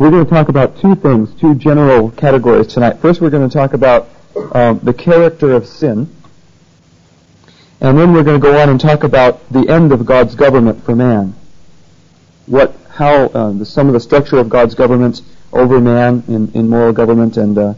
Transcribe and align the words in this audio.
we're 0.00 0.10
going 0.10 0.24
to 0.24 0.30
talk 0.30 0.48
about 0.48 0.80
two 0.80 0.94
things, 0.94 1.34
two 1.38 1.54
general 1.54 2.10
categories 2.12 2.66
tonight. 2.68 2.94
First, 3.02 3.20
we're 3.20 3.28
going 3.28 3.46
to 3.46 3.54
talk 3.54 3.74
about 3.74 4.08
um, 4.52 4.78
the 4.78 4.94
character 4.94 5.52
of 5.52 5.66
sin. 5.66 6.10
And 7.82 7.98
then 7.98 8.14
we're 8.14 8.22
going 8.22 8.40
to 8.40 8.42
go 8.42 8.58
on 8.58 8.70
and 8.70 8.80
talk 8.80 9.04
about 9.04 9.46
the 9.52 9.68
end 9.68 9.92
of 9.92 10.06
God's 10.06 10.34
government 10.34 10.82
for 10.84 10.96
man. 10.96 11.34
What, 12.46 12.74
how, 12.88 13.26
uh, 13.26 13.52
the, 13.52 13.66
some 13.66 13.88
of 13.88 13.92
the 13.92 14.00
structure 14.00 14.38
of 14.38 14.48
God's 14.48 14.74
government 14.74 15.20
over 15.52 15.78
man 15.78 16.24
in, 16.28 16.50
in 16.52 16.66
moral 16.66 16.94
government 16.94 17.36
and 17.36 17.58
uh, 17.58 17.74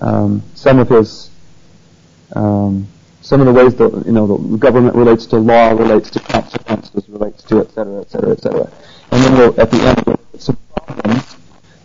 um, 0.00 0.42
some 0.54 0.78
of 0.78 0.88
his, 0.88 1.28
um, 2.32 2.88
some 3.20 3.40
of 3.40 3.46
the 3.46 3.52
ways 3.52 3.74
that 3.74 4.06
you 4.06 4.12
know 4.12 4.26
the 4.38 4.56
government 4.56 4.96
relates 4.96 5.26
to 5.26 5.36
law, 5.36 5.72
relates 5.72 6.08
to 6.08 6.20
consequences, 6.20 7.06
relates 7.10 7.42
to 7.42 7.60
et 7.60 7.70
cetera, 7.72 8.00
et 8.00 8.10
cetera, 8.10 8.30
et 8.32 8.40
cetera. 8.40 8.72
And 9.10 9.22
then 9.22 9.32
we'll, 9.34 9.60
at 9.60 9.70
the 9.70 9.80
end, 9.82 10.02
we'll 10.06 10.20
some 10.38 10.56
problems 10.74 11.39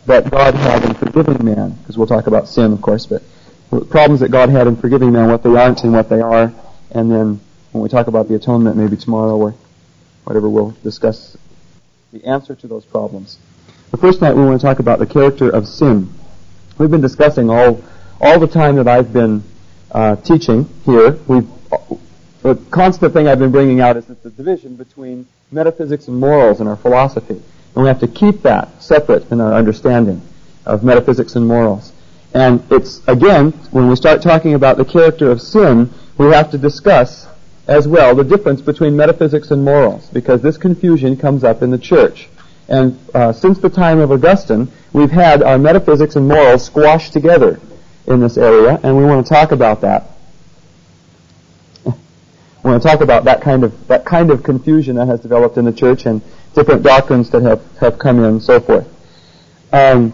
that 0.05 0.29
God 0.29 0.53
had 0.53 0.83
in 0.83 0.93
forgiving 0.93 1.43
man, 1.43 1.71
because 1.71 1.97
we'll 1.97 2.07
talk 2.07 2.27
about 2.27 2.47
sin, 2.47 2.73
of 2.73 2.81
course, 2.81 3.05
but 3.05 3.23
problems 3.89 4.19
that 4.19 4.29
God 4.29 4.49
had 4.49 4.67
in 4.67 4.75
forgiving 4.75 5.11
man, 5.11 5.29
what 5.29 5.43
they 5.43 5.55
aren't 5.55 5.83
and 5.83 5.93
what 5.93 6.09
they 6.09 6.21
are, 6.21 6.53
and 6.91 7.11
then 7.11 7.39
when 7.71 7.81
we 7.81 7.89
talk 7.89 8.07
about 8.07 8.27
the 8.27 8.35
atonement, 8.35 8.77
maybe 8.77 8.95
tomorrow 8.95 9.37
or 9.37 9.55
whatever, 10.23 10.49
we'll 10.49 10.71
discuss 10.83 11.35
the 12.13 12.23
answer 12.25 12.55
to 12.55 12.67
those 12.67 12.85
problems. 12.85 13.37
The 13.91 13.97
first 13.97 14.21
night 14.21 14.35
we 14.35 14.43
want 14.45 14.59
to 14.59 14.65
talk 14.65 14.79
about 14.79 14.99
the 14.99 15.05
character 15.05 15.49
of 15.49 15.67
sin. 15.67 16.13
We've 16.77 16.91
been 16.91 17.01
discussing 17.01 17.49
all 17.49 17.83
all 18.21 18.39
the 18.39 18.47
time 18.47 18.75
that 18.77 18.87
I've 18.87 19.11
been 19.11 19.43
uh, 19.91 20.15
teaching 20.17 20.65
here. 20.85 21.19
We've 21.27 21.47
the 22.41 22.55
constant 22.69 23.13
thing 23.13 23.27
I've 23.27 23.39
been 23.39 23.51
bringing 23.51 23.81
out 23.81 23.97
is 23.97 24.05
that 24.05 24.21
the 24.21 24.29
division 24.29 24.75
between 24.75 25.27
metaphysics 25.51 26.07
and 26.07 26.19
morals 26.19 26.61
in 26.61 26.67
our 26.67 26.75
philosophy, 26.75 27.41
and 27.75 27.83
we 27.83 27.87
have 27.87 27.99
to 27.99 28.07
keep 28.07 28.41
that 28.43 28.81
separate 28.81 29.29
in 29.31 29.41
our 29.41 29.53
understanding 29.53 30.21
of 30.65 30.83
metaphysics 30.83 31.35
and 31.35 31.47
morals. 31.47 31.91
And 32.33 32.63
it's 32.71 33.05
again 33.07 33.51
when 33.71 33.87
we 33.89 33.95
start 33.95 34.21
talking 34.21 34.53
about 34.53 34.77
the 34.77 34.85
character 34.85 35.29
of 35.29 35.41
sin, 35.41 35.89
we 36.17 36.27
have 36.27 36.51
to 36.51 36.57
discuss 36.57 37.27
as 37.67 37.87
well 37.87 38.15
the 38.15 38.23
difference 38.23 38.61
between 38.61 38.95
metaphysics 38.95 39.51
and 39.51 39.63
morals, 39.63 40.07
because 40.09 40.41
this 40.41 40.57
confusion 40.57 41.17
comes 41.17 41.43
up 41.43 41.61
in 41.61 41.71
the 41.71 41.77
church. 41.77 42.29
And 42.67 42.99
uh, 43.13 43.31
since 43.33 43.59
the 43.59 43.69
time 43.69 43.99
of 43.99 44.11
Augustine, 44.11 44.71
we've 44.93 45.11
had 45.11 45.43
our 45.43 45.57
metaphysics 45.57 46.15
and 46.15 46.27
morals 46.27 46.65
squashed 46.65 47.13
together 47.13 47.59
in 48.07 48.19
this 48.19 48.37
area, 48.37 48.79
and 48.83 48.95
we 48.97 49.03
want 49.03 49.25
to 49.25 49.33
talk 49.33 49.51
about 49.51 49.81
that. 49.81 50.03
we 51.85 51.91
want 52.63 52.81
to 52.81 52.87
talk 52.87 53.01
about 53.01 53.25
that 53.25 53.41
kind 53.41 53.63
of 53.63 53.87
that 53.87 54.05
kind 54.05 54.31
of 54.31 54.43
confusion 54.43 54.95
that 54.95 55.07
has 55.07 55.19
developed 55.19 55.57
in 55.57 55.65
the 55.65 55.73
church 55.73 56.05
and 56.05 56.21
different 56.55 56.81
doctrines 56.81 57.29
that 57.29 57.43
have, 57.43 57.61
have 57.79 57.99
come 57.99 58.17
in 58.19 58.23
and 58.25 58.41
so 58.41 58.59
forth. 58.59 58.87
Um, 59.71 60.13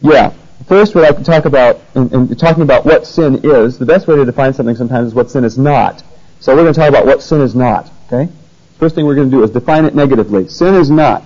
yeah. 0.00 0.32
First, 0.66 0.94
we'd 0.94 1.02
like 1.02 1.18
to 1.18 1.24
talk 1.24 1.44
about, 1.44 1.80
in, 1.94 2.12
in, 2.14 2.36
talking 2.36 2.62
about 2.62 2.86
what 2.86 3.06
sin 3.06 3.40
is, 3.44 3.78
the 3.78 3.86
best 3.86 4.08
way 4.08 4.16
to 4.16 4.24
define 4.24 4.54
something 4.54 4.74
sometimes 4.74 5.08
is 5.08 5.14
what 5.14 5.30
sin 5.30 5.44
is 5.44 5.58
not. 5.58 6.02
So 6.40 6.54
we're 6.56 6.62
going 6.62 6.74
to 6.74 6.80
talk 6.80 6.88
about 6.88 7.06
what 7.06 7.22
sin 7.22 7.42
is 7.42 7.54
not, 7.54 7.90
okay? 8.06 8.32
First 8.78 8.94
thing 8.94 9.06
we're 9.06 9.14
going 9.14 9.30
to 9.30 9.36
do 9.36 9.42
is 9.44 9.50
define 9.50 9.84
it 9.84 9.94
negatively. 9.94 10.48
Sin 10.48 10.74
is 10.74 10.90
not. 10.90 11.22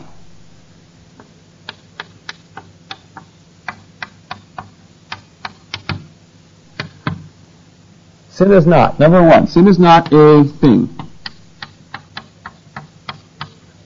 Sin 8.31 8.53
is 8.53 8.67
not. 8.67 9.01
Number 9.01 9.23
one, 9.23 9.49
sin 9.49 9.67
is 9.67 9.79
not 9.79 10.13
a 10.13 10.45
thing. 10.45 10.89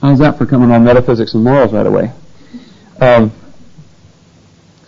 How's 0.03 0.19
that 0.19 0.37
for 0.37 0.47
coming 0.47 0.73
on 0.73 0.83
metaphysics 0.83 1.33
and 1.35 1.45
morals 1.45 1.73
right 1.73 1.87
away? 1.87 2.13
Um, 3.01 3.33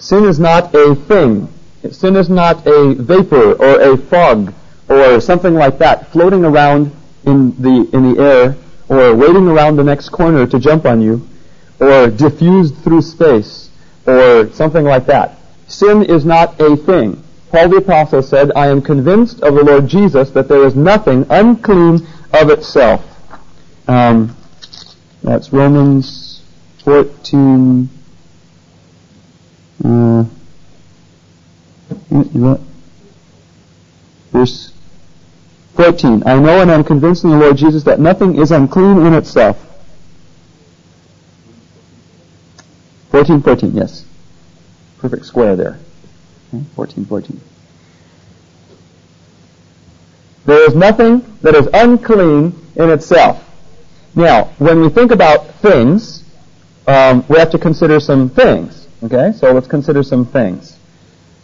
Sin 0.04 0.24
is 0.24 0.38
not 0.38 0.74
a 0.74 0.94
thing. 0.94 1.48
Sin 1.90 2.16
is 2.16 2.28
not 2.28 2.66
a 2.66 2.94
vapor 2.94 3.52
or 3.52 3.80
a 3.80 3.96
fog 3.96 4.52
or 4.88 5.20
something 5.20 5.54
like 5.54 5.78
that 5.78 6.12
floating 6.12 6.44
around 6.44 6.94
in 7.24 7.50
the, 7.62 7.88
in 7.94 8.12
the 8.12 8.22
air 8.22 8.56
or 8.90 9.14
waiting 9.14 9.48
around 9.48 9.76
the 9.76 9.84
next 9.84 10.10
corner 10.10 10.46
to 10.46 10.58
jump 10.58 10.84
on 10.84 11.00
you 11.00 11.26
or 11.80 12.08
diffused 12.08 12.76
through 12.84 13.00
space 13.00 13.70
or 14.06 14.50
something 14.52 14.84
like 14.84 15.06
that. 15.06 15.38
Sin 15.68 16.02
is 16.02 16.26
not 16.26 16.60
a 16.60 16.76
thing. 16.76 17.22
Paul 17.50 17.70
the 17.70 17.76
Apostle 17.76 18.22
said, 18.22 18.50
I 18.56 18.66
am 18.66 18.82
convinced 18.82 19.40
of 19.42 19.54
the 19.54 19.64
Lord 19.64 19.88
Jesus 19.88 20.30
that 20.30 20.48
there 20.48 20.66
is 20.66 20.74
nothing 20.74 21.24
unclean 21.30 22.06
of 22.34 22.50
itself. 22.50 23.02
Um, 23.88 24.36
that's 25.24 25.52
Romans 25.54 26.42
14, 26.84 27.88
uh, 29.82 30.24
verse 34.30 34.72
14. 35.76 36.22
I 36.26 36.38
know 36.38 36.60
and 36.60 36.70
I'm 36.70 36.84
convinced 36.84 37.24
in 37.24 37.30
the 37.30 37.38
Lord 37.38 37.56
Jesus 37.56 37.84
that 37.84 37.98
nothing 37.98 38.36
is 38.36 38.50
unclean 38.50 39.06
in 39.06 39.14
itself. 39.14 39.58
14, 43.10 43.40
14, 43.40 43.74
yes. 43.74 44.04
Perfect 44.98 45.24
square 45.24 45.56
there. 45.56 45.78
Okay, 46.52 46.64
14, 46.74 47.06
14. 47.06 47.40
There 50.44 50.68
is 50.68 50.74
nothing 50.74 51.24
that 51.40 51.54
is 51.54 51.66
unclean 51.72 52.54
in 52.76 52.90
itself. 52.90 53.43
Now, 54.16 54.44
when 54.58 54.80
we 54.80 54.88
think 54.90 55.10
about 55.10 55.54
things, 55.56 56.22
um, 56.86 57.24
we 57.28 57.38
have 57.38 57.50
to 57.50 57.58
consider 57.58 57.98
some 57.98 58.30
things. 58.30 58.86
Okay, 59.02 59.32
so 59.36 59.52
let's 59.52 59.66
consider 59.66 60.02
some 60.02 60.24
things. 60.24 60.78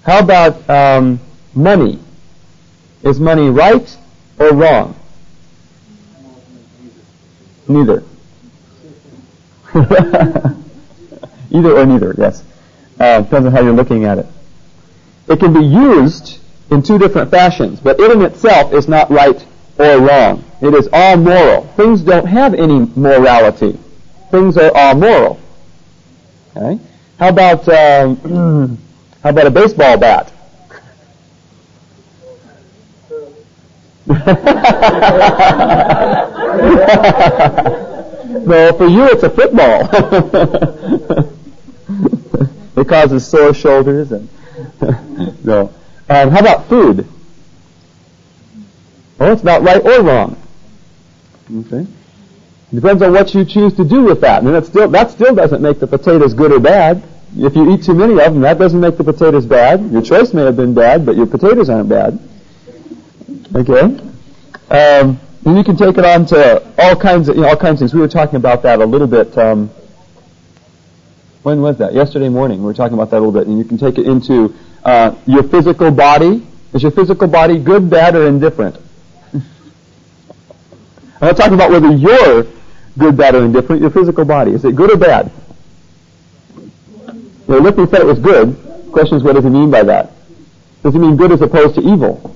How 0.02 0.20
about 0.20 0.68
um, 0.70 1.20
money? 1.54 1.98
Is 3.02 3.18
money 3.18 3.50
right 3.50 3.96
or 4.38 4.54
wrong? 4.54 4.94
Neither. 7.68 8.02
Either 11.52 11.76
or 11.76 11.86
neither, 11.86 12.14
yes. 12.16 12.42
Uh, 12.98 13.20
depends 13.22 13.46
on 13.46 13.52
how 13.52 13.60
you're 13.62 13.72
looking 13.72 14.04
at 14.04 14.18
it. 14.18 14.26
It 15.28 15.38
can 15.38 15.52
be 15.52 15.64
used 15.64 16.38
in 16.70 16.82
two 16.82 16.98
different 16.98 17.30
fashions, 17.30 17.80
but 17.80 17.98
it 18.00 18.10
in 18.10 18.22
itself 18.22 18.72
is 18.72 18.88
not 18.88 19.10
right 19.10 19.44
or 19.80 20.00
wrong. 20.00 20.44
It 20.60 20.74
is 20.74 20.88
all 20.92 21.16
moral. 21.16 21.62
Things 21.74 22.02
don't 22.02 22.26
have 22.26 22.54
any 22.54 22.86
morality. 22.94 23.78
Things 24.30 24.56
are 24.58 24.70
all 24.74 24.94
moral. 24.94 25.40
Okay? 26.54 26.78
How 27.18 27.28
about 27.30 27.68
um, 27.68 28.78
how 29.22 29.30
about 29.30 29.46
a 29.46 29.50
baseball 29.50 29.98
bat? 29.98 30.32
no, 38.46 38.72
for 38.76 38.86
you 38.86 39.04
it's 39.04 39.22
a 39.22 39.30
football. 39.30 39.88
it 42.80 42.88
causes 42.88 43.26
sore 43.26 43.54
shoulders 43.54 44.12
and 44.12 44.28
no. 45.44 45.72
Um, 46.08 46.30
how 46.30 46.40
about 46.40 46.68
food? 46.68 47.06
Well, 49.20 49.34
it's 49.34 49.44
not 49.44 49.62
right 49.62 49.84
or 49.84 50.02
wrong. 50.02 50.42
Okay. 51.54 51.86
It 52.72 52.74
depends 52.74 53.02
on 53.02 53.12
what 53.12 53.34
you 53.34 53.44
choose 53.44 53.74
to 53.74 53.84
do 53.84 54.02
with 54.02 54.22
that. 54.22 54.42
And 54.42 54.54
that 54.54 54.64
still, 54.64 54.88
that 54.88 55.10
still 55.10 55.34
doesn't 55.34 55.60
make 55.60 55.78
the 55.78 55.86
potatoes 55.86 56.32
good 56.32 56.52
or 56.52 56.58
bad. 56.58 57.02
If 57.36 57.54
you 57.54 57.70
eat 57.70 57.84
too 57.84 57.92
many 57.92 58.14
of 58.14 58.32
them, 58.32 58.40
that 58.40 58.58
doesn't 58.58 58.80
make 58.80 58.96
the 58.96 59.04
potatoes 59.04 59.44
bad. 59.44 59.92
Your 59.92 60.00
choice 60.00 60.32
may 60.32 60.42
have 60.42 60.56
been 60.56 60.72
bad, 60.72 61.04
but 61.04 61.16
your 61.16 61.26
potatoes 61.26 61.68
aren't 61.68 61.90
bad. 61.90 62.18
Okay? 63.54 63.82
Um, 64.70 65.20
and 65.44 65.56
you 65.56 65.64
can 65.64 65.76
take 65.76 65.98
it 65.98 66.04
on 66.04 66.24
to 66.26 66.72
all 66.78 66.96
kinds 66.96 67.28
of, 67.28 67.36
you 67.36 67.42
know, 67.42 67.48
all 67.48 67.56
kinds 67.56 67.74
of 67.74 67.78
things. 67.80 67.94
We 67.94 68.00
were 68.00 68.08
talking 68.08 68.36
about 68.36 68.62
that 68.62 68.80
a 68.80 68.86
little 68.86 69.06
bit, 69.06 69.36
um, 69.36 69.70
when 71.42 71.60
was 71.60 71.76
that? 71.78 71.92
Yesterday 71.92 72.30
morning. 72.30 72.60
We 72.60 72.66
were 72.66 72.74
talking 72.74 72.94
about 72.94 73.10
that 73.10 73.18
a 73.18 73.22
little 73.22 73.38
bit. 73.38 73.48
And 73.48 73.58
you 73.58 73.64
can 73.64 73.76
take 73.76 73.98
it 73.98 74.06
into, 74.06 74.54
uh, 74.82 75.14
your 75.26 75.42
physical 75.42 75.90
body. 75.90 76.46
Is 76.72 76.82
your 76.82 76.92
physical 76.92 77.28
body 77.28 77.58
good, 77.58 77.90
bad, 77.90 78.14
or 78.14 78.26
indifferent? 78.26 78.76
I'm 81.20 81.28
not 81.28 81.36
talking 81.36 81.54
about 81.54 81.70
whether 81.70 81.92
you're 81.92 82.46
good, 82.98 83.16
bad, 83.16 83.34
or 83.34 83.44
indifferent. 83.44 83.82
Your 83.82 83.90
physical 83.90 84.24
body. 84.24 84.52
Is 84.52 84.64
it 84.64 84.74
good 84.74 84.90
or 84.90 84.96
bad? 84.96 85.30
Well, 87.46 87.60
Lippy 87.60 87.84
said 87.86 88.00
it 88.00 88.06
was 88.06 88.18
good. 88.18 88.56
The 88.56 88.90
question 88.90 89.18
is, 89.18 89.22
what 89.22 89.34
does 89.34 89.44
he 89.44 89.50
mean 89.50 89.70
by 89.70 89.82
that? 89.82 90.12
Does 90.82 90.94
he 90.94 90.98
mean 90.98 91.16
good 91.16 91.32
as 91.32 91.42
opposed 91.42 91.74
to 91.74 91.82
evil? 91.82 92.34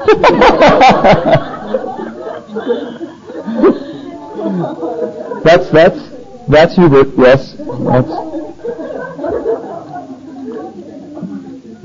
that's 5.44 5.70
that's 5.70 6.08
that's 6.48 6.74
Hubert. 6.76 7.08
Yes, 7.18 7.54
that's. 7.58 8.29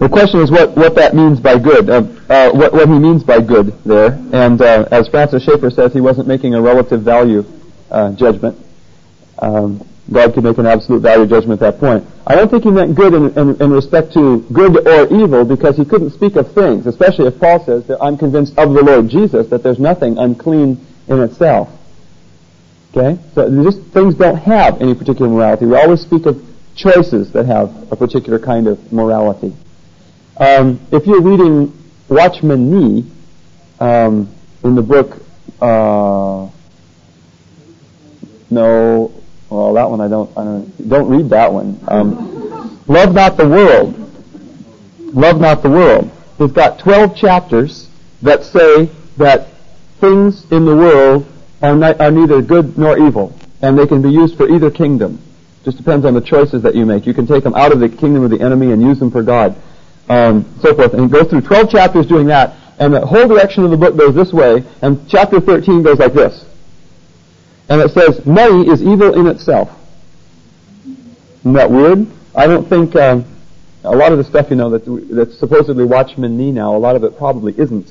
The 0.06 0.10
question 0.10 0.40
is 0.40 0.52
what 0.52 0.78
what 0.78 0.94
that 0.98 1.16
means 1.16 1.40
by 1.40 1.57
good. 1.57 1.90
Uh, 1.90 2.06
uh, 2.30 2.52
what, 2.52 2.74
what 2.74 2.88
he 2.88 3.00
means 3.00 3.24
by 3.24 3.42
good 3.42 3.74
there. 3.84 4.13
And 4.34 4.62
uh, 4.62 4.88
as 4.92 5.07
Francis 5.07 5.44
Schaeffer 5.44 5.72
says, 5.72 5.94
he 5.94 6.00
wasn't 6.00 6.28
making 6.28 6.54
a 6.54 6.62
relative 6.62 7.02
value 7.02 7.44
uh, 7.90 8.12
judgment. 8.12 8.56
Um, 9.40 9.84
God 10.13 10.36
could 10.36 10.44
make 10.44 10.60
an 10.60 10.68
absolute 10.68 11.02
value 11.02 11.25
judgment 11.25 11.60
at 11.60 11.72
that 11.72 11.80
point. 11.80 12.06
I 12.28 12.36
don't 12.36 12.52
think 12.52 12.66
he 12.66 12.69
meant 12.69 12.94
good 12.94 13.16
in, 13.16 13.36
in, 13.36 13.60
in, 13.60 13.72
respect 13.72 14.13
to 14.13 14.46
good 14.54 14.88
or 14.88 15.07
evil 15.12 15.44
because 15.44 15.75
he 15.75 15.84
couldn't 15.84 16.12
speak 16.12 16.36
of 16.36 16.54
things, 16.54 16.86
especially 16.86 17.25
if 17.25 17.40
Paul 17.40 17.66
says 17.66 17.88
that 17.88 17.98
I'm 18.00 18.16
convinced 18.16 18.56
of 18.60 18.75
the 18.75 18.84
Lord 18.84 19.10
Jesus 19.10 19.50
that 19.50 19.63
there's 19.63 19.80
nothing 19.80 20.19
unclean 20.19 20.86
in 21.08 21.19
itself. 21.19 21.68
Okay? 22.96 23.19
So 23.34 23.50
just 23.63 23.81
things 23.92 24.13
don't 24.13 24.38
have 24.38 24.80
any 24.84 24.94
particular 24.94 25.31
morality. 25.31 25.66
We 25.66 25.75
always 25.75 26.01
speak 26.01 26.28
of 26.28 26.40
choices 26.75 27.31
that 27.31 27.48
have 27.48 27.92
a 27.92 27.96
particular 27.96 28.38
kind 28.38 28.68
of 28.68 28.94
morality. 28.94 29.56
Um, 30.38 30.80
if 30.92 31.06
you're 31.08 31.22
reading 31.22 31.72
Watchman 32.10 32.70
Nee 32.70 33.12
um, 33.80 34.34
in 34.64 34.76
the 34.76 34.82
book, 34.82 35.22
uh, 35.62 36.50
no, 38.50 39.14
well, 39.50 39.74
that 39.74 39.90
one 39.90 40.02
I 40.02 40.08
don't, 40.08 40.38
I 40.38 40.44
don't, 40.44 40.90
don't 40.90 41.10
read 41.10 41.30
that 41.30 41.52
one. 41.52 41.80
Um, 41.88 42.82
Love 42.88 43.14
not 43.14 43.38
the 43.38 43.48
world. 43.48 43.96
Love 45.00 45.40
not 45.40 45.64
the 45.64 45.70
world. 45.70 46.12
He's 46.38 46.52
got 46.52 46.80
12 46.80 47.16
chapters 47.16 47.90
that 48.22 48.44
say 48.44 48.92
that 49.18 49.48
things 50.00 50.50
in 50.52 50.66
the 50.66 50.76
world 50.76 51.26
are, 51.62 51.76
ni- 51.76 51.98
are 51.98 52.12
neither 52.12 52.42
good 52.42 52.78
nor 52.78 52.98
evil, 53.00 53.34
and 53.62 53.80
they 53.80 53.88
can 53.88 54.02
be 54.02 54.10
used 54.10 54.38
for 54.38 54.50
either 54.50 54.70
kingdom. 54.70 55.22
Just 55.64 55.78
depends 55.78 56.06
on 56.06 56.14
the 56.14 56.22
choices 56.22 56.62
that 56.62 56.76
you 56.76 56.86
make. 56.86 57.08
You 57.08 57.14
can 57.14 57.26
take 57.26 57.44
them 57.44 57.56
out 57.56 57.72
of 57.72 57.80
the 57.80 57.90
kingdom 57.90 58.24
of 58.24 58.30
the 58.30 58.40
enemy 58.42 58.72
and 58.72 58.82
use 58.82 59.00
them 59.00 59.10
for 59.10 59.24
God, 59.24 59.56
um, 60.10 60.46
so 60.62 60.75
forth. 60.75 60.94
And 60.94 61.04
he 61.04 61.10
goes 61.10 61.30
through 61.30 61.42
12 61.42 61.69
chapters 61.69 62.06
doing 62.06 62.28
that, 62.28 62.56
and 62.80 62.94
the 62.94 63.06
whole 63.06 63.28
direction 63.28 63.63
of 63.63 63.72
the 63.72 63.78
book 63.78 63.98
goes 63.98 64.16
this 64.16 64.31
way, 64.34 64.63
and 64.81 65.07
chapter 65.10 65.40
13 65.40 65.84
goes 65.84 66.00
like 66.00 66.13
this. 66.13 66.46
And 67.69 67.81
it 67.81 67.92
says, 67.92 68.25
money 68.25 68.69
is 68.69 68.81
evil 68.81 69.13
in 69.13 69.28
itself. 69.28 69.69
Isn't 71.40 71.54
that 71.54 71.72
weird? 71.72 72.07
I 72.36 72.48
don't 72.48 72.68
think 72.68 72.96
um, 72.96 73.25
a 73.84 73.96
lot 73.96 74.12
of 74.12 74.18
the 74.18 74.24
stuff, 74.24 74.48
you 74.50 74.56
know, 74.56 74.69
that, 74.72 74.86
that's 75.12 75.38
supposedly 75.40 75.86
Watchman 75.86 76.38
Nee 76.38 76.51
now, 76.51 76.75
a 76.75 76.78
lot 76.78 76.96
of 76.96 77.04
it 77.04 77.18
probably 77.18 77.58
isn't. 77.58 77.90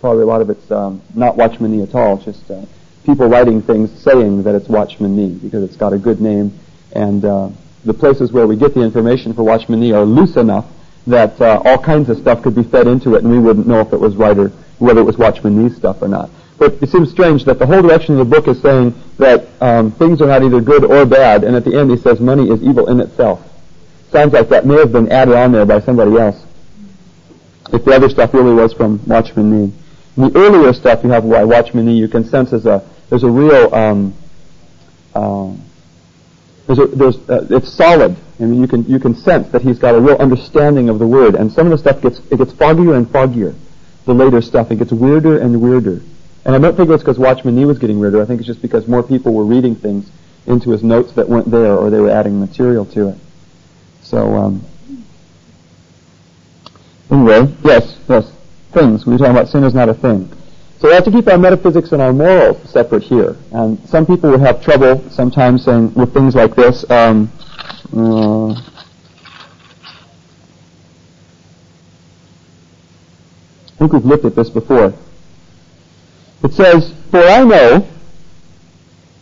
Probably 0.00 0.22
a 0.22 0.26
lot 0.26 0.40
of 0.40 0.50
it's 0.50 0.70
um, 0.70 1.02
not 1.14 1.36
Watchman 1.36 1.76
Nee 1.76 1.82
at 1.82 1.94
all. 1.94 2.16
It's 2.16 2.24
just 2.24 2.50
uh, 2.50 2.64
people 3.04 3.28
writing 3.28 3.62
things 3.62 3.90
saying 4.02 4.42
that 4.44 4.54
it's 4.54 4.68
Watchman 4.68 5.16
Nee 5.16 5.38
because 5.38 5.62
it's 5.62 5.76
got 5.76 5.92
a 5.92 5.98
good 5.98 6.20
name 6.20 6.58
and 6.94 7.24
uh, 7.24 7.50
the 7.84 7.94
places 7.94 8.32
where 8.32 8.46
we 8.46 8.56
get 8.56 8.74
the 8.74 8.82
information 8.82 9.34
for 9.34 9.42
Watchman 9.42 9.80
Nee 9.80 9.92
are 9.92 10.04
loose 10.04 10.36
enough 10.36 10.66
that 11.06 11.40
uh, 11.40 11.60
all 11.64 11.78
kinds 11.78 12.08
of 12.08 12.18
stuff 12.18 12.42
could 12.42 12.54
be 12.54 12.62
fed 12.62 12.86
into 12.86 13.14
it, 13.14 13.22
and 13.22 13.30
we 13.30 13.38
wouldn't 13.38 13.66
know 13.66 13.80
if 13.80 13.92
it 13.92 14.00
was 14.00 14.16
right 14.16 14.38
or 14.38 14.48
whether 14.78 15.00
it 15.00 15.04
was 15.04 15.18
Watchman 15.18 15.62
Nee 15.62 15.74
stuff 15.74 16.02
or 16.02 16.08
not. 16.08 16.30
But 16.58 16.74
it 16.82 16.90
seems 16.90 17.10
strange 17.10 17.44
that 17.44 17.58
the 17.58 17.66
whole 17.66 17.82
direction 17.82 18.18
of 18.18 18.28
the 18.28 18.36
book 18.36 18.46
is 18.46 18.60
saying 18.62 18.94
that 19.18 19.48
um, 19.60 19.90
things 19.92 20.20
are 20.20 20.26
not 20.26 20.42
either 20.42 20.60
good 20.60 20.84
or 20.84 21.04
bad, 21.04 21.44
and 21.44 21.56
at 21.56 21.64
the 21.64 21.76
end 21.76 21.90
he 21.90 21.96
says 21.96 22.20
money 22.20 22.48
is 22.50 22.62
evil 22.62 22.88
in 22.88 23.00
itself. 23.00 23.40
Sounds 24.10 24.32
like 24.32 24.48
that 24.50 24.66
may 24.66 24.76
have 24.76 24.92
been 24.92 25.10
added 25.10 25.34
on 25.34 25.52
there 25.52 25.66
by 25.66 25.80
somebody 25.80 26.16
else. 26.18 26.44
If 27.72 27.84
the 27.84 27.92
other 27.92 28.08
stuff 28.10 28.34
really 28.34 28.54
was 28.54 28.72
from 28.72 29.04
Watchman 29.06 29.50
Nee. 29.50 29.72
In 30.16 30.22
the 30.30 30.38
earlier 30.38 30.72
stuff 30.74 31.02
you 31.02 31.10
have 31.10 31.28
by 31.28 31.44
Watchman 31.44 31.86
Nee, 31.86 31.94
you 31.94 32.06
can 32.08 32.24
sense 32.24 32.50
there's 32.50 32.66
a 32.66 32.86
there's 33.08 33.24
a 33.24 33.30
real 33.30 33.74
um, 33.74 34.14
uh, 35.14 35.52
there's 36.66 36.78
a, 36.78 36.86
there's, 36.86 37.16
uh, 37.28 37.46
it's 37.50 37.72
solid. 37.72 38.16
and 38.38 38.56
you 38.60 38.66
can 38.66 38.84
you 38.84 38.98
can 38.98 39.14
sense 39.14 39.48
that 39.48 39.62
he's 39.62 39.78
got 39.78 39.94
a 39.94 40.00
real 40.00 40.16
understanding 40.16 40.88
of 40.88 40.98
the 40.98 41.06
word. 41.06 41.34
And 41.34 41.50
some 41.52 41.66
of 41.66 41.72
the 41.72 41.78
stuff 41.78 42.02
gets 42.02 42.18
it 42.30 42.38
gets 42.38 42.52
foggier 42.52 42.96
and 42.96 43.06
foggier. 43.06 43.54
The 44.04 44.14
later 44.14 44.40
stuff 44.40 44.70
it 44.70 44.76
gets 44.76 44.92
weirder 44.92 45.38
and 45.38 45.60
weirder. 45.60 46.00
And 46.44 46.54
I 46.54 46.58
don't 46.58 46.76
think 46.76 46.90
it's 46.90 47.02
because 47.02 47.18
Watchman 47.18 47.54
Nee 47.54 47.66
was 47.66 47.78
getting 47.78 48.00
weirder. 48.00 48.20
I 48.20 48.26
think 48.26 48.40
it's 48.40 48.46
just 48.48 48.62
because 48.62 48.88
more 48.88 49.02
people 49.02 49.32
were 49.32 49.44
reading 49.44 49.76
things 49.76 50.10
into 50.46 50.70
his 50.70 50.82
notes 50.82 51.12
that 51.12 51.28
weren't 51.28 51.50
there, 51.50 51.76
or 51.76 51.88
they 51.88 52.00
were 52.00 52.10
adding 52.10 52.40
material 52.40 52.84
to 52.86 53.10
it. 53.10 53.18
So 54.02 54.34
um, 54.34 54.64
anyway, 57.10 57.54
yes, 57.64 57.96
yes, 58.08 58.32
things. 58.72 59.06
We 59.06 59.12
were 59.12 59.18
talking 59.18 59.36
about 59.36 59.48
sin 59.48 59.62
is 59.62 59.74
not 59.74 59.88
a 59.88 59.94
thing. 59.94 60.30
So 60.82 60.88
we 60.88 60.94
have 60.94 61.04
to 61.04 61.12
keep 61.12 61.28
our 61.28 61.38
metaphysics 61.38 61.92
and 61.92 62.02
our 62.02 62.12
morals 62.12 62.58
separate 62.68 63.04
here. 63.04 63.36
And 63.52 63.78
some 63.88 64.04
people 64.04 64.32
would 64.32 64.40
have 64.40 64.60
trouble 64.64 65.08
sometimes 65.10 65.64
saying 65.64 65.94
with 65.94 66.12
things 66.12 66.34
like 66.34 66.56
this. 66.56 66.84
Um, 66.90 67.30
uh, 67.96 68.50
I 68.50 68.56
think 73.78 73.92
we've 73.92 74.04
looked 74.04 74.24
at 74.24 74.34
this 74.34 74.50
before. 74.50 74.92
It 76.42 76.52
says, 76.52 76.92
For 77.12 77.20
I 77.20 77.44
know 77.44 77.88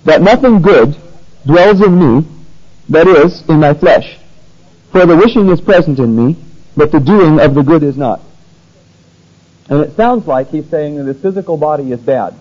that 0.06 0.22
nothing 0.22 0.62
good 0.62 0.96
dwells 1.44 1.82
in 1.82 1.98
me, 1.98 2.26
that 2.88 3.06
is, 3.06 3.46
in 3.50 3.60
my 3.60 3.74
flesh. 3.74 4.16
For 4.92 5.04
the 5.04 5.14
wishing 5.14 5.50
is 5.50 5.60
present 5.60 5.98
in 5.98 6.16
me, 6.16 6.42
but 6.74 6.90
the 6.90 7.00
doing 7.00 7.38
of 7.38 7.54
the 7.54 7.62
good 7.62 7.82
is 7.82 7.98
not. 7.98 8.22
And 9.70 9.80
it 9.82 9.96
sounds 9.96 10.26
like 10.26 10.48
he's 10.48 10.68
saying 10.68 10.96
that 10.96 11.06
his 11.06 11.22
physical 11.22 11.56
body 11.56 11.92
is 11.92 12.00
bad. 12.00 12.34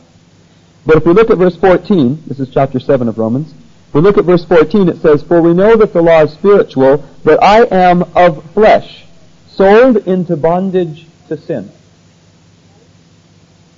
But 0.86 0.98
if 0.98 1.06
we 1.06 1.14
look 1.14 1.30
at 1.30 1.38
verse 1.38 1.56
14, 1.56 2.24
this 2.26 2.40
is 2.40 2.50
chapter 2.50 2.80
7 2.80 3.08
of 3.08 3.20
Romans, 3.20 3.54
if 3.88 3.94
we 3.94 4.02
look 4.02 4.18
at 4.18 4.26
verse 4.26 4.44
14, 4.46 4.90
it 4.90 4.98
says, 4.98 5.22
For 5.22 5.40
we 5.40 5.54
know 5.54 5.76
that 5.78 5.94
the 5.94 6.02
law 6.02 6.24
is 6.24 6.34
spiritual, 6.34 7.06
but 7.24 7.42
I 7.44 7.66
am 7.66 8.04
of 8.16 8.52
flesh, 8.54 9.06
sold 9.48 9.98
into 10.08 10.36
bondage 10.36 11.06
to 11.28 11.38
sin. 11.38 11.72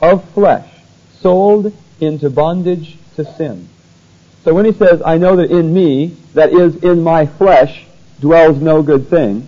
Of 0.01 0.27
flesh, 0.33 0.69
sold 1.19 1.73
into 1.99 2.29
bondage 2.29 2.97
to 3.17 3.25
sin. 3.35 3.67
So 4.45 4.53
when 4.53 4.65
he 4.65 4.71
says, 4.71 5.01
I 5.05 5.17
know 5.17 5.35
that 5.35 5.51
in 5.51 5.73
me, 5.73 6.17
that 6.33 6.53
is, 6.53 6.77
in 6.83 7.03
my 7.03 7.25
flesh, 7.25 7.85
dwells 8.21 8.61
no 8.61 8.81
good 8.81 9.07
thing, 9.09 9.47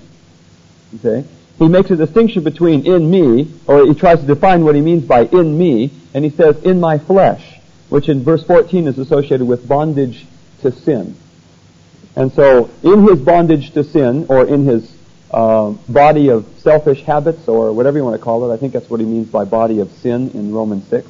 okay, 0.96 1.26
he 1.64 1.70
makes 1.70 1.90
a 1.92 1.96
distinction 1.96 2.44
between 2.44 2.86
in 2.86 3.10
me, 3.10 3.50
or 3.68 3.86
he 3.86 3.94
tries 3.94 4.20
to 4.20 4.26
define 4.26 4.66
what 4.66 4.76
he 4.76 4.82
means 4.82 5.06
by 5.06 5.22
in 5.22 5.58
me, 5.58 5.92
and 6.14 6.26
he 6.26 6.30
says 6.30 6.62
in 6.64 6.82
my 6.82 6.98
flesh, 6.98 7.58
which 7.88 8.10
in 8.10 8.22
verse 8.22 8.44
14 8.44 8.86
is 8.88 9.00
associated 9.00 9.48
with 9.48 9.66
bondage 9.66 10.26
to 10.62 10.74
sin. 10.74 11.16
And 12.18 12.34
so 12.34 12.70
in 12.84 13.08
his 13.08 13.22
bondage 13.22 13.72
to 13.72 13.84
sin, 13.86 14.26
or 14.28 14.46
in 14.46 14.66
his 14.66 14.94
uh, 15.32 15.72
body 15.88 16.28
of 16.28 16.46
selfish 16.60 17.02
habits, 17.04 17.48
or 17.48 17.72
whatever 17.72 17.98
you 17.98 18.04
want 18.04 18.18
to 18.18 18.24
call 18.24 18.50
it, 18.50 18.54
I 18.54 18.58
think 18.58 18.74
that's 18.74 18.90
what 18.90 19.00
he 19.00 19.06
means 19.06 19.30
by 19.30 19.46
body 19.46 19.80
of 19.80 19.90
sin 19.94 20.32
in 20.32 20.54
Romans 20.54 20.86
6. 20.90 21.10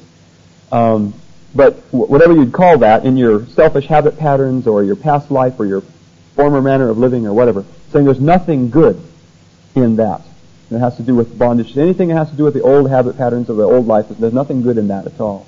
Um, 0.70 1.14
but 1.52 1.74
whatever 1.90 2.32
you'd 2.32 2.52
call 2.52 2.78
that, 2.78 3.04
in 3.04 3.16
your 3.16 3.44
selfish 3.46 3.86
habit 3.86 4.18
patterns, 4.18 4.68
or 4.68 4.84
your 4.84 4.96
past 4.96 5.32
life, 5.32 5.58
or 5.58 5.66
your 5.66 5.82
former 6.36 6.62
manner 6.62 6.90
of 6.90 6.98
living, 6.98 7.26
or 7.26 7.34
whatever, 7.34 7.64
saying 7.90 8.04
there's 8.04 8.20
nothing 8.20 8.70
good 8.70 9.00
in 9.74 9.96
that. 9.96 10.22
It 10.74 10.80
has 10.80 10.96
to 10.96 11.02
do 11.02 11.14
with 11.14 11.38
bondage. 11.38 11.76
Anything 11.76 12.08
that 12.08 12.16
has 12.16 12.30
to 12.30 12.36
do 12.36 12.44
with 12.44 12.54
the 12.54 12.62
old 12.62 12.90
habit 12.90 13.16
patterns 13.16 13.48
of 13.48 13.56
the 13.56 13.62
old 13.62 13.86
life, 13.86 14.06
there's 14.08 14.32
nothing 14.32 14.62
good 14.62 14.76
in 14.78 14.88
that 14.88 15.06
at 15.06 15.20
all. 15.20 15.46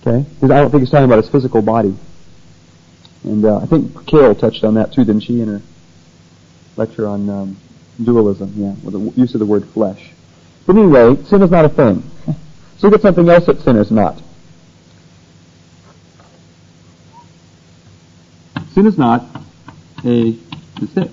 Okay? 0.00 0.28
Because 0.34 0.50
I 0.50 0.60
don't 0.60 0.70
think 0.70 0.82
he's 0.82 0.90
talking 0.90 1.04
about 1.04 1.22
his 1.22 1.28
physical 1.30 1.62
body. 1.62 1.96
And 3.24 3.44
uh, 3.44 3.58
I 3.58 3.66
think 3.66 4.06
Carol 4.06 4.34
touched 4.34 4.64
on 4.64 4.74
that 4.74 4.92
too, 4.92 5.04
didn't 5.04 5.22
she, 5.22 5.40
in 5.40 5.48
her 5.48 5.62
lecture 6.76 7.06
on 7.06 7.28
um, 7.28 7.56
dualism, 8.02 8.52
yeah, 8.56 8.74
with 8.82 8.94
the 8.94 9.20
use 9.20 9.34
of 9.34 9.40
the 9.40 9.46
word 9.46 9.64
flesh. 9.66 10.10
But 10.66 10.76
anyway, 10.76 11.22
sin 11.24 11.42
is 11.42 11.50
not 11.50 11.64
a 11.64 11.68
thing. 11.68 12.02
So 12.78 12.88
look 12.88 12.94
at 12.94 13.02
something 13.02 13.28
else 13.28 13.46
that 13.46 13.60
sin 13.60 13.76
is 13.76 13.90
not. 13.90 14.22
Sin 18.72 18.86
is 18.86 18.96
not 18.96 19.24
a 20.04 20.38
mistake. 20.80 21.10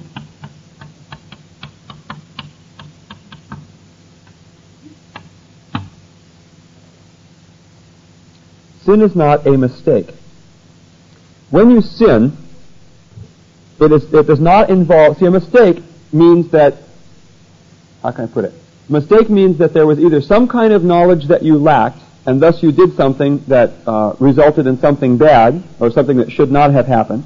Sin 8.88 9.02
is 9.02 9.18
not 9.18 9.46
a 9.46 9.58
mistake. 9.58 10.08
When 11.50 11.70
you 11.72 11.82
sin, 11.82 12.38
it, 13.82 13.92
is, 13.92 14.14
it 14.14 14.28
does 14.28 14.40
not 14.40 14.70
involve, 14.70 15.18
see 15.18 15.26
a 15.26 15.32
mistake 15.32 15.84
means 16.14 16.50
that, 16.52 16.76
how 18.02 18.12
can 18.14 18.24
I 18.24 18.28
put 18.28 18.46
it? 18.46 18.54
Mistake 18.88 19.30
means 19.30 19.58
that 19.58 19.74
there 19.74 19.86
was 19.86 20.00
either 20.00 20.22
some 20.22 20.48
kind 20.48 20.72
of 20.72 20.86
knowledge 20.86 21.28
that 21.28 21.44
you 21.44 21.58
lacked, 21.58 22.00
and 22.26 22.42
thus 22.42 22.64
you 22.64 22.72
did 22.72 22.96
something 22.96 23.44
that 23.48 23.74
uh, 23.86 24.16
resulted 24.22 24.68
in 24.68 24.80
something 24.80 25.18
bad, 25.18 25.62
or 25.82 25.92
something 25.92 26.16
that 26.16 26.32
should 26.32 26.50
not 26.50 26.72
have 26.72 26.88
happened, 26.88 27.26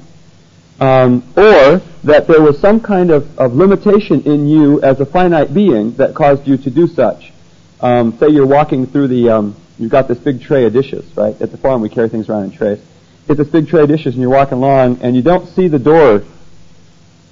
um, 0.80 1.22
or 1.36 1.80
that 2.02 2.26
there 2.26 2.42
was 2.42 2.58
some 2.58 2.80
kind 2.80 3.12
of, 3.12 3.38
of 3.38 3.54
limitation 3.54 4.20
in 4.22 4.48
you 4.48 4.82
as 4.82 4.98
a 4.98 5.06
finite 5.06 5.54
being 5.54 5.92
that 5.92 6.12
caused 6.12 6.44
you 6.44 6.56
to 6.56 6.70
do 6.70 6.88
such. 6.88 7.32
Um, 7.80 8.18
say 8.18 8.30
you're 8.30 8.48
walking 8.48 8.84
through 8.88 9.06
the 9.06 9.28
um, 9.28 9.61
You've 9.82 9.90
got 9.90 10.06
this 10.06 10.18
big 10.18 10.40
tray 10.40 10.64
of 10.64 10.72
dishes, 10.72 11.04
right? 11.16 11.38
At 11.42 11.50
the 11.50 11.58
farm, 11.58 11.82
we 11.82 11.88
carry 11.88 12.08
things 12.08 12.28
around 12.28 12.44
in 12.44 12.52
trays. 12.52 12.78
Get 13.26 13.36
this 13.36 13.48
big 13.48 13.66
tray 13.66 13.82
of 13.82 13.88
dishes, 13.88 14.14
and 14.14 14.22
you're 14.22 14.30
walking 14.30 14.58
along, 14.58 15.00
and 15.02 15.16
you 15.16 15.22
don't 15.22 15.48
see 15.48 15.66
the 15.66 15.80
door 15.80 16.22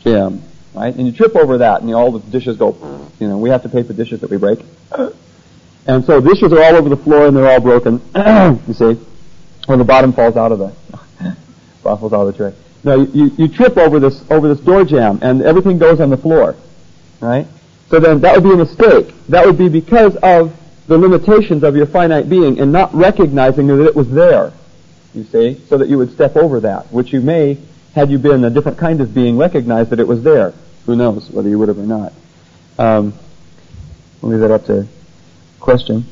jamb. 0.02 0.42
right? 0.74 0.92
And 0.92 1.06
you 1.06 1.12
trip 1.12 1.36
over 1.36 1.58
that, 1.58 1.80
and 1.80 1.88
you 1.88 1.94
all 1.94 2.10
the 2.10 2.18
dishes 2.32 2.56
go, 2.56 3.08
you 3.20 3.28
know, 3.28 3.38
we 3.38 3.50
have 3.50 3.62
to 3.62 3.68
pay 3.68 3.84
for 3.84 3.92
dishes 3.92 4.20
that 4.22 4.30
we 4.30 4.36
break. 4.36 4.58
And 5.86 6.04
so 6.04 6.20
dishes 6.20 6.52
are 6.52 6.62
all 6.62 6.76
over 6.76 6.88
the 6.90 6.96
floor, 6.96 7.26
and 7.26 7.36
they're 7.36 7.48
all 7.50 7.58
broken, 7.58 8.02
you 8.68 8.74
see, 8.74 9.00
when 9.66 9.78
the 9.78 9.84
bottom 9.84 10.12
falls 10.12 10.36
out 10.36 10.52
of 10.52 10.58
the, 10.58 10.68
falls 11.82 12.12
out 12.12 12.26
of 12.26 12.26
the 12.26 12.36
tray. 12.36 12.54
No, 12.84 13.02
you, 13.02 13.30
you 13.38 13.48
trip 13.48 13.78
over 13.78 13.98
this, 13.98 14.22
over 14.30 14.52
this 14.54 14.62
door 14.64 14.84
jamb, 14.84 15.20
and 15.22 15.40
everything 15.42 15.78
goes 15.78 15.98
on 16.00 16.10
the 16.10 16.18
floor, 16.18 16.54
right? 17.20 17.46
So 17.88 17.98
then 17.98 18.20
that 18.20 18.34
would 18.34 18.44
be 18.44 18.52
a 18.52 18.56
mistake. 18.56 19.14
That 19.30 19.46
would 19.46 19.56
be 19.56 19.70
because 19.70 20.16
of 20.16 20.54
the 20.90 20.98
limitations 20.98 21.62
of 21.62 21.76
your 21.76 21.86
finite 21.86 22.28
being 22.28 22.58
and 22.58 22.72
not 22.72 22.92
recognizing 22.92 23.68
that 23.68 23.86
it 23.86 23.94
was 23.94 24.10
there, 24.10 24.52
you 25.14 25.22
see, 25.22 25.64
so 25.68 25.78
that 25.78 25.88
you 25.88 25.96
would 25.96 26.12
step 26.12 26.34
over 26.34 26.58
that, 26.58 26.92
which 26.92 27.12
you 27.12 27.20
may, 27.20 27.56
had 27.94 28.10
you 28.10 28.18
been 28.18 28.42
a 28.42 28.50
different 28.50 28.76
kind 28.76 29.00
of 29.00 29.14
being, 29.14 29.38
recognize 29.38 29.88
that 29.90 30.00
it 30.00 30.08
was 30.08 30.24
there. 30.24 30.52
Who 30.86 30.96
knows 30.96 31.30
whether 31.30 31.48
you 31.48 31.60
would 31.60 31.68
have 31.68 31.78
or 31.78 31.86
not. 31.86 32.12
Um, 32.76 33.14
we'll 34.20 34.32
leave 34.32 34.40
that 34.40 34.50
up 34.50 34.64
to 34.66 34.88
question. 35.60 36.06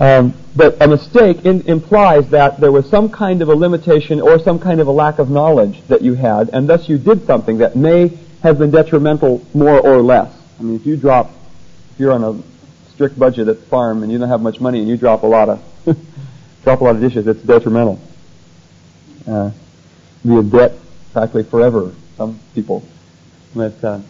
Um, 0.00 0.32
but 0.56 0.80
a 0.80 0.88
mistake 0.88 1.44
in, 1.44 1.60
implies 1.68 2.30
that 2.30 2.58
there 2.58 2.72
was 2.72 2.88
some 2.88 3.10
kind 3.10 3.42
of 3.42 3.48
a 3.48 3.54
limitation 3.54 4.22
or 4.22 4.38
some 4.38 4.58
kind 4.58 4.80
of 4.80 4.86
a 4.86 4.92
lack 4.92 5.18
of 5.18 5.28
knowledge 5.28 5.82
that 5.88 6.00
you 6.00 6.14
had, 6.14 6.48
and 6.54 6.66
thus 6.66 6.88
you 6.88 6.96
did 6.96 7.26
something 7.26 7.58
that 7.58 7.76
may 7.76 8.18
have 8.42 8.56
been 8.56 8.70
detrimental 8.70 9.44
more 9.52 9.78
or 9.78 10.00
less. 10.00 10.34
I 10.58 10.62
mean, 10.62 10.76
if 10.76 10.86
you 10.86 10.96
drop, 10.96 11.32
if 11.92 12.00
you're 12.00 12.12
on 12.12 12.24
a 12.24 12.55
strict 12.96 13.18
budget 13.18 13.46
at 13.46 13.60
the 13.60 13.66
farm 13.66 14.02
and 14.02 14.10
you 14.10 14.16
don't 14.16 14.30
have 14.30 14.40
much 14.40 14.58
money 14.58 14.78
and 14.80 14.88
you 14.88 14.96
drop 14.96 15.22
a 15.22 15.26
lot 15.26 15.50
of 15.50 15.62
drop 16.64 16.80
a 16.80 16.84
lot 16.84 16.96
of 16.96 17.00
dishes, 17.02 17.26
it's 17.26 17.42
detrimental. 17.42 18.00
Uh, 19.28 19.50
be 20.24 20.32
in 20.32 20.48
debt 20.48 20.72
practically 21.12 21.44
forever. 21.44 21.94
Some 22.16 22.40
people, 22.54 22.82
but 23.54 23.84
uh, 23.84 24.00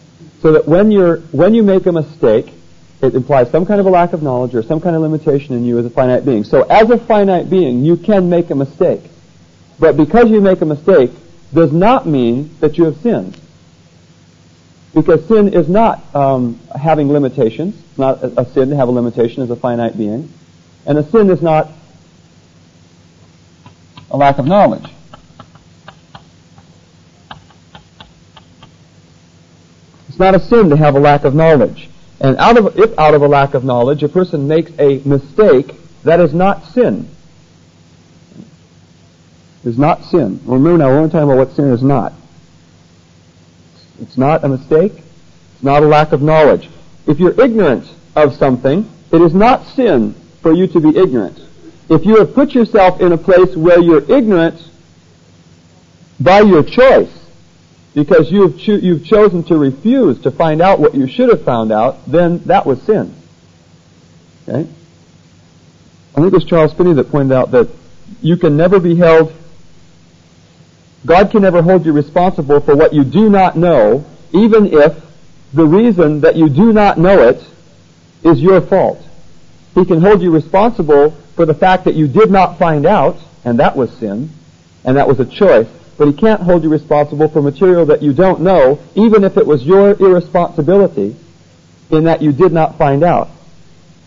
so 0.41 0.53
that 0.53 0.65
when 0.65 0.89
you're 0.89 1.17
when 1.31 1.53
you 1.53 1.63
make 1.63 1.85
a 1.85 1.91
mistake, 1.91 2.53
it 3.01 3.13
implies 3.13 3.51
some 3.51 3.65
kind 3.65 3.81
of 3.81 3.85
a 3.85 3.89
lack 3.89 4.13
of 4.13 4.23
knowledge 4.23 4.55
or 4.55 4.63
some 4.63 4.79
kind 4.79 4.95
of 4.95 5.01
limitation 5.01 5.53
in 5.53 5.65
you 5.65 5.77
as 5.77 5.85
a 5.85 5.89
finite 5.89 6.23
being. 6.23 6.45
So 6.45 6.61
as 6.61 6.89
a 6.89 6.97
finite 6.97 7.49
being, 7.49 7.83
you 7.83 7.97
can 7.97 8.29
make 8.29 8.49
a 8.51 8.55
mistake, 8.55 9.01
but 9.79 9.97
because 9.97 10.31
you 10.31 10.39
make 10.39 10.61
a 10.61 10.65
mistake 10.65 11.11
does 11.53 11.73
not 11.73 12.07
mean 12.07 12.55
that 12.61 12.77
you 12.77 12.85
have 12.85 12.95
sinned 13.01 13.37
because 15.01 15.27
sin 15.27 15.53
is 15.53 15.69
not 15.69 16.03
um, 16.15 16.59
having 16.79 17.09
limitations. 17.09 17.75
It's 17.89 17.99
not 17.99 18.23
a, 18.23 18.41
a 18.41 18.45
sin 18.45 18.69
to 18.69 18.75
have 18.75 18.87
a 18.87 18.91
limitation 18.91 19.43
as 19.43 19.49
a 19.49 19.55
finite 19.55 19.97
being. 19.97 20.31
And 20.85 20.97
a 20.97 21.03
sin 21.03 21.29
is 21.29 21.41
not 21.41 21.69
a 24.09 24.17
lack 24.17 24.39
of 24.39 24.45
knowledge. 24.45 24.89
It's 30.09 30.17
not 30.17 30.33
a 30.33 30.39
sin 30.39 30.69
to 30.71 30.77
have 30.77 30.95
a 30.95 30.99
lack 30.99 31.25
of 31.25 31.35
knowledge. 31.35 31.89
And 32.19 32.35
out 32.37 32.57
of, 32.57 32.79
if 32.79 32.97
out 32.97 33.13
of 33.13 33.21
a 33.21 33.27
lack 33.27 33.53
of 33.53 33.63
knowledge 33.63 34.01
a 34.01 34.09
person 34.09 34.47
makes 34.47 34.71
a 34.79 34.99
mistake, 35.05 35.75
that 36.03 36.19
is 36.19 36.33
not 36.33 36.65
sin. 36.67 37.07
Is 39.63 39.77
not 39.77 40.05
sin. 40.05 40.39
Remember 40.45 40.77
now, 40.79 40.87
we're 40.87 40.97
only 40.97 41.11
talking 41.11 41.29
about 41.29 41.37
what 41.37 41.55
sin 41.55 41.71
is 41.71 41.83
not. 41.83 42.13
It's 44.01 44.17
not 44.17 44.43
a 44.43 44.49
mistake. 44.49 44.93
It's 44.93 45.63
not 45.63 45.83
a 45.83 45.87
lack 45.87 46.11
of 46.11 46.21
knowledge. 46.21 46.69
If 47.07 47.19
you're 47.19 47.39
ignorant 47.39 47.89
of 48.15 48.35
something, 48.35 48.89
it 49.11 49.21
is 49.21 49.33
not 49.33 49.65
sin 49.67 50.15
for 50.41 50.53
you 50.53 50.67
to 50.67 50.79
be 50.79 50.89
ignorant. 50.89 51.39
If 51.89 52.05
you 52.05 52.17
have 52.17 52.33
put 52.33 52.51
yourself 52.51 52.99
in 52.99 53.13
a 53.13 53.17
place 53.17 53.55
where 53.55 53.81
you're 53.81 54.09
ignorant 54.11 54.61
by 56.19 56.41
your 56.41 56.63
choice, 56.63 57.13
because 57.93 58.31
you've, 58.31 58.59
cho- 58.59 58.75
you've 58.75 59.05
chosen 59.05 59.43
to 59.45 59.57
refuse 59.57 60.21
to 60.21 60.31
find 60.31 60.61
out 60.61 60.79
what 60.79 60.93
you 60.93 61.07
should 61.07 61.29
have 61.29 61.43
found 61.43 61.71
out, 61.71 62.09
then 62.09 62.39
that 62.45 62.65
was 62.65 62.81
sin. 62.83 63.15
Okay? 64.47 64.69
I 66.15 66.21
think 66.21 66.27
it 66.27 66.33
was 66.33 66.45
Charles 66.45 66.73
Finney 66.73 66.93
that 66.93 67.09
pointed 67.09 67.33
out 67.33 67.51
that 67.51 67.69
you 68.21 68.37
can 68.37 68.57
never 68.57 68.79
be 68.79 68.95
held 68.95 69.33
God 71.07 71.31
can 71.31 71.41
never 71.41 71.61
hold 71.61 71.85
you 71.85 71.93
responsible 71.93 72.59
for 72.59 72.75
what 72.75 72.93
you 72.93 73.05
do 73.05 73.29
not 73.29 73.55
know, 73.55 74.05
even 74.33 74.67
if 74.67 74.93
the 75.53 75.65
reason 75.65 76.19
that 76.21 76.35
you 76.35 76.49
do 76.49 76.73
not 76.73 76.97
know 76.97 77.29
it 77.29 77.41
is 78.23 78.41
your 78.41 78.59
fault. 78.59 79.01
He 79.73 79.85
can 79.85 80.01
hold 80.01 80.21
you 80.21 80.31
responsible 80.31 81.11
for 81.37 81.45
the 81.45 81.53
fact 81.53 81.85
that 81.85 81.95
you 81.95 82.09
did 82.09 82.29
not 82.29 82.59
find 82.59 82.85
out, 82.85 83.15
and 83.45 83.59
that 83.59 83.77
was 83.77 83.89
sin, 83.99 84.29
and 84.83 84.97
that 84.97 85.07
was 85.07 85.21
a 85.21 85.25
choice. 85.25 85.67
But 85.97 86.09
he 86.09 86.13
can't 86.13 86.41
hold 86.41 86.63
you 86.63 86.69
responsible 86.69 87.29
for 87.29 87.41
material 87.41 87.85
that 87.85 88.03
you 88.03 88.11
don't 88.11 88.41
know, 88.41 88.77
even 88.95 89.23
if 89.23 89.37
it 89.37 89.47
was 89.47 89.63
your 89.63 89.91
irresponsibility 89.91 91.15
in 91.89 92.03
that 92.03 92.21
you 92.21 92.33
did 92.33 92.51
not 92.51 92.77
find 92.77 93.01
out. 93.01 93.29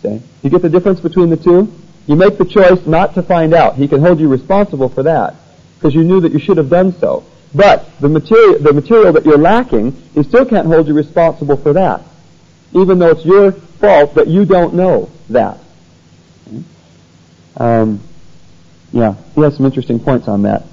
See? 0.03 0.21
You 0.43 0.51
get 0.51 0.61
the 0.61 0.69
difference 0.69 1.01
between 1.01 1.31
the 1.31 1.39
two? 1.39 1.73
You 2.07 2.17
make 2.17 2.37
the 2.37 2.45
choice 2.45 2.87
not 2.87 3.15
to 3.15 3.23
find 3.23 3.55
out. 3.55 3.77
He 3.77 3.89
can 3.89 4.01
hold 4.01 4.21
you 4.21 4.29
responsible 4.29 4.91
for 4.91 5.05
that 5.05 5.35
because 5.81 5.95
you 5.95 6.05
knew 6.05 6.21
that 6.21 6.33
you 6.33 6.39
should 6.39 6.59
have 6.59 6.69
done 6.69 6.93
so. 7.01 7.25
But 7.55 7.89
the 8.01 8.09
material, 8.09 8.59
the 8.59 8.73
material 8.75 9.15
that 9.15 9.25
you're 9.25 9.39
lacking, 9.39 9.93
he 10.15 10.23
still 10.23 10.45
can't 10.45 10.67
hold 10.67 10.87
you 10.87 10.95
responsible 10.95 11.57
for 11.57 11.73
that, 11.73 12.03
even 12.73 12.99
though 12.99 13.09
it's 13.09 13.25
your 13.25 13.53
fault 13.53 14.15
that 14.15 14.29
you 14.29 14.45
don't 14.45 14.75
know 14.75 15.11
that. 15.31 15.59
Um, 17.57 18.01
yeah, 18.93 19.15
he 19.35 19.41
has 19.41 19.57
some 19.57 19.65
interesting 19.65 19.99
points 19.99 20.29
on 20.29 20.43
that. 20.43 20.65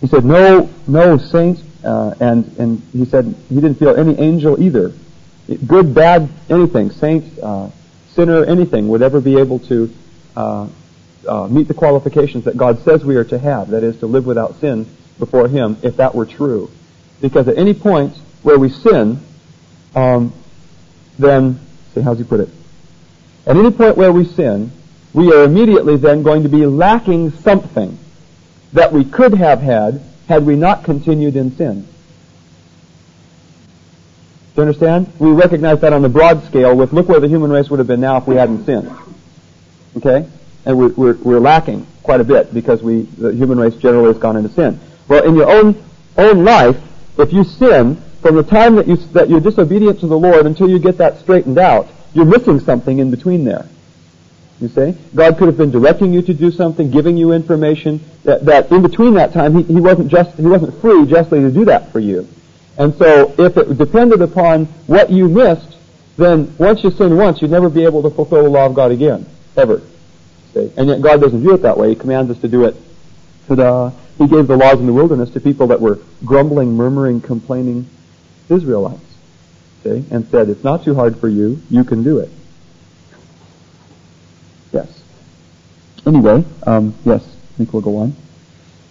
He 0.00 0.06
said 0.06 0.24
no, 0.24 0.70
no 0.86 1.18
saint, 1.18 1.62
uh, 1.84 2.14
and 2.18 2.46
and 2.58 2.82
he 2.92 3.04
said 3.04 3.34
he 3.48 3.56
didn't 3.56 3.76
feel 3.76 3.94
any 3.96 4.18
angel 4.18 4.60
either, 4.60 4.92
good, 5.66 5.94
bad, 5.94 6.28
anything, 6.48 6.90
saint, 6.90 7.38
uh, 7.38 7.68
sinner, 8.14 8.44
anything 8.44 8.88
would 8.88 9.02
ever 9.02 9.20
be 9.20 9.38
able 9.38 9.58
to 9.60 9.92
uh, 10.36 10.68
uh, 11.26 11.48
meet 11.48 11.68
the 11.68 11.74
qualifications 11.74 12.44
that 12.44 12.56
God 12.56 12.82
says 12.84 13.04
we 13.04 13.16
are 13.16 13.24
to 13.24 13.38
have, 13.38 13.70
that 13.70 13.82
is, 13.82 13.98
to 14.00 14.06
live 14.06 14.26
without 14.26 14.60
sin 14.60 14.86
before 15.18 15.48
Him, 15.48 15.76
if 15.82 15.96
that 15.96 16.14
were 16.14 16.26
true. 16.26 16.70
Because 17.20 17.48
at 17.48 17.56
any 17.56 17.74
point 17.74 18.16
where 18.42 18.58
we 18.58 18.68
sin, 18.68 19.20
um, 19.94 20.32
then, 21.18 21.58
see, 21.94 22.00
how's 22.00 22.18
he 22.18 22.24
put 22.24 22.40
it? 22.40 22.48
At 23.46 23.56
any 23.56 23.70
point 23.70 23.96
where 23.96 24.12
we 24.12 24.24
sin, 24.24 24.70
we 25.14 25.32
are 25.32 25.44
immediately 25.44 25.96
then 25.96 26.22
going 26.22 26.42
to 26.42 26.48
be 26.48 26.66
lacking 26.66 27.30
something 27.30 27.98
that 28.72 28.92
we 28.92 29.04
could 29.04 29.34
have 29.34 29.60
had 29.60 30.02
had 30.28 30.44
we 30.44 30.56
not 30.56 30.84
continued 30.84 31.36
in 31.36 31.56
sin. 31.56 31.82
Do 34.54 34.62
you 34.62 34.68
understand? 34.68 35.12
We 35.18 35.30
recognize 35.30 35.80
that 35.80 35.92
on 35.92 36.02
the 36.02 36.08
broad 36.08 36.44
scale 36.44 36.76
with 36.76 36.92
look 36.92 37.08
where 37.08 37.20
the 37.20 37.28
human 37.28 37.50
race 37.50 37.70
would 37.70 37.78
have 37.78 37.86
been 37.86 38.00
now 38.00 38.18
if 38.18 38.26
we 38.26 38.36
hadn't 38.36 38.64
sinned. 38.66 38.90
Okay? 39.96 40.28
And 40.66 40.76
we're, 40.76 40.88
we're, 40.88 41.16
we're, 41.22 41.40
lacking 41.40 41.86
quite 42.02 42.20
a 42.20 42.24
bit 42.24 42.52
because 42.52 42.82
we, 42.82 43.02
the 43.02 43.32
human 43.32 43.58
race 43.58 43.74
generally 43.76 44.12
has 44.12 44.18
gone 44.18 44.36
into 44.36 44.50
sin. 44.50 44.78
Well, 45.08 45.24
in 45.24 45.36
your 45.36 45.48
own, 45.48 45.82
own 46.18 46.44
life, 46.44 46.76
if 47.18 47.32
you 47.32 47.44
sin, 47.44 48.02
from 48.20 48.34
the 48.34 48.42
time 48.42 48.74
that, 48.74 48.88
you, 48.88 48.96
that 48.96 49.30
you're 49.30 49.40
disobedient 49.40 50.00
to 50.00 50.06
the 50.06 50.18
Lord 50.18 50.44
until 50.44 50.68
you 50.68 50.78
get 50.78 50.98
that 50.98 51.18
straightened 51.20 51.58
out, 51.58 51.86
you're 52.12 52.24
missing 52.24 52.58
something 52.60 52.98
in 52.98 53.10
between 53.10 53.44
there. 53.44 53.66
You 54.60 54.68
see? 54.68 54.96
God 55.14 55.36
could 55.38 55.48
have 55.48 55.56
been 55.56 55.70
directing 55.70 56.12
you 56.12 56.22
to 56.22 56.34
do 56.34 56.50
something, 56.50 56.90
giving 56.90 57.16
you 57.16 57.32
information, 57.32 58.00
that, 58.24 58.44
that 58.46 58.70
in 58.72 58.82
between 58.82 59.14
that 59.14 59.32
time, 59.32 59.54
he, 59.54 59.62
he 59.62 59.80
wasn't 59.80 60.10
just, 60.10 60.36
he 60.36 60.46
wasn't 60.46 60.80
free 60.80 61.06
justly 61.06 61.40
to 61.40 61.50
do 61.50 61.66
that 61.66 61.92
for 61.92 62.00
you. 62.00 62.26
And 62.78 62.94
so, 62.94 63.34
if 63.38 63.56
it 63.56 63.78
depended 63.78 64.20
upon 64.20 64.64
what 64.86 65.10
you 65.10 65.28
missed, 65.28 65.76
then 66.16 66.54
once 66.58 66.82
you 66.82 66.90
sin 66.90 67.16
once, 67.16 67.40
you'd 67.40 67.50
never 67.50 67.68
be 67.68 67.84
able 67.84 68.02
to 68.02 68.10
fulfill 68.10 68.42
the 68.42 68.50
law 68.50 68.66
of 68.66 68.74
God 68.74 68.90
again. 68.90 69.26
Ever. 69.56 69.82
And 70.56 70.88
yet 70.88 71.02
God 71.02 71.20
doesn't 71.20 71.40
view 71.40 71.54
it 71.54 71.62
that 71.62 71.76
way. 71.76 71.90
He 71.90 71.94
commands 71.94 72.30
us 72.30 72.40
to 72.40 72.48
do 72.48 72.64
it. 72.64 72.74
Ta-da. 73.48 73.92
He 74.18 74.26
gave 74.26 74.46
the 74.46 74.56
laws 74.56 74.78
in 74.80 74.86
the 74.86 74.92
wilderness 74.92 75.30
to 75.30 75.40
people 75.40 75.66
that 75.68 75.80
were 75.80 75.98
grumbling, 76.24 76.74
murmuring, 76.74 77.20
complaining 77.20 77.88
Israelites. 78.48 79.02
See? 79.84 80.04
And 80.10 80.26
said, 80.28 80.48
it's 80.48 80.64
not 80.64 80.84
too 80.84 80.94
hard 80.94 81.18
for 81.18 81.28
you. 81.28 81.60
You 81.70 81.84
can 81.84 82.02
do 82.02 82.18
it. 82.18 82.30
Yes. 84.72 85.02
Anyway, 86.06 86.44
um, 86.66 86.94
yes, 87.04 87.22
I 87.24 87.56
think 87.58 87.72
we'll 87.72 87.82
go 87.82 87.98
on. 87.98 88.16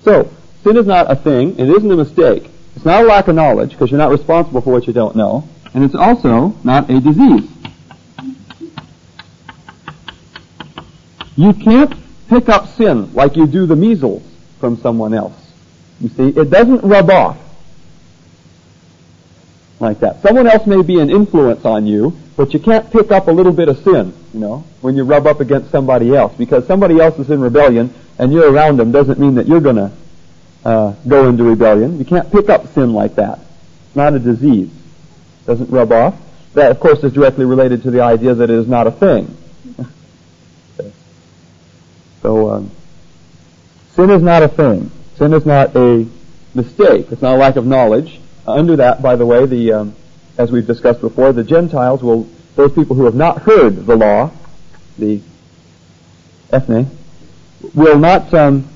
So, 0.04 0.32
sin 0.64 0.78
is 0.78 0.86
not 0.86 1.12
a 1.12 1.16
thing. 1.16 1.58
It 1.58 1.70
isn't 1.70 1.92
a 1.92 1.96
mistake. 1.96 2.50
It's 2.76 2.86
not 2.86 3.04
a 3.04 3.08
lack 3.08 3.28
of 3.28 3.36
knowledge 3.36 3.72
because 3.72 3.90
you're 3.90 3.98
not 3.98 4.12
responsible 4.12 4.62
for 4.62 4.72
what 4.72 4.86
you 4.86 4.94
don't 4.94 5.16
know. 5.16 5.48
And 5.74 5.84
it's 5.84 5.96
also 5.96 6.56
not 6.64 6.90
a 6.90 7.00
disease. 7.00 7.50
You 11.36 11.54
can't 11.54 11.94
pick 12.30 12.50
up 12.50 12.68
sin 12.76 13.14
like 13.14 13.36
you 13.36 13.48
do 13.48 13.66
the 13.66 13.76
measles 13.76 14.24
from 14.60 14.78
someone 14.78 15.14
else. 15.14 15.34
You 16.00 16.10
see, 16.10 16.28
it 16.30 16.50
doesn't 16.50 16.82
rub 16.82 17.10
off 17.10 17.38
like 19.80 20.00
that. 20.00 20.22
Someone 20.22 20.48
else 20.48 20.66
may 20.66 20.82
be 20.82 21.00
an 21.00 21.10
influence 21.10 21.66
on 21.66 21.86
you, 21.86 22.18
but 22.38 22.54
you 22.54 22.60
can't 22.60 22.92
pick 22.92 23.12
up 23.12 23.28
a 23.28 23.32
little 23.32 23.52
bit 23.54 23.70
of 23.70 23.78
sin, 23.84 24.14
you 24.34 24.40
know, 24.40 24.64
when 24.82 24.96
you 24.96 25.04
rub 25.04 25.28
up 25.28 25.40
against 25.40 25.72
somebody 25.72 26.16
else. 26.16 26.34
Because 26.38 26.66
somebody 26.68 27.00
else 27.00 27.18
is 27.20 27.30
in 27.30 27.40
rebellion 27.40 27.94
and 28.18 28.32
you're 28.32 28.52
around 28.52 28.78
them 28.78 28.92
doesn't 28.92 29.20
mean 29.20 29.36
that 29.36 29.48
you're 29.48 29.62
going 29.62 29.76
to 29.76 29.92
uh, 30.64 30.96
go 31.08 31.28
into 31.28 31.44
rebellion. 31.44 32.00
You 32.00 32.06
can't 32.06 32.32
pick 32.32 32.50
up 32.50 32.74
sin 32.74 32.94
like 32.94 33.16
that. 33.16 33.40
It's 33.88 33.96
not 33.96 34.14
a 34.14 34.20
disease. 34.20 34.70
It 34.70 35.46
doesn't 35.46 35.70
rub 35.70 35.92
off. 35.92 36.20
That, 36.54 36.72
of 36.72 36.80
course, 36.80 37.04
is 37.04 37.12
directly 37.14 37.46
related 37.46 37.84
to 37.84 37.92
the 37.92 38.02
idea 38.02 38.34
that 38.34 38.50
it 38.50 38.58
is 38.58 38.68
not 38.68 38.88
a 38.88 38.92
thing. 38.92 39.38
so, 42.26 42.50
um, 42.50 42.72
sin 43.94 44.10
is 44.10 44.24
not 44.24 44.42
a 44.42 44.48
thing. 44.48 44.90
Sin 45.16 45.32
is 45.32 45.46
not 45.46 45.76
a 45.76 46.08
mistake. 46.56 47.12
It's 47.12 47.22
not 47.22 47.36
a 47.36 47.38
lack 47.38 47.56
of 47.56 47.68
knowledge. 47.68 48.20
Uh, 48.48 48.54
under 48.54 48.76
that, 48.78 49.04
by 49.04 49.16
the 49.16 49.28
way, 49.28 49.46
the 49.46 49.74
um, 49.74 49.96
as 50.36 50.52
we've 50.52 50.66
discussed 50.66 51.02
before, 51.02 51.34
the 51.34 51.44
Gentiles 51.44 52.02
will, 52.02 52.28
those 52.56 52.74
people 52.74 52.96
who 52.96 53.06
have 53.06 53.14
not 53.14 53.44
heard 53.44 53.86
the 53.86 53.96
law, 53.96 54.32
the 54.98 55.22
ethne, 56.52 56.90
will 57.76 58.00
not 58.00 58.34
um, 58.34 58.68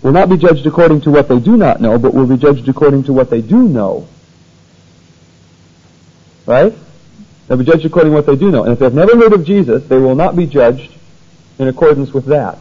will 0.00 0.12
not 0.12 0.28
be 0.28 0.36
judged 0.36 0.64
according 0.64 1.00
to 1.00 1.10
what 1.10 1.28
they 1.28 1.40
do 1.40 1.56
not 1.56 1.80
know, 1.80 1.98
but 1.98 2.14
will 2.14 2.28
be 2.28 2.36
judged 2.36 2.68
according 2.68 3.02
to 3.02 3.12
what 3.12 3.30
they 3.30 3.42
do 3.42 3.64
know. 3.64 4.06
Right? 6.46 6.72
They'll 7.48 7.58
be 7.58 7.64
judged 7.64 7.84
according 7.84 8.12
to 8.12 8.14
what 8.14 8.26
they 8.26 8.36
do 8.36 8.52
know. 8.52 8.62
And 8.62 8.72
if 8.72 8.78
they've 8.78 8.94
never 8.94 9.16
heard 9.16 9.32
of 9.32 9.44
Jesus, 9.44 9.88
they 9.88 9.98
will 9.98 10.14
not 10.14 10.36
be 10.36 10.46
judged 10.46 10.92
in 11.58 11.66
accordance 11.66 12.12
with 12.12 12.26
that. 12.26 12.58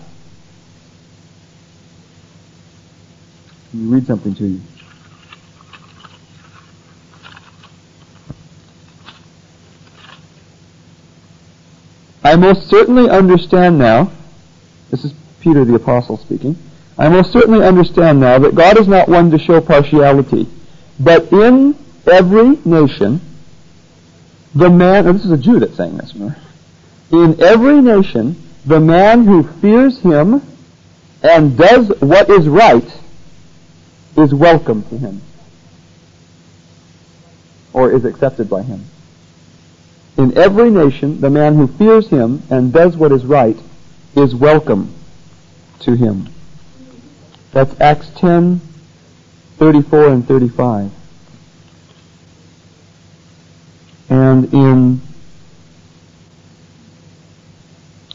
Let 3.74 3.82
me 3.82 3.94
read 3.94 4.06
something 4.06 4.36
to 4.36 4.48
you. 4.48 4.62
I 12.24 12.36
most 12.36 12.70
certainly 12.70 13.10
understand 13.10 13.80
now, 13.80 14.12
this 14.90 15.06
is 15.06 15.14
Peter 15.40 15.64
the 15.64 15.76
Apostle 15.76 16.18
speaking, 16.18 16.58
I 16.98 17.08
most 17.08 17.32
certainly 17.32 17.66
understand 17.66 18.20
now 18.20 18.40
that 18.40 18.56
God 18.56 18.78
is 18.78 18.90
not 18.90 19.08
one 19.08 19.32
to 19.32 19.40
show 19.40 19.62
partiality, 19.62 20.48
but 21.00 21.32
in 21.32 21.76
every 22.06 22.58
nation, 22.66 23.22
the 24.54 24.70
man, 24.70 25.06
this 25.06 25.24
is 25.24 25.32
a 25.32 25.38
Jew 25.38 25.60
that's 25.60 25.78
saying 25.78 25.98
this, 25.98 26.14
remember? 26.14 26.38
In 27.12 27.42
every 27.42 27.82
nation, 27.82 28.36
the 28.66 28.82
man 28.82 29.26
who 29.26 29.44
fears 29.44 30.00
him 30.00 30.42
and 31.24 31.58
does 31.58 31.90
what 32.02 32.30
is 32.30 32.48
right 32.48 33.01
is 34.18 34.34
welcome 34.34 34.84
to 34.84 34.98
him. 34.98 35.22
Or 37.74 37.92
is 37.92 38.06
accepted 38.06 38.50
by 38.50 38.64
him. 38.64 38.86
In 40.18 40.38
every 40.38 40.70
nation, 40.70 41.22
the 41.22 41.30
man 41.30 41.56
who 41.56 41.68
fears 41.68 42.10
him 42.10 42.44
and 42.50 42.74
does 42.74 42.98
what 42.98 43.12
is 43.12 43.26
right 43.26 43.58
is 44.16 44.36
welcome 44.36 44.94
to 45.80 45.96
him. 45.96 46.28
That's 47.52 47.80
Acts 47.80 48.10
10, 48.18 48.62
34 49.58 50.10
and 50.10 50.28
35. 50.28 50.92
And 54.10 54.54
in 54.54 55.02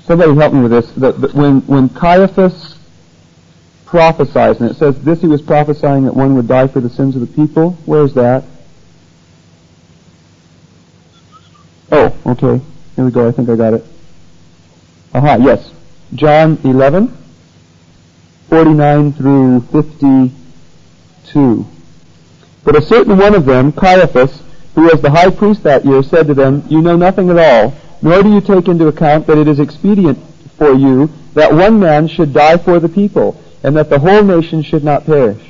somebody 0.04 0.34
help 0.34 0.52
me 0.52 0.60
with 0.60 0.70
this. 0.70 0.90
That, 0.92 1.34
when 1.34 1.60
when 1.62 1.88
Caiaphas 1.88 2.75
prophesies, 3.86 4.60
and 4.60 4.70
it 4.70 4.76
says 4.76 5.00
this, 5.02 5.20
he 5.20 5.28
was 5.28 5.40
prophesying 5.40 6.04
that 6.04 6.14
one 6.14 6.34
would 6.34 6.48
die 6.48 6.66
for 6.66 6.80
the 6.80 6.90
sins 6.90 7.14
of 7.14 7.20
the 7.20 7.26
people. 7.26 7.72
Where's 7.86 8.12
that? 8.14 8.44
Oh, 11.90 12.14
okay. 12.26 12.60
Here 12.96 13.04
we 13.04 13.10
go. 13.10 13.28
I 13.28 13.32
think 13.32 13.48
I 13.48 13.56
got 13.56 13.74
it. 13.74 13.84
Aha, 15.14 15.36
yes. 15.36 15.70
John 16.14 16.58
11, 16.64 17.16
49 18.48 19.12
through 19.12 19.60
52. 19.72 21.66
But 22.64 22.76
a 22.76 22.82
certain 22.82 23.16
one 23.16 23.34
of 23.34 23.46
them, 23.46 23.72
Caiaphas, 23.72 24.42
who 24.74 24.82
was 24.82 25.00
the 25.00 25.10
high 25.10 25.30
priest 25.30 25.62
that 25.62 25.84
year, 25.84 26.02
said 26.02 26.26
to 26.26 26.34
them, 26.34 26.64
You 26.68 26.82
know 26.82 26.96
nothing 26.96 27.30
at 27.30 27.38
all, 27.38 27.72
nor 28.02 28.22
do 28.22 28.32
you 28.32 28.40
take 28.40 28.68
into 28.68 28.88
account 28.88 29.26
that 29.28 29.38
it 29.38 29.48
is 29.48 29.60
expedient 29.60 30.18
for 30.58 30.72
you 30.72 31.08
that 31.34 31.52
one 31.52 31.78
man 31.78 32.08
should 32.08 32.32
die 32.32 32.56
for 32.56 32.80
the 32.80 32.88
people, 32.88 33.40
and 33.66 33.74
that 33.74 33.90
the 33.90 33.98
whole 33.98 34.22
nation 34.22 34.62
should 34.62 34.84
not 34.84 35.04
perish. 35.04 35.42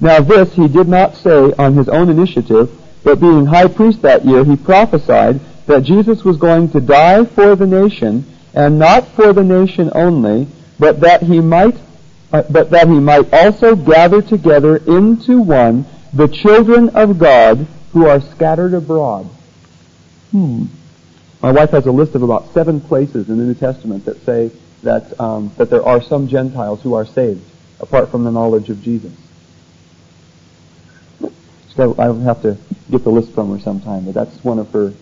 Now 0.00 0.20
this 0.20 0.54
he 0.54 0.68
did 0.68 0.86
not 0.86 1.16
say 1.16 1.52
on 1.58 1.74
his 1.74 1.88
own 1.88 2.08
initiative, 2.08 2.70
but 3.02 3.18
being 3.20 3.46
high 3.46 3.66
priest 3.66 4.00
that 4.02 4.24
year, 4.24 4.44
he 4.44 4.54
prophesied 4.54 5.40
that 5.66 5.82
Jesus 5.82 6.22
was 6.22 6.36
going 6.36 6.70
to 6.70 6.80
die 6.80 7.24
for 7.24 7.56
the 7.56 7.66
nation, 7.66 8.24
and 8.54 8.78
not 8.78 9.08
for 9.08 9.32
the 9.32 9.42
nation 9.42 9.90
only, 9.92 10.46
but 10.78 11.00
that 11.00 11.24
he 11.24 11.40
might, 11.40 11.76
uh, 12.32 12.44
but 12.48 12.70
that 12.70 12.86
he 12.86 12.94
might 12.94 13.32
also 13.34 13.74
gather 13.74 14.22
together 14.22 14.76
into 14.76 15.40
one 15.40 15.84
the 16.12 16.28
children 16.28 16.90
of 16.90 17.18
God 17.18 17.66
who 17.92 18.06
are 18.06 18.20
scattered 18.20 18.74
abroad. 18.74 19.24
Hmm. 20.30 20.66
My 21.42 21.50
wife 21.50 21.70
has 21.70 21.86
a 21.86 21.92
list 21.92 22.14
of 22.14 22.22
about 22.22 22.54
seven 22.54 22.80
places 22.80 23.28
in 23.28 23.36
the 23.36 23.44
New 23.44 23.54
Testament 23.54 24.04
that 24.04 24.24
say 24.24 24.52
that 24.84 25.18
um, 25.20 25.50
that 25.56 25.70
there 25.70 25.84
are 25.84 26.00
some 26.00 26.28
Gentiles 26.28 26.80
who 26.80 26.94
are 26.94 27.04
saved 27.04 27.42
apart 27.80 28.10
from 28.10 28.24
the 28.24 28.30
knowledge 28.30 28.70
of 28.70 28.82
Jesus. 28.82 29.12
I 31.76 31.86
will 31.86 32.20
have 32.20 32.40
to 32.42 32.56
get 32.90 33.02
the 33.02 33.10
list 33.10 33.32
from 33.32 33.50
her 33.50 33.58
sometime, 33.58 34.04
but 34.04 34.14
that's 34.14 34.44
one 34.44 34.60
of 34.60 34.70
her 34.70 34.92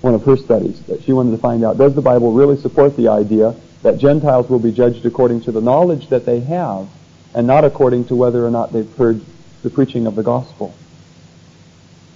one 0.00 0.14
of 0.14 0.24
her 0.24 0.36
studies 0.36 0.80
that 0.86 1.02
she 1.02 1.12
wanted 1.12 1.32
to 1.32 1.38
find 1.38 1.64
out, 1.64 1.76
does 1.76 1.94
the 1.94 2.02
Bible 2.02 2.32
really 2.32 2.56
support 2.56 2.96
the 2.96 3.08
idea 3.08 3.54
that 3.82 3.98
Gentiles 3.98 4.48
will 4.48 4.58
be 4.58 4.72
judged 4.72 5.04
according 5.04 5.42
to 5.42 5.52
the 5.52 5.60
knowledge 5.60 6.08
that 6.08 6.24
they 6.24 6.40
have 6.40 6.88
and 7.34 7.46
not 7.46 7.64
according 7.64 8.06
to 8.06 8.16
whether 8.16 8.44
or 8.44 8.50
not 8.50 8.72
they've 8.72 8.96
heard 8.96 9.20
the 9.62 9.70
preaching 9.70 10.06
of 10.06 10.14
the 10.14 10.22
gospel? 10.22 10.74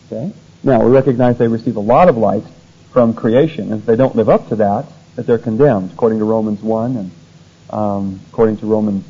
Okay? 0.06 0.32
Now, 0.62 0.82
we 0.82 0.90
recognize 0.90 1.36
they 1.36 1.48
receive 1.48 1.76
a 1.76 1.80
lot 1.80 2.08
of 2.08 2.16
light 2.16 2.44
from 2.90 3.12
creation, 3.12 3.70
and 3.70 3.80
if 3.80 3.86
they 3.86 3.96
don't 3.96 4.16
live 4.16 4.28
up 4.28 4.48
to 4.48 4.56
that, 4.56 4.86
that 5.16 5.26
they're 5.26 5.38
condemned, 5.38 5.92
according 5.92 6.18
to 6.20 6.24
Romans 6.24 6.62
1 6.62 6.96
and 6.96 7.10
um, 7.70 8.20
according 8.30 8.56
to 8.58 8.66
Romans, 8.66 9.04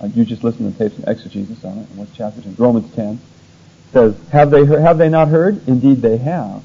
uh, 0.00 0.06
you 0.06 0.24
just 0.24 0.42
listen 0.42 0.70
to 0.70 0.78
tapes 0.78 0.96
and 0.96 1.08
exegesis 1.08 1.64
on 1.64 1.78
it, 1.78 1.88
what 1.94 2.08
chapter? 2.14 2.40
Romans 2.58 2.94
10 2.94 3.20
says, 3.92 4.16
have 4.30 4.50
they, 4.50 4.64
heard, 4.64 4.80
have 4.80 4.98
they 4.98 5.08
not 5.08 5.28
heard? 5.28 5.66
Indeed 5.68 6.00
they 6.00 6.16
have. 6.18 6.62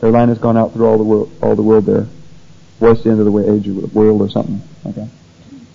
Their 0.00 0.10
line 0.10 0.28
has 0.28 0.38
gone 0.38 0.56
out 0.56 0.72
through 0.72 0.86
all 0.86 0.98
the 0.98 1.04
world, 1.04 1.32
all 1.42 1.56
the 1.56 1.62
world 1.62 1.86
there. 1.86 2.06
Voice 2.78 3.02
the 3.02 3.10
end 3.10 3.18
of 3.18 3.24
the 3.24 3.32
way 3.32 3.48
age 3.48 3.66
or 3.66 3.86
world 3.88 4.22
or 4.22 4.30
something. 4.30 4.62
Okay. 4.86 5.08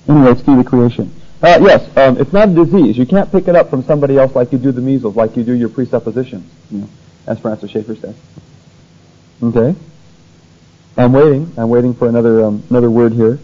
Anyway, 0.08 0.32
it's 0.32 0.42
through 0.42 0.62
the 0.62 0.64
creation. 0.64 1.14
Uh, 1.42 1.60
yes, 1.62 1.98
um, 1.98 2.18
it's 2.18 2.32
not 2.32 2.48
a 2.48 2.54
disease. 2.54 2.98
You 2.98 3.06
can't 3.06 3.30
pick 3.30 3.50
it 3.50 3.56
up 3.56 3.70
from 3.70 3.84
somebody 3.84 4.18
else 4.18 4.34
like 4.34 4.54
you 4.54 4.58
do 4.58 4.72
the 4.72 4.80
measles, 4.80 5.18
like 5.18 5.36
you 5.36 5.44
do 5.44 5.52
your 5.52 5.68
presuppositions. 5.68 6.50
You 6.72 6.80
know, 6.80 6.90
as 7.28 7.40
Francis 7.40 7.72
Schaeffer 7.72 7.96
says. 7.96 8.16
Okay. 9.42 9.76
I'm 10.96 11.12
waiting. 11.12 11.52
I'm 11.58 11.68
waiting 11.68 11.94
for 11.94 12.08
another 12.08 12.46
um, 12.46 12.64
another 12.70 12.90
word 12.90 13.12
here. 13.12 13.40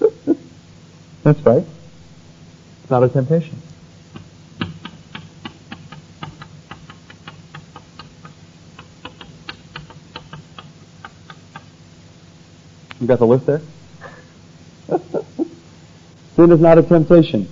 That's 1.26 1.40
right. 1.40 1.64
It's 2.82 2.88
not 2.88 3.02
a 3.02 3.08
temptation. 3.08 3.60
You 13.00 13.08
got 13.08 13.18
the 13.18 13.26
list 13.26 13.44
there? 13.44 13.60
Sin 16.36 16.52
is 16.52 16.60
not 16.60 16.78
a 16.78 16.84
temptation. 16.84 17.48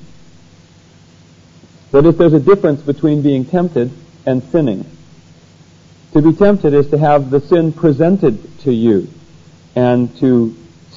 That 1.90 2.06
is, 2.06 2.16
there's 2.16 2.32
a 2.32 2.38
difference 2.38 2.80
between 2.80 3.22
being 3.22 3.44
tempted 3.44 3.90
and 4.24 4.40
sinning. 4.52 4.88
To 6.12 6.22
be 6.22 6.32
tempted 6.32 6.74
is 6.74 6.90
to 6.90 6.98
have 6.98 7.30
the 7.30 7.40
sin 7.40 7.72
presented 7.72 8.60
to 8.60 8.72
you. 8.72 9.08
And 9.74 10.16
to 10.18 10.54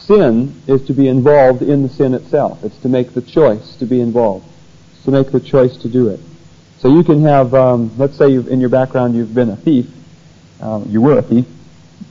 sin 0.07 0.61
is 0.67 0.85
to 0.87 0.93
be 0.93 1.07
involved 1.07 1.61
in 1.61 1.83
the 1.83 1.89
sin 1.89 2.13
itself. 2.13 2.63
It's 2.63 2.77
to 2.79 2.89
make 2.89 3.13
the 3.13 3.21
choice 3.21 3.75
to 3.75 3.85
be 3.85 4.01
involved. 4.01 4.45
It's 4.93 5.03
to 5.05 5.11
make 5.11 5.31
the 5.31 5.39
choice 5.39 5.75
to 5.77 5.89
do 5.89 6.07
it. 6.07 6.19
So 6.79 6.89
you 6.89 7.03
can 7.03 7.21
have, 7.23 7.53
um, 7.53 7.91
let's 7.97 8.15
say 8.15 8.33
in 8.33 8.59
your 8.59 8.69
background 8.69 9.15
you've 9.15 9.33
been 9.33 9.49
a 9.49 9.55
thief. 9.55 9.87
Um, 10.61 10.85
you 10.89 11.01
were 11.01 11.19
a 11.19 11.21
thief, 11.21 11.45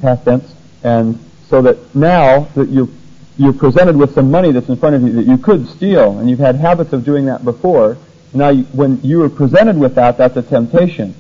past 0.00 0.24
tense, 0.24 0.54
and 0.84 1.18
so 1.48 1.62
that 1.62 1.94
now 1.94 2.40
that 2.54 2.68
you 2.68 2.92
you're 3.38 3.52
presented 3.52 3.96
with 3.96 4.14
some 4.14 4.30
money 4.30 4.50
that's 4.50 4.68
in 4.68 4.76
front 4.76 4.96
of 4.96 5.02
you 5.02 5.12
that 5.12 5.26
you 5.26 5.36
could 5.36 5.68
steal, 5.68 6.18
and 6.18 6.30
you've 6.30 6.38
had 6.38 6.56
habits 6.56 6.92
of 6.92 7.04
doing 7.04 7.26
that 7.26 7.44
before. 7.44 7.98
Now, 8.32 8.48
you, 8.48 8.64
when 8.64 9.00
you 9.02 9.22
are 9.22 9.28
presented 9.28 9.76
with 9.78 9.94
that, 9.96 10.16
that's 10.16 10.36
a 10.36 10.42
temptation. 10.42 11.14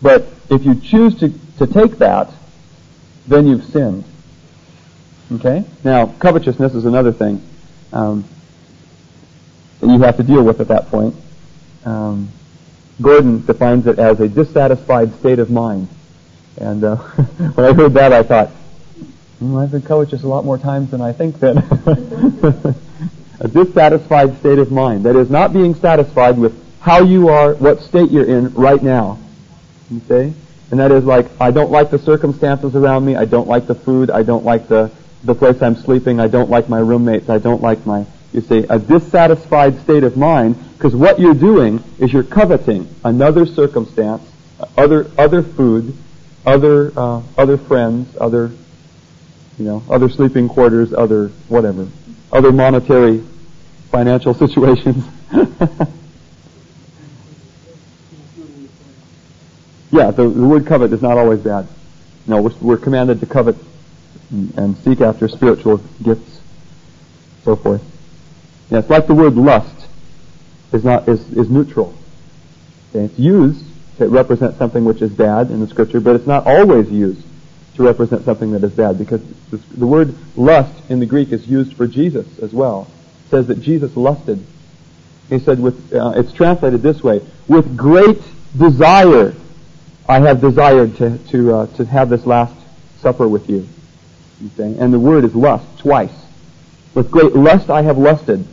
But 0.00 0.26
if 0.50 0.64
you 0.64 0.74
choose 0.80 1.18
to, 1.20 1.32
to 1.58 1.66
take 1.66 1.98
that, 1.98 2.30
then 3.26 3.46
you've 3.46 3.64
sinned. 3.64 4.04
Okay? 5.32 5.64
Now, 5.84 6.06
covetousness 6.06 6.74
is 6.74 6.84
another 6.84 7.12
thing 7.12 7.42
um, 7.92 8.24
that 9.80 9.88
you 9.88 10.00
have 10.02 10.16
to 10.18 10.22
deal 10.22 10.42
with 10.42 10.60
at 10.60 10.68
that 10.68 10.88
point. 10.88 11.14
Um, 11.84 12.30
Gordon 13.00 13.44
defines 13.44 13.86
it 13.86 13.98
as 13.98 14.20
a 14.20 14.28
dissatisfied 14.28 15.14
state 15.18 15.38
of 15.38 15.50
mind. 15.50 15.88
And 16.58 16.84
uh, 16.84 16.96
when 17.54 17.66
I 17.66 17.72
heard 17.72 17.94
that, 17.94 18.12
I 18.12 18.22
thought, 18.22 18.50
well, 19.40 19.58
I've 19.58 19.70
been 19.70 19.82
covetous 19.82 20.22
a 20.22 20.28
lot 20.28 20.44
more 20.44 20.56
times 20.56 20.90
than 20.90 21.00
I 21.02 21.12
think 21.12 21.38
then. 21.38 21.58
a 23.40 23.48
dissatisfied 23.48 24.38
state 24.38 24.58
of 24.58 24.72
mind. 24.72 25.04
That 25.04 25.16
is, 25.16 25.30
not 25.30 25.52
being 25.52 25.74
satisfied 25.74 26.38
with 26.38 26.54
how 26.80 27.02
you 27.02 27.28
are, 27.28 27.54
what 27.54 27.80
state 27.80 28.10
you're 28.10 28.24
in 28.24 28.54
right 28.54 28.82
now. 28.82 29.18
See? 30.08 30.32
And 30.70 30.80
that 30.80 30.90
is 30.90 31.04
like, 31.04 31.26
I 31.40 31.50
don't 31.50 31.70
like 31.70 31.90
the 31.90 31.98
circumstances 31.98 32.74
around 32.74 33.04
me, 33.04 33.14
I 33.14 33.24
don't 33.24 33.46
like 33.46 33.66
the 33.66 33.74
food, 33.74 34.10
I 34.10 34.22
don't 34.22 34.44
like 34.44 34.68
the, 34.68 34.90
the 35.26 35.34
place 35.34 35.60
I'm 35.60 35.76
sleeping, 35.76 36.20
I 36.20 36.28
don't 36.28 36.48
like 36.48 36.68
my 36.68 36.78
roommates, 36.78 37.28
I 37.28 37.38
don't 37.38 37.60
like 37.60 37.84
my, 37.84 38.06
you 38.32 38.40
see, 38.40 38.64
a 38.70 38.78
dissatisfied 38.78 39.80
state 39.80 40.04
of 40.04 40.16
mind, 40.16 40.56
because 40.74 40.94
what 40.94 41.18
you're 41.18 41.34
doing 41.34 41.82
is 41.98 42.12
you're 42.12 42.22
coveting 42.22 42.88
another 43.04 43.44
circumstance, 43.44 44.22
other, 44.76 45.10
other 45.18 45.42
food, 45.42 45.96
other, 46.46 46.92
uh, 46.96 47.22
other 47.36 47.58
friends, 47.58 48.16
other, 48.20 48.52
you 49.58 49.64
know, 49.64 49.82
other 49.90 50.08
sleeping 50.08 50.48
quarters, 50.48 50.92
other 50.92 51.28
whatever, 51.48 51.88
other 52.32 52.52
monetary 52.52 53.24
financial 53.90 54.32
situations. 54.46 55.04
yeah, 59.90 60.12
the, 60.12 60.28
the 60.28 60.46
word 60.46 60.66
covet 60.66 60.92
is 60.92 61.02
not 61.02 61.18
always 61.18 61.40
bad. 61.40 61.66
No, 62.28 62.42
we're, 62.42 62.54
we're 62.60 62.76
commanded 62.76 63.20
to 63.20 63.26
covet 63.26 63.56
and, 64.30 64.76
seek 64.78 65.00
after 65.00 65.28
spiritual 65.28 65.78
gifts, 66.02 66.40
so 67.44 67.56
forth. 67.56 67.82
Yeah, 68.70 68.78
it's 68.78 68.90
like 68.90 69.06
the 69.06 69.14
word 69.14 69.34
lust 69.34 69.86
is 70.72 70.84
not 70.84 71.08
is, 71.08 71.20
is 71.32 71.48
neutral. 71.48 71.94
Okay? 72.90 73.04
It's 73.04 73.18
used 73.18 73.64
to 73.98 74.08
represent 74.08 74.58
something 74.58 74.84
which 74.84 75.02
is 75.02 75.10
bad 75.10 75.50
in 75.50 75.60
the 75.60 75.68
scripture, 75.68 76.00
but 76.00 76.16
it's 76.16 76.26
not 76.26 76.46
always 76.46 76.90
used 76.90 77.24
to 77.76 77.82
represent 77.82 78.24
something 78.24 78.52
that 78.52 78.64
is 78.64 78.72
bad 78.72 78.98
because 78.98 79.22
the 79.50 79.86
word 79.86 80.14
lust 80.36 80.74
in 80.90 80.98
the 80.98 81.06
Greek 81.06 81.32
is 81.32 81.46
used 81.46 81.76
for 81.76 81.86
Jesus 81.86 82.26
as 82.40 82.52
well. 82.52 82.88
It 83.26 83.30
says 83.30 83.46
that 83.48 83.60
Jesus 83.60 83.96
lusted. 83.96 84.44
He 85.28 85.38
said, 85.38 85.60
with, 85.60 85.92
uh, 85.92 86.12
it's 86.16 86.32
translated 86.32 86.82
this 86.82 87.02
way, 87.02 87.20
with 87.48 87.76
great 87.76 88.20
desire 88.56 89.34
I 90.08 90.20
have 90.20 90.40
desired 90.40 90.96
to, 90.98 91.18
to, 91.18 91.54
uh, 91.54 91.66
to 91.76 91.84
have 91.84 92.08
this 92.08 92.24
last 92.26 92.54
supper 93.00 93.26
with 93.26 93.50
you. 93.50 93.68
Okay? 94.44 94.76
And 94.78 94.92
the 94.92 94.98
word 94.98 95.24
is 95.24 95.34
lust, 95.34 95.66
twice. 95.78 96.12
With 96.94 97.10
great 97.10 97.34
lust 97.34 97.70
I 97.70 97.82
have 97.82 97.98
lusted 97.98 98.46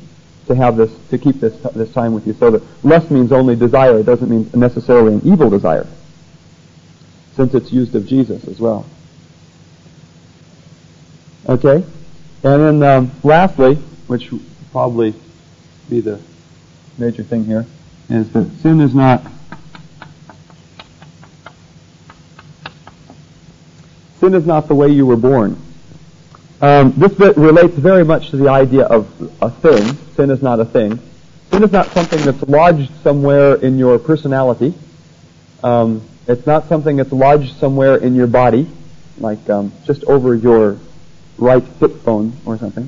to 0.47 0.55
have 0.55 0.75
this, 0.75 0.91
to 1.09 1.17
keep 1.17 1.39
this, 1.39 1.53
this 1.73 1.91
time 1.93 2.13
with 2.13 2.27
you. 2.27 2.33
So 2.33 2.51
that 2.51 2.63
lust 2.83 3.09
means 3.11 3.31
only 3.31 3.55
desire. 3.55 3.97
It 3.99 4.05
doesn't 4.05 4.29
mean 4.29 4.49
necessarily 4.53 5.13
an 5.13 5.21
evil 5.23 5.49
desire. 5.49 5.87
Since 7.35 7.53
it's 7.53 7.71
used 7.71 7.95
of 7.95 8.05
Jesus 8.05 8.45
as 8.47 8.59
well. 8.59 8.85
Okay? 11.47 11.83
And 12.43 12.81
then 12.81 12.83
um, 12.83 13.11
lastly, 13.23 13.75
which 14.07 14.31
will 14.31 14.41
probably 14.71 15.13
be 15.89 16.01
the 16.01 16.19
major 16.97 17.23
thing 17.23 17.45
here, 17.45 17.65
is 18.09 18.29
that 18.33 18.49
sin 18.61 18.81
is 18.81 18.93
not 18.93 19.23
sin 24.19 24.33
is 24.33 24.45
not 24.45 24.67
the 24.67 24.75
way 24.75 24.89
you 24.89 25.05
were 25.05 25.17
born. 25.17 25.59
Um, 26.63 26.93
this 26.95 27.19
relates 27.19 27.73
very 27.73 28.05
much 28.05 28.29
to 28.29 28.37
the 28.37 28.47
idea 28.47 28.85
of 28.85 29.05
a 29.41 29.49
thing. 29.49 29.97
Sin 30.15 30.29
is 30.29 30.41
not 30.41 30.61
a 30.61 30.65
thing. 30.65 30.97
Sin 31.51 31.61
is 31.61 31.73
not 31.73 31.87
something 31.87 32.21
that's 32.21 32.41
lodged 32.43 32.89
somewhere 33.03 33.55
in 33.55 33.77
your 33.77 33.99
personality. 33.99 34.73
Um, 35.61 36.01
it's 36.25 36.47
not 36.47 36.69
something 36.69 36.95
that's 36.95 37.11
lodged 37.11 37.57
somewhere 37.57 37.97
in 37.97 38.15
your 38.15 38.27
body, 38.27 38.69
like 39.17 39.49
um, 39.49 39.73
just 39.83 40.05
over 40.05 40.35
your 40.35 40.77
right 41.37 41.63
hip 41.81 42.01
bone 42.05 42.31
or 42.45 42.57
something. 42.57 42.87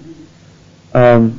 Um, 0.93 1.37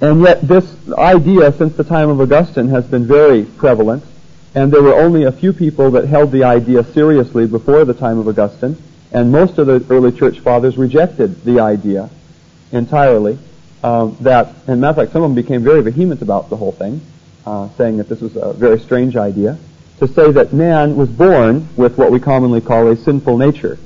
and 0.00 0.22
yet 0.22 0.40
this 0.40 0.74
idea 0.96 1.52
since 1.52 1.76
the 1.76 1.84
time 1.84 2.08
of 2.08 2.18
Augustine 2.18 2.68
has 2.68 2.86
been 2.86 3.06
very 3.06 3.44
prevalent, 3.44 4.04
and 4.54 4.72
there 4.72 4.82
were 4.82 4.94
only 4.94 5.24
a 5.24 5.32
few 5.32 5.52
people 5.52 5.90
that 5.90 6.08
held 6.08 6.32
the 6.32 6.44
idea 6.44 6.82
seriously 6.82 7.46
before 7.46 7.84
the 7.84 7.92
time 7.92 8.18
of 8.18 8.26
Augustine, 8.26 8.78
and 9.12 9.30
most 9.30 9.58
of 9.58 9.66
the 9.66 9.84
early 9.90 10.12
church 10.12 10.40
fathers 10.40 10.76
rejected 10.76 11.44
the 11.44 11.60
idea 11.60 12.10
entirely. 12.72 13.38
Um, 13.84 14.16
that, 14.20 14.54
and 14.66 14.80
matter 14.80 14.90
of 14.90 14.96
fact, 14.96 15.12
some 15.12 15.22
of 15.22 15.30
them 15.30 15.34
became 15.34 15.62
very 15.62 15.82
vehement 15.82 16.22
about 16.22 16.50
the 16.50 16.56
whole 16.56 16.72
thing, 16.72 17.00
uh, 17.44 17.68
saying 17.76 17.96
that 17.96 18.08
this 18.08 18.20
was 18.20 18.36
a 18.36 18.52
very 18.52 18.78
strange 18.78 19.16
idea, 19.16 19.58
to 19.98 20.06
say 20.06 20.30
that 20.30 20.52
man 20.52 20.96
was 20.96 21.08
born 21.08 21.68
with 21.76 21.98
what 21.98 22.12
we 22.12 22.20
commonly 22.20 22.60
call 22.60 22.88
a 22.88 22.96
sinful 22.96 23.38
nature. 23.38 23.78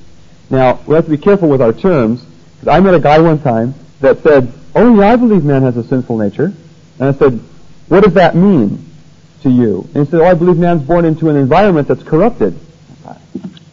Now, 0.51 0.79
we 0.87 0.95
have 0.95 1.05
to 1.05 1.11
be 1.11 1.19
careful 1.19 1.49
with 1.49 1.63
our 1.63 1.73
terms. 1.73 2.25
Because 2.61 2.69
I 2.69 2.81
met 2.81 2.95
a 2.95 3.01
guy 3.01 3.19
one 3.19 3.39
time 3.39 3.75
that 4.01 4.23
said, 4.23 4.53
"Oh 4.75 4.99
yeah, 4.99 5.13
I 5.13 5.17
believe 5.17 5.45
man 5.45 5.63
has 5.63 5.77
a 5.77 5.85
sinful 5.85 6.19
nature." 6.19 6.53
And 6.99 7.09
I 7.09 7.19
said, 7.19 7.41
"What 7.89 8.05
does 8.05 8.15
that 8.15 8.35
mean 8.35 8.85
to 9.43 9.51
you?" 9.51 9.89
And 9.95 10.07
he 10.07 10.11
said, 10.11 10.21
"Oh, 10.21 10.25
I 10.25 10.35
believe 10.35 10.57
man's 10.57 10.83
born 10.83 11.05
into 11.05 11.29
an 11.29 11.37
environment 11.37 11.89
that's 11.89 12.03
corrupted." 12.03 12.59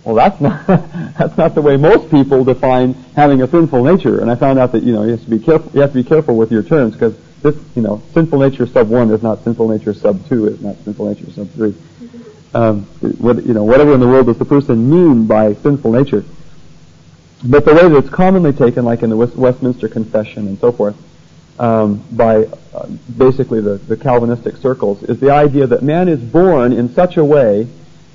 Well, 0.05 0.15
that's 0.15 0.41
not 0.41 0.67
that's 0.67 1.37
not 1.37 1.55
the 1.55 1.61
way 1.61 1.77
most 1.77 2.11
people 2.11 2.43
define 2.43 2.93
having 3.15 3.41
a 3.41 3.47
sinful 3.47 3.83
nature. 3.83 4.19
And 4.19 4.29
I 4.29 4.35
found 4.35 4.59
out 4.59 4.71
that 4.73 4.83
you 4.83 4.93
know 4.93 5.03
you 5.03 5.11
have 5.11 5.23
to 5.23 5.29
be 5.29 5.39
careful. 5.39 5.71
You 5.73 5.81
have 5.81 5.91
to 5.91 6.03
be 6.03 6.07
careful 6.07 6.35
with 6.35 6.51
your 6.51 6.63
terms 6.63 6.93
because 6.93 7.17
this 7.41 7.55
you 7.75 7.81
know 7.81 8.01
sinful 8.13 8.39
nature 8.39 8.67
sub 8.67 8.89
one 8.89 9.11
is 9.11 9.23
not 9.23 9.43
sinful 9.43 9.69
nature 9.69 9.93
sub 9.93 10.27
two 10.27 10.47
is 10.47 10.61
not 10.61 10.75
sinful 10.83 11.09
nature 11.09 11.31
sub 11.31 11.49
three. 11.51 11.75
Um, 12.53 12.83
what, 13.19 13.43
you 13.45 13.53
know 13.53 13.63
whatever 13.63 13.93
in 13.93 13.99
the 13.99 14.07
world 14.07 14.27
does 14.27 14.37
the 14.37 14.45
person 14.45 14.89
mean 14.89 15.25
by 15.25 15.53
sinful 15.53 15.91
nature? 15.91 16.25
But 17.45 17.65
the 17.65 17.73
way 17.73 17.87
that 17.89 17.97
it's 17.97 18.09
commonly 18.09 18.53
taken, 18.53 18.85
like 18.85 19.03
in 19.03 19.09
the 19.09 19.17
Westminster 19.17 19.89
Confession 19.89 20.47
and 20.47 20.57
so 20.59 20.71
forth, 20.71 20.95
um, 21.59 22.01
by 22.11 22.45
uh, 22.73 22.87
basically 23.17 23.59
the, 23.59 23.75
the 23.75 23.97
Calvinistic 23.97 24.55
circles, 24.57 25.03
is 25.03 25.19
the 25.19 25.29
idea 25.29 25.67
that 25.67 25.83
man 25.83 26.07
is 26.07 26.21
born 26.21 26.71
in 26.71 26.93
such 26.93 27.17
a 27.17 27.23
way 27.23 27.67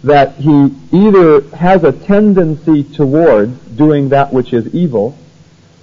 that 0.04 0.36
he 0.36 0.74
either 0.92 1.40
has 1.56 1.84
a 1.84 1.92
tendency 1.92 2.84
towards 2.84 3.58
doing 3.76 4.10
that 4.10 4.32
which 4.32 4.52
is 4.52 4.72
evil, 4.74 5.16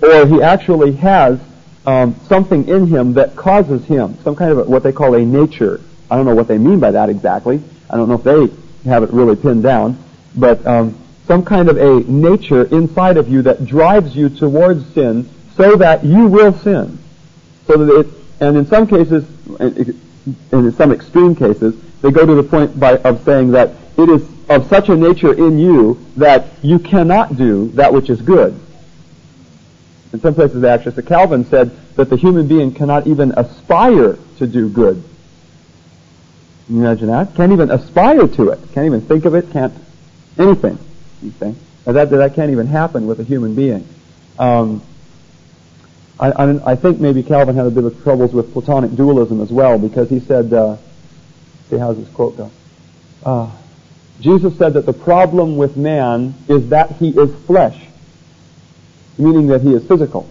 or 0.02 0.26
he 0.26 0.42
actually 0.42 0.94
has 0.94 1.40
um, 1.86 2.16
something 2.28 2.68
in 2.68 2.88
him 2.88 3.14
that 3.14 3.36
causes 3.36 3.86
him 3.86 4.18
some 4.24 4.36
kind 4.36 4.52
of 4.52 4.60
a, 4.60 4.64
what 4.64 4.84
they 4.84 4.92
call 4.92 5.16
a 5.16 5.26
nature. 5.26 5.82
I 6.10 6.16
don't 6.16 6.26
know 6.26 6.36
what 6.36 6.48
they 6.48 6.58
mean 6.58 6.80
by 6.80 6.92
that 6.92 7.10
exactly. 7.10 7.62
I 7.90 7.98
don't 7.98 8.10
know 8.10 8.16
if 8.16 8.24
they 8.24 8.90
have 8.90 9.04
it 9.04 9.12
really 9.12 9.36
pinned 9.36 9.64
down, 9.64 9.98
but 10.36 10.66
um, 10.66 10.98
some 11.28 11.44
kind 11.44 11.70
of 11.70 11.78
a 11.78 12.00
nature 12.10 12.64
inside 12.66 13.18
of 13.18 13.28
you 13.30 13.42
that 13.44 13.66
drives 13.66 14.16
you 14.16 14.30
towards 14.30 14.86
sin 14.94 15.30
so 15.56 15.76
that 15.78 16.04
you 16.04 16.28
will 16.28 16.54
sin. 16.54 17.00
So 17.68 17.78
that 17.84 18.00
it, 18.00 18.08
and 18.40 18.58
in 18.58 18.66
some 18.68 18.88
cases, 18.88 19.26
in 19.60 20.72
some 20.74 20.92
extreme 20.92 21.36
cases, 21.36 21.76
they 22.02 22.12
go 22.12 22.26
to 22.26 22.36
the 22.36 22.44
point 22.44 22.80
by, 22.80 22.98
of 22.98 23.24
saying 23.24 23.52
that 23.52 23.72
it 23.98 24.10
is 24.10 24.28
of 24.50 24.68
such 24.68 24.90
a 24.90 24.96
nature 24.96 25.34
in 25.34 25.58
you 25.58 26.00
that 26.18 26.48
you 26.62 26.78
cannot 26.80 27.38
do 27.38 27.70
that 27.70 27.92
which 27.92 28.10
is 28.10 28.22
good. 28.22 28.60
In 30.14 30.22
some 30.22 30.36
places, 30.36 30.64
actually, 30.64 30.96
so 30.96 31.02
Calvin 31.02 31.46
said 31.46 31.72
that 31.96 32.10
the 32.10 32.16
human 32.16 32.48
being 32.48 32.74
cannot 32.74 33.08
even 33.08 33.34
aspire 33.38 34.18
to 34.38 34.48
do 34.48 34.70
good. 34.70 35.04
Can 36.68 36.76
you 36.76 36.82
imagine 36.82 37.08
that? 37.08 37.36
Can't 37.36 37.52
even 37.52 37.72
aspire 37.72 38.28
to 38.28 38.50
it. 38.50 38.60
Can't 38.74 38.86
even 38.86 39.02
think 39.02 39.26
of 39.26 39.36
it. 39.36 39.52
Can't 39.52 39.74
anything. 40.38 40.78
You 41.22 41.32
see? 41.40 41.56
That, 41.86 42.10
that 42.10 42.34
can't 42.34 42.52
even 42.52 42.68
happen 42.68 43.08
with 43.08 43.20
a 43.20 43.24
human 43.24 43.56
being. 43.56 43.88
Um, 44.40 44.82
I, 46.20 46.32
I, 46.32 46.72
I, 46.72 46.76
think 46.76 47.00
maybe 47.00 47.22
Calvin 47.22 47.56
had 47.56 47.66
a 47.66 47.72
bit 47.72 47.84
of 47.84 48.02
troubles 48.04 48.34
with 48.34 48.52
Platonic 48.54 48.96
dualism 48.96 49.42
as 49.42 49.52
well 49.52 49.78
because 49.78 50.10
he 50.10 50.20
said, 50.20 50.52
uh, 50.54 50.78
see 51.70 51.78
how's 51.78 51.98
this 51.98 52.10
quote 52.10 52.38
go? 52.38 52.52
Uh, 53.24 53.52
Jesus 54.22 54.58
said 54.58 54.74
that 54.74 54.86
the 54.86 54.94
problem 54.94 55.58
with 55.58 55.76
man 55.76 56.34
is 56.48 56.70
that 56.70 56.92
he 56.92 57.10
is 57.10 57.34
flesh, 57.46 57.80
meaning 59.18 59.48
that 59.48 59.62
he 59.62 59.74
is 59.74 59.86
physical. 59.88 60.30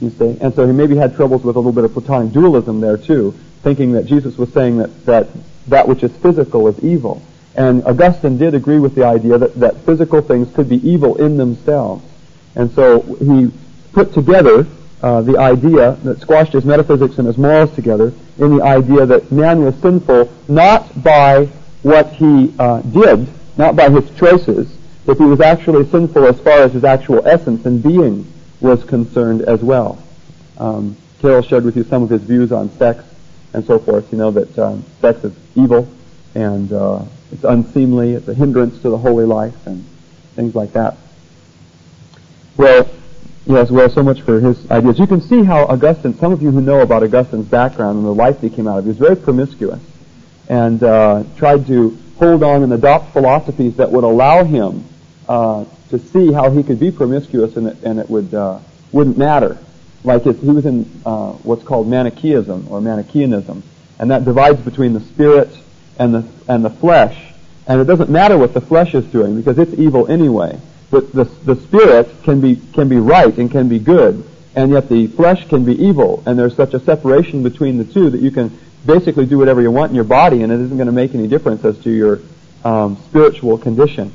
You 0.00 0.10
see? 0.10 0.36
And 0.40 0.54
so 0.54 0.66
he 0.66 0.72
maybe 0.72 0.96
had 0.96 1.16
troubles 1.16 1.42
with 1.42 1.56
a 1.56 1.58
little 1.58 1.72
bit 1.72 1.84
of 1.84 1.92
Platonic 1.92 2.32
dualism 2.32 2.80
there 2.80 2.96
too, 2.96 3.34
thinking 3.62 3.92
that 3.92 4.06
Jesus 4.06 4.36
was 4.36 4.52
saying 4.52 4.78
that 4.78 5.06
that, 5.06 5.28
that 5.68 5.88
which 5.88 6.02
is 6.02 6.14
physical 6.18 6.68
is 6.68 6.78
evil. 6.84 7.22
And 7.54 7.82
Augustine 7.84 8.36
did 8.36 8.54
agree 8.54 8.78
with 8.78 8.94
the 8.94 9.04
idea 9.04 9.38
that, 9.38 9.54
that 9.54 9.76
physical 9.78 10.20
things 10.20 10.54
could 10.54 10.68
be 10.68 10.76
evil 10.88 11.16
in 11.16 11.38
themselves. 11.38 12.04
And 12.54 12.70
so 12.72 13.00
he 13.00 13.50
put 13.92 14.12
together 14.12 14.66
uh, 15.02 15.20
the 15.22 15.38
idea 15.38 15.92
that 16.02 16.20
squashed 16.20 16.52
his 16.52 16.64
metaphysics 16.64 17.18
and 17.18 17.26
his 17.26 17.36
morals 17.38 17.74
together 17.74 18.12
in 18.38 18.56
the 18.56 18.62
idea 18.62 19.06
that 19.06 19.30
man 19.30 19.62
was 19.62 19.74
sinful 19.76 20.32
not 20.48 21.02
by 21.02 21.46
what 21.82 22.08
he 22.12 22.52
uh, 22.58 22.80
did, 22.82 23.28
not 23.56 23.76
by 23.76 23.90
his 23.90 24.08
choices, 24.18 24.76
but 25.04 25.16
he 25.16 25.24
was 25.24 25.40
actually 25.40 25.84
sinful 25.90 26.24
as 26.24 26.38
far 26.40 26.60
as 26.60 26.72
his 26.72 26.84
actual 26.84 27.26
essence 27.26 27.64
and 27.66 27.82
being 27.82 28.30
was 28.60 28.82
concerned 28.84 29.42
as 29.42 29.62
well. 29.62 30.02
Um, 30.58 30.96
Carol 31.20 31.42
shared 31.42 31.64
with 31.64 31.76
you 31.76 31.84
some 31.84 32.02
of 32.02 32.10
his 32.10 32.22
views 32.22 32.52
on 32.52 32.70
sex 32.72 33.04
and 33.52 33.64
so 33.64 33.78
forth. 33.78 34.10
You 34.12 34.18
know 34.18 34.30
that 34.30 34.58
um, 34.58 34.84
sex 35.00 35.22
is 35.24 35.34
evil 35.54 35.88
and 36.34 36.72
uh, 36.72 37.02
it's 37.32 37.44
unseemly, 37.44 38.12
it's 38.12 38.28
a 38.28 38.34
hindrance 38.34 38.80
to 38.82 38.90
the 38.90 38.98
holy 38.98 39.24
life, 39.24 39.66
and 39.66 39.84
things 40.34 40.54
like 40.54 40.72
that. 40.74 40.96
Well, 42.56 42.88
yes, 43.46 43.70
well, 43.70 43.88
so 43.88 44.02
much 44.02 44.20
for 44.22 44.40
his 44.40 44.70
ideas. 44.70 44.98
You 44.98 45.06
can 45.06 45.20
see 45.20 45.42
how 45.42 45.64
Augustine, 45.64 46.14
some 46.18 46.32
of 46.32 46.42
you 46.42 46.50
who 46.50 46.60
know 46.60 46.80
about 46.80 47.02
Augustine's 47.02 47.46
background 47.46 47.98
and 47.98 48.06
the 48.06 48.14
life 48.14 48.40
he 48.40 48.50
came 48.50 48.68
out 48.68 48.78
of, 48.78 48.84
he 48.84 48.88
was 48.88 48.98
very 48.98 49.16
promiscuous 49.16 49.80
and 50.48 50.82
uh, 50.82 51.24
tried 51.36 51.66
to 51.66 51.96
hold 52.18 52.42
on 52.42 52.62
and 52.62 52.72
adopt 52.72 53.12
philosophies 53.12 53.76
that 53.76 53.90
would 53.90 54.04
allow 54.04 54.44
him 54.44 54.84
uh, 55.28 55.64
to 55.90 55.98
see 55.98 56.32
how 56.32 56.50
he 56.50 56.62
could 56.62 56.80
be 56.80 56.90
promiscuous 56.90 57.56
and 57.56 57.68
it, 57.68 57.82
and 57.82 57.98
it 57.98 58.08
would 58.08 58.32
uh, 58.34 58.58
wouldn't 58.92 59.18
matter. 59.18 59.58
Like 60.04 60.22
he 60.22 60.30
was 60.30 60.66
in 60.66 60.88
uh, 61.04 61.32
what's 61.32 61.64
called 61.64 61.88
Manichaeism 61.88 62.68
or 62.70 62.80
Manichaeanism, 62.80 63.62
and 63.98 64.10
that 64.10 64.24
divides 64.24 64.60
between 64.60 64.92
the 64.92 65.00
spirit 65.00 65.48
and 65.98 66.14
the 66.14 66.28
and 66.48 66.64
the 66.64 66.70
flesh, 66.70 67.32
and 67.66 67.80
it 67.80 67.84
doesn't 67.84 68.10
matter 68.10 68.38
what 68.38 68.54
the 68.54 68.60
flesh 68.60 68.94
is 68.94 69.04
doing 69.06 69.36
because 69.36 69.58
it's 69.58 69.74
evil 69.74 70.06
anyway. 70.06 70.60
But 70.90 71.12
the 71.12 71.24
the 71.24 71.56
spirit 71.56 72.08
can 72.22 72.40
be 72.40 72.56
can 72.72 72.88
be 72.88 72.96
right 72.96 73.36
and 73.36 73.50
can 73.50 73.68
be 73.68 73.78
good, 73.78 74.24
and 74.54 74.70
yet 74.70 74.88
the 74.88 75.08
flesh 75.08 75.48
can 75.48 75.64
be 75.64 75.74
evil, 75.84 76.22
and 76.26 76.38
there's 76.38 76.54
such 76.54 76.74
a 76.74 76.80
separation 76.80 77.42
between 77.42 77.76
the 77.76 77.84
two 77.84 78.10
that 78.10 78.20
you 78.20 78.30
can 78.30 78.56
basically 78.86 79.26
do 79.26 79.36
whatever 79.36 79.60
you 79.60 79.70
want 79.70 79.90
in 79.90 79.96
your 79.96 80.04
body, 80.04 80.42
and 80.42 80.52
it 80.52 80.60
isn't 80.60 80.76
going 80.76 80.86
to 80.86 80.92
make 80.92 81.14
any 81.14 81.26
difference 81.26 81.64
as 81.64 81.76
to 81.80 81.90
your 81.90 82.20
um, 82.64 82.96
spiritual 83.08 83.58
condition. 83.58 84.12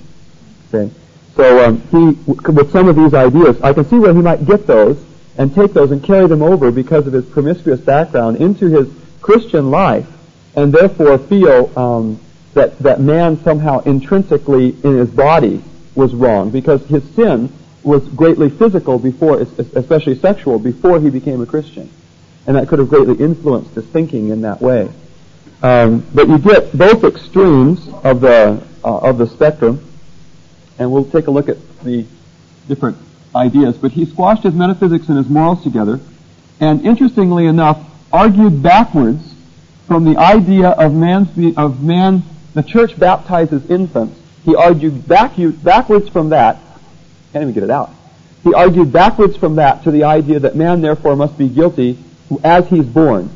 Okay, 0.73 0.93
so 1.36 1.65
um, 1.65 1.81
he 1.91 2.31
with 2.31 2.71
some 2.71 2.88
of 2.88 2.95
these 2.95 3.13
ideas, 3.13 3.62
I 3.62 3.73
can 3.73 3.84
see 3.86 3.99
where 3.99 4.13
he 4.13 4.21
might 4.21 4.45
get 4.45 4.65
those 4.65 5.03
and 5.38 5.53
take 5.53 5.73
those 5.73 5.91
and 5.91 6.01
carry 6.01 6.27
them 6.27 6.41
over 6.41 6.71
because 6.71 7.05
of 7.05 7.12
his 7.13 7.25
promiscuous 7.25 7.81
background 7.81 8.38
into 8.38 8.67
his 8.67 8.88
Christian 9.21 9.71
life, 9.71 10.07
and 10.55 10.71
therefore 10.71 11.17
feel 11.17 11.77
um, 11.77 12.17
that 12.53 12.79
that 12.79 13.01
man 13.01 13.38
somehow 13.43 13.79
intrinsically 13.79 14.69
in 14.84 14.97
his 14.97 15.10
body 15.10 15.62
was 15.95 16.13
wrong 16.13 16.49
because 16.49 16.84
his 16.86 17.04
sin 17.15 17.51
was 17.84 18.08
greatly 18.10 18.49
physical 18.49 18.99
before, 18.99 19.41
especially 19.41 20.15
sexual, 20.15 20.60
before 20.60 20.99
he 20.99 21.10
became 21.10 21.41
a 21.41 21.45
Christian, 21.45 21.89
and 22.45 22.56
that 22.56 22.67
could 22.67 22.80
have 22.80 22.89
greatly 22.89 23.15
influenced 23.23 23.73
his 23.73 23.86
thinking 23.88 24.30
in 24.30 24.41
that 24.41 24.62
way. 24.62 24.89
Um, 25.63 26.06
but 26.13 26.27
you 26.27 26.39
get 26.39 26.75
both 26.77 27.04
extremes 27.04 27.88
of 28.04 28.21
the 28.21 28.63
uh, 28.84 28.97
of 28.97 29.17
the 29.17 29.27
spectrum, 29.27 29.86
and 30.80 30.91
we'll 30.91 31.06
take 31.06 31.27
a 31.27 31.32
look 31.32 31.49
at 31.49 31.58
the 31.84 32.06
different 32.67 32.97
ideas, 33.36 33.77
but 33.77 33.91
he 33.91 34.06
squashed 34.06 34.43
his 34.43 34.54
metaphysics 34.54 35.08
and 35.08 35.17
his 35.17 35.30
morals 35.30 35.63
together, 35.63 35.99
and 36.60 36.86
interestingly 36.86 37.45
enough, 37.45 37.84
argued 38.12 38.62
backwards 38.62 39.36
from 39.88 40.06
the 40.06 40.17
idea 40.17 40.69
of 40.69 40.93
man's 40.93 41.30
of 41.58 41.84
man. 41.84 42.23
The 42.54 42.63
church 42.63 42.99
baptizes 42.99 43.69
infants. 43.69 44.20
He 44.45 44.56
argued 44.56 45.08
back, 45.08 45.34
backwards 45.63 46.10
from 46.10 46.30
that. 46.30 46.60
Can't 47.32 47.43
even 47.43 47.54
get 47.54 47.63
it 47.63 47.69
out. 47.69 47.91
He 48.43 48.54
argued 48.54 48.91
backwards 48.91 49.38
from 49.38 49.56
that 49.56 49.84
to 49.84 49.91
the 49.91 50.06
idea 50.06 50.39
that 50.39 50.56
man 50.56 50.82
therefore 50.82 51.15
must 51.15 51.38
be 51.38 51.47
guilty 51.47 51.97
as 52.43 52.67
he's 52.69 52.86
born, 52.86 53.30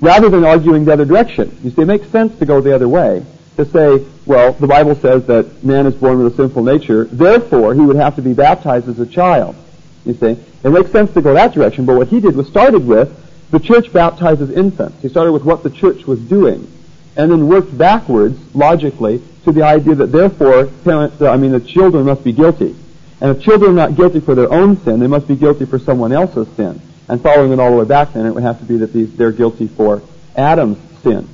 rather 0.00 0.28
than 0.28 0.44
arguing 0.44 0.84
the 0.84 0.92
other 0.92 1.04
direction. 1.04 1.58
You 1.62 1.70
see, 1.70 1.82
it 1.82 1.86
makes 1.86 2.08
sense 2.08 2.38
to 2.38 2.46
go 2.46 2.60
the 2.60 2.74
other 2.74 2.88
way 2.88 3.24
to 3.56 3.64
say, 3.64 4.06
well, 4.26 4.52
the 4.52 4.66
Bible 4.66 4.94
says 4.94 5.26
that 5.26 5.64
man 5.64 5.86
is 5.86 5.94
born 5.94 6.22
with 6.22 6.32
a 6.32 6.36
sinful 6.36 6.62
nature, 6.62 7.04
therefore 7.04 7.74
he 7.74 7.80
would 7.80 7.96
have 7.96 8.16
to 8.16 8.22
be 8.22 8.32
baptized 8.32 8.88
as 8.88 9.00
a 9.00 9.06
child. 9.06 9.56
You 10.04 10.14
see, 10.14 10.36
it 10.62 10.70
makes 10.70 10.90
sense 10.92 11.12
to 11.14 11.20
go 11.20 11.34
that 11.34 11.52
direction, 11.52 11.84
but 11.84 11.96
what 11.96 12.08
he 12.08 12.20
did 12.20 12.36
was 12.36 12.46
started 12.46 12.86
with 12.86 13.14
the 13.50 13.58
church 13.58 13.92
baptizes 13.92 14.50
infants. 14.50 15.02
He 15.02 15.08
started 15.08 15.32
with 15.32 15.44
what 15.44 15.62
the 15.62 15.70
church 15.70 16.06
was 16.06 16.20
doing, 16.20 16.70
and 17.20 17.30
then 17.30 17.48
worked 17.48 17.76
backwards 17.76 18.38
logically 18.54 19.20
to 19.44 19.52
the 19.52 19.62
idea 19.62 19.94
that 19.94 20.06
therefore 20.06 20.68
parents, 20.84 21.20
I 21.20 21.36
mean, 21.36 21.52
the 21.52 21.60
children 21.60 22.06
must 22.06 22.24
be 22.24 22.32
guilty. 22.32 22.74
And 23.20 23.36
if 23.36 23.42
children 23.42 23.72
are 23.72 23.88
not 23.88 23.94
guilty 23.94 24.20
for 24.20 24.34
their 24.34 24.50
own 24.50 24.82
sin, 24.84 25.00
they 25.00 25.06
must 25.06 25.28
be 25.28 25.36
guilty 25.36 25.66
for 25.66 25.78
someone 25.78 26.12
else's 26.12 26.48
sin. 26.56 26.80
And 27.08 27.20
following 27.22 27.52
it 27.52 27.60
all 27.60 27.72
the 27.72 27.76
way 27.76 27.84
back, 27.84 28.14
then 28.14 28.24
it 28.24 28.30
would 28.30 28.42
have 28.42 28.58
to 28.60 28.64
be 28.64 28.78
that 28.78 28.94
these, 28.94 29.14
they're 29.18 29.32
guilty 29.32 29.68
for 29.68 30.00
Adam's 30.34 30.78
sin. 31.02 31.28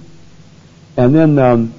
And 0.97 1.15
then 1.15 1.39
um, 1.39 1.75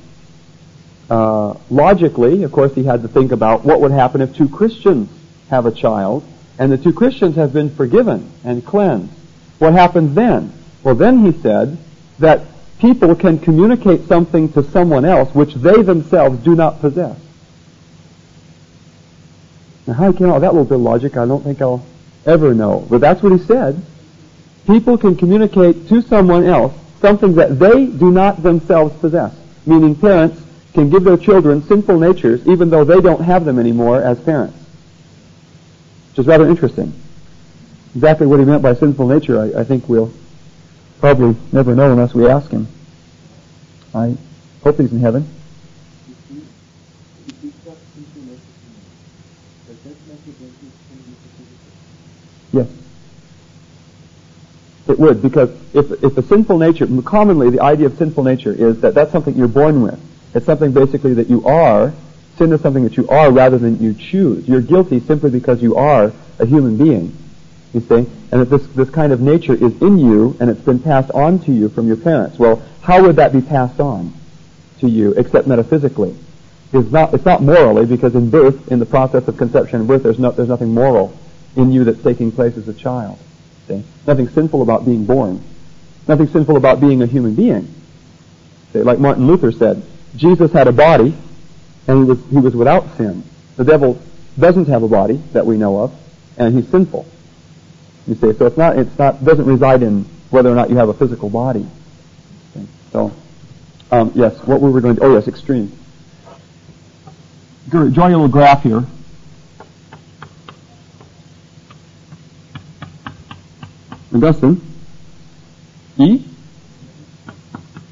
uh, 1.10 1.56
logically, 1.70 2.44
of 2.44 2.54
course, 2.54 2.74
he 2.76 2.86
had 2.86 3.02
to 3.02 3.10
think 3.10 3.34
about 3.34 3.66
what 3.66 3.82
would 3.82 3.92
happen 3.92 4.22
if 4.22 4.34
two 4.38 4.48
Christians 4.48 5.10
have 5.50 5.66
a 5.66 5.72
child 5.72 6.24
and 6.58 6.72
the 6.72 6.78
two 6.78 6.94
Christians 6.94 7.36
have 7.36 7.52
been 7.52 7.76
forgiven 7.76 8.32
and 8.46 8.66
cleansed. 8.66 9.12
What 9.60 9.74
happens 9.74 10.16
then? 10.16 10.54
Well, 10.82 10.96
then 10.96 11.26
he 11.26 11.38
said 11.42 11.78
that 12.20 12.46
people 12.80 13.16
can 13.16 13.40
communicate 13.40 14.08
something 14.08 14.52
to 14.54 14.64
someone 14.64 15.06
else 15.06 15.34
which 15.34 15.54
they 15.56 15.82
themselves 15.82 16.44
do 16.44 16.56
not 16.56 16.80
possess. 16.80 17.18
Now, 19.88 19.94
how 19.94 20.12
he 20.12 20.18
came 20.18 20.28
out 20.28 20.34
with 20.34 20.42
that 20.44 20.54
little 20.54 20.66
bit 20.66 20.76
of 20.76 20.82
logic, 20.82 21.18
I 21.18 21.26
don't 21.26 21.44
think 21.44 21.62
I'll 21.62 21.86
ever 22.26 22.54
know. 22.54 22.86
But 22.90 23.02
that's 23.02 23.24
what 23.24 23.32
he 23.32 23.40
said. 23.40 23.82
People 24.66 24.98
can 24.98 25.16
communicate 25.16 25.88
to 25.88 26.02
someone 26.02 26.44
else 26.44 26.74
something 27.00 27.36
that 27.36 27.58
they 27.58 27.86
do 27.86 28.12
not 28.12 28.44
themselves 28.44 28.96
possess. 29.00 29.34
Meaning 29.66 29.96
parents 29.96 30.42
can 30.74 30.90
give 30.90 31.04
their 31.04 31.18
children 31.18 31.64
sinful 31.64 32.00
natures 32.00 32.46
even 32.48 32.70
though 32.70 32.84
they 32.84 33.00
don't 33.00 33.22
have 33.22 33.46
them 33.46 33.60
anymore 33.60 34.02
as 34.02 34.20
parents. 34.20 34.58
Which 36.10 36.20
is 36.20 36.28
rather 36.28 36.48
interesting. 36.48 36.94
Exactly 37.96 38.28
what 38.28 38.40
he 38.40 38.46
meant 38.46 38.62
by 38.62 38.74
sinful 38.76 39.08
nature, 39.08 39.40
I, 39.40 39.62
I 39.62 39.64
think 39.64 39.88
we'll 39.88 40.12
probably 41.00 41.36
never 41.52 41.76
know 41.76 41.92
unless 41.92 42.14
we 42.14 42.28
ask 42.28 42.50
him. 42.50 42.68
I 43.94 44.18
hope 44.64 44.78
he's 44.78 44.92
in 44.92 45.00
heaven. 45.00 45.28
Yes. 52.52 52.68
It 54.88 54.98
would, 54.98 55.22
because 55.22 55.50
if, 55.74 55.92
if 56.04 56.16
the 56.16 56.24
sinful 56.24 56.58
nature, 56.58 56.88
commonly 57.04 57.50
the 57.50 57.62
idea 57.62 57.88
of 57.88 57.98
sinful 57.98 58.24
nature 58.24 58.54
is 58.54 58.80
that 58.82 58.94
that's 58.94 59.12
something 59.12 59.36
you're 59.36 59.48
born 59.48 59.82
with. 59.82 60.00
It's 60.34 60.46
something 60.46 60.72
basically 60.72 61.14
that 61.16 61.30
you 61.30 61.46
are. 61.46 61.94
Sin 62.38 62.54
is 62.54 62.62
something 62.62 62.84
that 62.84 62.98
you 62.98 63.08
are 63.10 63.32
rather 63.32 63.58
than 63.58 63.82
you 63.82 63.94
choose. 63.94 64.48
You're 64.48 64.62
guilty 64.62 65.00
simply 65.00 65.30
because 65.30 65.62
you 65.62 65.76
are 65.76 66.14
a 66.40 66.46
human 66.46 66.78
being. 66.78 67.18
You 67.74 67.82
see? 67.82 68.10
And 68.32 68.42
that 68.42 68.50
this, 68.50 68.66
this 68.68 68.90
kind 68.90 69.12
of 69.12 69.22
nature 69.22 69.54
is 69.54 69.82
in 69.82 69.98
you 69.98 70.36
and 70.40 70.50
it's 70.50 70.62
been 70.62 70.80
passed 70.80 71.12
on 71.12 71.40
to 71.40 71.52
you 71.52 71.70
from 71.70 71.88
your 71.88 71.98
parents. 71.98 72.40
Well, 72.40 72.62
how 72.82 73.02
would 73.04 73.18
that 73.18 73.34
be 73.34 73.42
passed 73.42 73.80
on 73.80 74.14
to 74.80 74.88
you 74.88 75.12
except 75.14 75.48
metaphysically? 75.48 76.16
It's 76.74 76.92
not, 76.92 77.14
it's 77.14 77.26
not 77.26 77.42
morally 77.42 77.86
because 77.86 78.16
in 78.16 78.30
birth, 78.30 78.72
in 78.72 78.80
the 78.80 78.86
process 78.86 79.28
of 79.28 79.38
conception 79.38 79.80
and 79.80 79.88
birth, 79.88 80.04
there's, 80.04 80.20
no, 80.20 80.32
there's 80.32 80.50
nothing 80.50 80.74
moral 80.74 81.18
in 81.56 81.72
you 81.72 81.84
that's 81.84 82.02
taking 82.04 82.32
place 82.32 82.58
as 82.58 82.68
a 82.68 82.74
child. 82.74 83.18
See? 83.68 83.84
Nothing 84.06 84.28
sinful 84.30 84.62
about 84.62 84.86
being 84.86 85.06
born. 85.06 85.44
Nothing 86.08 86.28
sinful 86.28 86.58
about 86.58 86.80
being 86.80 87.02
a 87.02 87.06
human 87.06 87.36
being. 87.36 87.74
See? 88.74 88.80
Like 88.80 89.00
Martin 89.00 89.28
Luther 89.28 89.52
said, 89.52 89.84
Jesus 90.16 90.52
had 90.52 90.68
a 90.68 90.72
body, 90.72 91.16
and 91.88 91.98
he 91.98 92.04
was, 92.04 92.26
he 92.30 92.38
was 92.38 92.56
without 92.56 92.98
sin. 92.98 93.24
The 93.56 93.64
devil 93.64 94.02
doesn't 94.40 94.68
have 94.68 94.84
a 94.84 94.88
body 94.88 95.22
that 95.34 95.46
we 95.46 95.58
know 95.58 95.80
of, 95.80 95.96
and 96.38 96.56
he's 96.56 96.68
sinful. 96.70 97.06
You 98.08 98.16
see, 98.16 98.34
so 98.34 98.46
it's 98.46 98.58
not, 98.58 98.78
it's 98.78 98.98
not, 98.98 99.24
doesn't 99.24 99.46
reside 99.46 99.84
in 99.84 100.06
whether 100.30 100.50
or 100.50 100.56
not 100.56 100.70
you 100.70 100.78
have 100.78 100.88
a 100.88 100.94
physical 100.94 101.30
body. 101.30 101.68
So, 102.94 103.12
um, 103.92 104.12
yes, 104.16 104.36
what 104.48 104.62
were 104.62 104.72
we 104.72 104.82
going 104.82 104.96
to, 104.96 105.04
oh 105.04 105.14
yes, 105.14 105.28
extreme. 105.28 105.78
Draw 107.70 107.84
a 107.84 107.90
little 107.90 108.30
graph 108.30 108.64
here. 108.64 108.86
Augustine. 114.14 114.62
E? 115.98 116.24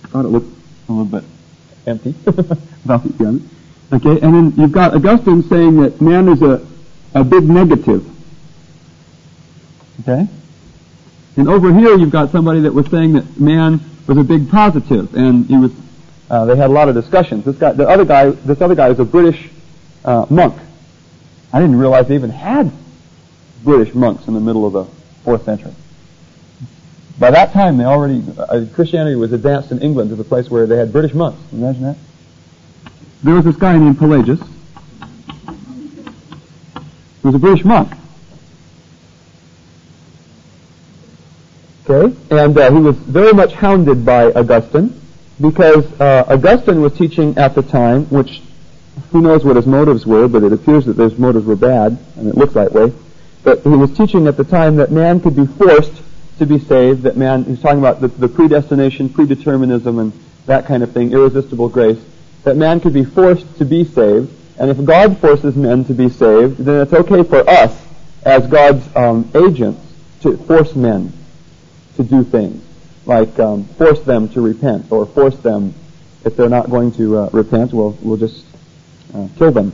Thought 0.07 0.25
it 0.25 0.29
looked 0.29 0.57
a 0.87 0.91
little 0.91 1.05
bit 1.05 1.23
empty 1.85 2.15
without 2.25 3.03
the. 3.03 3.41
Okay, 3.91 4.21
and 4.21 4.33
then 4.33 4.53
you've 4.55 4.71
got 4.71 4.95
Augustine 4.95 5.43
saying 5.43 5.81
that 5.81 5.99
man 5.99 6.29
is 6.29 6.41
a, 6.41 6.65
a 7.13 7.23
big 7.23 7.43
negative. 7.43 8.14
Okay? 10.01 10.27
And 11.37 11.49
over 11.49 11.73
here 11.73 11.97
you've 11.97 12.11
got 12.11 12.31
somebody 12.31 12.61
that 12.61 12.73
was 12.73 12.87
saying 12.87 13.13
that 13.13 13.39
man 13.39 13.79
was 14.07 14.17
a 14.17 14.23
big 14.23 14.49
positive, 14.49 15.13
and 15.15 15.45
he 15.45 15.57
was. 15.57 15.71
Uh, 16.29 16.45
they 16.45 16.55
had 16.55 16.69
a 16.69 16.73
lot 16.73 16.89
of 16.89 16.95
discussions. 16.95 17.45
This 17.45 17.55
guy, 17.55 17.73
the 17.73 17.87
other 17.87 18.05
guy, 18.05 18.29
this 18.29 18.59
other 18.59 18.73
guy 18.73 18.89
is 18.89 18.99
a 18.99 19.05
British 19.05 19.49
uh, 20.03 20.25
monk. 20.29 20.59
I 21.53 21.59
didn't 21.59 21.77
realize 21.77 22.07
they 22.07 22.15
even 22.15 22.31
had 22.31 22.71
British 23.63 23.93
monks 23.93 24.27
in 24.27 24.33
the 24.33 24.39
middle 24.39 24.65
of 24.65 24.73
the 24.73 24.85
fourth 25.23 25.45
century. 25.45 25.73
By 27.19 27.31
that 27.31 27.53
time, 27.53 27.77
they 27.77 27.85
already 27.85 28.23
uh, 28.37 28.65
Christianity 28.73 29.15
was 29.15 29.33
advanced 29.33 29.71
in 29.71 29.81
England 29.81 30.09
to 30.09 30.15
the 30.15 30.23
place 30.23 30.49
where 30.49 30.65
they 30.65 30.77
had 30.77 30.91
British 30.91 31.13
monks. 31.13 31.39
Imagine 31.51 31.83
that? 31.83 31.97
There 33.23 33.35
was 33.35 33.45
this 33.45 33.55
guy 33.55 33.77
named 33.77 33.97
Pelagius. 33.97 34.39
He 37.21 37.27
was 37.27 37.35
a 37.35 37.39
British 37.39 37.63
monk. 37.65 37.91
Okay, 41.87 42.15
and 42.31 42.57
uh, 42.57 42.71
he 42.71 42.79
was 42.79 42.95
very 42.95 43.31
much 43.31 43.53
hounded 43.53 44.03
by 44.03 44.31
Augustine 44.31 44.99
because 45.39 45.85
uh, 46.01 46.25
Augustine 46.27 46.81
was 46.81 46.93
teaching 46.93 47.37
at 47.37 47.53
the 47.53 47.61
time, 47.61 48.05
which 48.05 48.41
who 49.11 49.21
knows 49.21 49.45
what 49.45 49.55
his 49.55 49.67
motives 49.67 50.03
were, 50.03 50.27
but 50.27 50.41
it 50.41 50.51
appears 50.51 50.85
that 50.85 50.97
those 50.97 51.15
motives 51.19 51.45
were 51.45 51.55
bad, 51.55 51.95
and 52.15 52.27
it 52.27 52.33
looks 52.33 52.55
that 52.55 52.71
way. 52.71 52.91
But 53.43 53.61
he 53.61 53.69
was 53.69 53.95
teaching 53.95 54.25
at 54.25 54.35
the 54.35 54.43
time 54.43 54.77
that 54.77 54.91
man 54.91 55.19
could 55.19 55.35
be 55.35 55.45
forced 55.45 56.01
to 56.39 56.47
be 56.47 56.57
saved, 56.57 57.03
that 57.03 57.17
man, 57.17 57.43
he's 57.43 57.61
talking 57.61 57.79
about 57.79 58.01
the, 58.01 58.07
the 58.07 58.29
predestination, 58.29 59.09
predeterminism, 59.09 60.01
and 60.01 60.13
that 60.47 60.65
kind 60.65 60.81
of 60.81 60.91
thing, 60.91 61.11
irresistible 61.11 61.69
grace, 61.69 62.03
that 62.45 62.57
man 62.57 62.79
could 62.79 62.93
be 62.93 63.05
forced 63.05 63.59
to 63.59 63.65
be 63.65 63.83
saved, 63.83 64.33
and 64.57 64.71
if 64.71 64.83
God 64.83 65.19
forces 65.19 65.55
men 65.55 65.85
to 65.85 65.93
be 65.93 66.09
saved, 66.09 66.57
then 66.57 66.81
it's 66.81 66.93
okay 66.93 67.21
for 67.21 67.47
us 67.47 67.79
as 68.23 68.47
God's 68.47 68.83
um, 68.95 69.29
agents 69.35 69.81
to 70.21 70.35
force 70.37 70.73
men 70.75 71.13
to 71.95 72.03
do 72.03 72.23
things, 72.23 72.63
like 73.05 73.37
um, 73.39 73.65
force 73.65 74.01
them 74.01 74.29
to 74.29 74.41
repent, 74.41 74.91
or 74.91 75.05
force 75.05 75.37
them, 75.37 75.73
if 76.23 76.35
they're 76.35 76.49
not 76.49 76.69
going 76.69 76.91
to 76.93 77.17
uh, 77.17 77.29
repent, 77.31 77.73
we'll, 77.73 77.97
we'll 78.01 78.17
just 78.17 78.45
uh, 79.13 79.27
kill 79.37 79.51
them. 79.51 79.71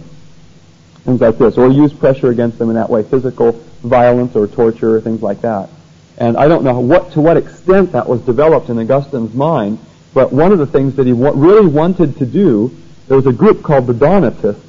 Things 1.04 1.22
like 1.22 1.38
this, 1.38 1.58
or 1.58 1.70
use 1.70 1.94
pressure 1.94 2.30
against 2.30 2.60
them 2.60 2.70
in 2.70 2.76
that 2.76 2.90
way, 2.90 3.04
physical 3.04 3.54
violence 3.82 4.36
or 4.36 4.48
torture, 4.48 4.98
or 4.98 5.02
things 5.02 5.22
like 5.22 5.42
that. 5.42 5.70
And 6.18 6.38
I 6.38 6.48
don't 6.48 6.64
know 6.64 6.80
what 6.80 7.14
to 7.14 7.22
what 7.22 7.38
extent 7.38 7.94
that 7.94 8.08
was 8.08 8.22
developed 8.22 8.70
in 8.70 8.78
Augustine's 8.78 9.34
mind, 9.34 9.80
but 10.14 10.32
one 10.32 10.52
of 10.52 10.60
the 10.60 10.68
things 10.68 10.96
that 10.98 11.08
he 11.08 11.14
wa- 11.14 11.32
really 11.34 11.66
wanted 11.66 12.18
to 12.18 12.26
do, 12.26 12.76
there 13.08 13.18
was 13.18 13.26
a 13.26 13.34
group 13.34 13.64
called 13.64 13.88
the 13.88 13.94
Donatists, 13.94 14.64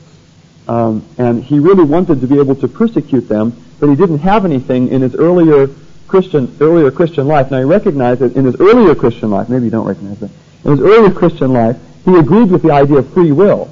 um, 0.69 1.05
and 1.19 1.43
he 1.43 1.59
really 1.59 1.85
wanted 1.85 2.21
to 2.21 2.27
be 2.27 2.38
able 2.38 2.55
to 2.55 2.69
persecute 2.69 3.29
them, 3.29 3.53
but 3.81 3.88
he 3.91 3.97
didn't 3.97 4.19
have 4.21 4.45
anything 4.45 4.88
in 4.88 5.03
his 5.03 5.15
earlier 5.15 5.69
Christian 6.12 6.55
earlier 6.61 6.90
Christian 6.90 7.27
life. 7.27 7.51
Now 7.51 7.57
he 7.57 7.64
recognized 7.64 8.20
that 8.20 8.37
in 8.37 8.44
his 8.44 8.55
earlier 8.61 8.94
Christian 8.94 9.31
life, 9.31 9.48
maybe 9.48 9.64
you 9.64 9.70
don't 9.70 9.87
recognize 9.87 10.22
it, 10.22 10.31
in 10.62 10.72
his 10.72 10.81
earlier 10.81 11.11
Christian 11.11 11.55
life, 11.55 11.79
he 12.05 12.14
agreed 12.16 12.51
with 12.51 12.61
the 12.61 12.70
idea 12.70 12.98
of 12.98 13.11
free 13.14 13.33
will, 13.33 13.70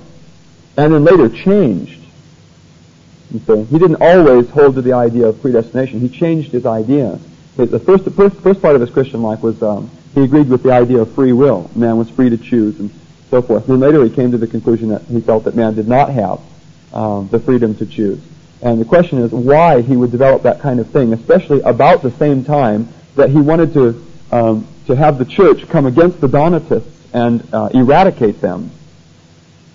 and 0.79 0.94
then 0.94 1.05
later 1.05 1.29
changed. 1.29 2.00
You 3.31 3.40
see, 3.40 3.64
he 3.64 3.79
didn't 3.79 4.00
always 4.00 4.48
hold 4.48 4.76
to 4.76 4.81
the 4.81 4.94
idea 4.94 5.26
of 5.26 5.42
predestination. 5.42 6.00
He 6.00 6.09
changed 6.09 6.50
his 6.50 6.64
ideas. 6.64 7.20
The 7.57 7.79
first, 7.79 8.07
the 8.07 8.11
first, 8.11 8.37
first 8.37 8.62
part 8.62 8.74
of 8.74 8.81
his 8.81 8.88
Christian 8.88 9.22
life 9.22 9.42
was 9.42 9.62
um, 9.62 9.90
he 10.14 10.22
agreed 10.22 10.48
with 10.48 10.62
the 10.62 10.72
idea 10.72 11.03
of 11.03 11.14
free 11.14 11.35
will. 11.35 11.70
Man 11.74 11.98
was 11.98 12.09
free 12.09 12.31
to 12.31 12.38
choose 12.38 12.81
and 12.81 12.90
so 13.29 13.42
forth. 13.42 13.68
And 13.68 13.74
then 13.74 13.81
later 13.81 14.03
he 14.03 14.09
came 14.09 14.31
to 14.31 14.38
the 14.38 14.46
conclusion 14.46 14.88
that 14.88 15.03
he 15.03 15.20
felt 15.20 15.44
that 15.44 15.55
man 15.55 15.74
did 15.74 15.87
not 15.87 16.09
have 16.09 16.40
um, 16.94 17.29
the 17.29 17.38
freedom 17.38 17.74
to 17.74 17.85
choose. 17.85 18.18
And 18.62 18.81
the 18.81 18.85
question 18.85 19.18
is 19.18 19.33
why 19.33 19.81
he 19.81 19.96
would 19.96 20.11
develop 20.11 20.42
that 20.42 20.61
kind 20.61 20.81
of 20.81 20.90
thing, 20.90 21.12
especially 21.12 21.61
about 21.62 22.03
the 22.03 22.11
same 22.12 22.44
time 22.44 22.88
that 23.16 23.31
he 23.31 23.38
wanted 23.38 23.73
to 23.75 24.07
um, 24.33 24.66
to 24.87 24.96
have 24.96 25.18
the 25.18 25.25
church 25.25 25.68
come 25.68 25.87
against 25.87 26.20
the 26.20 26.29
Donatists 26.29 26.88
and 27.12 27.46
uh, 27.53 27.68
eradicate 27.73 28.40
them. 28.40 28.70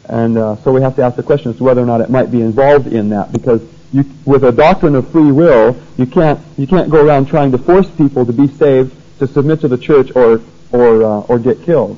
And 0.05 0.37
uh, 0.37 0.55
so 0.57 0.71
we 0.71 0.81
have 0.81 0.95
to 0.97 1.03
ask 1.03 1.15
the 1.15 1.23
question 1.23 1.51
as 1.51 1.57
to 1.57 1.63
whether 1.63 1.81
or 1.81 1.85
not 1.85 2.01
it 2.01 2.09
might 2.09 2.31
be 2.31 2.41
involved 2.41 2.87
in 2.87 3.09
that, 3.09 3.31
because 3.31 3.61
you, 3.91 4.05
with 4.25 4.43
a 4.43 4.51
doctrine 4.51 4.95
of 4.95 5.09
free 5.09 5.31
will, 5.31 5.75
you 5.97 6.05
can't 6.05 6.39
you 6.57 6.67
can't 6.67 6.91
go 6.91 7.03
around 7.03 7.27
trying 7.27 7.51
to 7.53 7.57
force 7.57 7.89
people 7.91 8.25
to 8.25 8.33
be 8.33 8.47
saved, 8.47 8.95
to 9.19 9.27
submit 9.27 9.61
to 9.61 9.67
the 9.67 9.77
church, 9.77 10.11
or 10.15 10.41
or 10.71 11.03
uh, 11.03 11.21
or 11.21 11.39
get 11.39 11.63
killed. 11.63 11.97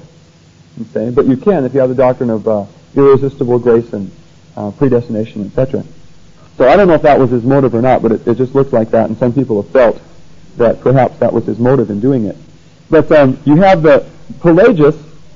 But 0.94 1.26
you 1.26 1.38
can 1.38 1.66
if 1.66 1.74
you 1.74 1.80
have 1.80 1.90
the 1.90 1.96
doctrine 1.96 2.30
of 2.30 2.48
uh, 2.48 2.66
irresistible 2.96 3.60
grace 3.60 3.92
and 3.94 4.12
uh, 4.56 4.72
predestination, 4.72 5.46
etc. 5.48 5.84
So 6.58 6.68
I 6.68 6.76
don't 6.76 6.88
know 6.88 6.96
if 6.96 7.04
that 7.04 7.20
was 7.20 7.30
his 7.30 7.44
motive 7.44 7.76
or 7.76 7.82
not, 7.82 8.02
but 8.02 8.12
it, 8.12 8.28
it, 8.28 8.36
just 8.36 8.56
looks 8.56 8.74
like 8.74 8.90
that, 8.92 9.08
and 9.10 9.18
some 9.18 9.32
people 9.32 9.62
have 9.62 9.72
felt 9.72 10.02
that 10.58 10.82
perhaps 10.82 11.20
that 11.20 11.32
was 11.32 11.46
his 11.46 11.60
motive 11.60 11.92
in 11.92 12.00
doing 12.00 12.26
it. 12.26 12.36
But 12.90 13.12
um, 13.12 13.40
you 13.46 13.58
have 13.58 13.84
the 13.84 14.10
Pelagius, 14.40 14.96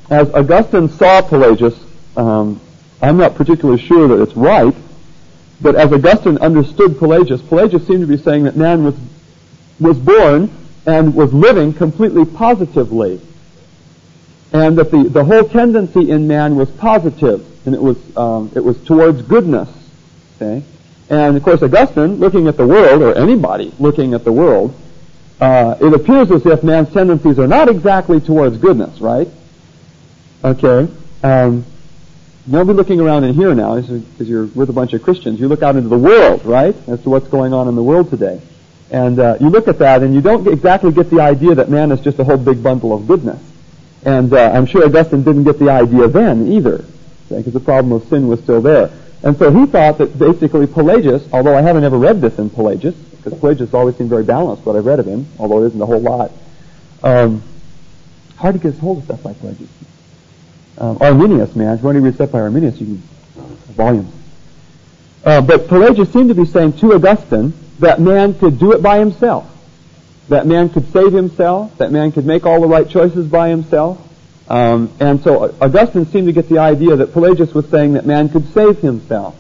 as 0.10 0.34
Augustine 0.34 0.90
saw 0.90 1.22
Pelagius. 1.22 1.80
Um, 2.18 2.60
I'm 3.02 3.18
not 3.18 3.36
particularly 3.36 3.82
sure 3.82 4.08
that 4.08 4.22
it's 4.22 4.36
right, 4.36 4.76
but 5.62 5.76
as 5.76 5.94
Augustine 5.94 6.40
understood 6.40 6.98
Pelagius, 6.98 7.42
Pelagius 7.42 7.86
seemed 7.86 8.02
to 8.02 8.08
be 8.08 8.18
saying 8.18 8.44
that 8.46 8.56
man 8.56 8.84
was 8.84 8.96
was 9.80 9.98
born 9.98 10.52
and 10.86 11.14
was 11.14 11.34
living 11.34 11.74
completely 11.74 12.26
positively, 12.26 13.22
and 14.54 14.78
that 14.78 14.90
the, 14.90 15.04
the 15.04 15.24
whole 15.24 15.48
tendency 15.48 16.10
in 16.10 16.28
man 16.28 16.56
was 16.56 16.70
positive, 16.72 17.46
and 17.68 17.76
it 17.76 17.82
was 17.82 17.98
um, 18.18 18.52
it 18.56 18.64
was 18.64 18.84
towards 18.86 19.22
goodness. 19.22 19.70
Okay, 20.36 20.64
and 21.12 21.36
of 21.36 21.43
course 21.43 21.62
Augustine, 21.62 22.15
looking 22.15 22.47
at 22.47 22.56
the 22.56 22.65
world, 22.65 23.04
or 23.04 23.13
anybody 23.15 23.74
looking 23.80 24.13
at 24.13 24.24
the 24.24 24.32
world, 24.32 24.74
uh, 25.41 25.76
it 25.82 25.93
appears 25.93 26.32
as 26.32 26.45
if 26.45 26.63
man's 26.63 26.91
tendencies 26.93 27.38
are 27.38 27.47
not 27.47 27.67
exactly 27.67 28.21
towards 28.21 28.58
goodness, 28.58 29.00
right? 29.02 29.28
Okay. 30.43 30.88
Um, 31.21 31.65
don't 32.50 32.65
be 32.65 32.74
looking 32.74 33.00
around 33.00 33.26
in 33.26 33.34
here 33.36 33.54
now 33.54 33.80
because 33.80 34.28
you're 34.28 34.45
with 34.45 34.69
a 34.69 34.74
bunch 34.74 34.93
of 34.93 35.04
Christians. 35.04 35.39
You 35.39 35.47
look 35.47 35.62
out 35.62 35.76
into 35.76 35.89
the 35.89 35.97
world, 35.97 36.45
right, 36.45 36.76
as 36.88 37.04
to 37.04 37.10
what's 37.10 37.28
going 37.28 37.54
on 37.54 37.67
in 37.67 37.76
the 37.76 37.84
world 37.84 38.10
today. 38.10 38.41
And 38.89 39.19
uh, 39.19 39.38
you 39.39 39.50
look 39.50 39.67
at 39.67 39.80
that 39.80 40.02
and 40.04 40.15
you 40.15 40.21
don't 40.21 40.47
exactly 40.47 40.91
get 40.91 41.10
the 41.10 41.21
idea 41.21 41.56
that 41.56 41.69
man 41.69 41.91
is 41.91 42.00
just 42.00 42.19
a 42.19 42.24
whole 42.24 42.38
big 42.38 42.63
bundle 42.63 42.93
of 42.93 43.06
goodness. 43.06 43.41
And 44.04 44.34
uh, 44.34 44.52
I'm 44.52 44.65
sure 44.65 44.86
Augustine 44.86 45.24
didn't 45.24 45.43
get 45.43 45.60
the 45.60 45.69
idea 45.69 46.08
then 46.08 46.52
either, 46.52 46.84
because 47.30 47.54
the 47.54 47.60
problem 47.60 47.91
of 47.91 48.08
sin 48.08 48.28
was 48.28 48.39
still 48.41 48.62
there. 48.62 48.91
And 49.24 49.38
so 49.38 49.52
he 49.52 49.66
thought 49.68 49.98
that 50.00 50.18
basically 50.18 50.66
Pelagius, 50.68 51.28
although 51.32 51.56
I 51.56 51.62
haven't 51.62 51.84
ever 51.84 51.98
read 51.98 52.22
this 52.22 52.40
in 52.40 52.50
Pelagius, 52.50 52.96
because 52.96 53.40
Pelagius 53.40 53.74
always 53.74 53.96
seemed 53.96 54.10
very 54.10 54.24
balanced, 54.24 54.66
what 54.66 54.76
I've 54.76 54.86
read 54.86 55.00
of 55.00 55.06
him, 55.06 55.28
although 55.38 55.64
it 55.64 55.68
isn't 55.68 55.82
a 55.82 55.86
whole 55.86 56.00
lot. 56.00 56.32
Um, 57.04 57.44
hard 58.38 58.56
to 58.56 58.60
get 58.60 58.78
hold 58.80 59.00
of 59.00 59.04
stuff 59.04 59.24
like 59.24 59.40
Pelagius 59.40 59.70
um, 60.82 60.98
Arminius, 61.00 61.56
man. 61.56 61.76
If 61.76 61.82
you 61.82 61.86
want 61.86 61.96
to 61.98 62.02
read 62.02 62.16
stuff 62.16 62.32
by 62.32 62.42
Arminius, 62.42 62.80
you 62.82 62.88
can 62.88 63.04
volumes. 63.76 64.14
Uh, 65.24 65.40
but 65.42 65.68
Pelagius 65.68 66.12
seemed 66.12 66.30
to 66.30 66.36
be 66.36 66.46
saying 66.46 66.74
to 66.74 66.94
Augustine 66.94 67.54
that 67.80 68.02
man 68.02 68.34
could 68.34 68.60
do 68.60 68.72
it 68.74 68.82
by 68.82 68.98
himself, 68.98 69.48
that 70.30 70.48
man 70.48 70.70
could 70.70 70.92
save 70.92 71.14
himself, 71.14 71.78
that 71.78 71.92
man 71.92 72.12
could 72.12 72.26
make 72.26 72.46
all 72.46 72.60
the 72.60 72.68
right 72.68 72.90
choices 72.90 73.28
by 73.28 73.50
himself. 73.50 74.08
Um, 74.52 74.92
and 75.00 75.24
so 75.24 75.56
Augustine 75.62 76.06
seemed 76.08 76.28
to 76.28 76.34
get 76.34 76.50
the 76.50 76.58
idea 76.58 76.98
that 76.98 77.14
Pelagius 77.14 77.54
was 77.54 77.70
saying 77.70 77.94
that 77.94 78.06
man 78.06 78.28
could 78.28 78.54
save 78.54 78.80
himself. 78.80 79.34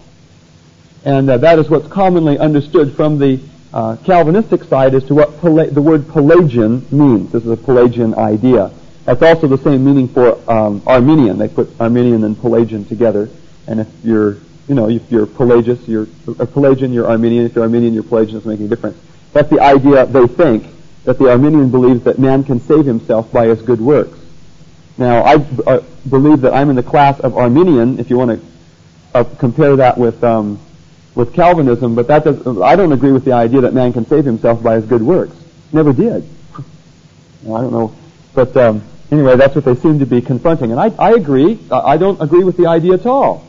And 1.03 1.29
uh, 1.29 1.37
that 1.39 1.59
is 1.59 1.69
what's 1.69 1.89
commonly 1.89 2.39
understood 2.39 2.95
from 2.95 3.19
the 3.19 3.41
uh, 3.73 3.97
Calvinistic 4.05 4.63
side 4.63 4.95
as 4.95 5.03
to 5.07 5.13
what 5.13 5.41
Pela- 5.41 5.69
the 5.69 5.81
word 5.81 6.07
Pelagian 6.07 6.87
means. 6.91 7.29
This 7.33 7.43
is 7.43 7.49
a 7.49 7.57
Pelagian 7.57 8.15
idea. 8.15 8.71
That's 9.03 9.21
also 9.21 9.47
the 9.47 9.57
same 9.57 9.83
meaning 9.83 10.07
for 10.07 10.39
um, 10.49 10.81
Arminian. 10.87 11.37
They 11.37 11.49
put 11.49 11.69
Arminian 11.81 12.23
and 12.23 12.39
Pelagian 12.39 12.85
together. 12.85 13.27
And 13.67 13.81
if 13.81 13.89
you're, 14.05 14.37
you 14.69 14.75
know, 14.75 14.89
if 14.89 15.11
you're 15.11 15.25
Pelagius, 15.25 15.85
you're 15.89 16.07
a 16.39 16.45
Pelagian, 16.45 16.93
you're 16.93 17.09
Arminian. 17.09 17.45
If 17.45 17.55
you're 17.55 17.65
Arminian, 17.65 17.93
you're 17.93 18.03
Pelagian. 18.03 18.35
Doesn't 18.35 18.49
make 18.49 18.61
any 18.61 18.69
difference. 18.69 18.97
That's 19.33 19.49
the 19.49 19.59
idea 19.59 20.05
they 20.05 20.27
think 20.27 20.67
that 21.03 21.19
the 21.19 21.29
Arminian 21.29 21.69
believes 21.69 22.05
that 22.05 22.17
man 22.17 22.45
can 22.45 22.61
save 22.61 22.85
himself 22.85 23.29
by 23.33 23.47
his 23.47 23.61
good 23.61 23.81
works. 23.81 24.20
Now, 24.97 25.21
I 25.21 25.35
uh, 25.65 25.83
believe 26.09 26.41
that 26.41 26.53
I'm 26.53 26.69
in 26.69 26.75
the 26.75 26.83
class 26.83 27.19
of 27.19 27.37
Arminian. 27.37 27.99
If 27.99 28.09
you 28.09 28.17
want 28.17 28.39
to 28.39 28.47
uh, 29.13 29.23
compare 29.39 29.75
that 29.77 29.97
with 29.97 30.23
um, 30.23 30.59
with 31.15 31.33
Calvinism, 31.33 31.95
but 31.95 32.07
that 32.07 32.23
does, 32.23 32.45
I 32.61 32.75
don't 32.75 32.91
agree 32.91 33.11
with 33.11 33.25
the 33.25 33.33
idea 33.33 33.61
that 33.61 33.73
man 33.73 33.93
can 33.93 34.05
save 34.05 34.25
himself 34.25 34.63
by 34.63 34.75
his 34.75 34.85
good 34.85 35.01
works. 35.01 35.35
Never 35.73 35.93
did. 35.93 36.27
Well, 37.43 37.57
I 37.57 37.61
don't 37.61 37.71
know, 37.71 37.95
but 38.33 38.55
um, 38.55 38.83
Anyway, 39.11 39.35
that's 39.35 39.55
what 39.55 39.65
they 39.65 39.75
seem 39.75 39.99
to 39.99 40.05
be 40.05 40.21
confronting. 40.21 40.71
And 40.71 40.79
I, 40.79 40.87
I 40.97 41.11
agree. 41.11 41.59
I 41.69 41.97
don't 41.97 42.21
agree 42.21 42.45
with 42.45 42.55
the 42.55 42.67
idea 42.67 42.93
at 42.93 43.05
all. 43.05 43.45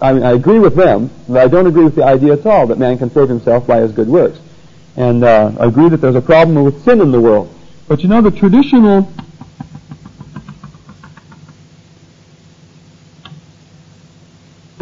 I 0.00 0.12
mean, 0.12 0.22
I 0.22 0.32
agree 0.32 0.58
with 0.58 0.76
them, 0.76 1.10
but 1.26 1.38
I 1.38 1.48
don't 1.48 1.66
agree 1.66 1.84
with 1.84 1.96
the 1.96 2.04
idea 2.04 2.34
at 2.34 2.44
all 2.44 2.66
that 2.66 2.78
man 2.78 2.98
can 2.98 3.10
save 3.10 3.28
himself 3.28 3.66
by 3.66 3.80
his 3.80 3.90
good 3.90 4.06
works. 4.06 4.38
And 4.96 5.24
uh, 5.24 5.52
I 5.58 5.66
agree 5.66 5.88
that 5.88 5.96
there's 5.98 6.14
a 6.14 6.20
problem 6.20 6.62
with 6.62 6.84
sin 6.84 7.00
in 7.00 7.10
the 7.10 7.20
world. 7.20 7.52
But 7.88 8.02
you 8.02 8.08
know, 8.08 8.20
the 8.20 8.30
traditional 8.30 9.10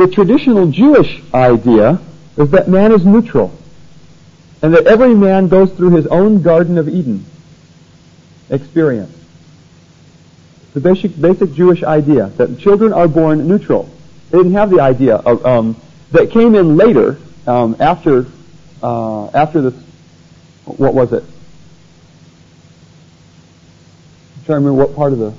the 0.06 0.14
traditional 0.14 0.70
Jewish 0.70 1.20
idea 1.34 2.00
is 2.36 2.50
that 2.50 2.68
man 2.68 2.92
is 2.92 3.04
neutral, 3.04 3.52
and 4.62 4.72
that 4.74 4.86
every 4.86 5.14
man 5.14 5.48
goes 5.48 5.72
through 5.72 5.96
his 5.96 6.06
own 6.06 6.42
Garden 6.42 6.78
of 6.78 6.88
Eden 6.88 7.24
experience 8.48 9.12
the 10.74 10.80
basic, 10.80 11.20
basic 11.20 11.52
Jewish 11.54 11.82
idea 11.82 12.26
that 12.36 12.60
children 12.60 12.92
are 12.92 13.08
born 13.08 13.48
neutral. 13.48 13.90
They 14.30 14.38
didn't 14.38 14.52
have 14.52 14.70
the 14.70 14.80
idea 14.80 15.16
of, 15.16 15.44
um, 15.44 15.74
that 16.12 16.30
came 16.30 16.54
in 16.54 16.76
later 16.76 17.18
um, 17.46 17.76
after 17.80 18.26
uh, 18.82 19.28
after 19.28 19.62
this. 19.62 19.74
What 20.66 20.94
was 20.94 21.12
it? 21.12 21.22
I'm 24.36 24.44
trying 24.44 24.60
to 24.60 24.66
remember 24.66 24.84
what 24.84 24.94
part 24.94 25.12
of 25.12 25.18
the 25.18 25.32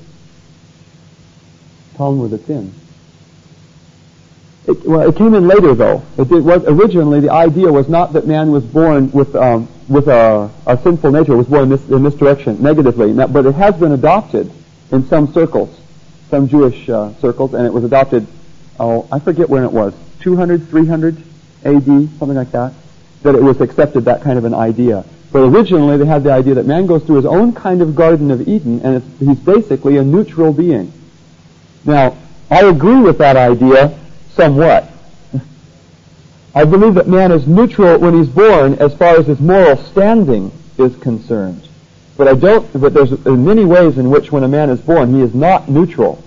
Talmud 1.96 2.34
it's 2.34 2.50
in. 2.50 2.74
It, 4.68 4.86
well, 4.86 5.08
it 5.08 5.16
came 5.16 5.34
in 5.34 5.48
later 5.48 5.74
though. 5.74 6.04
It, 6.18 6.32
it, 6.32 6.44
was 6.44 6.64
originally 6.66 7.22
the 7.22 7.32
idea 7.32 7.72
was 7.72 7.88
not 7.88 8.14
that 8.14 8.28
man 8.28 8.52
was 8.52 8.66
born 8.66 9.12
with 9.12 9.36
um, 9.36 9.70
with 9.88 10.08
a, 10.08 10.52
a, 10.66 10.78
sinful 10.78 11.12
nature, 11.12 11.36
was 11.36 11.48
born 11.48 11.64
in 11.64 11.70
this, 11.70 11.90
in 11.90 12.04
this 12.04 12.16
direction 12.16 12.62
negatively, 12.62 13.14
but 13.14 13.46
it 13.46 13.56
has 13.56 13.76
been 13.76 13.94
adopted 13.94 14.52
in 14.92 15.08
some 15.08 15.32
circles, 15.34 15.80
some 16.30 16.48
Jewish 16.48 16.90
uh, 16.90 17.14
circles, 17.16 17.54
and 17.54 17.66
it 17.66 17.72
was 17.72 17.84
adopted, 17.84 18.28
oh, 18.80 19.08
I 19.12 19.20
forget 19.20 19.50
when 19.50 19.64
it 19.64 19.72
was, 19.72 19.94
200, 20.22 20.68
300 20.68 21.18
AD, 21.64 21.86
something 21.86 22.36
like 22.36 22.52
that, 22.52 22.74
that 23.24 23.36
it 23.36 23.42
was 23.42 23.62
accepted, 23.62 24.06
that 24.06 24.22
kind 24.22 24.38
of 24.38 24.46
an 24.46 24.54
idea. 24.54 25.06
But 25.32 25.40
originally 25.40 25.98
they 25.98 26.06
had 26.06 26.24
the 26.24 26.32
idea 26.32 26.56
that 26.56 26.66
man 26.66 26.86
goes 26.86 27.04
through 27.04 27.18
his 27.18 27.26
own 27.26 27.54
kind 27.54 27.82
of 27.82 27.96
Garden 27.96 28.32
of 28.32 28.48
Eden, 28.48 28.82
and 28.82 29.02
he's 29.20 29.40
basically 29.40 29.98
a 29.98 30.04
neutral 30.04 30.52
being. 30.52 30.92
Now, 31.86 32.18
I 32.50 32.66
agree 32.66 33.00
with 33.00 33.18
that 33.20 33.38
idea 33.38 33.98
somewhat. 34.38 34.90
I 36.56 36.64
believe 36.64 36.94
that 36.94 37.08
man 37.08 37.32
is 37.32 37.46
neutral 37.46 38.00
when 38.00 38.14
he's 38.14 38.30
born 38.30 38.76
as 38.76 38.96
far 38.96 39.18
as 39.18 39.28
his 39.28 39.40
moral 39.40 39.76
standing 39.78 40.52
is 40.78 40.96
concerned. 40.98 41.68
But 42.16 42.28
I 42.28 42.34
don't, 42.34 42.82
but 42.82 42.94
there's 42.94 43.12
many 43.26 43.66
ways 43.66 43.98
in 43.98 44.10
which 44.10 44.32
when 44.32 44.44
a 44.44 44.48
man 44.48 44.70
is 44.70 44.80
born, 44.82 45.14
he 45.14 45.22
is 45.22 45.36
not 45.36 45.70
neutral. 45.70 46.24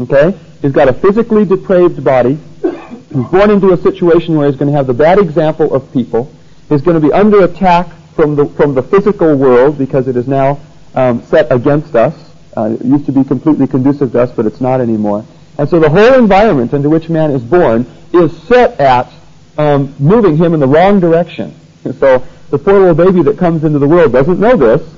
Okay? 0.00 0.36
He's 0.60 0.72
got 0.72 0.88
a 0.88 0.92
physically 0.92 1.44
depraved 1.44 2.02
body. 2.02 2.38
He's 2.62 3.26
born 3.30 3.50
into 3.50 3.72
a 3.72 3.76
situation 3.76 4.36
where 4.36 4.48
he's 4.48 4.56
going 4.56 4.70
to 4.70 4.76
have 4.76 4.86
the 4.86 4.94
bad 4.94 5.18
example 5.18 5.72
of 5.72 5.92
people. 5.92 6.32
He's 6.68 6.82
going 6.82 7.00
to 7.00 7.06
be 7.06 7.12
under 7.12 7.44
attack 7.44 7.88
from 8.16 8.34
the, 8.34 8.46
from 8.46 8.74
the 8.74 8.82
physical 8.82 9.36
world 9.36 9.78
because 9.78 10.08
it 10.08 10.16
is 10.16 10.26
now 10.26 10.58
um, 10.94 11.22
set 11.26 11.50
against 11.52 11.94
us. 11.94 12.14
Uh, 12.56 12.76
it 12.78 12.84
used 12.84 13.06
to 13.06 13.12
be 13.12 13.22
completely 13.22 13.68
conducive 13.68 14.10
to 14.12 14.20
us, 14.20 14.32
but 14.32 14.46
it's 14.46 14.60
not 14.60 14.80
anymore. 14.80 15.24
And 15.58 15.68
so 15.68 15.80
the 15.80 15.90
whole 15.90 16.14
environment 16.14 16.72
into 16.72 16.88
which 16.88 17.08
man 17.08 17.32
is 17.32 17.42
born 17.42 17.84
is 18.12 18.36
set 18.44 18.80
at 18.80 19.12
um, 19.58 19.94
moving 19.98 20.36
him 20.36 20.54
in 20.54 20.60
the 20.60 20.68
wrong 20.68 21.00
direction. 21.00 21.54
And 21.84 21.94
so 21.96 22.24
the 22.50 22.58
poor 22.58 22.78
little 22.78 22.94
baby 22.94 23.22
that 23.24 23.38
comes 23.38 23.64
into 23.64 23.80
the 23.80 23.88
world 23.88 24.12
doesn't 24.12 24.38
know 24.38 24.56
this 24.56 24.88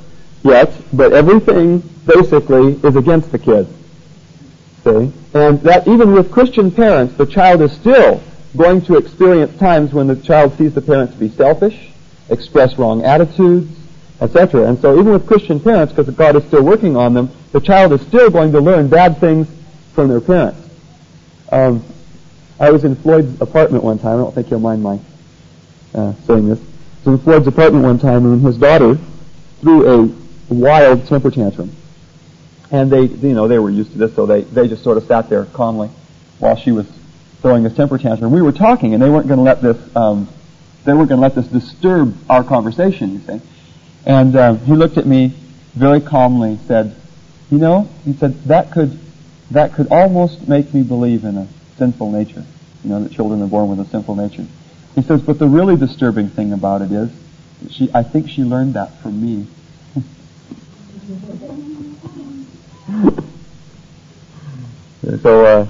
yet, 0.42 0.70
but 0.92 1.12
everything 1.12 1.78
basically 2.06 2.74
is 2.86 2.94
against 2.94 3.32
the 3.32 3.38
kid. 3.38 3.66
See? 4.84 5.12
And 5.34 5.61
that 5.62 5.88
even 5.88 6.12
with 6.12 6.30
Christian 6.30 6.70
parents, 6.70 7.14
the 7.16 7.26
child 7.26 7.62
is 7.62 7.72
still 7.72 8.22
going 8.56 8.82
to 8.82 8.96
experience 8.96 9.58
times 9.58 9.92
when 9.92 10.06
the 10.06 10.16
child 10.16 10.56
sees 10.58 10.74
the 10.74 10.82
parents 10.82 11.14
be 11.14 11.28
selfish, 11.30 11.90
express 12.28 12.78
wrong 12.78 13.02
attitudes, 13.02 13.74
etc. 14.20 14.68
And 14.68 14.78
so 14.78 14.98
even 14.98 15.12
with 15.12 15.26
Christian 15.26 15.58
parents, 15.58 15.92
because 15.92 16.12
God 16.14 16.36
is 16.36 16.44
still 16.44 16.62
working 16.62 16.96
on 16.96 17.14
them, 17.14 17.30
the 17.52 17.61
child 17.61 17.92
is 17.92 18.02
still 18.02 18.30
going 18.30 18.52
to 18.52 18.61
learn 18.61 18.88
bad 18.88 19.18
things 19.18 19.48
from 19.95 20.09
their 20.09 20.20
parents. 20.20 20.61
Um, 21.51 21.84
I 22.59 22.70
was 22.70 22.84
in 22.84 22.95
Floyd's 22.97 23.41
apartment 23.41 23.82
one 23.82 23.99
time. 23.99 24.18
I 24.18 24.22
don't 24.22 24.34
think 24.34 24.49
he'll 24.49 24.61
mind 24.61 24.82
my 24.82 25.01
uh, 25.95 26.14
saying 26.26 26.49
this. 26.49 26.59
I 26.59 27.11
was 27.11 27.18
in 27.18 27.24
Floyd's 27.24 27.47
apartment 27.47 27.84
one 27.84 27.99
time, 27.99 28.26
and 28.26 28.45
his 28.45 28.59
daughter 28.59 28.99
threw 29.61 29.88
a 29.88 30.55
wild 30.55 31.07
temper 31.07 31.30
tantrum. 31.30 31.74
And 32.70 32.91
they, 32.91 33.03
you 33.03 33.34
know, 33.34 33.49
they 33.49 33.59
were 33.59 33.70
used 33.70 33.93
to 33.93 33.99
this, 33.99 34.14
so 34.14 34.26
they, 34.26 34.43
they 34.43 34.68
just 34.68 34.84
sort 34.84 34.97
of 34.97 35.05
sat 35.05 35.28
there 35.28 35.47
calmly 35.47 35.88
while 36.38 36.57
she 36.57 36.70
was 36.70 36.86
throwing 37.43 37.62
this 37.62 37.74
temper 37.74 37.99
tantrum. 37.99 38.30
We 38.32 38.43
were 38.43 38.53
talking, 38.53 38.95
and 38.95 39.03
they 39.03 39.09
weren't 39.09 39.26
going 39.26 39.38
to 39.38 39.43
let 39.43 39.62
this, 39.62 39.97
um, 39.97 40.28
they 40.84 40.93
weren't 40.93 41.09
going 41.09 41.20
to 41.20 41.22
let 41.22 41.34
this 41.34 41.47
disturb 41.47 42.16
our 42.28 42.45
conversation, 42.45 43.14
you 43.14 43.20
see. 43.20 43.41
And 44.07 44.36
uh, 44.36 44.55
he 44.55 44.72
looked 44.72 44.99
at 44.99 45.07
me 45.07 45.34
very 45.74 46.01
calmly, 46.01 46.59
said, 46.66 46.95
"You 47.51 47.59
know," 47.59 47.88
he 48.05 48.12
said, 48.14 48.43
"that 48.45 48.70
could, 48.70 48.99
that 49.51 49.72
could 49.74 49.88
almost 49.90 50.48
make 50.48 50.72
me 50.72 50.82
believe 50.82 51.24
in 51.24 51.36
a 51.36 51.48
sinful 51.76 52.11
nature. 52.11 52.44
You 52.84 52.90
know, 52.90 53.03
that 53.03 53.12
children 53.12 53.42
are 53.42 53.46
born 53.46 53.68
with 53.68 53.80
a 53.80 53.90
sinful 53.90 54.16
nature." 54.16 54.46
He 54.94 55.03
says, 55.03 55.20
"But 55.22 55.38
the 55.38 55.48
really 55.48 55.76
disturbing 55.76 56.28
thing 56.28 56.53
about 56.53 56.82
it 56.82 56.90
is, 56.92 57.11
she, 57.70 57.90
I 57.94 58.03
think 58.03 58.28
she 58.28 58.42
learned 58.42 58.74
that 58.74 59.01
from 59.01 59.20
me." 59.20 59.46
so 65.22 65.44
uh, 65.44 65.66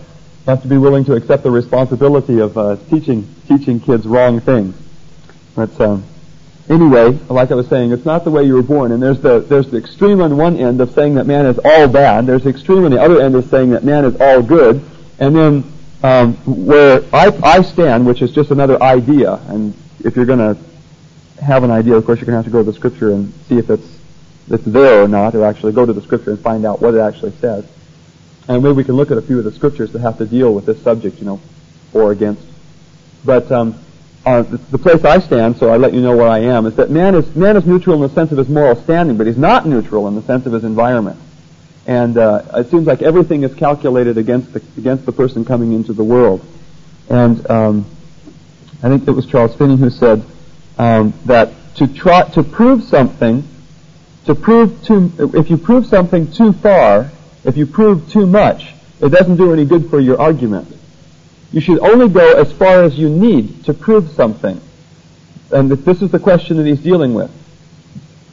have 0.46 0.62
to 0.62 0.68
be 0.68 0.78
willing 0.78 1.04
to 1.04 1.14
accept 1.14 1.42
the 1.42 1.50
responsibility 1.50 2.40
of 2.40 2.56
uh, 2.56 2.76
teaching 2.88 3.34
teaching 3.46 3.80
kids 3.80 4.06
wrong 4.06 4.40
things. 4.40 4.74
That's 5.56 5.78
um, 5.80 6.04
anyway, 6.68 7.10
like 7.28 7.50
I 7.50 7.54
was 7.54 7.68
saying, 7.68 7.92
it's 7.92 8.04
not 8.04 8.24
the 8.24 8.30
way 8.30 8.44
you 8.44 8.54
were 8.54 8.62
born. 8.62 8.92
And 8.92 9.02
there's 9.02 9.20
the 9.20 9.40
there's 9.40 9.70
the 9.70 9.78
extreme 9.78 10.20
on 10.20 10.36
one 10.36 10.56
end 10.56 10.80
of 10.80 10.92
saying 10.92 11.14
that 11.14 11.26
man 11.26 11.46
is 11.46 11.58
all 11.64 11.88
bad. 11.88 12.26
There's 12.26 12.44
the 12.44 12.50
extreme 12.50 12.84
on 12.84 12.90
the 12.90 13.00
other 13.00 13.20
end 13.20 13.34
of 13.34 13.44
saying 13.46 13.70
that 13.70 13.84
man 13.84 14.04
is 14.04 14.20
all 14.20 14.42
good. 14.42 14.84
And 15.18 15.36
then 15.36 15.72
um, 16.02 16.34
where 16.46 17.02
I, 17.12 17.28
I 17.42 17.62
stand, 17.62 18.06
which 18.06 18.22
is 18.22 18.32
just 18.32 18.50
another 18.50 18.82
idea. 18.82 19.34
And 19.48 19.74
if 20.02 20.16
you're 20.16 20.26
going 20.26 20.38
to 20.38 20.60
have 21.42 21.62
an 21.62 21.70
idea, 21.70 21.94
of 21.94 22.04
course, 22.04 22.18
you're 22.18 22.26
going 22.26 22.34
to 22.34 22.38
have 22.38 22.46
to 22.46 22.50
go 22.50 22.62
to 22.62 22.70
the 22.70 22.76
scripture 22.76 23.12
and 23.12 23.32
see 23.48 23.58
if 23.58 23.70
it's 23.70 23.98
it's 24.50 24.64
there 24.64 25.02
or 25.02 25.08
not, 25.08 25.34
or 25.34 25.44
actually 25.44 25.72
go 25.72 25.86
to 25.86 25.92
the 25.92 26.02
scripture 26.02 26.30
and 26.30 26.40
find 26.40 26.66
out 26.66 26.82
what 26.82 26.94
it 26.94 27.00
actually 27.00 27.32
says. 27.32 27.64
And 28.48 28.62
maybe 28.62 28.74
we 28.74 28.84
can 28.84 28.96
look 28.96 29.12
at 29.12 29.18
a 29.18 29.22
few 29.22 29.38
of 29.38 29.44
the 29.44 29.52
scriptures 29.52 29.92
that 29.92 30.00
have 30.00 30.18
to 30.18 30.26
deal 30.26 30.52
with 30.52 30.66
this 30.66 30.82
subject, 30.82 31.18
you 31.20 31.24
know, 31.24 31.40
or 31.92 32.10
against. 32.10 32.42
But 33.24 33.50
um, 33.52 33.78
uh, 34.24 34.42
the, 34.42 34.56
the, 34.58 34.78
place 34.78 35.04
I 35.04 35.18
stand, 35.20 35.56
so 35.56 35.70
I 35.70 35.78
let 35.78 35.94
you 35.94 36.00
know 36.02 36.16
where 36.16 36.28
I 36.28 36.40
am, 36.40 36.66
is 36.66 36.76
that 36.76 36.90
man 36.90 37.14
is 37.14 37.34
man 37.34 37.56
is 37.56 37.64
neutral 37.64 37.96
in 37.96 38.02
the 38.02 38.14
sense 38.14 38.32
of 38.32 38.38
his 38.38 38.48
moral 38.48 38.76
standing, 38.76 39.16
but 39.16 39.26
he's 39.26 39.38
not 39.38 39.66
neutral 39.66 40.08
in 40.08 40.14
the 40.14 40.22
sense 40.22 40.46
of 40.46 40.52
his 40.52 40.64
environment. 40.64 41.18
And 41.86 42.18
uh, 42.18 42.42
it 42.54 42.70
seems 42.70 42.86
like 42.86 43.00
everything 43.00 43.44
is 43.44 43.54
calculated 43.54 44.18
against 44.18 44.52
the 44.52 44.62
against 44.76 45.06
the 45.06 45.12
person 45.12 45.44
coming 45.44 45.72
into 45.72 45.92
the 45.92 46.04
world. 46.04 46.44
And 47.08 47.50
um, 47.50 47.86
I 48.82 48.88
think 48.88 49.08
it 49.08 49.12
was 49.12 49.26
Charles 49.26 49.54
Finney 49.56 49.76
who 49.76 49.90
said 49.90 50.22
um, 50.78 51.14
that 51.24 51.52
to 51.76 51.86
try 51.86 52.28
to 52.30 52.42
prove 52.42 52.84
something, 52.84 53.42
to 54.26 54.34
prove 54.34 54.84
too, 54.84 55.12
if 55.34 55.50
you 55.50 55.56
prove 55.56 55.86
something 55.86 56.30
too 56.30 56.52
far, 56.52 57.10
if 57.44 57.56
you 57.56 57.66
prove 57.66 58.10
too 58.10 58.26
much, 58.26 58.74
it 59.00 59.08
doesn't 59.08 59.36
do 59.36 59.52
any 59.52 59.64
good 59.64 59.88
for 59.88 59.98
your 59.98 60.20
argument. 60.20 60.76
You 61.52 61.60
should 61.60 61.80
only 61.80 62.08
go 62.08 62.40
as 62.40 62.52
far 62.52 62.82
as 62.84 62.96
you 62.98 63.08
need 63.08 63.64
to 63.64 63.74
prove 63.74 64.10
something. 64.10 64.60
And 65.50 65.70
this 65.70 66.00
is 66.00 66.10
the 66.10 66.18
question 66.18 66.56
that 66.58 66.66
he's 66.66 66.80
dealing 66.80 67.14
with. 67.14 67.30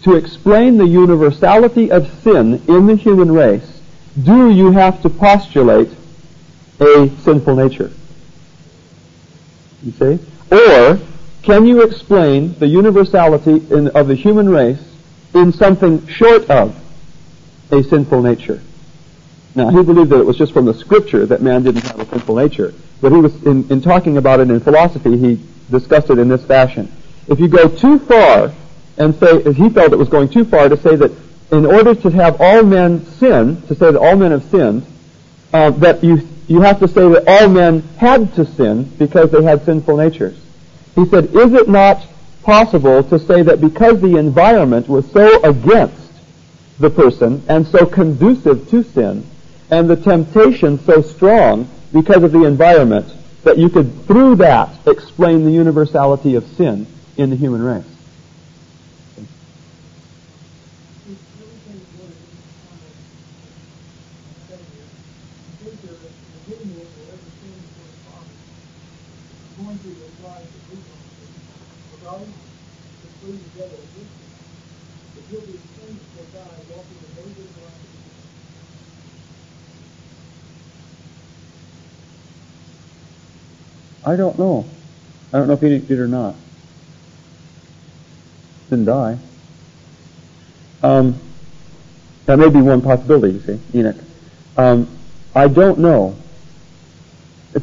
To 0.03 0.15
explain 0.15 0.78
the 0.78 0.88
universality 0.88 1.91
of 1.91 2.07
sin 2.22 2.61
in 2.68 2.86
the 2.86 2.95
human 2.95 3.32
race, 3.32 3.82
do 4.24 4.51
you 4.51 4.72
have 4.72 5.01
to 5.01 5.09
postulate 5.09 5.89
a 6.80 7.09
sinful 7.24 7.55
nature? 7.55 7.91
You 9.84 9.91
see? 9.93 10.20
Or 10.51 10.99
can 11.41 11.65
you 11.65 11.82
explain 11.82 12.57
the 12.59 12.68
universality 12.68 13.65
in, 13.72 13.88
of 13.89 14.07
the 14.07 14.15
human 14.15 14.49
race 14.49 14.84
in 15.34 15.51
something 15.51 16.05
short 16.07 16.49
of 16.49 16.76
a 17.72 17.84
sinful 17.84 18.22
nature? 18.22 18.61
Now, 19.55 19.70
he 19.70 19.82
believed 19.82 20.11
that 20.11 20.20
it 20.20 20.26
was 20.26 20.38
just 20.38 20.53
from 20.53 20.65
the 20.65 20.74
scripture 20.74 21.26
that 21.26 21.41
man 21.41 21.63
didn't 21.63 21.82
have 21.82 21.99
a 21.99 22.05
sinful 22.05 22.36
nature. 22.36 22.74
But 23.02 23.12
he 23.12 23.20
was, 23.20 23.43
in, 23.43 23.70
in 23.72 23.82
talking 23.82 24.18
about 24.18 24.39
it 24.39 24.50
in 24.50 24.60
philosophy, 24.60 25.18
he 25.18 25.39
discussed 25.70 26.10
it 26.10 26.18
in 26.18 26.28
this 26.28 26.43
fashion. 26.45 26.91
If 27.28 27.39
you 27.39 27.48
go 27.48 27.68
too 27.68 28.00
far 28.00 28.52
and 28.98 29.14
say, 29.16 29.54
he 29.54 29.70
felt 29.70 29.93
it 29.93 29.98
was 29.98 30.10
going 30.10 30.30
too 30.30 30.45
far 30.45 30.70
to 30.70 30.78
say 30.78 30.95
that 30.95 31.12
in 31.52 31.66
order 31.66 31.93
to 31.95 32.10
have 32.10 32.41
all 32.41 32.64
men 32.64 33.06
sin, 33.06 33.62
to 33.68 33.76
say 33.76 33.91
that 33.91 34.00
all 34.00 34.16
men 34.16 34.32
have 34.32 34.43
sinned, 34.45 34.86
uh, 35.54 35.72
that 35.72 36.04
you, 36.04 36.28
you 36.48 36.62
have 36.62 36.80
to 36.80 36.88
say 36.88 37.08
that 37.08 37.24
all 37.28 37.50
men 37.50 37.82
had 37.98 38.34
to 38.36 38.45
sin 38.45 38.84
because 38.98 39.32
they 39.32 39.43
had 39.43 39.64
sinful 39.64 39.98
natures. 39.98 40.38
He 40.95 41.06
said, 41.06 41.26
is 41.26 41.54
it 41.54 41.70
not 41.70 42.06
possible 42.43 43.04
to 43.04 43.20
say 43.20 43.43
that 43.43 43.62
because 43.62 44.02
the 44.02 44.18
environment 44.18 44.88
was 44.88 45.10
so 45.12 45.41
against 45.43 46.12
the 46.80 46.89
person 46.89 47.43
and 47.48 47.68
so 47.68 47.86
conducive 47.86 48.70
to 48.70 48.84
sin, 48.84 49.26
and 49.70 49.89
the 49.89 49.95
temptation 49.95 50.80
so 50.80 51.02
strong 51.02 51.70
because 51.92 52.24
of 52.24 52.32
the 52.32 52.44
environment 52.44 53.14
that 53.44 53.58
you 53.58 53.70
could, 53.70 54.06
through 54.06 54.36
that, 54.38 54.70
explain 54.88 55.46
the 55.46 55.52
universality 55.52 56.36
of 56.36 56.46
sin 56.56 56.88
in 57.18 57.30
the 57.30 57.36
human 57.36 57.62
race. 57.62 57.97
I 84.08 84.16
don't 84.16 84.39
know. 84.39 84.66
I 85.34 85.38
don't 85.38 85.49
know 85.49 85.55
if 85.55 85.64
Enoch 85.64 85.86
did 85.86 85.99
or 85.99 86.08
not. 86.08 86.34
Didn't 88.70 88.86
die. 88.86 89.18
Um, 90.82 91.20
that 92.26 92.39
may 92.39 92.47
be 92.47 92.62
one 92.62 92.82
possibility, 92.82 93.34
you 93.34 93.39
see, 93.41 93.60
Enoch. 93.78 93.97
Um, 94.55 94.88
I 95.36 95.49
don't 95.49 95.80
know. 95.80 96.16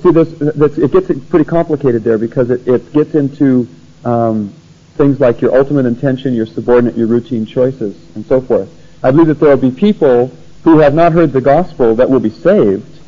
See, 0.03 0.11
this, 0.11 0.29
this, 0.33 0.77
it 0.77 0.93
gets 0.93 1.07
pretty 1.31 1.47
complicated 1.47 2.05
there 2.05 2.19
because 2.19 2.51
it, 2.51 2.69
it 2.69 2.93
gets 2.93 3.15
into 3.15 3.67
um, 4.05 4.53
things 4.99 5.21
like 5.21 5.41
your 5.41 5.57
ultimate 5.57 5.87
intention, 5.87 6.35
your 6.35 6.45
subordinate, 6.45 6.95
your 6.95 7.07
routine 7.07 7.47
choices, 7.47 7.97
and 8.17 8.27
so 8.27 8.43
forth. 8.43 8.69
I 9.03 9.13
believe 9.13 9.29
that 9.29 9.41
there 9.41 9.57
will 9.57 9.71
be 9.71 9.75
people 9.75 10.31
who 10.63 10.81
have 10.81 10.93
not 10.93 11.13
heard 11.13 11.33
the 11.33 11.41
gospel 11.41 11.95
that 11.95 12.11
will 12.11 12.21
be 12.21 12.29
saved, 12.29 13.01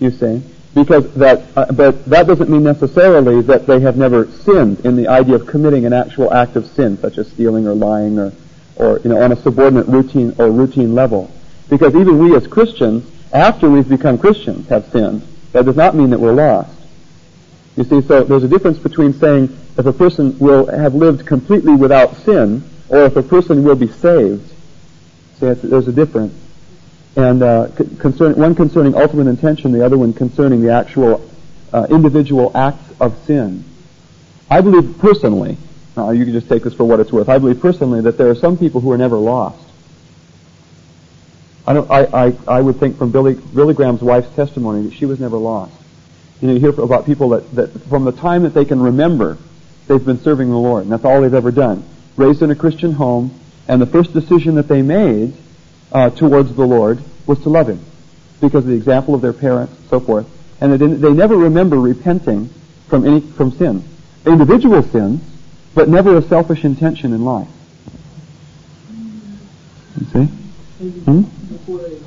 you 0.00 0.10
see, 0.10 0.42
because 0.74 1.12
that, 1.14 1.44
uh, 1.56 1.70
but 1.72 2.04
that 2.06 2.26
doesn't 2.26 2.50
mean 2.50 2.64
necessarily 2.64 3.40
that 3.42 3.66
they 3.66 3.80
have 3.80 3.96
never 3.96 4.26
sinned 4.30 4.80
in 4.80 4.96
the 4.96 5.06
idea 5.08 5.36
of 5.36 5.46
committing 5.46 5.86
an 5.86 5.92
actual 5.92 6.32
act 6.34 6.56
of 6.56 6.66
sin, 6.66 6.98
such 6.98 7.16
as 7.18 7.30
stealing 7.30 7.66
or 7.66 7.74
lying 7.74 8.18
or, 8.18 8.32
or 8.76 8.98
you 9.00 9.10
know, 9.10 9.22
on 9.22 9.30
a 9.30 9.36
subordinate 9.36 9.86
routine 9.86 10.34
or 10.38 10.50
routine 10.50 10.94
level. 10.94 11.30
Because 11.68 11.94
even 11.94 12.18
we 12.18 12.34
as 12.36 12.46
Christians, 12.46 13.08
after 13.32 13.70
we've 13.70 13.88
become 13.88 14.18
Christians, 14.18 14.68
have 14.68 14.86
sinned, 14.90 15.22
that 15.52 15.64
does 15.64 15.76
not 15.76 15.94
mean 15.94 16.10
that 16.10 16.18
we're 16.18 16.32
lost. 16.32 16.72
You 17.76 17.84
see, 17.84 18.02
so 18.02 18.24
there's 18.24 18.44
a 18.44 18.48
difference 18.48 18.78
between 18.78 19.12
saying 19.12 19.56
if 19.78 19.86
a 19.86 19.92
person 19.92 20.38
will 20.38 20.66
have 20.66 20.94
lived 20.94 21.26
completely 21.26 21.74
without 21.74 22.16
sin, 22.16 22.62
or 22.88 23.04
if 23.04 23.16
a 23.16 23.22
person 23.22 23.64
will 23.64 23.74
be 23.76 23.88
saved. 23.88 24.48
See, 25.38 25.52
there's 25.52 25.88
a 25.88 25.92
difference. 25.92 26.34
And 27.16 27.42
uh, 27.42 27.66
one 27.66 28.54
concerning 28.54 28.94
ultimate 28.94 29.28
intention, 29.28 29.72
the 29.72 29.84
other 29.84 29.96
one 29.96 30.12
concerning 30.12 30.62
the 30.62 30.72
actual 30.72 31.28
uh, 31.72 31.86
individual 31.90 32.50
acts 32.56 32.84
of 33.00 33.16
sin. 33.26 33.64
I 34.50 34.60
believe 34.60 34.98
personally, 34.98 35.56
uh, 35.96 36.10
you 36.10 36.24
can 36.24 36.32
just 36.32 36.48
take 36.48 36.64
this 36.64 36.74
for 36.74 36.84
what 36.84 37.00
it's 37.00 37.12
worth, 37.12 37.28
I 37.28 37.38
believe 37.38 37.60
personally 37.60 38.00
that 38.02 38.18
there 38.18 38.28
are 38.30 38.34
some 38.34 38.58
people 38.58 38.80
who 38.80 38.90
are 38.90 38.98
never 38.98 39.16
lost. 39.16 39.60
I, 41.66 41.72
don't, 41.72 41.90
I, 41.90 42.26
I, 42.26 42.32
I 42.46 42.60
would 42.60 42.76
think 42.76 42.98
from 42.98 43.10
Billy, 43.10 43.34
Billy 43.34 43.74
Graham's 43.74 44.02
wife's 44.02 44.34
testimony 44.34 44.88
that 44.88 44.94
she 44.94 45.06
was 45.06 45.18
never 45.20 45.36
lost. 45.36 45.72
You 46.40 46.48
know, 46.48 46.54
you 46.54 46.60
hear 46.60 46.70
about 46.80 47.06
people 47.06 47.30
that, 47.30 47.54
that 47.54 47.68
from 47.88 48.04
the 48.04 48.12
time 48.12 48.42
that 48.42 48.50
they 48.50 48.64
can 48.64 48.80
remember, 48.80 49.38
they've 49.86 50.04
been 50.04 50.20
serving 50.20 50.50
the 50.50 50.58
Lord, 50.58 50.82
and 50.82 50.92
that's 50.92 51.04
all 51.04 51.22
they've 51.22 51.32
ever 51.32 51.52
done. 51.52 51.84
Raised 52.16 52.42
in 52.42 52.50
a 52.50 52.54
Christian 52.54 52.92
home, 52.92 53.40
and 53.66 53.80
the 53.80 53.86
first 53.86 54.12
decision 54.12 54.56
that 54.56 54.68
they 54.68 54.82
made 54.82 55.32
uh, 55.94 56.10
towards 56.10 56.54
the 56.54 56.66
Lord 56.66 56.98
was 57.26 57.40
to 57.44 57.48
love 57.48 57.68
Him, 57.68 57.80
because 58.40 58.64
of 58.64 58.70
the 58.70 58.74
example 58.74 59.14
of 59.14 59.22
their 59.22 59.32
parents, 59.32 59.72
so 59.88 60.00
forth. 60.00 60.28
And 60.60 60.72
they, 60.74 60.86
they 60.86 61.12
never 61.12 61.36
remember 61.36 61.78
repenting 61.78 62.50
from 62.88 63.06
any 63.06 63.20
from 63.20 63.52
sin, 63.52 63.82
individual 64.26 64.82
sins, 64.82 65.22
but 65.74 65.88
never 65.88 66.16
a 66.16 66.22
selfish 66.22 66.64
intention 66.64 67.12
in 67.12 67.24
life. 67.24 67.48
You 69.98 70.06
see? 70.06 70.24
Hmm? 70.24 71.22
Before 71.52 71.78
they 71.78 71.98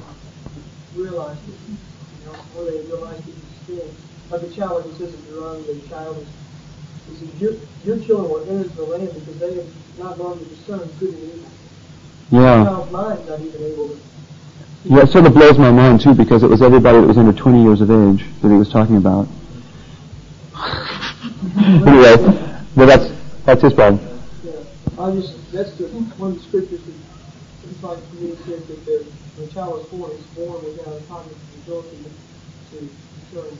realize 0.95 1.37
it, 1.47 1.55
you 1.67 2.25
know, 2.25 2.31
before 2.33 2.65
they 2.65 2.81
realize 2.81 3.19
it 3.19 3.29
is 3.29 3.81
sin. 3.81 3.95
Like 4.29 4.43
a 4.43 4.49
child, 4.49 4.85
like 4.85 4.93
it 4.93 4.97
says 4.97 5.13
in 5.13 5.21
Deuteronomy, 5.21 5.73
the 5.73 5.87
child 5.87 6.17
is, 6.17 7.19
he 7.19 7.25
your, 7.39 7.53
your 7.85 7.99
children 8.05 8.29
will 8.29 8.49
enter 8.49 8.67
the 8.69 8.83
land 8.83 9.13
because 9.13 9.39
they 9.39 9.55
have 9.55 9.97
not 9.97 10.17
known 10.17 10.37
to 10.39 10.45
discern 10.45 10.89
good 10.99 11.13
and 11.13 11.23
evil. 11.33 11.49
Yeah. 12.31 12.63
The 12.63 12.69
child's 12.69 12.91
mind 12.91 13.27
not 13.27 13.39
even 13.39 13.63
able 13.63 13.87
to 13.89 13.99
yeah, 14.87 15.03
it 15.03 15.09
sort 15.09 15.25
of 15.25 15.33
blows 15.33 15.57
my 15.57 15.71
mind 15.71 15.99
too 15.99 16.13
because 16.13 16.43
it 16.43 16.49
was 16.49 16.61
everybody 16.61 17.01
that 17.01 17.07
was 17.07 17.17
under 17.17 17.33
20 17.33 17.61
years 17.61 17.81
of 17.81 17.91
age 17.91 18.23
that 18.41 18.47
he 18.47 18.55
was 18.55 18.69
talking 18.71 18.95
about. 18.95 19.27
anyway, 21.59 22.15
well 22.75 22.87
that's 22.87 23.11
that's 23.43 23.61
his 23.61 23.73
problem. 23.73 23.99
Yeah, 24.45 24.63
I 24.97 25.11
just 25.11 25.35
that's 25.51 25.75
the 25.75 25.87
one 26.15 26.31
of 26.31 26.37
the 26.37 26.43
scriptures 26.47 26.79
that 26.87 26.95
it's 27.67 27.83
like 27.83 27.99
to 27.99 28.15
me 28.15 28.35
says 28.47 28.63
that 28.63 28.85
the, 28.85 29.03
when 29.35 29.49
a 29.49 29.51
child 29.51 29.83
is 29.83 29.87
born, 29.91 30.11
it's 30.15 30.23
born 30.39 30.63
without 30.63 30.95
a 30.95 31.03
cognitive 31.11 31.35
ability 31.67 32.07
to 32.71 32.77
discern. 32.79 33.57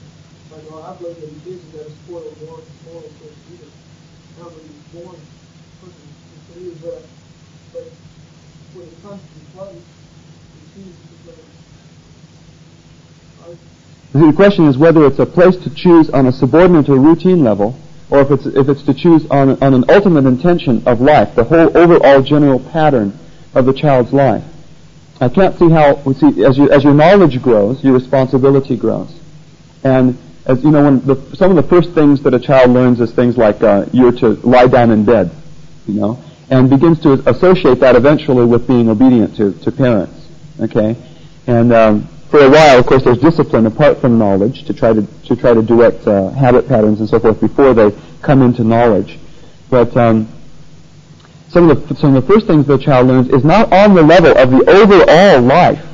Like, 0.48 0.64
well, 0.72 0.80
I 0.80 0.96
believe 0.96 1.20
that 1.20 1.44
Jesus 1.44 1.64
got 1.76 1.84
a 1.84 1.90
spoiled 1.92 2.32
born 2.40 2.64
born 2.88 3.04
to 3.04 3.26
Jesus. 3.52 3.68
I 4.40 4.48
believe 4.48 4.64
he's 4.64 4.96
born 4.96 5.16
person 5.84 6.08
to 6.08 6.60
you, 6.60 6.72
but 6.80 6.88
uh, 6.88 7.02
but 7.76 7.84
when 8.78 8.88
it 8.88 9.02
comes 9.02 9.20
to 9.20 9.56
place, 9.56 9.82
he 10.74 10.82
chooses 10.82 11.08
the 14.12 14.32
question 14.32 14.66
is 14.66 14.78
whether 14.78 15.04
it's 15.06 15.18
a 15.18 15.26
place 15.26 15.56
to 15.56 15.74
choose 15.74 16.08
on 16.10 16.26
a 16.26 16.32
subordinate 16.32 16.88
or 16.88 16.98
routine 16.98 17.44
level, 17.44 17.78
or 18.10 18.20
if 18.20 18.30
it's 18.30 18.46
if 18.46 18.68
it's 18.68 18.82
to 18.84 18.94
choose 18.94 19.26
on 19.30 19.62
on 19.62 19.74
an 19.74 19.84
ultimate 19.88 20.26
intention 20.26 20.82
of 20.86 21.00
life, 21.00 21.34
the 21.34 21.44
whole 21.44 21.76
overall 21.76 22.22
general 22.22 22.58
pattern 22.58 23.18
of 23.54 23.66
the 23.66 23.72
child's 23.72 24.12
life. 24.12 24.44
I 25.20 25.28
can't 25.28 25.58
see 25.58 25.68
how. 25.68 26.00
See, 26.12 26.44
as 26.44 26.56
you 26.56 26.70
as 26.70 26.84
your 26.84 26.94
knowledge 26.94 27.42
grows, 27.42 27.84
your 27.84 27.92
responsibility 27.92 28.76
grows, 28.76 29.14
and 29.84 30.16
as 30.46 30.62
you 30.64 30.70
know, 30.70 30.84
when 30.84 31.04
the, 31.04 31.36
some 31.36 31.50
of 31.50 31.56
the 31.56 31.68
first 31.68 31.90
things 31.90 32.22
that 32.22 32.32
a 32.32 32.40
child 32.40 32.70
learns 32.70 33.00
is 33.00 33.12
things 33.12 33.36
like 33.36 33.62
uh, 33.62 33.86
you're 33.92 34.12
to 34.12 34.28
lie 34.46 34.68
down 34.68 34.90
in 34.90 35.04
bed, 35.04 35.30
you 35.86 36.00
know, 36.00 36.18
and 36.50 36.70
begins 36.70 37.00
to 37.00 37.12
associate 37.28 37.80
that 37.80 37.96
eventually 37.96 38.44
with 38.44 38.66
being 38.66 38.88
obedient 38.88 39.36
to 39.36 39.52
to 39.60 39.72
parents. 39.72 40.26
Okay, 40.60 40.96
and 41.46 41.72
um, 41.72 42.08
for 42.30 42.40
a 42.40 42.50
while, 42.50 42.78
of 42.78 42.86
course, 42.86 43.04
there's 43.04 43.18
discipline 43.18 43.66
apart 43.66 44.00
from 44.00 44.18
knowledge 44.18 44.64
to 44.64 44.74
try 44.74 44.92
to 44.92 45.02
to 45.26 45.36
try 45.36 45.54
to 45.54 45.62
direct 45.62 46.06
uh, 46.06 46.30
habit 46.30 46.68
patterns 46.68 47.00
and 47.00 47.08
so 47.08 47.18
forth 47.18 47.40
before 47.40 47.74
they 47.74 47.90
come 48.22 48.42
into 48.42 48.64
knowledge. 48.64 49.18
But 49.70 49.96
um, 49.96 50.28
some 51.48 51.70
of 51.70 51.88
the 51.88 51.94
some 51.96 52.14
of 52.14 52.26
the 52.26 52.32
first 52.32 52.46
things 52.46 52.66
the 52.66 52.78
child 52.78 53.08
learns 53.08 53.28
is 53.28 53.44
not 53.44 53.72
on 53.72 53.94
the 53.94 54.02
level 54.02 54.36
of 54.36 54.50
the 54.50 54.64
overall 54.70 55.40
life 55.40 55.84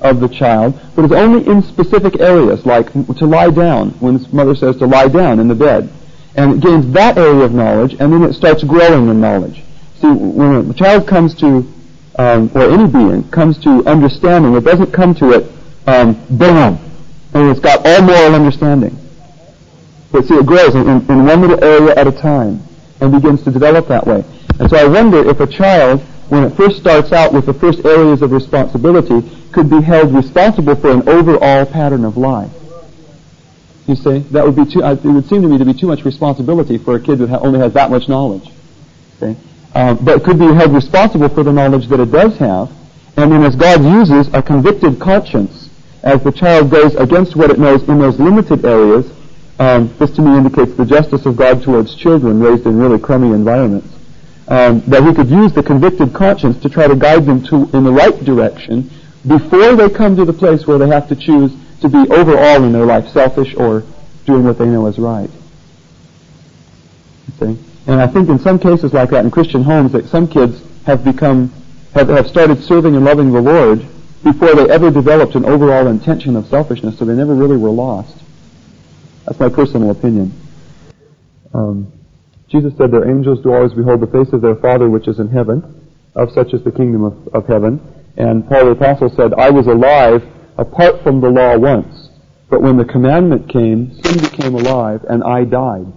of 0.00 0.20
the 0.20 0.28
child, 0.28 0.78
but 0.94 1.04
is 1.04 1.12
only 1.12 1.46
in 1.46 1.62
specific 1.62 2.20
areas, 2.20 2.66
like 2.66 2.92
to 2.92 3.26
lie 3.26 3.50
down 3.50 3.90
when 4.00 4.24
mother 4.32 4.54
says 4.54 4.76
to 4.76 4.86
lie 4.86 5.08
down 5.08 5.38
in 5.38 5.48
the 5.48 5.54
bed, 5.54 5.90
and 6.36 6.54
it 6.54 6.60
gains 6.60 6.92
that 6.92 7.16
area 7.16 7.44
of 7.44 7.52
knowledge, 7.52 7.92
and 7.98 8.12
then 8.12 8.22
it 8.24 8.34
starts 8.34 8.64
growing 8.64 9.08
in 9.08 9.20
knowledge. 9.20 9.62
See, 10.02 10.08
when 10.08 10.68
a 10.68 10.74
child 10.74 11.06
comes 11.06 11.32
to 11.36 11.64
um, 12.16 12.50
or 12.54 12.70
any 12.70 12.90
being 12.90 13.30
comes 13.30 13.56
to 13.58 13.84
understanding, 13.86 14.54
it 14.56 14.64
doesn't 14.64 14.92
come 14.92 15.14
to 15.14 15.30
it 15.30 15.52
um, 15.86 16.14
bam, 16.36 16.76
and 17.34 17.48
it's 17.48 17.60
got 17.60 17.86
all 17.86 18.02
moral 18.02 18.34
understanding. 18.34 18.98
But 20.10 20.24
see, 20.24 20.34
it 20.34 20.44
grows 20.44 20.74
in, 20.74 20.88
in 20.88 21.24
one 21.24 21.40
little 21.40 21.62
area 21.62 21.94
at 21.94 22.08
a 22.08 22.12
time 22.12 22.62
and 23.00 23.12
begins 23.12 23.44
to 23.44 23.52
develop 23.52 23.86
that 23.88 24.04
way. 24.04 24.24
And 24.58 24.68
so 24.68 24.76
I 24.76 24.86
wonder 24.86 25.24
if 25.28 25.38
a 25.38 25.46
child, 25.46 26.00
when 26.28 26.42
it 26.42 26.50
first 26.50 26.78
starts 26.78 27.12
out 27.12 27.32
with 27.32 27.46
the 27.46 27.54
first 27.54 27.84
areas 27.86 28.22
of 28.22 28.32
responsibility, 28.32 29.22
could 29.52 29.70
be 29.70 29.80
held 29.80 30.12
responsible 30.12 30.74
for 30.74 30.90
an 30.90 31.08
overall 31.08 31.64
pattern 31.64 32.04
of 32.04 32.16
life. 32.16 32.52
You 33.86 33.94
see, 33.94 34.18
that 34.30 34.44
would 34.44 34.56
be 34.56 34.64
too. 34.64 34.80
It 34.80 35.04
would 35.04 35.28
seem 35.28 35.42
to 35.42 35.48
me 35.48 35.58
to 35.58 35.64
be 35.64 35.74
too 35.74 35.86
much 35.86 36.04
responsibility 36.04 36.76
for 36.78 36.96
a 36.96 37.00
kid 37.00 37.20
that 37.20 37.40
only 37.40 37.60
has 37.60 37.72
that 37.74 37.90
much 37.90 38.08
knowledge. 38.08 38.50
See, 39.20 39.36
um, 39.74 40.04
but 40.04 40.22
could 40.24 40.38
be 40.38 40.46
held 40.46 40.72
responsible 40.72 41.28
for 41.28 41.42
the 41.42 41.52
knowledge 41.52 41.88
that 41.88 42.00
it 42.00 42.10
does 42.10 42.36
have, 42.38 42.70
and 43.16 43.30
then 43.30 43.42
as 43.44 43.56
God 43.56 43.84
uses 43.84 44.32
a 44.34 44.42
convicted 44.42 45.00
conscience 45.00 45.70
as 46.02 46.22
the 46.24 46.32
child 46.32 46.70
goes 46.70 46.94
against 46.96 47.36
what 47.36 47.50
it 47.50 47.58
knows 47.58 47.86
in 47.88 47.98
those 47.98 48.18
limited 48.18 48.64
areas, 48.64 49.10
um, 49.58 49.94
this 49.98 50.10
to 50.12 50.22
me 50.22 50.36
indicates 50.36 50.74
the 50.76 50.84
justice 50.84 51.26
of 51.26 51.36
God 51.36 51.62
towards 51.62 51.94
children 51.94 52.40
raised 52.40 52.66
in 52.66 52.78
really 52.78 52.98
crummy 52.98 53.28
environments. 53.28 53.88
Um, 54.48 54.82
that 54.88 55.04
he 55.04 55.14
could 55.14 55.30
use 55.30 55.52
the 55.52 55.62
convicted 55.62 56.12
conscience 56.12 56.60
to 56.62 56.68
try 56.68 56.88
to 56.88 56.96
guide 56.96 57.26
them 57.26 57.44
to 57.44 57.70
in 57.76 57.84
the 57.84 57.92
right 57.92 58.18
direction 58.24 58.90
before 59.26 59.76
they 59.76 59.88
come 59.88 60.16
to 60.16 60.24
the 60.24 60.32
place 60.32 60.66
where 60.66 60.78
they 60.78 60.88
have 60.88 61.08
to 61.08 61.16
choose 61.16 61.52
to 61.80 61.88
be 61.88 61.98
overall 62.10 62.64
in 62.64 62.72
their 62.72 62.84
life 62.84 63.06
selfish 63.08 63.54
or 63.56 63.84
doing 64.26 64.44
what 64.44 64.58
they 64.58 64.66
know 64.66 64.86
is 64.86 64.98
right. 64.98 65.30
See? 67.38 67.56
And 67.86 68.00
I 68.00 68.06
think 68.06 68.28
in 68.28 68.38
some 68.38 68.58
cases 68.58 68.92
like 68.92 69.10
that 69.10 69.24
in 69.24 69.30
Christian 69.30 69.62
homes 69.62 69.92
that 69.92 70.06
some 70.08 70.28
kids 70.28 70.62
have 70.86 71.04
become 71.04 71.52
have, 71.94 72.08
have 72.08 72.26
started 72.26 72.62
serving 72.62 72.96
and 72.96 73.04
loving 73.04 73.32
the 73.32 73.40
Lord 73.40 73.86
before 74.24 74.54
they 74.54 74.70
ever 74.70 74.90
developed 74.90 75.34
an 75.34 75.44
overall 75.44 75.88
intention 75.88 76.36
of 76.36 76.46
selfishness, 76.46 76.98
so 76.98 77.04
they 77.04 77.14
never 77.14 77.34
really 77.34 77.56
were 77.56 77.70
lost. 77.70 78.16
That's 79.26 79.38
my 79.38 79.48
personal 79.48 79.90
opinion. 79.90 80.32
Um, 81.52 81.92
Jesus 82.48 82.72
said 82.76 82.90
their 82.90 83.10
angels 83.10 83.42
do 83.42 83.52
always 83.52 83.72
behold 83.72 84.00
the 84.00 84.06
face 84.06 84.32
of 84.32 84.42
their 84.42 84.56
Father 84.56 84.88
which 84.88 85.08
is 85.08 85.18
in 85.18 85.28
heaven. 85.28 85.90
Of 86.14 86.30
such 86.32 86.52
is 86.52 86.62
the 86.62 86.70
kingdom 86.70 87.04
of, 87.04 87.28
of 87.34 87.46
heaven. 87.46 87.80
And 88.16 88.46
Paul 88.48 88.66
the 88.66 88.70
Apostle 88.72 89.10
said, 89.16 89.34
I 89.34 89.50
was 89.50 89.66
alive 89.66 90.22
apart 90.58 91.02
from 91.02 91.20
the 91.20 91.30
law 91.30 91.56
once, 91.58 92.10
but 92.50 92.60
when 92.60 92.76
the 92.76 92.84
commandment 92.84 93.48
came, 93.48 93.98
sin 94.02 94.18
became 94.18 94.54
alive, 94.54 95.02
and 95.08 95.24
I 95.24 95.44
died. 95.44 95.92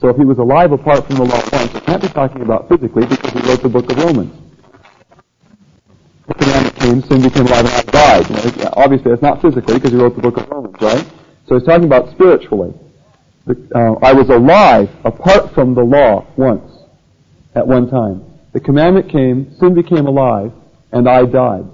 So 0.00 0.08
if 0.08 0.16
he 0.16 0.24
was 0.24 0.38
alive 0.38 0.72
apart 0.72 1.06
from 1.06 1.16
the 1.16 1.24
law 1.24 1.42
once, 1.52 1.72
he 1.72 1.80
can't 1.80 2.02
be 2.02 2.08
talking 2.08 2.42
about 2.42 2.68
physically 2.68 3.06
because 3.06 3.32
he 3.32 3.40
wrote 3.48 3.62
the 3.62 3.68
book 3.68 3.90
of 3.90 3.98
Romans 3.98 4.48
the 6.28 6.34
commandment 6.34 6.76
came, 6.76 7.02
sin 7.02 7.22
became 7.22 7.46
alive, 7.46 7.64
and 7.64 7.74
I 7.74 7.82
died. 7.90 8.28
You 8.28 8.64
know, 8.64 8.70
obviously, 8.76 9.12
it's 9.12 9.22
not 9.22 9.40
physically 9.40 9.74
because 9.74 9.92
he 9.92 9.96
wrote 9.96 10.14
the 10.14 10.20
book 10.20 10.36
of 10.36 10.48
Romans, 10.50 10.76
right? 10.80 11.04
So 11.48 11.56
he's 11.56 11.64
talking 11.64 11.86
about 11.86 12.10
spiritually. 12.12 12.74
The, 13.46 13.56
uh, 13.74 14.04
I 14.04 14.12
was 14.12 14.28
alive 14.28 14.90
apart 15.04 15.54
from 15.54 15.74
the 15.74 15.82
law 15.82 16.26
once, 16.36 16.70
at 17.54 17.66
one 17.66 17.88
time. 17.88 18.24
The 18.52 18.60
commandment 18.60 19.10
came, 19.10 19.56
sin 19.58 19.74
became 19.74 20.06
alive, 20.06 20.52
and 20.92 21.08
I 21.08 21.24
died. 21.24 21.64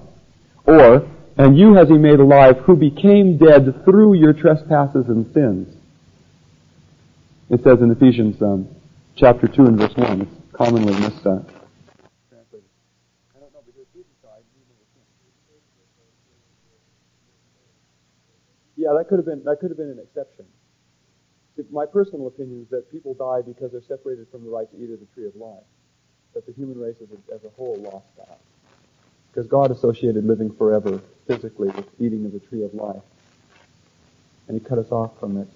Or, 0.65 1.05
and 1.37 1.57
you 1.57 1.73
has 1.73 1.89
he 1.89 1.97
made 1.97 2.21
alive 2.21 2.59
who 2.59 2.77
became 2.77 3.37
dead 3.37 3.83
through 3.83 4.13
your 4.15 4.31
trespasses 4.31 5.07
and 5.09 5.31
sins. 5.33 5.74
It 7.47 7.63
says 7.63 7.79
in 7.81 7.91
Ephesians 7.91 8.41
um, 8.41 8.67
chapter 9.15 9.47
2 9.47 9.65
and 9.65 9.77
verse 9.77 9.95
1. 9.95 10.21
It's 10.21 10.31
commonly 10.51 10.99
missed. 10.99 11.23
Yeah, 18.75 18.93
that 18.97 19.07
could 19.07 19.17
have 19.17 19.25
been 19.25 19.43
that 19.45 19.59
could 19.59 19.69
have 19.69 19.77
been 19.77 19.89
an 19.89 19.99
exception. 19.99 20.45
My 21.71 21.85
personal 21.85 22.27
opinion 22.27 22.63
is 22.63 22.69
that 22.69 22.91
people 22.91 23.13
die 23.13 23.41
because 23.41 23.71
they're 23.71 23.81
separated 23.87 24.27
from 24.29 24.43
the 24.43 24.49
right 24.49 24.69
to 24.69 24.77
eat 24.77 24.91
of 24.91 24.99
the 24.99 25.07
tree 25.13 25.25
of 25.25 25.35
life. 25.35 25.63
That 26.33 26.45
the 26.45 26.51
human 26.51 26.77
race 26.77 26.97
as 27.01 27.07
a, 27.09 27.33
as 27.33 27.43
a 27.45 27.49
whole 27.49 27.77
lost 27.77 28.05
that. 28.17 28.39
Because 29.31 29.47
God 29.47 29.71
associated 29.71 30.25
living 30.25 30.53
forever 30.55 30.99
physically 31.27 31.69
with 31.69 31.87
eating 31.99 32.25
of 32.25 32.33
the 32.33 32.39
tree 32.39 32.63
of 32.63 32.73
life. 32.73 33.01
And 34.47 34.59
he 34.59 34.67
cut 34.67 34.77
us 34.77 34.91
off 34.91 35.17
from 35.19 35.37
it. 35.37 35.47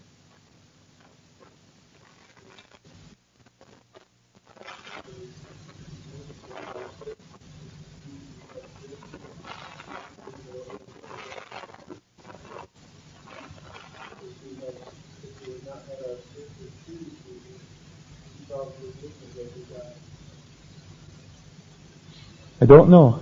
I 22.61 22.65
don't 22.65 22.89
know. 22.89 23.21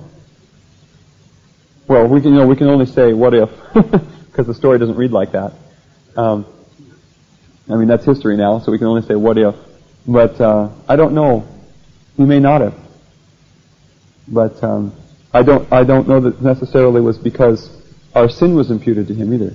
Well, 1.88 2.08
we 2.08 2.22
can, 2.22 2.34
you 2.34 2.40
know, 2.40 2.48
we 2.48 2.56
can 2.56 2.68
only 2.68 2.88
say 2.88 3.14
what 3.14 3.34
if, 3.34 3.50
because 3.74 4.48
the 4.48 4.54
story 4.54 4.80
doesn't 4.80 4.98
read 4.98 5.12
like 5.12 5.34
that. 5.34 5.54
Um, 6.16 6.46
I 7.70 7.76
mean, 7.76 7.88
that's 7.88 8.04
history 8.04 8.36
now, 8.36 8.60
so 8.60 8.72
we 8.72 8.78
can 8.78 8.88
only 8.88 9.04
say 9.04 9.16
what 9.16 9.38
if. 9.38 9.56
But 10.08 10.42
uh, 10.42 10.70
I 10.88 10.96
don't 10.96 11.14
know. 11.14 11.48
He 12.16 12.24
may 12.24 12.40
not 12.40 12.62
have. 12.62 12.74
But 14.28 14.62
um, 14.64 14.94
I 15.34 15.44
don't. 15.44 15.72
I 15.72 15.84
don't 15.84 16.08
know 16.08 16.20
that 16.22 16.42
necessarily 16.42 17.00
was 17.00 17.18
because 17.18 17.70
our 18.16 18.30
sin 18.30 18.56
was 18.56 18.72
imputed 18.72 19.08
to 19.08 19.14
him 19.14 19.34
either. 19.34 19.54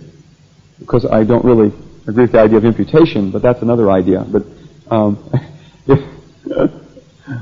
Because 0.78 1.04
I 1.04 1.24
don't 1.24 1.44
really 1.44 1.72
agree 2.06 2.24
with 2.24 2.32
the 2.32 2.40
idea 2.40 2.58
of 2.58 2.64
imputation, 2.64 3.30
but 3.30 3.42
that's 3.42 3.62
another 3.62 3.90
idea. 3.90 4.24
But 4.24 4.44
um, 4.90 5.18
if, 5.86 5.98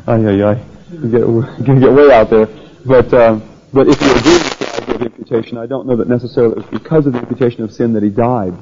ay, 0.06 0.26
ay, 0.26 0.42
ay 0.42 0.79
get, 0.90 1.20
gonna 1.66 1.80
get 1.80 1.92
way 1.92 2.12
out 2.12 2.30
there. 2.30 2.46
But 2.84 3.12
um, 3.14 3.42
but 3.72 3.88
if 3.88 4.00
you 4.00 4.10
agree 4.10 4.32
with 4.32 4.58
the 4.58 4.82
idea 4.82 4.94
of 4.94 5.02
imputation, 5.02 5.58
I 5.58 5.66
don't 5.66 5.86
know 5.86 5.96
that 5.96 6.08
necessarily 6.08 6.52
it 6.52 6.58
was 6.58 6.80
because 6.80 7.06
of 7.06 7.12
the 7.12 7.20
imputation 7.20 7.62
of 7.62 7.72
sin 7.72 7.92
that 7.92 8.02
he 8.02 8.10
died. 8.10 8.54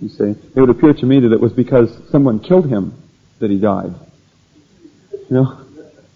You 0.00 0.08
see, 0.08 0.34
it 0.54 0.60
would 0.60 0.68
appear 0.68 0.92
to 0.92 1.06
me 1.06 1.20
that 1.20 1.32
it 1.32 1.40
was 1.40 1.52
because 1.52 1.96
someone 2.10 2.40
killed 2.40 2.68
him 2.68 2.92
that 3.38 3.50
he 3.50 3.58
died. 3.58 3.94
You 5.12 5.26
know, 5.30 5.64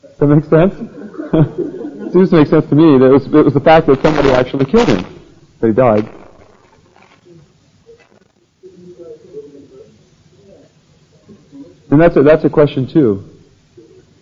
does 0.03 0.19
that 0.19 0.27
make 0.27 0.45
sense? 0.45 0.75
it 1.33 2.13
seems 2.13 2.31
to 2.31 2.37
make 2.37 2.49
sense 2.49 2.67
to 2.67 2.75
me 2.75 2.99
that 2.99 3.07
it 3.07 3.13
was, 3.13 3.27
it 3.27 3.45
was 3.45 3.55
the 3.55 3.61
fact 3.61 3.87
that 3.87 4.03
somebody 4.03 4.31
actually 4.31 4.67
killed 4.67 4.89
him 4.89 5.05
that 5.61 5.69
he 5.69 5.73
died. 5.73 6.09
And 11.91 12.01
that's 12.01 12.17
a, 12.17 12.23
that's 12.23 12.45
a 12.45 12.51
question 12.51 12.87
too. 12.87 13.30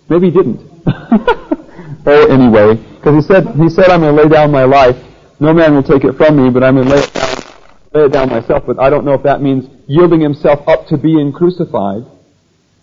Maybe 0.08 0.30
he 0.30 0.32
didn't. 0.32 0.60
or 2.06 2.30
anyway, 2.30 2.76
because 2.96 3.14
he 3.14 3.22
said, 3.22 3.46
he 3.56 3.68
said, 3.68 3.90
I'm 3.90 4.00
going 4.00 4.16
to 4.16 4.22
lay 4.22 4.28
down 4.28 4.50
my 4.50 4.64
life. 4.64 4.96
No 5.40 5.52
man 5.52 5.74
will 5.74 5.82
take 5.82 6.04
it 6.04 6.14
from 6.16 6.42
me, 6.42 6.50
but 6.50 6.64
I'm 6.64 6.76
going 6.76 6.88
to 6.88 6.94
lay 6.94 7.02
it 7.02 7.12
down, 7.12 7.36
lay 7.92 8.04
it 8.06 8.12
down 8.12 8.28
myself. 8.30 8.64
But 8.66 8.78
I 8.80 8.88
don't 8.90 9.04
know 9.04 9.12
if 9.12 9.22
that 9.22 9.42
means 9.42 9.68
yielding 9.86 10.20
himself 10.20 10.66
up 10.66 10.86
to 10.88 10.96
being 10.96 11.30
crucified, 11.32 12.04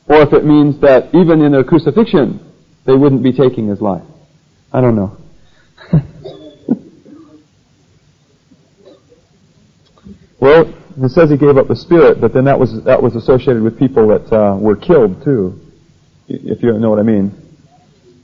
or 0.07 0.21
if 0.21 0.33
it 0.33 0.45
means 0.45 0.79
that 0.81 1.13
even 1.15 1.41
in 1.41 1.55
a 1.55 1.63
crucifixion, 1.63 2.39
they 2.85 2.93
wouldn't 2.93 3.23
be 3.23 3.33
taking 3.33 3.67
his 3.67 3.81
life. 3.81 4.03
I 4.71 4.81
don't 4.81 4.95
know. 4.95 5.17
well, 10.39 10.71
it 11.01 11.09
says 11.09 11.31
he 11.31 11.37
gave 11.37 11.57
up 11.57 11.67
the 11.67 11.75
spirit, 11.75 12.21
but 12.21 12.33
then 12.33 12.45
that 12.45 12.59
was 12.59 12.83
that 12.83 13.01
was 13.01 13.15
associated 13.15 13.63
with 13.63 13.79
people 13.79 14.07
that 14.09 14.31
uh, 14.31 14.55
were 14.55 14.75
killed 14.75 15.23
too 15.23 15.64
if 16.27 16.61
you 16.63 16.73
know 16.79 16.89
what 16.89 16.99
I 16.99 17.03
mean. 17.03 17.41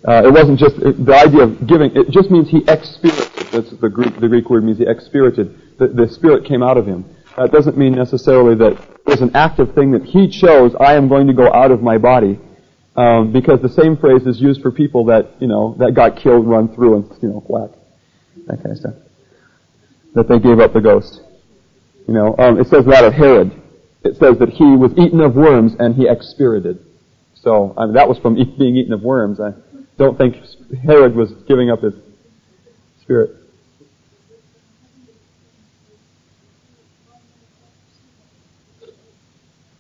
Uh, 0.08 0.24
it 0.26 0.34
wasn't 0.34 0.60
just 0.60 0.78
it, 0.78 1.06
the 1.06 1.16
idea 1.16 1.44
of 1.44 1.68
giving. 1.68 1.96
It 1.96 2.10
just 2.10 2.32
means 2.32 2.50
he 2.50 2.64
expirited. 2.68 3.48
That's 3.52 3.70
the 3.70 3.90
Greek. 3.90 4.20
The 4.20 4.28
Greek 4.28 4.50
word 4.50 4.64
means 4.64 4.80
he 4.80 4.88
expirited. 4.88 5.78
The, 5.78 5.88
the 5.90 6.08
spirit 6.08 6.46
came 6.46 6.64
out 6.64 6.78
of 6.78 6.88
him. 6.88 7.06
That 7.38 7.52
doesn't 7.52 7.78
mean 7.78 7.94
necessarily 7.94 8.56
that 8.56 8.74
it 8.74 9.06
was 9.06 9.22
an 9.22 9.36
active 9.36 9.76
thing 9.76 9.92
that 9.92 10.04
he 10.04 10.28
chose. 10.28 10.74
I 10.80 10.96
am 10.96 11.08
going 11.08 11.28
to 11.28 11.34
go 11.34 11.54
out 11.54 11.72
of 11.72 11.82
my 11.84 11.98
body, 11.98 12.40
um, 12.96 13.32
because 13.32 13.62
the 13.62 13.70
same 13.70 13.96
phrase 13.96 14.26
is 14.26 14.42
used 14.42 14.62
for 14.62 14.72
people 14.72 15.06
that 15.06 15.40
you 15.40 15.48
know 15.48 15.76
that 15.78 15.94
got 15.94 16.18
killed, 16.18 16.48
run 16.48 16.74
through, 16.74 16.96
and 16.96 17.22
you 17.22 17.30
know 17.30 17.44
whack, 17.48 17.70
that 18.48 18.58
kind 18.58 18.72
of 18.72 18.78
stuff. 18.78 18.96
That 20.16 20.28
they 20.28 20.40
gave 20.40 20.60
up 20.60 20.74
the 20.74 20.82
ghost. 20.82 21.22
You 22.08 22.16
know, 22.16 22.36
um, 22.40 22.60
it 22.60 22.68
says 22.68 22.86
that 22.86 23.04
of 23.04 23.14
Herod. 23.14 23.62
It 24.04 24.18
says 24.18 24.40
that 24.40 24.50
he 24.50 24.64
was 24.64 24.92
eaten 24.98 25.22
of 25.22 25.36
worms 25.36 25.76
and 25.78 25.96
he 25.96 26.08
expirited. 26.08 26.84
So 27.42 27.74
I 27.78 27.86
mean, 27.86 27.94
that 27.96 28.08
was 28.08 28.18
from 28.20 28.36
being 28.58 28.76
eaten 28.76 28.94
of 28.94 29.02
worms. 29.02 29.40
I 29.40 29.54
don't 29.98 30.18
think 30.18 30.36
Herod 30.84 31.16
was 31.16 31.32
giving 31.48 31.70
up 31.70 31.82
his 31.82 31.94
spirit. 33.02 33.36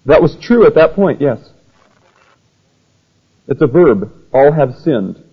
That 0.05 0.21
was 0.21 0.35
true 0.37 0.65
at 0.65 0.75
that 0.75 0.93
point, 0.93 1.21
yes. 1.21 1.39
It's 3.47 3.61
a 3.61 3.67
verb. 3.67 4.11
All 4.33 4.51
have 4.51 4.75
sinned. 4.75 5.23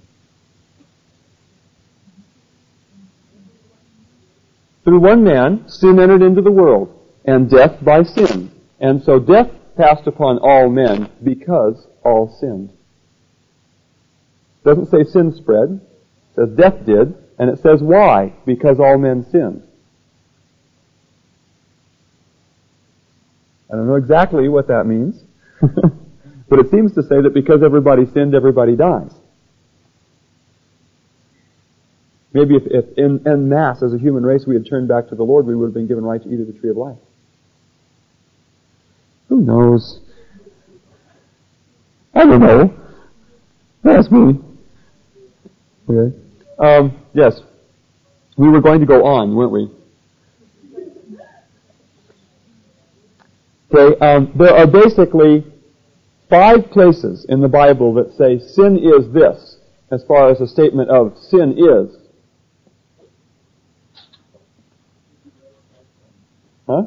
Through 4.85 5.01
one 5.01 5.23
man, 5.23 5.69
sin 5.69 5.99
entered 5.99 6.23
into 6.23 6.41
the 6.41 6.51
world, 6.51 6.95
and 7.25 7.51
death 7.51 7.83
by 7.85 8.03
sin. 8.03 8.51
And 8.81 9.03
so 9.03 9.19
death 9.19 9.51
passed 9.77 10.07
upon 10.07 10.39
all 10.39 10.69
men 10.71 11.11
because 11.23 11.88
all 12.05 12.37
sinned. 12.41 12.71
Doesn't 14.65 14.91
say 14.91 15.05
sin 15.05 15.35
spread. 15.35 15.81
It 16.31 16.35
says 16.35 16.49
death 16.57 16.85
did. 16.85 17.15
And 17.39 17.51
it 17.51 17.61
says 17.63 17.81
why? 17.83 18.35
Because 18.45 18.81
all 18.81 18.99
men 18.99 19.25
sinned. 19.31 19.63
I 23.71 23.77
don't 23.77 23.87
know 23.87 23.97
exactly 23.97 24.49
what 24.49 24.69
that 24.69 24.87
means. 24.87 25.23
but 25.61 26.59
it 26.59 26.71
seems 26.71 26.95
to 26.95 27.03
say 27.03 27.21
that 27.21 27.35
because 27.35 27.63
everybody 27.63 28.07
sinned, 28.07 28.35
everybody 28.35 28.77
dies. 28.77 29.13
Maybe 32.33 32.57
if, 32.57 32.63
if 32.67 32.99
in, 32.99 33.27
en 33.27 33.49
masse, 33.49 33.83
as 33.83 33.93
a 33.95 33.99
human 33.99 34.25
race, 34.25 34.45
we 34.47 34.55
had 34.55 34.67
turned 34.69 34.89
back 34.89 35.09
to 35.09 35.15
the 35.15 35.23
Lord, 35.23 35.47
we 35.47 35.55
would 35.55 35.67
have 35.67 35.75
been 35.75 35.87
given 35.87 36.05
right 36.05 36.23
to 36.23 36.29
eat 36.29 36.41
of 36.41 36.47
the 36.47 36.53
tree 36.53 36.71
of 36.71 36.77
life. 36.77 36.99
Who 39.29 39.41
knows? 39.41 40.01
I 42.19 42.25
don't 42.25 42.41
know. 42.41 42.75
Ask 43.85 44.11
me. 44.11 44.41
Okay. 45.89 46.17
Um, 46.59 46.99
yes. 47.15 47.41
We 48.37 48.49
were 48.49 48.61
going 48.61 48.81
to 48.81 48.87
go 48.87 49.05
on, 49.05 49.37
weren't 49.37 49.53
we? 49.53 49.71
Okay, 53.73 53.99
um, 54.05 54.33
there 54.37 54.53
are 54.53 54.67
basically 54.67 55.47
five 56.29 56.69
places 56.73 57.25
in 57.29 57.41
the 57.41 57.49
Bible 57.49 57.95
that 57.95 58.13
say 58.17 58.41
sin 58.41 58.79
is 58.79 59.13
this, 59.13 59.59
as 59.93 60.03
far 60.09 60.29
as 60.29 60.41
a 60.41 60.49
statement 60.49 60.91
of 60.91 61.17
sin 61.19 61.53
is. 61.53 61.97
Huh? 66.67 66.83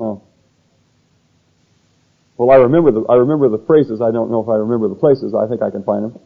Oh. 0.00 0.25
Well, 2.36 2.50
I 2.50 2.56
remember 2.56 2.92
the, 2.92 3.04
I 3.08 3.14
remember 3.14 3.48
the 3.48 3.64
phrases. 3.66 4.00
I 4.00 4.10
don't 4.10 4.30
know 4.30 4.42
if 4.42 4.48
I 4.48 4.56
remember 4.56 4.88
the 4.88 4.94
places. 4.94 5.34
I 5.34 5.46
think 5.46 5.62
I 5.62 5.70
can 5.70 5.82
find 5.82 6.04
them. 6.04 6.20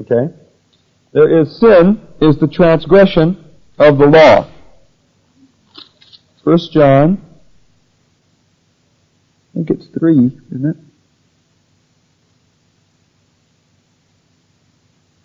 Okay? 0.00 0.32
There 1.12 1.40
is 1.40 1.58
sin 1.58 2.00
is 2.20 2.38
the 2.38 2.48
transgression 2.48 3.44
of 3.78 3.98
the 3.98 4.06
law. 4.06 4.50
First 6.44 6.72
John, 6.72 7.20
I 9.50 9.54
think 9.54 9.70
it's 9.70 9.86
three, 9.98 10.30
isn't 10.50 10.66
it? 10.66 10.76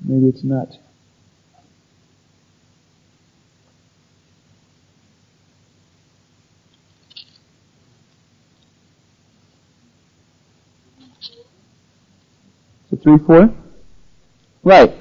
Maybe 0.02 0.28
it's 0.28 0.44
not. 0.44 0.70
Three, 13.08 13.26
four? 13.26 13.56
Right. 14.64 14.94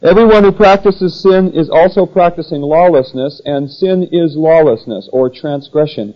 Everyone 0.00 0.44
who 0.44 0.52
practices 0.52 1.20
sin 1.20 1.52
is 1.52 1.68
also 1.68 2.06
practicing 2.06 2.60
lawlessness, 2.60 3.42
and 3.44 3.68
sin 3.68 4.08
is 4.12 4.36
lawlessness 4.36 5.08
or 5.12 5.28
transgression. 5.28 6.14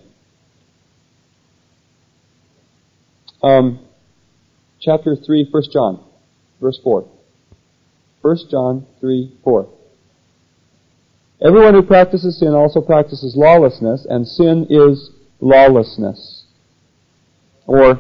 Um, 3.42 3.80
chapter 4.80 5.16
3, 5.16 5.48
1 5.50 5.62
John, 5.72 6.04
verse 6.60 6.78
4. 6.84 7.08
1 8.20 8.36
John 8.48 8.86
3, 9.00 9.36
4. 9.42 9.68
Everyone 11.44 11.74
who 11.74 11.82
practices 11.82 12.38
sin 12.38 12.54
also 12.54 12.80
practices 12.80 13.34
lawlessness, 13.36 14.06
and 14.08 14.28
sin 14.28 14.68
is 14.70 15.10
lawlessness. 15.40 16.44
Or 17.66 17.98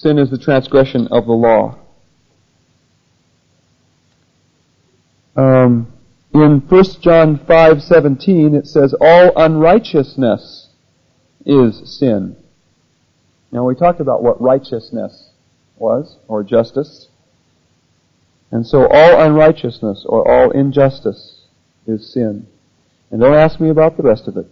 Sin 0.00 0.16
is 0.16 0.30
the 0.30 0.38
transgression 0.38 1.08
of 1.08 1.26
the 1.26 1.32
law. 1.32 1.76
Um, 5.38 5.86
in 6.34 6.58
1 6.68 6.84
John 7.00 7.38
5:17 7.38 8.54
it 8.54 8.66
says 8.66 8.92
all 9.00 9.30
unrighteousness 9.36 10.70
is 11.46 11.98
sin. 11.98 12.36
Now 13.52 13.64
we 13.64 13.76
talked 13.76 14.00
about 14.00 14.22
what 14.22 14.42
righteousness 14.42 15.30
was 15.78 16.16
or 16.26 16.42
justice. 16.42 17.08
And 18.50 18.66
so 18.66 18.88
all 18.88 19.20
unrighteousness 19.20 20.04
or 20.08 20.28
all 20.28 20.50
injustice 20.50 21.42
is 21.86 22.12
sin. 22.12 22.48
And 23.12 23.20
don't 23.20 23.34
ask 23.34 23.60
me 23.60 23.68
about 23.68 23.96
the 23.96 24.02
rest 24.02 24.26
of 24.26 24.36
it. 24.36 24.46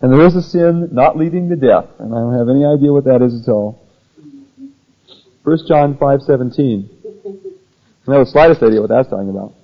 And 0.00 0.12
there 0.12 0.24
is 0.24 0.36
a 0.36 0.42
sin 0.42 0.90
not 0.92 1.16
leading 1.16 1.48
to 1.48 1.56
death, 1.56 1.88
and 1.98 2.14
I 2.14 2.18
don't 2.18 2.38
have 2.38 2.48
any 2.48 2.64
idea 2.64 2.92
what 2.92 3.04
that 3.04 3.22
is 3.22 3.42
at 3.42 3.50
all. 3.50 3.80
1 5.42 5.66
John 5.66 5.96
5:17. 5.96 6.93
I 8.06 8.12
have 8.12 8.26
the 8.26 8.30
slightest 8.30 8.62
idea 8.62 8.80
what 8.80 8.90
that's 8.90 9.08
talking 9.08 9.30
about. 9.30 9.54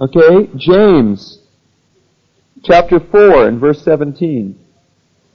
Okay, 0.00 0.50
James 0.56 1.38
chapter 2.64 3.00
4 3.00 3.48
and 3.48 3.60
verse 3.60 3.82
17 3.82 4.58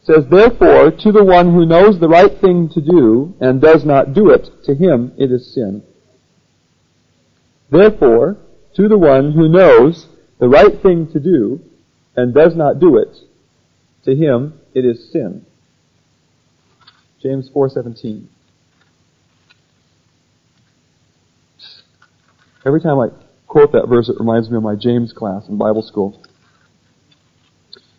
says, 0.03 0.25
Therefore, 0.29 0.91
to 0.91 1.11
the 1.11 1.23
one 1.23 1.53
who 1.53 1.65
knows 1.65 1.99
the 1.99 2.07
right 2.07 2.39
thing 2.39 2.69
to 2.69 2.81
do 2.81 3.35
and 3.41 3.61
does 3.61 3.83
not 3.85 4.13
do 4.13 4.29
it, 4.29 4.49
to 4.63 4.73
him 4.73 5.13
it 5.17 5.31
is 5.31 5.53
sin. 5.53 5.83
Therefore, 7.69 8.37
to 8.75 8.87
the 8.87 8.97
one 8.97 9.33
who 9.33 9.49
knows 9.49 10.07
the 10.39 10.47
right 10.47 10.81
thing 10.81 11.11
to 11.11 11.19
do 11.19 11.59
and 12.15 12.33
does 12.33 12.55
not 12.55 12.79
do 12.79 12.97
it, 12.97 13.15
to 14.05 14.15
him 14.15 14.59
it 14.73 14.85
is 14.85 15.11
sin. 15.11 15.45
James 17.21 17.49
4:17. 17.49 18.27
Every 22.65 22.81
time 22.81 22.99
I 22.99 23.07
quote 23.47 23.71
that 23.71 23.87
verse, 23.87 24.09
it 24.09 24.15
reminds 24.19 24.49
me 24.49 24.57
of 24.57 24.63
my 24.63 24.75
James 24.75 25.13
class 25.13 25.47
in 25.47 25.57
Bible 25.57 25.81
school. 25.81 26.23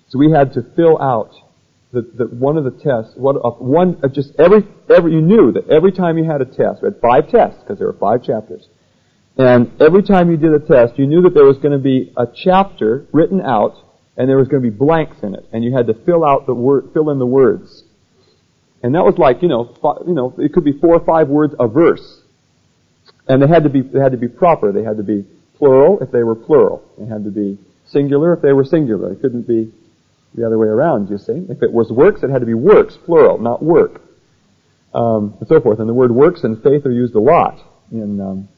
So 0.09 0.19
we 0.19 0.31
had 0.31 0.53
to 0.55 0.63
fill 0.75 1.01
out 1.01 1.31
the, 1.93 2.03
the 2.03 2.25
one 2.25 2.57
of 2.59 2.65
the 2.65 2.71
tests, 2.71 3.13
what, 3.17 3.37
uh, 3.37 3.51
one, 3.51 3.99
uh, 4.03 4.09
just 4.09 4.33
every, 4.39 4.63
every, 4.95 5.13
you 5.13 5.21
knew 5.21 5.53
that 5.53 5.69
every 5.71 5.93
time 5.93 6.19
you 6.19 6.25
had 6.25 6.41
a 6.43 6.45
test, 6.45 6.83
we 6.83 6.89
had 6.89 7.01
five 7.01 7.31
tests, 7.31 7.61
because 7.63 7.79
there 7.79 7.87
were 7.87 7.99
five 7.99 8.23
chapters. 8.23 8.69
And 9.37 9.71
every 9.81 10.03
time 10.03 10.31
you 10.31 10.37
did 10.37 10.53
a 10.53 10.59
test, 10.59 10.99
you 10.99 11.07
knew 11.07 11.23
that 11.23 11.33
there 11.33 11.45
was 11.45 11.57
going 11.59 11.73
to 11.73 11.79
be 11.79 12.13
a 12.17 12.27
chapter 12.27 13.07
written 13.13 13.41
out, 13.41 13.77
and 14.17 14.29
there 14.29 14.37
was 14.37 14.49
going 14.49 14.63
to 14.63 14.71
be 14.71 14.77
blanks 14.77 15.17
in 15.23 15.35
it, 15.35 15.49
and 15.53 15.63
you 15.65 15.75
had 15.75 15.87
to 15.87 15.95
fill 16.05 16.25
out 16.25 16.47
the 16.47 16.55
word, 16.55 16.91
fill 16.93 17.11
in 17.11 17.19
the 17.19 17.27
words. 17.27 17.85
And 18.83 18.95
that 18.95 19.05
was 19.05 19.17
like, 19.17 19.43
you 19.43 19.49
know, 19.49 19.75
five, 19.81 19.99
you 20.07 20.15
know, 20.15 20.35
it 20.39 20.53
could 20.53 20.65
be 20.65 20.73
four 20.73 20.95
or 20.95 21.05
five 21.05 21.29
words 21.29 21.55
a 21.59 21.69
verse. 21.69 22.18
And 23.29 23.43
they 23.43 23.47
had 23.47 23.63
to 23.65 23.69
be, 23.69 23.83
they 23.83 24.01
had 24.01 24.13
to 24.13 24.19
be 24.19 24.29
proper. 24.29 24.73
They 24.73 24.83
had 24.83 24.97
to 24.97 25.03
be 25.03 25.25
plural 25.57 25.99
if 26.01 26.11
they 26.11 26.23
were 26.23 26.35
plural. 26.35 26.83
They 26.99 27.07
had 27.07 27.25
to 27.25 27.31
be 27.31 27.59
singular 27.87 28.33
if 28.35 28.43
they 28.43 28.53
were 28.53 28.65
singular. 28.65 29.13
It 29.13 29.21
couldn't 29.21 29.47
be 29.47 29.73
the 30.35 30.47
other 30.47 30.59
way 30.59 30.69
around, 30.69 31.11
you 31.11 31.19
see. 31.19 31.47
If 31.49 31.63
it 31.63 31.73
was 31.73 31.91
works, 31.91 32.23
it 32.23 32.31
had 32.31 32.41
to 32.41 32.47
be 32.47 32.55
works, 32.55 32.97
plural, 33.05 33.39
not 33.39 33.63
work. 33.63 34.03
Um, 34.95 35.37
and 35.41 35.49
so 35.49 35.61
forth. 35.61 35.81
And 35.81 35.89
the 35.89 35.95
word 35.95 36.11
works 36.11 36.45
and 36.45 36.63
faith 36.63 36.87
are 36.87 36.93
used 36.93 37.15
a 37.15 37.21
lot 37.21 37.59
in 37.93 38.21
um, 38.21 38.49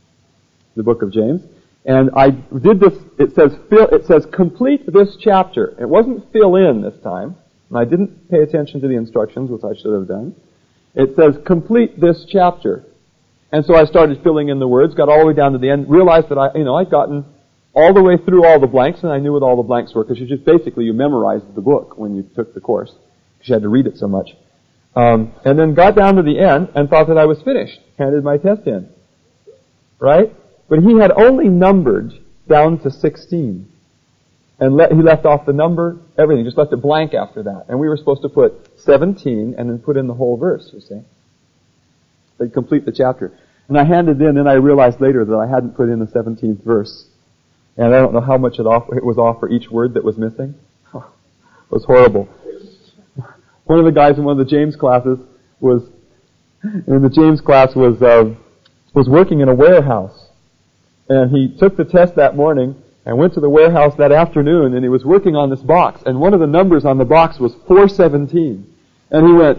the 0.77 0.83
book 0.83 1.03
of 1.03 1.13
James. 1.13 1.43
And 1.85 2.11
I 2.15 2.31
did 2.31 2.79
this, 2.79 2.93
it 3.19 3.35
says 3.35 3.53
fill, 3.69 3.89
it 3.89 4.07
says 4.07 4.27
complete 4.33 4.93
this 4.93 5.17
chapter. 5.19 5.75
It 5.81 5.89
wasn't 5.89 6.31
fill 6.33 6.57
in 6.57 6.83
this 6.83 6.95
time. 7.03 7.37
And 7.69 7.79
I 7.79 7.85
didn't 7.85 8.31
pay 8.31 8.39
attention 8.39 8.81
to 8.83 8.89
the 8.89 8.97
instructions, 8.97 9.51
which 9.51 9.65
I 9.65 9.75
should 9.81 9.95
have 9.95 10.07
done. 10.07 10.37
It 10.95 11.17
says 11.17 11.37
complete 11.47 12.01
this 12.01 12.27
chapter. 12.29 12.85
And 13.53 13.65
so 13.65 13.75
I 13.75 13.85
started 13.85 14.23
filling 14.23 14.49
in 14.49 14.59
the 14.59 14.69
words, 14.69 14.95
got 14.95 15.09
all 15.09 15.21
the 15.21 15.27
way 15.27 15.35
down 15.35 15.53
to 15.53 15.59
the 15.59 15.71
end, 15.71 15.91
realized 15.91 16.29
that 16.29 16.39
I, 16.39 16.57
you 16.57 16.65
know, 16.65 16.77
I'd 16.77 16.91
gotten 16.91 17.25
all 17.73 17.93
the 17.93 18.03
way 18.03 18.17
through 18.17 18.45
all 18.45 18.61
the 18.61 18.67
blanks, 18.67 19.03
and 19.03 19.13
I 19.13 19.19
knew 19.19 19.33
what 19.33 19.43
all 19.43 19.57
the 19.57 19.63
blanks 19.63 19.95
were, 19.95 20.05
because 20.05 20.21
you 20.21 20.27
just 20.27 20.45
basically, 20.45 20.85
you 20.85 20.93
memorized 20.93 21.55
the 21.55 21.61
book 21.61 21.99
when 21.99 22.15
you 22.15 22.23
took 22.35 22.55
the 22.55 22.61
course, 22.61 22.93
because 23.35 23.49
you 23.49 23.55
had 23.55 23.63
to 23.63 23.69
read 23.69 23.87
it 23.87 23.97
so 23.97 24.09
much. 24.09 24.31
Um, 24.95 25.33
and 25.45 25.59
then 25.59 25.75
got 25.75 25.95
down 25.95 26.17
to 26.17 26.23
the 26.23 26.39
end 26.39 26.69
and 26.75 26.89
thought 26.89 27.09
that 27.09 27.19
I 27.19 27.27
was 27.27 27.41
finished, 27.43 27.79
handed 27.99 28.25
my 28.25 28.39
test 28.39 28.67
in. 28.67 28.89
Right? 29.99 30.35
But 30.69 30.81
he 30.81 30.99
had 30.99 31.13
only 31.13 31.49
numbered 31.49 32.13
down 32.49 32.79
to 32.81 32.91
16. 32.91 33.69
And 34.59 34.77
let, 34.77 34.93
he 34.93 35.01
left 35.01 35.25
off 35.25 35.47
the 35.47 35.53
number, 35.53 35.99
everything, 36.19 36.45
just 36.45 36.59
left 36.59 36.73
it 36.73 36.83
blank 36.83 37.15
after 37.15 37.43
that. 37.45 37.67
And 37.69 37.81
we 37.81 37.89
were 37.89 37.97
supposed 37.97 38.23
to 38.23 38.29
put 38.29 38.79
17 38.81 39.55
and 39.57 39.71
then 39.71 39.79
put 39.79 39.97
in 39.97 40.07
the 40.07 40.15
whole 40.15 40.37
verse, 40.37 40.71
you 40.73 40.81
see. 40.81 41.01
They'd 42.41 42.53
complete 42.53 42.87
the 42.87 42.93
chapter. 42.93 43.39
And 43.69 43.79
I 43.79 43.85
handed 43.85 44.21
in, 44.21 44.39
and 44.39 44.49
I 44.49 44.55
realized 44.55 45.01
later 45.01 45.25
that 45.25 45.37
I 45.37 45.47
hadn't 45.47 45.77
put 45.77 45.91
in 45.91 46.01
the 46.01 46.07
17th 46.07 46.65
verse. 46.65 47.05
And 47.77 47.95
I 47.95 48.01
don't 48.01 48.15
know 48.15 48.21
how 48.21 48.39
much 48.39 48.59
it, 48.59 48.67
off, 48.67 48.89
it 48.97 49.05
was 49.05 49.19
off 49.19 49.39
for 49.39 49.49
each 49.51 49.71
word 49.71 49.95
that 49.95 50.03
was 50.03 50.17
missing. 50.17 50.55
it 50.95 51.03
was 51.71 51.85
horrible. 51.85 52.29
One 53.65 53.79
of 53.79 53.85
the 53.85 53.93
guys 53.93 54.19
in 54.19 54.25
one 54.25 54.41
of 54.41 54.45
the 54.45 54.51
James 54.51 54.75
classes 54.75 55.19
was, 55.61 55.83
in 56.65 57.03
the 57.03 57.11
James 57.11 57.41
class 57.41 57.77
was, 57.77 58.03
uh, 58.03 58.35
was 58.95 59.09
working 59.09 59.41
in 59.41 59.49
a 59.49 59.55
warehouse. 59.55 60.31
And 61.09 61.31
he 61.31 61.57
took 61.59 61.77
the 61.77 61.85
test 61.85 62.17
that 62.17 62.37
morning 62.37 62.75
and 63.05 63.19
went 63.19 63.35
to 63.35 63.41
the 63.41 63.51
warehouse 63.51 63.95
that 63.99 64.13
afternoon 64.13 64.75
and 64.75 64.83
he 64.83 64.89
was 64.89 65.05
working 65.05 65.37
on 65.37 65.51
this 65.51 65.61
box 65.61 66.03
and 66.07 66.21
one 66.21 66.35
of 66.35 66.41
the 66.41 66.47
numbers 66.47 66.85
on 66.85 66.99
the 66.99 67.05
box 67.05 67.39
was 67.39 67.55
417. 67.67 68.75
And 69.11 69.27
he 69.27 69.33
went, 69.33 69.59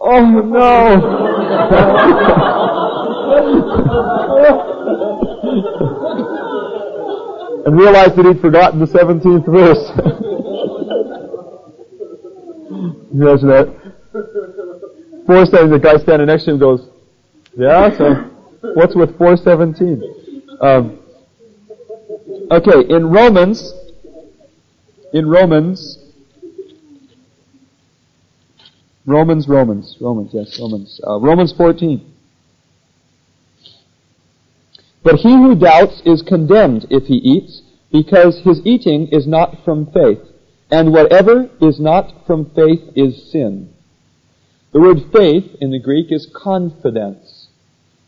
oh 0.00 0.20
no! 0.20 1.29
and 7.66 7.78
realized 7.78 8.16
that 8.16 8.24
he'd 8.26 8.40
forgotten 8.40 8.80
the 8.80 8.86
17th 8.86 9.46
verse. 9.46 9.90
You 13.12 13.28
imagine 13.28 13.48
that. 13.48 13.66
417, 15.26 15.70
the 15.70 15.78
guy 15.78 15.96
standing 15.96 16.28
next 16.28 16.44
to 16.44 16.52
him 16.52 16.58
goes, 16.58 16.88
yeah, 17.56 17.96
so 17.96 18.14
what's 18.74 18.94
with 18.94 19.16
417? 19.18 20.42
Um, 20.60 20.98
okay, 22.50 22.88
in 22.88 23.10
Romans, 23.10 23.72
in 25.12 25.28
Romans, 25.28 25.98
Romans, 29.06 29.48
Romans, 29.48 29.96
Romans, 30.00 30.30
yes, 30.32 30.58
Romans, 30.60 31.00
uh, 31.06 31.18
Romans 31.18 31.52
14. 31.56 32.06
But 35.02 35.16
he 35.16 35.30
who 35.30 35.54
doubts 35.54 36.02
is 36.04 36.22
condemned 36.22 36.86
if 36.90 37.04
he 37.04 37.14
eats, 37.14 37.62
because 37.90 38.40
his 38.44 38.60
eating 38.64 39.08
is 39.10 39.26
not 39.26 39.64
from 39.64 39.90
faith. 39.92 40.20
And 40.70 40.92
whatever 40.92 41.50
is 41.60 41.80
not 41.80 42.26
from 42.26 42.50
faith 42.54 42.80
is 42.94 43.30
sin. 43.32 43.72
The 44.72 44.80
word 44.80 44.98
faith 45.12 45.56
in 45.60 45.70
the 45.70 45.80
Greek 45.80 46.12
is 46.12 46.30
confidence. 46.32 47.48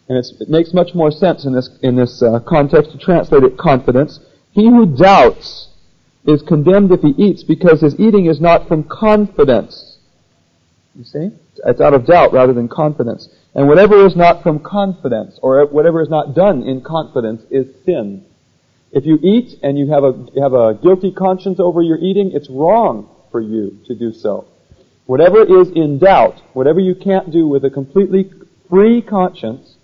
And 0.09 0.19
it 0.19 0.49
makes 0.49 0.75
much 0.75 0.95
more 0.95 1.11
sense 1.11 1.45
in 1.45 1.55
this, 1.55 1.71
in 1.83 1.97
this 1.97 2.23
uh, 2.23 2.39
context 2.47 2.93
to 2.93 2.99
translate 2.99 3.43
it 3.43 3.57
confidence. 3.57 4.21
He 4.53 4.69
who 4.69 4.95
doubts 4.95 5.69
is 6.25 6.43
condemned 6.43 6.93
if 6.93 7.01
he 7.01 7.15
eats 7.21 7.43
because 7.43 7.81
his 7.81 7.99
eating 7.99 8.27
is 8.27 8.41
not 8.41 8.69
from 8.69 8.85
confidence. 8.85 9.92
You 10.95 11.05
see? 11.05 11.31
It's 11.65 11.81
out 11.81 11.95
of 11.95 12.07
doubt 12.07 12.33
rather 12.33 12.53
than 12.53 12.69
confidence. 12.69 13.29
And 13.55 13.69
whatever 13.69 14.05
is 14.07 14.17
not 14.17 14.43
from 14.43 14.61
confidence, 14.61 15.39
or 15.43 15.67
whatever 15.67 16.03
is 16.03 16.09
not 16.09 16.35
done 16.35 16.63
in 16.63 16.83
confidence, 16.83 17.43
is 17.51 17.67
sin. 17.85 18.25
If 18.93 19.07
you 19.07 19.19
eat 19.23 19.59
and 19.63 19.79
you 19.79 19.91
have 19.91 20.05
a, 20.05 20.13
you 20.35 20.43
have 20.43 20.53
a 20.53 20.75
guilty 20.75 21.13
conscience 21.13 21.59
over 21.61 21.81
your 21.81 21.99
eating, 21.99 22.33
it's 22.35 22.49
wrong 22.51 23.09
for 23.31 23.41
you 23.41 23.79
to 23.87 23.95
do 23.95 24.13
so. 24.13 24.47
Whatever 25.07 25.43
is 25.61 25.71
in 25.75 25.99
doubt, 25.99 26.41
whatever 26.53 26.81
you 26.81 26.95
can't 26.95 27.31
do 27.31 27.47
with 27.47 27.65
a 27.65 27.71
completely 27.71 28.31
free 28.69 29.03
conscience, 29.03 29.77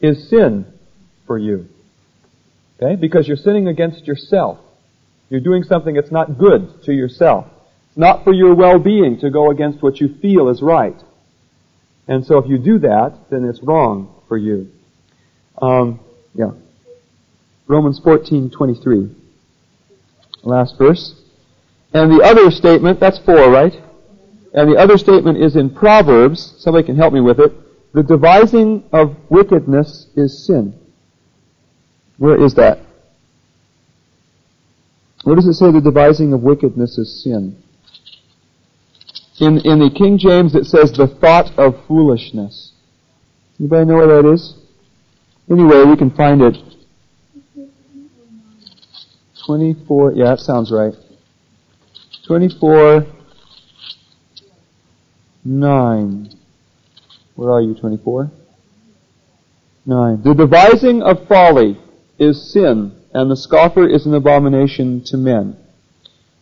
is 0.00 0.28
sin 0.28 0.66
for 1.26 1.38
you. 1.38 1.68
Okay? 2.80 2.96
Because 2.96 3.28
you're 3.28 3.36
sinning 3.36 3.68
against 3.68 4.06
yourself. 4.06 4.58
You're 5.28 5.40
doing 5.40 5.62
something 5.62 5.94
that's 5.94 6.10
not 6.10 6.38
good 6.38 6.82
to 6.84 6.92
yourself. 6.92 7.46
Not 8.00 8.24
for 8.24 8.32
your 8.32 8.54
well-being 8.54 9.18
to 9.20 9.28
go 9.28 9.50
against 9.50 9.82
what 9.82 10.00
you 10.00 10.08
feel 10.22 10.48
is 10.48 10.62
right. 10.62 10.96
And 12.08 12.24
so 12.24 12.38
if 12.38 12.48
you 12.48 12.56
do 12.56 12.78
that, 12.78 13.28
then 13.28 13.44
it's 13.44 13.62
wrong 13.62 14.22
for 14.26 14.38
you. 14.38 14.70
Um, 15.60 16.00
yeah. 16.34 16.52
Romans 17.66 18.00
14:23. 18.00 19.14
Last 20.44 20.78
verse. 20.78 21.14
And 21.92 22.10
the 22.10 22.24
other 22.24 22.50
statement, 22.50 23.00
that's 23.00 23.18
four, 23.18 23.50
right? 23.50 23.78
And 24.54 24.72
the 24.72 24.78
other 24.78 24.96
statement 24.96 25.36
is 25.36 25.54
in 25.54 25.68
Proverbs. 25.68 26.54
Somebody 26.56 26.86
can 26.86 26.96
help 26.96 27.12
me 27.12 27.20
with 27.20 27.38
it. 27.38 27.52
The 27.92 28.02
devising 28.02 28.82
of 28.94 29.14
wickedness 29.28 30.06
is 30.16 30.46
sin. 30.46 30.72
Where 32.16 32.42
is 32.42 32.54
that? 32.54 32.78
Where 35.24 35.36
does 35.36 35.46
it 35.46 35.52
say 35.52 35.70
the 35.70 35.82
devising 35.82 36.32
of 36.32 36.42
wickedness 36.42 36.96
is 36.96 37.22
sin? 37.22 37.62
In, 39.40 39.58
in 39.64 39.78
the 39.78 39.90
King 39.90 40.18
James 40.18 40.54
it 40.54 40.66
says 40.66 40.92
the 40.92 41.06
thought 41.06 41.58
of 41.58 41.86
foolishness. 41.88 42.72
Anybody 43.58 43.86
know 43.86 43.96
where 43.96 44.22
that 44.22 44.30
is? 44.30 44.54
Anyway, 45.50 45.84
we 45.84 45.96
can 45.96 46.10
find 46.10 46.42
it. 46.42 46.56
24, 49.46 50.12
yeah, 50.12 50.24
that 50.26 50.40
sounds 50.40 50.70
right. 50.70 50.92
24, 52.26 53.06
9. 55.44 56.30
Where 57.34 57.50
are 57.50 57.62
you, 57.62 57.74
24? 57.74 58.30
9. 59.86 60.22
The 60.22 60.34
devising 60.34 61.02
of 61.02 61.26
folly 61.26 61.80
is 62.18 62.52
sin, 62.52 62.94
and 63.12 63.30
the 63.30 63.36
scoffer 63.36 63.88
is 63.88 64.04
an 64.04 64.14
abomination 64.14 65.02
to 65.06 65.16
men. 65.16 65.56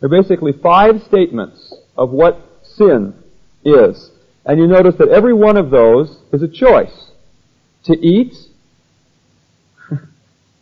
There 0.00 0.10
are 0.10 0.22
basically 0.22 0.52
five 0.52 1.02
statements 1.02 1.72
of 1.96 2.10
what 2.10 2.47
sin 2.78 3.14
is. 3.64 4.10
And 4.46 4.58
you 4.58 4.66
notice 4.66 4.94
that 4.98 5.08
every 5.08 5.34
one 5.34 5.58
of 5.58 5.70
those 5.70 6.20
is 6.32 6.42
a 6.42 6.48
choice. 6.48 7.10
To 7.84 7.92
eat, 7.94 8.34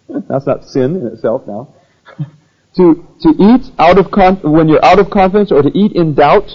that's 0.08 0.46
not 0.46 0.64
sin 0.64 0.96
in 0.96 1.06
itself 1.06 1.46
now. 1.46 1.74
to, 2.76 3.06
to 3.20 3.28
eat 3.38 3.70
out 3.78 3.98
of 3.98 4.06
when 4.42 4.68
you're 4.68 4.84
out 4.84 4.98
of 4.98 5.10
confidence 5.10 5.52
or 5.52 5.62
to 5.62 5.70
eat 5.72 5.92
in 5.92 6.14
doubt 6.14 6.50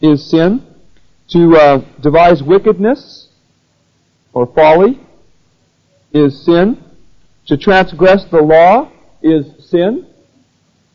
is 0.00 0.30
sin. 0.30 0.64
To 1.30 1.56
uh, 1.56 1.78
devise 2.00 2.42
wickedness 2.42 3.28
or 4.32 4.46
folly 4.46 5.00
is 6.12 6.44
sin. 6.44 6.82
To 7.46 7.56
transgress 7.56 8.24
the 8.30 8.42
law 8.42 8.92
is 9.22 9.46
sin. 9.70 10.06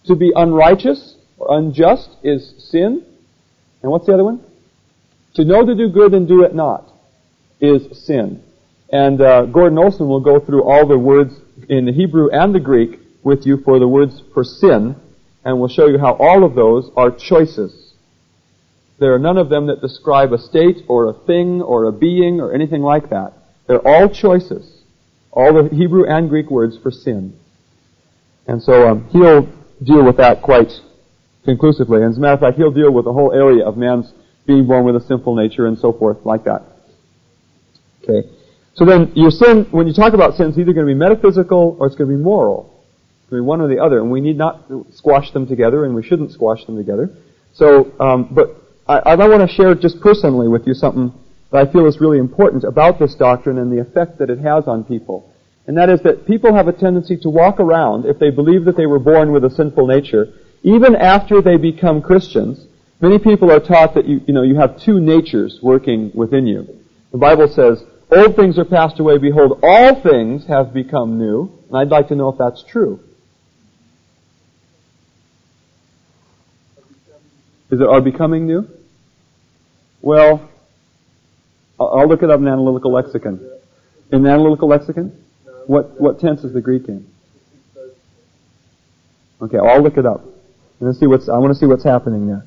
To 0.06 0.16
be 0.16 0.32
unrighteous 0.36 1.16
or 1.38 1.58
unjust 1.58 2.10
is 2.24 2.54
sin. 2.58 3.06
And 3.82 3.92
what's 3.92 4.06
the 4.06 4.14
other 4.14 4.24
one? 4.24 4.44
To 5.36 5.46
know 5.46 5.66
to 5.66 5.76
do 5.76 5.90
good 5.90 6.14
and 6.14 6.28
do 6.28 6.44
it 6.44 6.54
not 6.54 6.92
is 7.60 8.06
sin. 8.06 8.44
And 8.92 9.22
uh, 9.22 9.46
Gordon 9.46 9.78
Olson 9.78 10.08
will 10.08 10.20
go 10.20 10.40
through 10.40 10.64
all 10.64 10.88
the 10.88 10.98
words 10.98 11.34
in 11.70 11.86
the 11.86 11.92
Hebrew 11.92 12.30
and 12.32 12.54
the 12.54 12.60
Greek 12.60 13.00
with 13.24 13.46
you 13.46 13.62
for 13.64 13.80
the 13.80 13.88
words 13.88 14.22
for 14.34 14.44
sin, 14.44 14.96
and 15.44 15.60
we'll 15.60 15.70
show 15.70 15.88
you 15.88 16.00
how 16.00 16.14
all 16.14 16.44
of 16.44 16.56
those 16.56 16.90
are 16.96 17.12
choices. 17.12 17.94
There 19.00 19.14
are 19.14 19.20
none 19.20 19.38
of 19.38 19.50
them 19.50 19.68
that 19.68 19.82
describe 19.82 20.34
a 20.34 20.38
state 20.38 20.84
or 20.88 21.10
a 21.10 21.14
thing 21.14 21.62
or 21.62 21.86
a 21.86 21.92
being 21.92 22.42
or 22.42 22.54
anything 22.54 22.82
like 22.82 23.10
that. 23.12 23.34
They're 23.68 23.88
all 23.88 24.10
choices. 24.10 24.82
All 25.32 25.54
the 25.54 25.74
Hebrew 25.74 26.06
and 26.06 26.28
Greek 26.28 26.50
words 26.50 26.78
for 26.82 26.92
sin. 26.92 27.38
And 28.48 28.62
so 28.62 28.90
um, 28.90 29.08
he'll 29.12 29.48
deal 29.84 30.04
with 30.04 30.18
that 30.18 30.42
quite 30.42 30.72
conclusively. 31.50 32.02
And 32.04 32.12
as 32.12 32.18
a 32.18 32.22
matter 32.22 32.34
of 32.36 32.40
fact, 32.40 32.58
he'll 32.58 32.72
deal 32.72 32.92
with 32.92 33.06
the 33.06 33.14
whole 33.14 33.34
area 33.34 33.66
of 33.66 33.78
man's 33.78 34.14
being 34.46 34.68
born 34.68 34.86
with 34.86 34.96
a 34.96 35.02
sinful 35.02 35.36
nature 35.36 35.66
and 35.68 35.78
so 35.78 35.92
forth 35.92 36.26
like 36.26 36.44
that. 36.46 36.62
Okay. 38.04 38.30
So 38.76 38.86
then 38.86 39.12
your 39.16 39.32
sin, 39.32 39.68
when 39.72 39.88
you 39.88 39.94
talk 39.94 40.14
about 40.14 40.36
sin, 40.36 40.50
it's 40.50 40.58
either 40.58 40.74
going 40.74 40.88
to 40.88 40.94
be 40.94 40.98
metaphysical 40.98 41.76
or 41.80 41.88
it's 41.88 41.96
going 41.96 42.10
to 42.10 42.16
be 42.16 42.22
moral. 42.22 42.84
It's 43.22 43.30
going 43.30 43.42
to 43.42 43.44
be 43.44 43.48
one 43.48 43.62
or 43.62 43.68
the 43.68 43.80
other. 43.80 44.00
And 44.00 44.12
we 44.12 44.22
need 44.22 44.38
not 44.38 44.66
squash 44.94 45.32
them 45.32 45.48
together 45.48 45.86
and 45.86 45.96
we 45.96 46.04
shouldn't 46.04 46.32
squash 46.32 46.64
them 46.66 46.78
together. 46.78 47.10
So, 47.54 47.92
um, 48.00 48.30
but 48.32 48.56
I, 48.88 49.00
I 49.00 49.16
want 49.16 49.48
to 49.48 49.56
share 49.56 49.76
just 49.76 50.00
personally 50.02 50.48
with 50.48 50.66
you 50.66 50.74
something 50.74 51.14
that 51.52 51.68
I 51.68 51.72
feel 51.72 51.88
is 51.88 52.00
really 52.00 52.20
important 52.20 52.64
about 52.64 53.00
this 53.00 53.16
doctrine 53.16 53.58
and 53.58 53.72
the 53.72 53.82
effect 53.82 54.20
that 54.20 54.30
it 54.30 54.40
has 54.40 54.68
on 54.68 54.84
people. 54.84 55.34
And 55.68 55.78
that 55.78 55.90
is 55.90 56.02
that 56.02 56.26
people 56.26 56.54
have 56.56 56.68
a 56.68 56.74
tendency 56.74 57.18
to 57.18 57.30
walk 57.30 57.60
around, 57.60 58.06
if 58.06 58.18
they 58.18 58.32
believe 58.32 58.66
that 58.66 58.78
they 58.78 58.86
were 58.86 58.98
born 58.98 59.32
with 59.32 59.44
a 59.46 59.50
sinful 59.52 59.86
nature, 59.86 60.34
even 60.64 60.96
after 60.96 61.42
they 61.42 61.58
become 61.58 62.02
Christians, 62.02 62.66
many 63.00 63.18
people 63.20 63.52
are 63.52 63.60
taught 63.60 63.94
that 63.96 64.08
you, 64.08 64.22
you 64.28 64.34
know, 64.34 64.44
you 64.44 64.56
have 64.56 64.80
two 64.80 65.00
natures 65.00 65.60
working 65.62 66.12
within 66.14 66.46
you. 66.48 66.68
The 67.12 67.18
Bible 67.18 67.48
says, 67.48 67.84
old 68.12 68.36
things 68.36 68.60
are 68.60 68.66
passed 68.66 69.00
away, 69.00 69.18
behold, 69.18 69.60
all 69.64 70.02
things 70.02 70.46
have 70.48 70.74
become 70.74 71.18
new. 71.18 71.52
And 71.68 71.78
I'd 71.78 71.90
like 71.90 72.10
to 72.10 72.16
know 72.16 72.30
if 72.30 72.38
that's 72.38 72.64
true. 72.64 73.00
Is 77.72 77.80
it 77.80 77.88
are 77.88 78.02
becoming 78.02 78.48
new? 78.48 78.68
Well, 80.02 80.50
I'll 81.80 82.08
look 82.08 82.24
it 82.24 82.30
up 82.30 82.40
in 82.40 82.48
analytical 82.48 82.92
lexicon. 82.92 83.48
In 84.12 84.26
analytical 84.26 84.68
lexicon? 84.68 85.24
What, 85.68 86.02
what 86.02 86.20
tense 86.20 86.44
is 86.44 86.52
the 86.52 86.62
Greek 86.62 86.88
in? 86.88 87.08
Okay, 89.42 89.58
I'll 89.58 89.82
look 89.82 89.98
it 89.98 90.06
up. 90.06 90.26
Let's 90.80 91.00
see 91.00 91.08
what's, 91.08 91.28
I 91.28 91.38
want 91.38 91.54
to 91.54 91.60
see 91.60 91.66
what's 91.66 91.84
happening 91.84 92.28
there. 92.28 92.46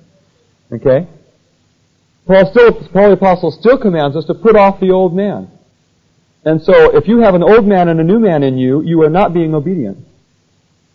Okay? 0.72 1.09
Paul 2.26 2.51
still, 2.51 2.72
Paul 2.89 3.09
the 3.09 3.14
Apostle 3.14 3.51
still 3.51 3.78
commands 3.78 4.16
us 4.16 4.24
to 4.26 4.35
put 4.35 4.57
off 4.57 4.80
the 4.80 4.91
old 4.91 5.14
man. 5.14 5.51
And 6.45 6.62
so, 6.62 6.97
if 6.97 7.07
you 7.07 7.18
have 7.18 7.35
an 7.35 7.43
old 7.43 7.66
man 7.66 7.89
and 7.89 8.01
a 8.01 8.05
new 8.05 8.18
man 8.18 8.43
in 8.43 8.59
you, 8.59 8.83
you 8.83 9.03
are 9.03 9.11
not 9.11 9.33
being 9.33 9.55
obedient. 9.55 9.99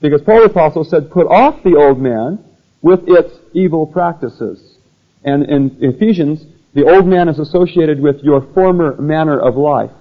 Because 0.02 0.22
Paul 0.22 0.40
the 0.40 0.46
Apostle 0.46 0.84
said, 0.84 1.12
put 1.12 1.28
off 1.28 1.64
the 1.64 1.76
old 1.76 2.00
man 2.00 2.44
with 2.82 3.08
its 3.08 3.34
evil 3.54 3.86
practices. 3.86 4.78
And 5.24 5.44
in 5.50 5.78
Ephesians, 5.80 6.46
the 6.74 6.90
old 6.90 7.08
man 7.08 7.28
is 7.28 7.40
associated 7.40 8.00
with 8.00 8.24
your 8.24 8.42
former 8.54 8.96
manner 9.02 9.40
of 9.40 9.56
life. 9.56 9.92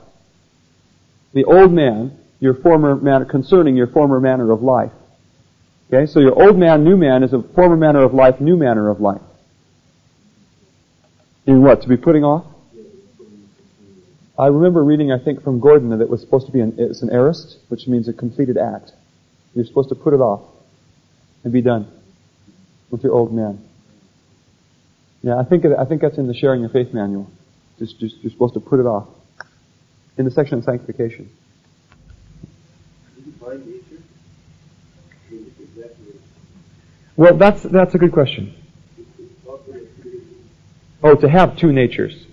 The 1.32 1.44
old 1.44 1.72
man, 1.72 2.18
your 2.40 2.54
former 2.54 2.96
manner, 2.96 3.24
concerning 3.24 3.76
your 3.76 3.86
former 3.88 4.20
manner 4.20 4.50
of 4.52 4.62
life. 4.62 4.92
Okay, 5.92 6.06
so 6.06 6.18
your 6.18 6.40
old 6.40 6.58
man, 6.58 6.82
new 6.82 6.96
man 6.96 7.22
is 7.22 7.32
a 7.32 7.42
former 7.54 7.76
manner 7.76 8.02
of 8.02 8.12
life, 8.12 8.40
new 8.40 8.56
manner 8.56 8.90
of 8.90 9.00
life. 9.00 9.22
In 11.46 11.62
what? 11.62 11.82
To 11.82 11.88
be 11.88 11.96
putting 11.96 12.24
off? 12.24 12.44
I 14.38 14.48
remember 14.48 14.82
reading, 14.82 15.12
I 15.12 15.18
think, 15.18 15.42
from 15.42 15.60
Gordon 15.60 15.90
that 15.90 16.00
it 16.00 16.10
was 16.10 16.20
supposed 16.20 16.46
to 16.46 16.52
be 16.52 16.60
an, 16.60 16.74
it's 16.76 17.02
an 17.02 17.10
aorist, 17.10 17.58
which 17.68 17.86
means 17.86 18.08
a 18.08 18.12
completed 18.12 18.58
act. 18.58 18.92
You're 19.54 19.64
supposed 19.64 19.88
to 19.90 19.94
put 19.94 20.12
it 20.12 20.20
off 20.20 20.42
and 21.44 21.52
be 21.52 21.62
done 21.62 21.88
with 22.90 23.02
your 23.04 23.12
old 23.14 23.32
man. 23.32 23.62
Yeah, 25.22 25.38
I 25.38 25.44
think 25.44 25.64
I 25.64 25.84
think 25.84 26.02
that's 26.02 26.18
in 26.18 26.26
the 26.26 26.34
sharing 26.34 26.60
your 26.60 26.70
faith 26.70 26.92
manual. 26.92 27.30
Just, 27.78 27.98
just 28.00 28.16
you're 28.22 28.30
supposed 28.30 28.54
to 28.54 28.60
put 28.60 28.80
it 28.80 28.86
off 28.86 29.08
in 30.18 30.24
the 30.24 30.30
section 30.30 30.58
on 30.58 30.64
sanctification. 30.64 31.30
Well, 37.16 37.36
that's 37.36 37.62
that's 37.62 37.94
a 37.94 37.98
good 37.98 38.12
question. 38.12 38.54
Oh, 41.02 41.14
to 41.14 41.28
have 41.28 41.56
two 41.56 41.72
natures. 41.72 42.26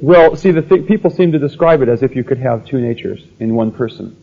Well, 0.00 0.36
see, 0.36 0.52
the 0.52 0.62
th- 0.62 0.86
people 0.86 1.10
seem 1.10 1.32
to 1.32 1.38
describe 1.38 1.82
it 1.82 1.88
as 1.88 2.02
if 2.02 2.14
you 2.14 2.24
could 2.24 2.38
have 2.38 2.64
two 2.66 2.80
natures 2.80 3.22
in 3.40 3.54
one 3.54 3.72
person, 3.72 4.16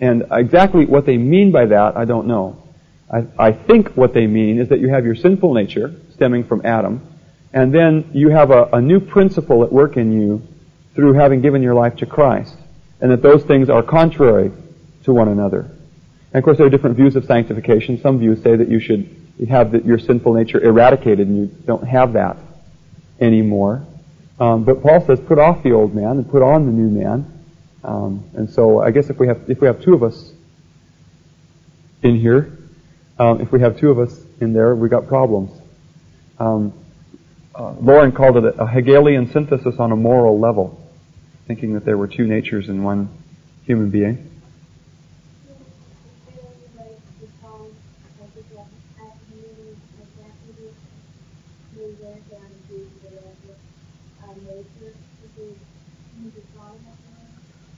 and 0.00 0.24
exactly 0.30 0.86
what 0.86 1.06
they 1.06 1.16
mean 1.16 1.50
by 1.50 1.66
that, 1.66 1.96
I 1.96 2.04
don't 2.04 2.26
know. 2.26 2.62
I, 3.10 3.26
I 3.38 3.52
think 3.52 3.90
what 3.96 4.14
they 4.14 4.26
mean 4.26 4.58
is 4.58 4.68
that 4.68 4.80
you 4.80 4.88
have 4.88 5.04
your 5.04 5.14
sinful 5.14 5.52
nature 5.54 5.94
stemming 6.14 6.44
from 6.44 6.64
Adam, 6.64 7.02
and 7.52 7.72
then 7.72 8.10
you 8.12 8.30
have 8.30 8.50
a, 8.50 8.64
a 8.72 8.80
new 8.80 9.00
principle 9.00 9.62
at 9.64 9.72
work 9.72 9.96
in 9.96 10.12
you 10.12 10.42
through 10.94 11.14
having 11.14 11.40
given 11.40 11.62
your 11.62 11.74
life 11.74 11.96
to 11.96 12.06
Christ, 12.06 12.54
and 13.00 13.10
that 13.10 13.22
those 13.22 13.44
things 13.44 13.68
are 13.70 13.82
contrary 13.82 14.52
to 15.04 15.12
one 15.12 15.28
another. 15.28 15.70
And 16.32 16.38
of 16.38 16.44
course, 16.44 16.58
there 16.58 16.66
are 16.66 16.70
different 16.70 16.96
views 16.96 17.16
of 17.16 17.24
sanctification. 17.24 18.00
Some 18.00 18.18
views 18.18 18.42
say 18.42 18.54
that 18.54 18.68
you 18.68 18.78
should 18.78 19.16
have 19.48 19.72
the, 19.72 19.80
your 19.82 19.98
sinful 19.98 20.34
nature 20.34 20.62
eradicated, 20.62 21.26
and 21.26 21.36
you 21.36 21.46
don't 21.66 21.86
have 21.86 22.12
that 22.12 22.36
anymore. 23.20 23.84
Um, 24.38 24.64
but 24.64 24.82
Paul 24.82 25.04
says, 25.06 25.20
put 25.20 25.38
off 25.38 25.62
the 25.62 25.72
old 25.72 25.94
man 25.94 26.12
and 26.12 26.30
put 26.30 26.42
on 26.42 26.66
the 26.66 26.72
new 26.72 26.88
man. 26.88 27.44
Um, 27.82 28.24
and 28.34 28.48
so, 28.48 28.80
I 28.80 28.90
guess 28.90 29.10
if 29.10 29.18
we 29.18 29.26
have 29.26 29.48
if 29.48 29.60
we 29.60 29.66
have 29.66 29.82
two 29.82 29.94
of 29.94 30.02
us 30.02 30.32
in 32.02 32.16
here, 32.16 32.56
um, 33.18 33.40
if 33.40 33.50
we 33.50 33.60
have 33.60 33.78
two 33.78 33.90
of 33.90 33.98
us 33.98 34.18
in 34.40 34.52
there, 34.52 34.74
we 34.74 34.88
got 34.88 35.08
problems. 35.08 35.50
Um, 36.38 36.72
uh, 37.54 37.72
Lauren 37.72 38.12
called 38.12 38.36
it 38.36 38.44
a, 38.44 38.62
a 38.62 38.66
Hegelian 38.66 39.30
synthesis 39.32 39.76
on 39.78 39.92
a 39.92 39.96
moral 39.96 40.38
level, 40.38 40.80
thinking 41.46 41.74
that 41.74 41.84
there 41.84 41.98
were 41.98 42.06
two 42.06 42.26
natures 42.26 42.68
in 42.68 42.82
one 42.82 43.08
human 43.64 43.90
being. 43.90 44.29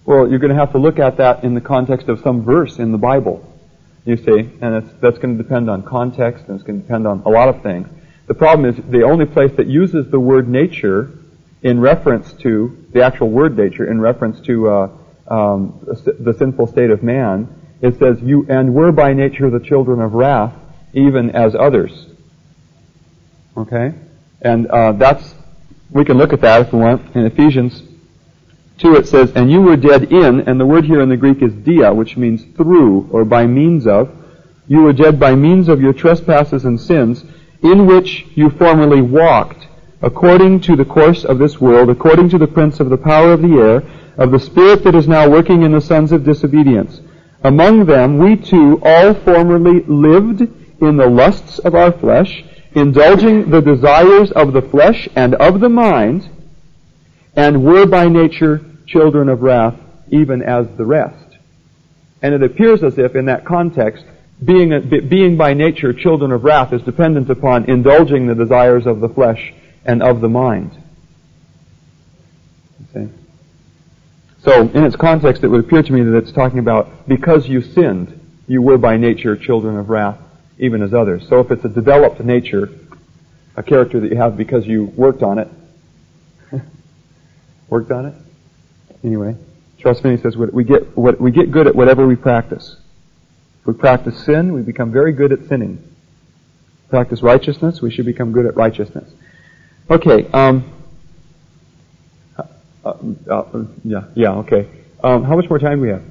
Well, 0.04 0.28
you're 0.28 0.40
going 0.40 0.52
to 0.52 0.58
have 0.58 0.72
to 0.72 0.78
look 0.78 0.98
at 0.98 1.18
that 1.18 1.44
in 1.44 1.54
the 1.54 1.60
context 1.60 2.08
of 2.08 2.20
some 2.20 2.42
verse 2.42 2.78
in 2.78 2.90
the 2.90 2.98
Bible. 2.98 3.48
You 4.04 4.16
see, 4.16 4.50
and 4.60 4.90
that's 5.00 5.18
going 5.18 5.36
to 5.36 5.42
depend 5.42 5.70
on 5.70 5.84
context, 5.84 6.46
and 6.48 6.56
it's 6.56 6.64
going 6.64 6.80
to 6.80 6.86
depend 6.86 7.06
on 7.06 7.22
a 7.24 7.28
lot 7.28 7.48
of 7.48 7.62
things. 7.62 7.86
The 8.26 8.34
problem 8.34 8.68
is 8.68 8.84
the 8.90 9.02
only 9.02 9.26
place 9.26 9.52
that 9.56 9.68
uses 9.68 10.10
the 10.10 10.18
word 10.18 10.48
nature 10.48 11.12
in 11.62 11.78
reference 11.78 12.32
to 12.42 12.84
the 12.92 13.02
actual 13.04 13.30
word 13.30 13.56
nature, 13.56 13.88
in 13.88 14.00
reference 14.00 14.40
to 14.46 14.68
uh, 14.68 14.88
um, 15.28 15.78
the 16.18 16.34
sinful 16.36 16.66
state 16.66 16.90
of 16.90 17.04
man, 17.04 17.48
it 17.80 17.96
says, 18.00 18.20
"You 18.20 18.44
and 18.48 18.74
were 18.74 18.90
by 18.90 19.12
nature 19.12 19.50
the 19.50 19.60
children 19.60 20.00
of 20.00 20.14
wrath, 20.14 20.54
even 20.92 21.30
as 21.30 21.54
others." 21.54 22.06
Okay, 23.56 23.94
and 24.40 24.66
uh, 24.66 24.92
that's 24.92 25.34
we 25.90 26.04
can 26.04 26.18
look 26.18 26.32
at 26.32 26.40
that 26.40 26.62
if 26.62 26.72
we 26.72 26.80
want 26.80 27.14
in 27.14 27.24
Ephesians 27.24 27.82
2 28.78 28.96
it 28.96 29.06
says, 29.06 29.32
And 29.34 29.50
you 29.50 29.60
were 29.60 29.76
dead 29.76 30.12
in, 30.12 30.40
and 30.40 30.58
the 30.58 30.66
word 30.66 30.84
here 30.84 31.00
in 31.00 31.08
the 31.08 31.16
Greek 31.16 31.42
is 31.42 31.52
dia, 31.52 31.92
which 31.92 32.16
means 32.16 32.44
through 32.56 33.08
or 33.10 33.24
by 33.24 33.46
means 33.46 33.86
of. 33.86 34.10
You 34.66 34.82
were 34.82 34.92
dead 34.92 35.20
by 35.20 35.34
means 35.34 35.68
of 35.68 35.80
your 35.80 35.92
trespasses 35.92 36.64
and 36.64 36.80
sins, 36.80 37.24
in 37.62 37.86
which 37.86 38.26
you 38.34 38.50
formerly 38.50 39.02
walked, 39.02 39.66
according 40.00 40.60
to 40.62 40.76
the 40.76 40.84
course 40.84 41.24
of 41.24 41.38
this 41.38 41.60
world, 41.60 41.90
according 41.90 42.28
to 42.30 42.38
the 42.38 42.46
prince 42.46 42.80
of 42.80 42.90
the 42.90 42.96
power 42.96 43.32
of 43.32 43.42
the 43.42 43.54
air, 43.58 43.82
of 44.16 44.30
the 44.30 44.38
spirit 44.38 44.84
that 44.84 44.94
is 44.94 45.08
now 45.08 45.28
working 45.28 45.62
in 45.62 45.72
the 45.72 45.80
sons 45.80 46.12
of 46.12 46.24
disobedience. 46.24 47.00
Among 47.44 47.86
them 47.86 48.18
we 48.18 48.36
too 48.36 48.80
all 48.84 49.14
formerly 49.14 49.82
lived 49.86 50.42
in 50.80 50.96
the 50.96 51.08
lusts 51.08 51.58
of 51.60 51.74
our 51.74 51.92
flesh, 51.92 52.44
indulging 52.74 53.50
the 53.50 53.60
desires 53.60 54.30
of 54.32 54.52
the 54.52 54.62
flesh 54.62 55.08
and 55.16 55.34
of 55.36 55.60
the 55.60 55.68
mind, 55.68 56.28
and 57.34 57.64
were 57.64 57.86
by 57.86 58.08
nature 58.08 58.60
children 58.86 59.28
of 59.28 59.42
wrath, 59.42 59.74
even 60.08 60.42
as 60.42 60.66
the 60.76 60.84
rest. 60.84 61.36
And 62.20 62.34
it 62.34 62.42
appears 62.42 62.82
as 62.82 62.98
if 62.98 63.16
in 63.16 63.26
that 63.26 63.44
context, 63.44 64.04
being, 64.44 64.72
a, 64.72 64.80
being 64.80 65.36
by 65.36 65.54
nature 65.54 65.92
children 65.92 66.32
of 66.32 66.44
wrath 66.44 66.72
is 66.72 66.82
dependent 66.82 67.30
upon 67.30 67.64
indulging 67.70 68.26
the 68.26 68.34
desires 68.34 68.86
of 68.86 69.00
the 69.00 69.08
flesh 69.08 69.52
and 69.84 70.02
of 70.02 70.20
the 70.20 70.28
mind. 70.28 70.72
See? 72.92 73.08
So, 74.42 74.62
in 74.68 74.84
its 74.84 74.96
context, 74.96 75.44
it 75.44 75.48
would 75.48 75.64
appear 75.64 75.82
to 75.82 75.92
me 75.92 76.02
that 76.02 76.16
it's 76.16 76.32
talking 76.32 76.58
about 76.58 77.08
because 77.08 77.48
you 77.48 77.62
sinned, 77.62 78.18
you 78.48 78.60
were 78.60 78.78
by 78.78 78.96
nature 78.96 79.36
children 79.36 79.76
of 79.76 79.88
wrath, 79.88 80.18
even 80.58 80.82
as 80.82 80.92
others. 80.92 81.26
So 81.28 81.40
if 81.40 81.50
it's 81.50 81.64
a 81.64 81.68
developed 81.68 82.20
nature, 82.20 82.68
a 83.56 83.62
character 83.62 84.00
that 84.00 84.10
you 84.10 84.16
have 84.16 84.36
because 84.36 84.66
you 84.66 84.84
worked 84.96 85.22
on 85.22 85.38
it, 85.38 85.48
worked 87.72 87.90
on 87.90 88.04
it? 88.04 88.14
Anyway, 89.02 89.34
Charles 89.78 89.98
Finney 90.00 90.18
says 90.18 90.36
we 90.36 90.62
get, 90.62 90.94
what, 90.94 91.18
we 91.18 91.30
get 91.30 91.50
good 91.50 91.66
at 91.66 91.74
whatever 91.74 92.06
we 92.06 92.16
practice. 92.16 92.76
If 93.60 93.66
we 93.66 93.72
practice 93.72 94.22
sin, 94.24 94.52
we 94.52 94.60
become 94.60 94.92
very 94.92 95.12
good 95.12 95.32
at 95.32 95.48
sinning. 95.48 95.82
Practice 96.90 97.22
righteousness, 97.22 97.80
we 97.80 97.90
should 97.90 98.04
become 98.04 98.30
good 98.30 98.44
at 98.44 98.56
righteousness. 98.56 99.10
Okay, 99.90 100.28
um, 100.32 100.70
uh, 102.36 102.42
uh, 102.84 102.90
uh, 103.30 103.64
yeah, 103.84 104.04
yeah, 104.14 104.32
okay. 104.32 104.68
Um, 105.02 105.24
how 105.24 105.34
much 105.34 105.48
more 105.48 105.58
time 105.58 105.78
do 105.78 105.82
we 105.82 105.88
have? 105.88 106.04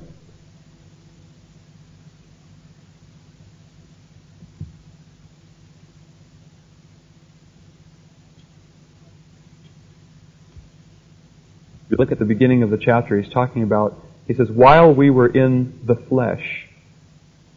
You 11.92 11.98
look 11.98 12.12
at 12.12 12.20
the 12.20 12.26
beginning 12.26 12.64
of 12.64 12.70
the 12.70 12.78
chapter, 12.78 13.20
he's 13.20 13.32
talking 13.32 13.64
about, 13.64 14.00
he 14.26 14.34
says, 14.34 14.50
while 14.50 14.94
we 14.94 15.10
were 15.10 15.28
in 15.28 15.82
the 15.86 15.96
flesh, 15.96 16.68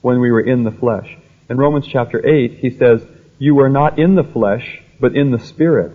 when 0.02 0.20
we 0.20 0.30
were 0.30 0.40
in 0.40 0.64
the 0.64 0.72
flesh. 0.72 1.16
In 1.48 1.56
Romans 1.56 1.86
chapter 1.86 2.26
8, 2.26 2.58
he 2.58 2.70
says, 2.76 3.02
you 3.38 3.54
were 3.54 3.68
not 3.68 3.98
in 3.98 4.16
the 4.16 4.24
flesh, 4.24 4.82
but 5.00 5.16
in 5.16 5.30
the 5.30 5.38
Spirit, 5.38 5.92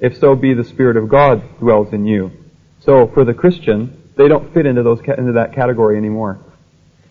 if 0.00 0.18
so 0.18 0.34
be 0.34 0.52
the 0.52 0.64
Spirit 0.64 0.96
of 0.96 1.08
God 1.08 1.58
dwells 1.58 1.92
in 1.92 2.06
you. 2.06 2.32
So 2.80 3.06
for 3.08 3.24
the 3.24 3.34
Christian, 3.34 4.10
they 4.16 4.28
don't 4.28 4.52
fit 4.52 4.66
into 4.66 4.82
those 4.82 5.00
into 5.00 5.32
that 5.32 5.54
category 5.54 5.96
anymore. 5.96 6.38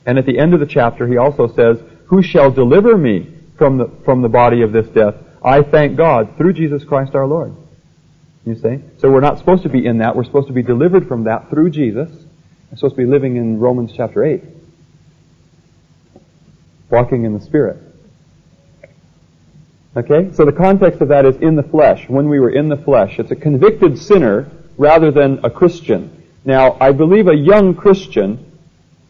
And 0.06 0.18
at 0.18 0.26
the 0.26 0.38
end 0.38 0.54
of 0.54 0.60
the 0.60 0.66
chapter, 0.66 1.08
he 1.08 1.18
also 1.18 1.48
says, 1.48 1.80
"Who 2.08 2.22
shall 2.22 2.52
deliver 2.52 2.98
me 2.98 3.34
from 3.58 3.78
the 3.78 3.88
from 4.06 4.22
the 4.22 4.30
body 4.30 4.62
of 4.62 4.72
this 4.72 4.88
death? 4.90 5.16
I 5.44 5.62
thank 5.62 5.98
God 5.98 6.38
through 6.38 6.54
Jesus 6.54 6.84
Christ 6.84 7.16
our 7.16 7.28
Lord." 7.28 7.54
You 8.46 8.56
see? 8.56 8.80
So 9.00 9.10
we're 9.10 9.22
not 9.22 9.40
supposed 9.40 9.64
to 9.64 9.70
be 9.70 9.86
in 9.86 9.98
that. 9.98 10.16
We're 10.16 10.24
supposed 10.24 10.48
to 10.48 10.54
be 10.54 10.62
delivered 10.62 11.08
from 11.08 11.24
that 11.24 11.50
through 11.50 11.72
Jesus. 11.72 12.10
We're 12.70 12.78
supposed 12.78 12.96
to 12.96 13.02
be 13.02 13.08
living 13.08 13.38
in 13.38 13.60
Romans 13.60 13.92
chapter 13.96 14.24
8. 14.24 14.44
Walking 16.92 17.26
in 17.26 17.34
the 17.34 17.42
Spirit. 17.42 17.82
Okay? 19.98 20.32
So 20.34 20.46
the 20.46 20.52
context 20.52 21.02
of 21.02 21.08
that 21.08 21.26
is 21.26 21.38
in 21.38 21.56
the 21.56 21.64
flesh, 21.64 22.08
when 22.08 22.30
we 22.30 22.40
were 22.40 22.52
in 22.52 22.70
the 22.70 22.78
flesh. 22.78 23.18
It's 23.18 23.32
a 23.32 23.36
convicted 23.36 23.98
sinner 23.98 24.52
rather 24.78 25.10
than 25.10 25.44
a 25.44 25.50
Christian. 25.50 26.24
Now, 26.44 26.78
I 26.80 26.92
believe 26.92 27.28
a 27.28 27.36
young 27.36 27.74
Christian, 27.74 28.60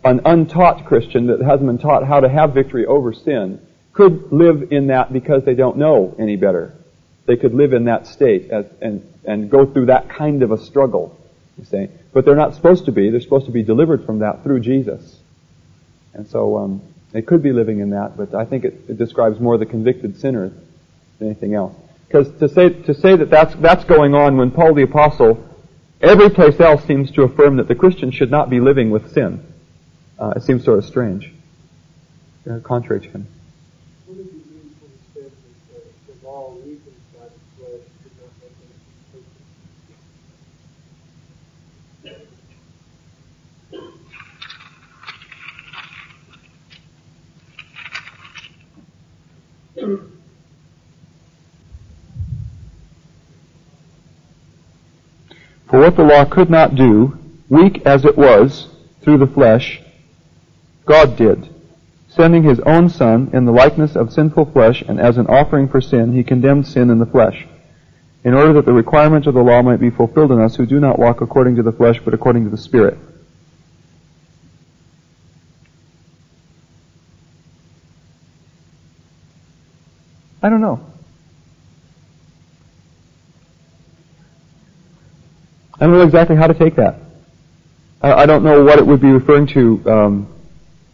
an 0.05 0.21
untaught 0.23 0.85
Christian 0.85 1.27
that 1.27 1.41
hasn't 1.41 1.67
been 1.67 1.77
taught 1.77 2.07
how 2.07 2.21
to 2.21 2.29
have 2.29 2.53
victory 2.53 2.85
over 2.85 3.11
sin, 3.11 3.59
could 3.91 4.31
live 4.31 4.71
in 4.71 4.87
that 4.87 5.11
because 5.11 5.43
they 5.43 5.55
don't 5.55 5.77
know 5.77 6.15
any 6.17 6.37
better. 6.37 6.73
They 7.25 7.35
could 7.35 7.53
live 7.53 7.73
in 7.73 7.85
that 7.85 8.07
state 8.07 8.51
as, 8.51 8.65
and, 8.81 9.01
and 9.25 9.49
go 9.49 9.65
through 9.65 9.87
that 9.87 10.09
kind 10.09 10.43
of 10.43 10.51
a 10.51 10.57
struggle, 10.57 11.19
you 11.57 11.65
see. 11.65 11.87
But 12.13 12.25
they're 12.25 12.35
not 12.35 12.55
supposed 12.55 12.85
to 12.85 12.91
be. 12.91 13.09
They're 13.09 13.21
supposed 13.21 13.47
to 13.47 13.51
be 13.51 13.63
delivered 13.63 14.05
from 14.05 14.19
that 14.19 14.43
through 14.43 14.59
Jesus. 14.59 15.17
And 16.13 16.27
so 16.27 16.57
um, 16.57 16.81
they 17.11 17.21
could 17.21 17.41
be 17.41 17.51
living 17.51 17.79
in 17.79 17.89
that, 17.91 18.15
but 18.15 18.33
I 18.33 18.45
think 18.45 18.63
it, 18.63 18.73
it 18.87 18.97
describes 18.97 19.39
more 19.39 19.57
the 19.57 19.65
convicted 19.65 20.19
sinner 20.19 20.51
than 21.19 21.27
anything 21.27 21.55
else. 21.55 21.75
Because 22.07 22.29
to 22.39 22.47
say, 22.47 22.69
to 22.69 22.93
say 22.93 23.15
that 23.15 23.29
that's, 23.29 23.55
that's 23.55 23.83
going 23.83 24.13
on 24.13 24.37
when 24.37 24.51
Paul 24.51 24.73
the 24.73 24.83
Apostle, 24.83 25.43
every 26.01 26.29
place 26.29 26.59
else 26.59 26.83
seems 26.85 27.11
to 27.11 27.23
affirm 27.23 27.57
that 27.57 27.67
the 27.67 27.75
Christian 27.75 28.11
should 28.11 28.31
not 28.31 28.49
be 28.49 28.59
living 28.59 28.91
with 28.91 29.11
sin. 29.13 29.43
Uh, 30.19 30.33
it 30.35 30.43
seems 30.43 30.63
sort 30.63 30.77
of 30.77 30.85
strange. 30.85 31.33
Uh, 32.49 32.59
contrary 32.59 33.01
to 33.01 33.09
him. 33.09 33.27
For 55.69 55.79
what 55.79 55.95
the 55.95 56.03
law 56.03 56.25
could 56.25 56.49
not 56.49 56.75
do, 56.75 57.17
weak 57.49 57.85
as 57.85 58.05
it 58.05 58.17
was 58.17 58.67
through 59.01 59.17
the 59.17 59.27
flesh, 59.27 59.81
God 60.85 61.17
did. 61.17 61.49
Sending 62.07 62.43
his 62.43 62.59
own 62.61 62.89
Son 62.89 63.29
in 63.33 63.45
the 63.45 63.51
likeness 63.51 63.95
of 63.95 64.13
sinful 64.13 64.45
flesh, 64.51 64.83
and 64.87 64.99
as 64.99 65.17
an 65.17 65.27
offering 65.27 65.67
for 65.67 65.81
sin, 65.81 66.13
he 66.13 66.23
condemned 66.23 66.67
sin 66.67 66.89
in 66.89 66.99
the 66.99 67.05
flesh, 67.05 67.45
in 68.23 68.33
order 68.33 68.53
that 68.53 68.65
the 68.65 68.73
requirements 68.73 69.27
of 69.27 69.33
the 69.33 69.43
law 69.43 69.61
might 69.61 69.81
be 69.81 69.89
fulfilled 69.89 70.31
in 70.31 70.39
us 70.39 70.55
who 70.55 70.65
do 70.65 70.79
not 70.79 70.97
walk 70.97 71.21
according 71.21 71.55
to 71.57 71.63
the 71.63 71.73
flesh, 71.73 71.99
but 72.05 72.13
according 72.13 72.45
to 72.45 72.49
the 72.49 72.57
Spirit. 72.57 72.97
I 80.45 80.49
don't 80.49 80.61
know. 80.61 80.79
I 85.73 85.87
don't 85.87 85.93
know 85.93 86.03
exactly 86.03 86.35
how 86.35 86.45
to 86.45 86.53
take 86.53 86.75
that. 86.75 86.99
I, 87.99 88.13
I 88.13 88.25
don't 88.27 88.43
know 88.43 88.63
what 88.63 88.77
it 88.77 88.85
would 88.85 89.01
be 89.01 89.09
referring 89.09 89.47
to, 89.47 89.81
um, 89.89 90.33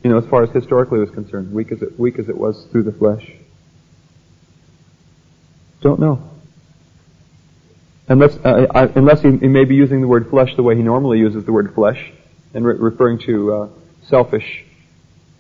you 0.06 0.10
know, 0.10 0.18
as 0.20 0.26
far 0.28 0.44
as 0.44 0.52
historically 0.52 1.00
was 1.00 1.10
concerned, 1.10 1.52
weak 1.52 1.74
as 1.74 1.82
it 1.82 2.00
weak 2.00 2.18
as 2.18 2.30
it 2.30 2.38
was 2.38 2.66
through 2.72 2.84
the 2.84 2.94
flesh. 2.94 3.30
Don't 5.82 6.00
know. 6.00 6.24
Unless, 8.08 8.38
uh, 8.46 8.68
I, 8.74 8.84
unless 8.86 9.22
he, 9.22 9.36
he, 9.36 9.50
may 9.50 9.66
be 9.66 9.76
using 9.76 10.00
the 10.00 10.08
word 10.08 10.30
flesh 10.30 10.56
the 10.56 10.64
way 10.64 10.78
he 10.78 10.82
normally 10.82 11.20
uses 11.20 11.44
the 11.44 11.52
word 11.52 11.76
flesh, 11.76 12.14
and 12.54 12.66
re- 12.66 12.76
referring 12.76 13.20
to 13.26 13.54
uh, 13.54 13.70
selfish 14.08 14.64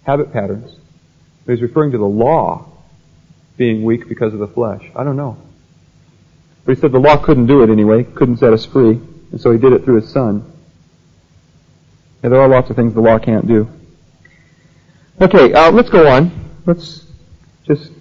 habit 0.03 0.33
patterns. 0.33 0.75
But 1.45 1.53
he's 1.53 1.61
referring 1.61 1.93
to 1.93 1.97
the 1.97 2.03
law 2.03 2.71
being 3.61 3.83
weak 3.83 4.09
because 4.09 4.33
of 4.33 4.39
the 4.39 4.47
flesh. 4.47 4.83
I 4.95 5.03
don't 5.03 5.15
know. 5.15 5.37
But 6.65 6.73
he 6.73 6.81
said 6.81 6.91
the 6.91 6.97
law 6.97 7.23
couldn't 7.23 7.45
do 7.45 7.61
it 7.61 7.69
anyway, 7.69 8.03
couldn't 8.03 8.37
set 8.37 8.53
us 8.53 8.65
free. 8.65 8.99
And 9.31 9.39
so 9.39 9.51
he 9.51 9.59
did 9.59 9.71
it 9.71 9.83
through 9.83 10.01
his 10.01 10.11
son. 10.11 10.51
And 12.23 12.33
there 12.33 12.41
are 12.41 12.47
lots 12.47 12.71
of 12.71 12.75
things 12.75 12.95
the 12.95 13.01
law 13.01 13.19
can't 13.19 13.45
do. 13.47 13.69
Okay, 15.21 15.53
uh, 15.53 15.71
let's 15.71 15.91
go 15.91 16.07
on. 16.07 16.31
Let's 16.65 17.05
just. 17.63 17.91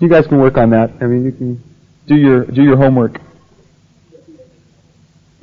You 0.00 0.08
guys 0.08 0.26
can 0.26 0.38
work 0.38 0.56
on 0.56 0.70
that. 0.70 0.92
I 1.02 1.04
mean, 1.04 1.26
you 1.26 1.32
can 1.32 1.62
do 2.06 2.16
your 2.16 2.46
do 2.46 2.62
your 2.62 2.78
homework. 2.78 3.20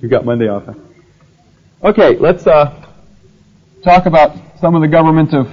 You've 0.00 0.10
got 0.10 0.24
Monday 0.24 0.46
off. 0.46 0.66
Huh? 0.66 0.74
Okay, 1.82 2.16
let's 2.16 2.46
uh, 2.46 2.79
talk 3.82 4.06
about 4.06 4.36
some 4.60 4.74
of 4.74 4.82
the 4.82 4.88
government 4.88 5.32
of 5.32 5.48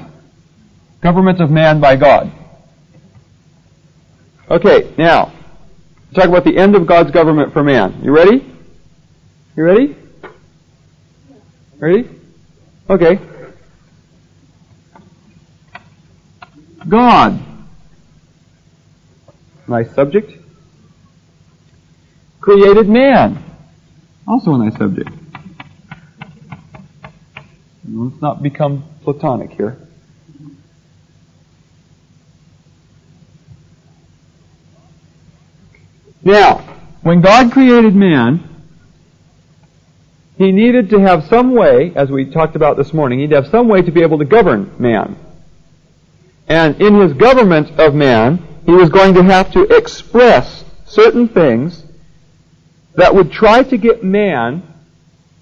government 1.01 1.39
of 1.41 1.49
man 1.49 1.79
by 1.79 1.95
God. 1.95 2.31
Okay, 4.49 4.93
now, 4.97 5.33
talk 6.15 6.25
about 6.25 6.43
the 6.43 6.57
end 6.57 6.75
of 6.75 6.87
God's 6.87 7.11
government 7.11 7.53
for 7.53 7.63
man. 7.63 8.01
You 8.03 8.11
ready? 8.11 8.45
You 9.55 9.63
ready? 9.63 9.95
Ready? 11.79 12.09
Okay. 12.89 13.19
God 16.87 17.47
Nice 19.67 19.93
subject. 19.93 20.31
Created 22.39 22.87
man. 22.87 23.43
Also 24.25 24.53
a 24.53 24.57
nice 24.57 24.77
subject. 24.77 25.09
Let's 27.89 28.21
not 28.21 28.43
become 28.43 28.83
platonic 29.03 29.51
here. 29.51 29.77
Now, 36.21 36.57
when 37.01 37.21
God 37.21 37.53
created 37.53 37.95
man, 37.95 38.43
he 40.37 40.51
needed 40.51 40.89
to 40.89 40.99
have 40.99 41.27
some 41.27 41.53
way, 41.53 41.93
as 41.95 42.11
we 42.11 42.29
talked 42.29 42.57
about 42.57 42.75
this 42.75 42.93
morning, 42.93 43.19
he'd 43.19 43.31
have 43.31 43.47
some 43.47 43.69
way 43.69 43.81
to 43.81 43.91
be 43.91 44.01
able 44.01 44.17
to 44.17 44.25
govern 44.25 44.75
man. 44.77 45.15
And 46.49 46.81
in 46.81 46.99
his 46.99 47.13
government 47.13 47.79
of 47.79 47.95
man, 47.95 48.45
he 48.65 48.73
was 48.73 48.89
going 48.89 49.13
to 49.13 49.23
have 49.23 49.49
to 49.53 49.63
express 49.75 50.65
certain 50.85 51.29
things 51.29 51.85
that 52.95 53.15
would 53.15 53.31
try 53.31 53.63
to 53.63 53.77
get 53.77 54.03
man 54.03 54.61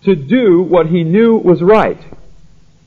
to 0.03 0.15
do 0.15 0.61
what 0.61 0.85
he 0.85 1.03
knew 1.03 1.37
was 1.37 1.63
right 1.63 1.99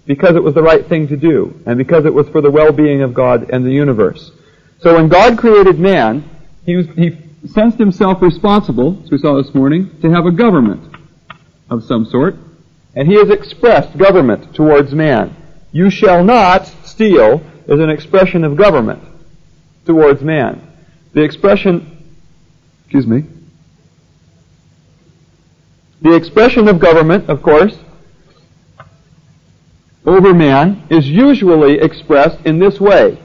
because 0.09 0.34
it 0.36 0.42
was 0.42 0.54
the 0.54 0.62
right 0.62 0.88
thing 0.88 1.06
to 1.06 1.16
do 1.18 1.61
and 1.66 1.76
because 1.76 2.06
it 2.06 2.14
was 2.14 2.26
for 2.30 2.40
the 2.40 2.50
well-being 2.50 3.02
of 3.02 3.12
God 3.12 3.50
and 3.50 3.64
the 3.64 3.70
universe. 3.70 4.32
So 4.80 4.94
when 4.94 5.09
God 5.09 5.36
created 5.36 5.78
man, 5.78 6.24
he, 6.64 6.76
was, 6.76 6.86
he 6.96 7.11
sensed 7.46 7.78
himself 7.78 8.22
responsible, 8.22 9.02
as 9.04 9.11
we 9.11 9.18
saw 9.18 9.40
this 9.40 9.54
morning, 9.54 10.00
to 10.00 10.11
have 10.11 10.24
a 10.24 10.30
government 10.32 10.96
of 11.68 11.84
some 11.84 12.06
sort. 12.06 12.36
And 12.94 13.06
he 13.06 13.16
has 13.16 13.28
expressed 13.28 13.98
government 13.98 14.54
towards 14.54 14.94
man. 14.94 15.36
You 15.72 15.90
shall 15.90 16.24
not 16.24 16.66
steal 16.86 17.42
is 17.66 17.78
an 17.78 17.90
expression 17.90 18.44
of 18.44 18.56
government 18.56 19.02
towards 19.84 20.22
man. 20.22 20.72
The 21.12 21.22
expression, 21.22 22.02
excuse 22.84 23.06
me, 23.06 23.24
the 26.00 26.14
expression 26.14 26.66
of 26.66 26.80
government, 26.80 27.28
of 27.28 27.42
course, 27.42 27.76
over 30.05 30.32
man 30.32 30.86
is 30.90 31.09
usually 31.09 31.80
expressed 31.80 32.44
in 32.46 32.59
this 32.59 32.80
way. 32.80 33.20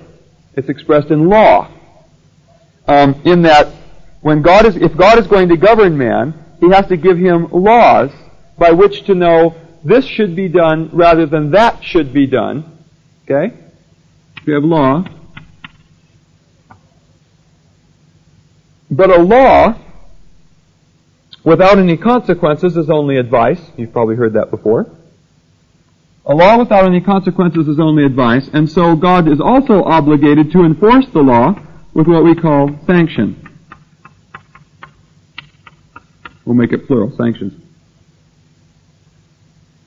It's 0.55 0.69
expressed 0.69 1.09
in 1.09 1.29
law. 1.29 1.71
Um, 2.87 3.21
in 3.25 3.43
that 3.43 3.67
when 4.21 4.41
God 4.41 4.65
is, 4.65 4.75
if 4.75 4.95
God 4.95 5.19
is 5.19 5.27
going 5.27 5.49
to 5.49 5.57
govern 5.57 5.97
man, 5.97 6.33
he 6.59 6.69
has 6.69 6.87
to 6.87 6.97
give 6.97 7.17
him 7.17 7.47
laws 7.51 8.11
by 8.57 8.71
which 8.71 9.03
to 9.05 9.15
know 9.15 9.55
this 9.83 10.05
should 10.05 10.35
be 10.35 10.47
done 10.47 10.89
rather 10.93 11.25
than 11.25 11.51
that 11.51 11.83
should 11.83 12.13
be 12.13 12.27
done. 12.27 12.79
Okay? 13.23 13.53
We 14.45 14.53
have 14.53 14.63
law. 14.63 15.03
But 18.89 19.09
a 19.09 19.21
law 19.21 19.79
without 21.43 21.77
any 21.77 21.97
consequences 21.97 22.77
is 22.77 22.89
only 22.89 23.17
advice. 23.17 23.59
You've 23.75 23.91
probably 23.91 24.15
heard 24.15 24.33
that 24.33 24.51
before. 24.51 24.89
A 26.25 26.33
law 26.33 26.57
without 26.57 26.85
any 26.85 27.01
consequences 27.01 27.67
is 27.67 27.79
only 27.79 28.05
advice, 28.05 28.49
and 28.53 28.69
so 28.69 28.95
God 28.95 29.27
is 29.27 29.41
also 29.41 29.83
obligated 29.83 30.51
to 30.53 30.63
enforce 30.63 31.05
the 31.07 31.21
law 31.21 31.55
with 31.93 32.07
what 32.07 32.23
we 32.23 32.33
call 32.33 32.69
sanction. 32.85 33.39
We'll 36.45 36.55
make 36.55 36.71
it 36.71 36.87
plural, 36.87 37.15
sanctions. 37.15 37.53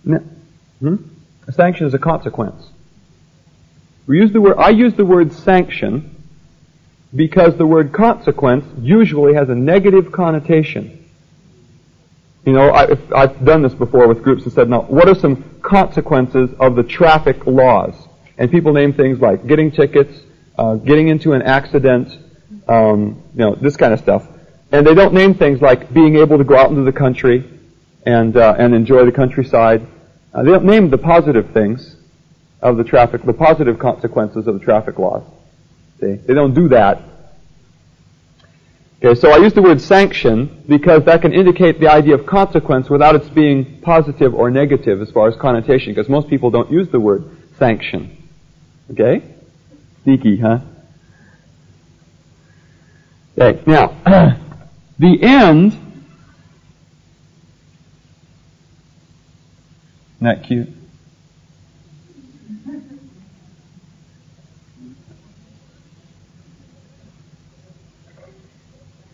Hmm? 0.05 0.97
A 1.49 1.53
sanction 1.53 1.87
is 1.87 1.95
a 1.95 1.99
consequence. 1.99 2.69
We 4.07 4.19
use 4.21 4.33
the 4.33 4.41
word, 4.41 4.57
I 4.59 4.71
use 4.71 4.95
the 4.95 5.05
word 5.05 5.33
sanction 5.33 6.15
because 7.15 7.57
the 7.57 7.67
word 7.67 7.93
consequence 7.93 8.65
usually 8.79 9.35
has 9.35 9.49
a 9.49 9.55
negative 9.55 10.13
connotation. 10.13 11.05
You 12.45 12.53
know, 12.53 12.71
I, 12.73 12.87
have 13.17 13.45
done 13.45 13.63
this 13.63 13.75
before 13.75 14.07
with 14.07 14.23
groups 14.23 14.45
and 14.45 14.53
said, 14.53 14.69
now, 14.69 14.83
what 14.83 15.09
are 15.09 15.15
some 15.15 15.56
consequences 15.67 16.51
of 16.59 16.77
the 16.77 16.83
traffic 16.83 17.47
laws? 17.47 17.95
And 18.39 18.51
people 18.51 18.73
name 18.73 18.93
things 18.93 19.21
like 19.21 19.47
getting 19.47 19.71
tickets, 19.71 20.23
uh, 20.59 20.77
getting 20.77 21.09
into 21.09 21.33
an 21.33 21.43
accident, 21.43 22.19
um, 22.69 23.23
you 23.35 23.41
know, 23.41 23.55
this 23.55 23.77
kind 23.77 23.93
of 23.93 24.01
stuff. 24.01 24.27
And 24.73 24.87
they 24.87 24.95
don't 24.95 25.15
name 25.15 25.35
things 25.35 25.61
like 25.61 25.93
being 25.93 26.17
able 26.17 26.39
to 26.39 26.45
go 26.45 26.57
out 26.57 26.71
into 26.71 26.83
the 26.83 26.93
country 26.93 27.45
and 28.05 28.37
uh, 28.37 28.55
and 28.59 28.75
enjoy 28.75 29.05
the 29.05 29.13
countryside. 29.13 29.87
Uh, 30.33 30.43
they 30.43 30.51
don't 30.51 30.65
name 30.65 30.91
the 30.91 30.99
positive 30.99 31.51
things 31.53 31.97
of 32.61 32.77
the 32.77 32.85
traffic, 32.85 33.23
the 33.23 33.33
positive 33.33 33.79
consequences 33.79 34.47
of 34.47 34.59
the 34.59 34.65
traffic 34.65 34.99
laws. 34.99 35.25
See, 36.01 36.15
they 36.15 36.35
don't 36.35 36.55
do 36.55 36.69
that. 36.69 37.03
Okay, 39.07 39.21
so 39.21 39.31
I 39.31 39.37
use 39.37 39.53
the 39.53 39.63
word 39.63 39.81
sanction 39.81 40.65
because 40.67 41.05
that 41.05 41.23
can 41.23 41.33
indicate 41.33 41.79
the 41.79 41.89
idea 41.89 42.15
of 42.15 42.27
consequence 42.27 42.91
without 42.91 43.15
its 43.15 43.29
being 43.29 43.81
positive 43.81 44.35
or 44.35 44.51
negative 44.51 45.01
as 45.01 45.13
far 45.13 45.29
as 45.29 45.37
connotation, 45.37 45.95
because 45.95 46.09
most 46.09 46.29
people 46.29 46.51
don't 46.51 46.73
use 46.73 46.89
the 46.89 46.99
word 46.99 47.25
sanction. 47.57 48.29
Okay? 48.91 49.23
Sneaky, 50.03 50.39
huh? 50.39 50.59
Okay, 53.39 53.63
now, 53.67 54.41
The 54.99 55.23
end, 55.23 55.73
isn't 60.15 60.23
that 60.23 60.45
cute? 60.45 60.69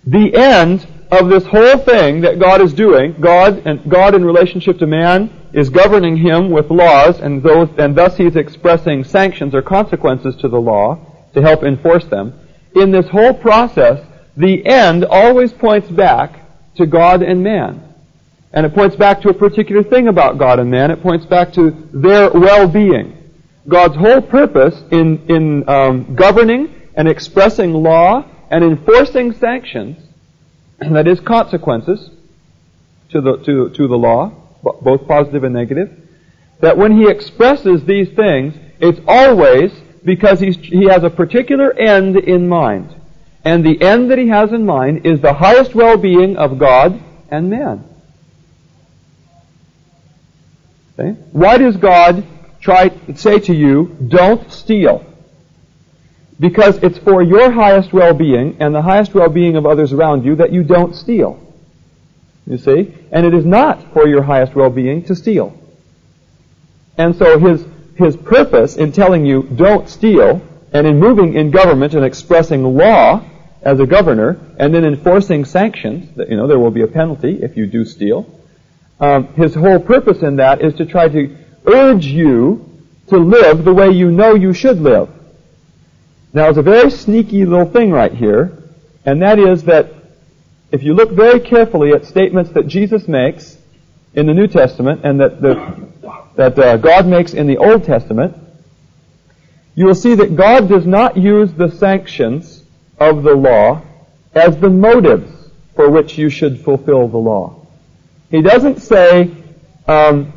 The 0.05 0.35
end 0.35 0.87
of 1.13 1.29
this 1.29 1.45
whole 1.47 1.79
thing 1.79 2.23
that 2.23 2.41
God 2.41 2.61
is 2.61 2.73
doing, 2.73 3.15
God 3.21 3.67
and 3.67 3.89
God 3.89 4.15
in 4.15 4.25
relationship 4.25 4.79
to 4.79 4.87
man 4.87 5.31
is 5.53 5.69
governing 5.69 6.17
him 6.17 6.51
with 6.51 6.71
laws 6.71 7.21
and 7.21 7.43
those 7.43 7.69
and 7.79 7.95
thus 7.95 8.17
he's 8.17 8.35
expressing 8.35 9.05
sanctions 9.05 9.55
or 9.55 9.63
consequences 9.63 10.35
to 10.37 10.49
the 10.49 10.61
law 10.61 10.99
to 11.35 11.43
help 11.43 11.63
enforce 11.63 12.07
them. 12.07 12.33
In 12.75 12.91
this 12.91 13.09
whole 13.09 13.35
process, 13.35 14.05
the 14.37 14.67
end 14.67 15.05
always 15.05 15.53
points 15.53 15.89
back 15.89 16.41
to 16.77 16.87
God 16.87 17.23
and 17.23 17.45
man. 17.45 17.95
And 18.53 18.67
it 18.67 18.75
points 18.75 18.97
back 18.97 19.21
to 19.23 19.29
a 19.29 19.35
particular 19.35 19.83
thing 19.83 20.09
about 20.09 20.39
God 20.39 20.59
and 20.59 20.71
man. 20.71 20.91
It 20.91 21.03
points 21.03 21.27
back 21.27 21.53
to 21.55 21.71
their 21.93 22.31
well-being. 22.31 23.19
God's 23.69 23.97
whole 23.97 24.21
purpose 24.21 24.83
in, 24.91 25.27
in 25.29 25.69
um, 25.69 26.15
governing 26.15 26.75
and 26.95 27.09
expressing 27.09 27.73
law 27.73 28.25
and 28.53 28.63
enforcing 28.63 29.33
sanctions, 29.33 29.97
that 30.79 31.09
is 31.09 31.19
consequences 31.21 32.11
to 33.11 33.21
the, 33.23 33.39
to, 33.39 33.71
to 33.71 33.89
the 33.89 33.97
law, 33.97 34.31
both 34.63 35.09
positive 35.09 35.43
and 35.43 35.55
negative, 35.55 35.99
that 36.61 36.77
when 36.77 36.97
he 36.97 37.09
expresses 37.09 37.85
these 37.87 38.11
things, 38.11 38.55
it's 38.79 39.01
always 39.09 39.73
because 40.05 40.39
he's, 40.39 40.57
he 40.59 40.85
has 40.85 41.03
a 41.03 41.09
particular 41.09 41.73
end 41.73 42.17
in 42.17 42.47
mind. 42.47 42.95
And 43.43 43.65
the 43.65 43.81
end 43.81 44.11
that 44.11 44.19
he 44.19 44.29
has 44.29 44.53
in 44.53 44.67
mind 44.67 45.07
is 45.07 45.21
the 45.21 45.33
highest 45.33 45.75
well-being 45.75 46.37
of 46.37 46.59
God 46.59 47.03
and 47.31 47.49
man. 47.49 47.85
Okay? 50.99 51.19
Why 51.33 51.57
does 51.57 51.77
God 51.79 52.25
try 52.61 52.91
say 53.15 53.41
to 53.41 53.55
you, 53.55 53.97
don't 54.09 54.53
steal? 54.53 55.12
Because 56.41 56.79
it's 56.79 56.99
for 56.99 57.23
your 57.23 57.51
highest 57.51 57.93
well-being 57.93 58.57
and 58.61 58.75
the 58.75 58.83
highest 58.83 59.15
well-being 59.15 59.57
of 59.57 59.67
others 59.67 59.93
around 59.93 60.25
you 60.25 60.37
that 60.37 60.53
you 60.53 60.65
don't 60.65 60.95
steal. 60.95 61.39
You 62.47 62.59
see? 62.59 62.95
And 63.13 63.25
it 63.25 63.35
is 63.35 63.45
not 63.45 63.93
for 63.93 64.09
your 64.09 64.23
highest 64.23 64.55
well-being 64.55 65.05
to 65.05 65.15
steal. 65.15 65.57
And 66.99 67.15
so 67.17 67.39
his, 67.39 67.65
his 67.97 68.17
purpose 68.17 68.77
in 68.77 68.93
telling 68.93 69.25
you 69.25 69.43
don't 69.43 69.89
steal 69.89 70.43
and 70.73 70.87
in 70.87 70.99
moving 70.99 71.35
in 71.35 71.51
government 71.51 71.95
and 71.95 72.05
expressing 72.05 72.65
law 72.65 73.25
as 73.63 73.79
a 73.79 73.87
governor 73.87 74.39
and 74.59 74.75
then 74.75 74.85
enforcing 74.85 75.45
sanctions, 75.45 76.17
that, 76.17 76.29
you 76.29 76.37
know, 76.37 76.47
there 76.49 76.59
will 76.59 76.71
be 76.71 76.83
a 76.83 76.87
penalty 76.87 77.39
if 77.43 77.57
you 77.57 77.67
do 77.67 77.85
steal. 77.85 78.27
Um, 78.99 79.29
his 79.35 79.55
whole 79.55 79.79
purpose 79.79 80.23
in 80.23 80.37
that 80.37 80.63
is 80.63 80.75
to 80.75 80.87
try 80.87 81.09
to 81.09 81.37
urge 81.67 82.07
you 82.07 82.69
to 83.09 83.19
live 83.19 83.65
the 83.65 83.73
way 83.73 83.91
you 83.91 84.11
know 84.11 84.35
you 84.35 84.53
should 84.53 84.81
live. 84.81 85.09
Now, 86.33 86.45
there's 86.45 86.57
a 86.57 86.63
very 86.63 86.91
sneaky 86.91 87.45
little 87.45 87.71
thing 87.71 87.91
right 87.91 88.13
here, 88.13 88.59
and 89.05 89.21
that 89.23 89.39
is 89.39 89.65
that 89.65 89.93
if 90.71 90.83
you 90.83 90.95
look 90.95 91.11
very 91.11 91.41
carefully 91.41 91.93
at 91.93 92.07
statements 92.07 92.51
that 92.53 92.67
Jesus 92.67 93.07
makes 93.07 93.59
in 94.15 94.27
the 94.27 94.33
New 94.33 94.47
Testament 94.47 95.03
and 95.05 95.21
that 95.21 95.43
the, 95.43 95.89
that 96.37 96.59
uh, 96.59 96.77
God 96.79 97.07
makes 97.07 97.35
in 97.35 97.47
the 97.47 97.59
Old 97.59 97.85
Testament, 97.85 98.35
you 99.75 99.87
will 99.87 99.95
see 99.95 100.15
that 100.15 100.37
God 100.37 100.69
does 100.69 100.87
not 100.87 101.17
use 101.17 101.53
the 101.53 101.71
sanctions 101.71 102.65
of 102.99 103.23
the 103.23 103.35
law 103.35 103.83
as 104.35 104.57
the 104.59 104.71
motives 104.71 105.31
for 105.75 105.91
which 105.91 106.17
you 106.17 106.31
should 106.31 106.61
fulfill 106.61 107.09
the 107.09 107.19
law. 107.19 107.67
He 108.31 108.41
doesn't 108.41 108.81
say, 108.81 109.31
um, 109.87 110.33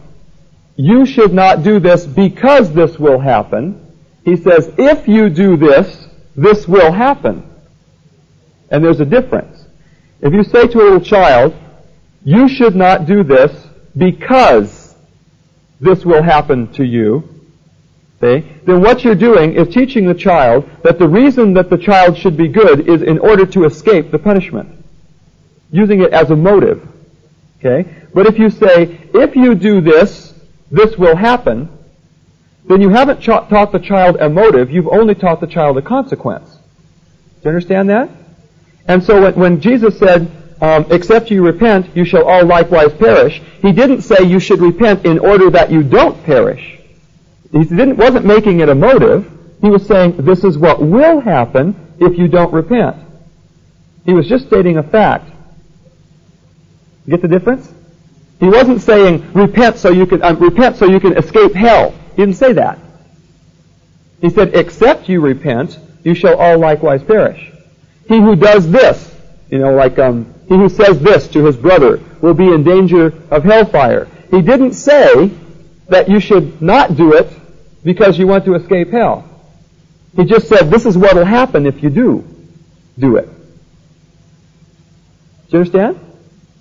you 0.76 1.06
should 1.06 1.34
not 1.34 1.64
do 1.64 1.80
this 1.80 2.06
because 2.06 2.74
this 2.74 3.00
will 3.00 3.20
happen. 3.20 3.85
He 4.26 4.36
says, 4.36 4.72
if 4.78 5.08
you 5.08 5.30
do 5.30 5.56
this, 5.56 6.08
this 6.36 6.68
will 6.68 6.92
happen. 6.92 7.48
And 8.72 8.84
there's 8.84 9.00
a 9.00 9.06
difference. 9.06 9.64
If 10.20 10.34
you 10.34 10.44
say 10.44 10.68
to 10.68 10.80
a 10.80 10.84
little 10.84 11.00
child, 11.00 11.56
you 12.24 12.50
should 12.50 12.76
not 12.76 13.06
do 13.06 13.24
this 13.24 13.68
because 13.96 14.96
this 15.80 16.04
will 16.04 16.24
happen 16.24 16.74
to 16.74 16.84
you, 16.84 17.30
see, 18.20 18.44
then 18.66 18.82
what 18.82 19.04
you're 19.04 19.14
doing 19.14 19.54
is 19.54 19.72
teaching 19.72 20.08
the 20.08 20.16
child 20.16 20.68
that 20.84 20.98
the 20.98 21.08
reason 21.08 21.54
that 21.54 21.70
the 21.70 21.78
child 21.78 22.18
should 22.18 22.36
be 22.36 22.48
good 22.48 22.90
is 22.90 23.04
in 23.04 23.20
order 23.20 23.46
to 23.46 23.66
escape 23.66 24.10
the 24.10 24.18
punishment. 24.18 24.84
Using 25.72 26.02
it 26.02 26.12
as 26.14 26.32
a 26.32 26.36
motive. 26.36 26.88
Okay? 27.60 28.08
But 28.14 28.26
if 28.26 28.40
you 28.40 28.50
say, 28.50 29.08
if 29.14 29.36
you 29.36 29.54
do 29.54 29.82
this, 29.82 30.34
this 30.72 30.98
will 30.98 31.16
happen, 31.16 31.70
then 32.68 32.82
you 32.82 32.90
haven't 32.90 33.22
taught 33.24 33.72
the 33.72 33.80
child 33.80 34.18
a 34.18 34.30
motive, 34.30 34.72
you've 34.72 34.88
only 34.88 35.16
taught 35.16 35.40
the 35.40 35.48
child 35.48 35.78
a 35.78 35.82
consequence. 35.82 36.50
Do 36.56 37.42
you 37.44 37.50
understand 37.50 37.90
that? 37.90 38.10
And 38.88 39.04
so 39.04 39.22
when, 39.22 39.36
when 39.36 39.62
Jesus 39.62 39.98
said, 40.00 40.32
um, 40.62 40.86
except 40.90 41.30
you 41.30 41.46
repent, 41.46 41.96
you 41.96 42.06
shall 42.06 42.26
all 42.26 42.46
likewise 42.46 42.94
perish, 42.94 43.42
he 43.62 43.72
didn't 43.72 44.02
say 44.02 44.24
you 44.24 44.40
should 44.40 44.60
repent 44.60 45.06
in 45.06 45.20
order 45.20 45.50
that 45.52 45.72
you 45.72 45.84
don't 45.84 46.24
perish. 46.24 46.80
He 47.52 47.64
didn't, 47.64 47.98
wasn't 47.98 48.26
making 48.26 48.62
it 48.62 48.70
a 48.70 48.76
motive. 48.76 49.32
He 49.62 49.70
was 49.70 49.86
saying 49.86 50.18
this 50.18 50.44
is 50.44 50.58
what 50.58 50.82
will 50.82 51.20
happen 51.20 51.96
if 52.00 52.18
you 52.18 52.28
don't 52.28 52.54
repent. 52.54 52.98
He 54.06 54.14
was 54.14 54.28
just 54.28 54.48
stating 54.48 54.78
a 54.78 54.84
fact. 54.84 55.32
Get 57.08 57.22
the 57.22 57.28
difference? 57.28 57.72
He 58.40 58.48
wasn't 58.48 58.82
saying 58.82 59.34
repent 59.34 59.78
so 59.78 59.90
you 59.90 60.06
can 60.06 60.22
um, 60.24 60.38
repent 60.38 60.78
so 60.78 60.86
you 60.86 61.00
can 61.00 61.18
escape 61.18 61.54
hell. 61.54 61.94
He 62.16 62.22
didn't 62.22 62.38
say 62.38 62.54
that. 62.54 62.80
He 64.22 64.30
said, 64.30 64.56
except 64.56 65.10
you 65.10 65.22
repent, 65.22 65.78
you 66.04 66.16
shall 66.16 66.38
all 66.38 66.58
likewise 66.58 67.04
perish. 67.04 67.52
He 68.08 68.20
who 68.20 68.36
does 68.36 68.70
this, 68.70 69.14
you 69.50 69.60
know, 69.60 69.74
like 69.74 70.00
um, 70.00 70.34
he 70.48 70.56
who 70.56 70.70
says 70.70 71.00
this 71.00 71.28
to 71.30 71.46
his 71.46 71.58
brother 71.58 72.02
will 72.22 72.34
be 72.34 72.48
in 72.48 72.64
danger 72.64 73.14
of 73.30 73.44
hellfire. 73.44 74.08
He 74.32 74.42
didn't 74.42 74.74
say 74.74 75.32
that 75.90 76.10
you 76.10 76.20
should 76.20 76.62
not 76.62 76.96
do 76.96 77.14
it 77.14 77.28
because 77.84 78.18
you 78.18 78.28
want 78.28 78.46
to 78.46 78.56
escape 78.56 78.92
hell. 78.92 79.30
He 80.16 80.24
just 80.24 80.48
said 80.48 80.70
this 80.70 80.86
is 80.86 80.98
what 80.98 81.16
will 81.16 81.26
happen 81.26 81.66
if 81.66 81.84
you 81.84 81.90
do 81.90 82.24
do 82.98 83.18
it. 83.18 83.26
Do 85.50 85.52
you 85.52 85.60
understand 85.60 86.00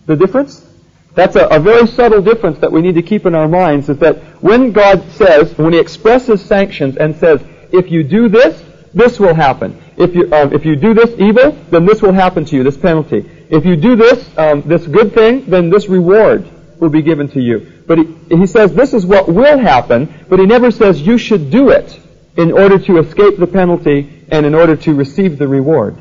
the 0.07 0.17
difference? 0.17 0.67
That's 1.15 1.37
a, 1.37 1.47
a, 1.47 1.61
very 1.61 1.87
subtle 1.87 2.23
difference 2.23 2.59
that 2.59 2.73
we 2.73 2.83
need 2.83 2.97
to 2.97 3.03
keep 3.03 3.25
in 3.25 3.35
our 3.35 3.47
minds 3.47 3.89
is 3.89 3.99
that 3.99 4.17
when 4.43 4.73
God 4.73 5.09
says, 5.13 5.57
when 5.57 5.73
He 5.73 5.79
expresses 5.79 6.45
sanctions 6.45 6.97
and 6.97 7.15
says, 7.17 7.41
if 7.73 7.91
you 7.91 8.03
do 8.03 8.29
this, 8.29 8.63
this 8.93 9.21
will 9.21 9.35
happen. 9.35 9.81
If 9.97 10.15
you, 10.15 10.33
um, 10.33 10.53
if 10.53 10.65
you 10.65 10.77
do 10.77 10.95
this 10.95 11.19
evil, 11.19 11.53
then 11.71 11.87
this 11.87 12.03
will 12.03 12.13
happen 12.13 12.45
to 12.47 12.57
you, 12.57 12.63
this 12.63 12.77
penalty. 12.77 13.25
If 13.51 13.65
you 13.65 13.77
do 13.77 13.97
this, 13.97 14.29
um, 14.39 14.63
this 14.63 14.87
good 14.87 15.15
thing, 15.15 15.45
then 15.47 15.71
this 15.71 15.89
reward 15.89 16.49
will 16.81 16.89
be 16.89 17.03
given 17.03 17.29
to 17.29 17.41
you. 17.41 17.83
But 17.87 17.99
he, 17.99 18.05
he 18.29 18.47
says 18.47 18.75
this 18.75 18.95
is 18.95 19.07
what 19.07 19.29
will 19.29 19.59
happen, 19.59 20.27
but 20.29 20.39
he 20.39 20.47
never 20.47 20.71
says 20.71 21.01
you 21.01 21.19
should 21.19 21.51
do 21.51 21.71
it 21.71 22.01
in 22.37 22.53
order 22.53 22.79
to 22.79 22.99
escape 22.99 23.39
the 23.39 23.47
penalty 23.47 24.25
and 24.31 24.45
in 24.47 24.55
order 24.55 24.77
to 24.77 24.95
receive 24.95 25.39
the 25.39 25.47
reward. 25.47 26.01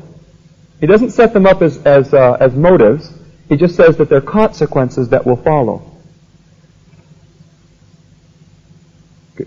He 0.80 0.86
doesn't 0.86 1.10
set 1.10 1.32
them 1.32 1.46
up 1.46 1.62
as, 1.62 1.78
as, 1.86 2.12
uh, 2.12 2.36
as 2.40 2.54
motives. 2.54 3.10
He 3.48 3.56
just 3.56 3.76
says 3.76 3.96
that 3.98 4.08
there 4.08 4.18
are 4.18 4.22
consequences 4.22 5.10
that 5.10 5.26
will 5.26 5.36
follow. 5.36 5.90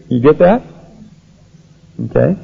You 0.09 0.19
get 0.19 0.37
that? 0.39 0.63
Okay. 2.05 2.37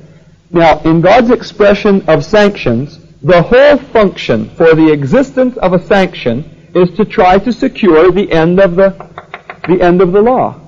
Now, 0.50 0.80
in 0.82 1.02
God's 1.02 1.30
expression 1.30 2.08
of 2.08 2.24
sanctions, 2.24 3.00
the 3.22 3.42
whole 3.42 3.78
function 3.78 4.50
for 4.52 4.76
the 4.76 4.92
existence 4.92 5.58
of 5.58 5.74
a 5.74 5.86
sanction 5.86 6.72
is 6.76 6.92
to 6.98 7.06
try 7.06 7.38
to 7.40 7.52
secure 7.54 8.12
the 8.12 8.32
end 8.32 8.60
of 8.60 8.76
the, 8.76 8.90
the 9.68 9.82
end 9.82 10.02
of 10.02 10.12
the 10.12 10.22
law. 10.22 10.60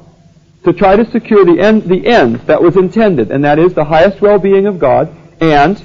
To 0.64 0.74
try 0.74 0.96
to 0.96 1.10
secure 1.12 1.46
the 1.46 1.60
end, 1.60 1.84
the 1.84 2.08
end 2.08 2.38
that 2.48 2.62
was 2.62 2.76
intended, 2.76 3.32
and 3.32 3.44
that 3.44 3.60
is 3.60 3.74
the 3.74 3.86
highest 3.86 4.22
well-being 4.22 4.66
of 4.66 4.80
God 4.80 5.16
and 5.40 5.82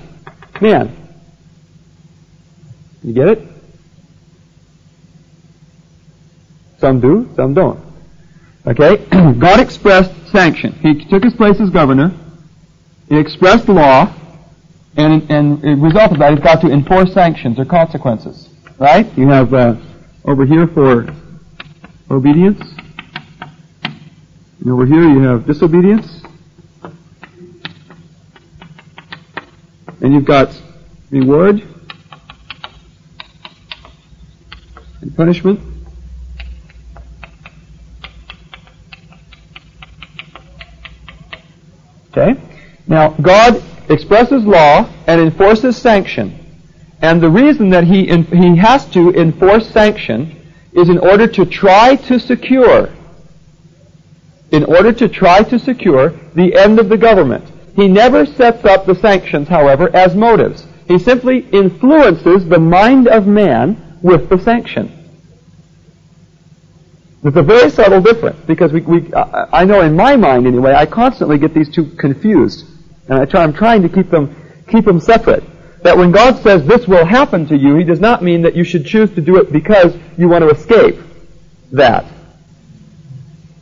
man. 0.61 0.97
You 3.03 3.13
get 3.13 3.29
it? 3.29 3.50
Some 6.81 6.99
do, 6.99 7.29
some 7.37 7.53
don't. 7.53 7.79
Okay? 8.67 9.05
God 9.39 9.61
expressed 9.61 10.13
sanction. 10.29 10.73
He 10.81 11.05
took 11.05 11.23
his 11.23 11.35
place 11.35 11.61
as 11.61 11.69
governor. 11.69 12.15
He 13.09 13.19
expressed 13.19 13.69
law. 13.69 14.15
And, 14.97 15.31
and 15.31 15.65
a 15.65 15.77
result 15.77 16.13
of 16.13 16.19
that, 16.19 16.33
he's 16.33 16.43
got 16.43 16.61
to 16.63 16.71
enforce 16.71 17.13
sanctions 17.13 17.59
or 17.59 17.65
consequences. 17.67 18.49
Right? 18.79 19.07
You 19.17 19.29
have 19.29 19.53
uh, 19.53 19.77
over 20.25 20.47
here 20.47 20.67
for 20.67 21.15
obedience. 22.11 22.61
And 24.61 24.71
over 24.71 24.87
here 24.87 25.03
you 25.03 25.21
have 25.21 25.47
disobedience. 25.47 26.23
And 30.01 30.15
you've 30.15 30.25
got 30.25 30.49
reward 31.11 31.63
and 35.03 35.15
punishment. 35.15 35.70
Okay? 42.11 42.41
Now, 42.87 43.11
God 43.11 43.63
expresses 43.89 44.45
law 44.45 44.89
and 45.07 45.21
enforces 45.21 45.77
sanction. 45.77 46.37
And 47.03 47.21
the 47.21 47.31
reason 47.31 47.71
that 47.71 47.85
he, 47.85 48.09
in, 48.09 48.25
he 48.25 48.57
has 48.57 48.85
to 48.91 49.11
enforce 49.13 49.69
sanction 49.71 50.37
is 50.73 50.89
in 50.89 50.99
order 50.99 51.27
to 51.27 51.47
try 51.47 51.97
to 51.97 52.19
secure, 52.19 52.91
in 54.51 54.65
order 54.65 54.93
to 54.93 55.09
try 55.09 55.43
to 55.45 55.59
secure 55.59 56.11
the 56.35 56.55
end 56.57 56.79
of 56.79 56.89
the 56.89 56.99
government. 56.99 57.51
He 57.75 57.89
never 57.89 58.27
sets 58.27 58.65
up 58.65 58.87
the 58.87 58.95
sanctions, 58.95 59.49
however, 59.49 59.95
as 59.95 60.15
motives. 60.15 60.67
He 60.87 60.99
simply 60.99 61.49
influences 61.51 62.47
the 62.49 62.59
mind 62.59 63.09
of 63.09 63.27
man 63.27 63.99
with 64.03 64.29
the 64.29 64.39
sanction. 64.39 65.00
It's 67.23 67.37
a 67.37 67.43
very 67.43 67.71
subtle 67.71 68.01
difference 68.01 68.41
because 68.47 68.73
we, 68.73 68.81
we, 68.81 69.13
I 69.15 69.65
know 69.65 69.83
in 69.83 69.95
my 69.95 70.17
mind 70.17 70.47
anyway, 70.47 70.73
I 70.75 70.87
constantly 70.87 71.37
get 71.37 71.53
these 71.53 71.69
two 71.69 71.85
confused, 71.85 72.67
and 73.09 73.19
I 73.19 73.27
try, 73.27 73.43
I'm 73.43 73.53
trying 73.53 73.83
to 73.83 73.89
keep 73.91 74.11
them 74.11 74.35
keep 74.69 74.85
them 74.85 75.01
separate. 75.01 75.45
That 75.83 75.97
when 75.97 76.13
God 76.13 76.43
says 76.43 76.65
this 76.65 76.87
will 76.87 77.05
happen 77.05 77.47
to 77.49 77.57
you, 77.57 77.77
He 77.77 77.85
does 77.85 78.01
not 78.01 78.23
mean 78.23 78.43
that 78.43 78.55
you 78.55 78.65
should 78.65 78.87
choose 78.87 79.11
to 79.15 79.21
do 79.21 79.37
it 79.37 79.53
because 79.53 79.95
you 80.17 80.29
want 80.29 80.45
to 80.45 80.51
escape 80.51 80.97
that. 81.73 82.07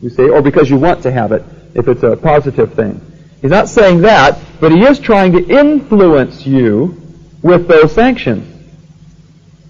You 0.00 0.10
see, 0.10 0.28
or 0.28 0.40
because 0.40 0.70
you 0.70 0.76
want 0.76 1.02
to 1.02 1.10
have 1.10 1.32
it, 1.32 1.42
if 1.74 1.88
it's 1.88 2.02
a 2.04 2.16
positive 2.16 2.74
thing. 2.74 3.00
He's 3.40 3.50
not 3.50 3.68
saying 3.68 4.02
that, 4.02 4.38
but 4.60 4.70
He 4.70 4.82
is 4.82 5.00
trying 5.00 5.32
to 5.32 5.44
influence 5.44 6.46
you 6.46 7.00
with 7.42 7.66
those 7.66 7.92
sanctions. 7.92 8.54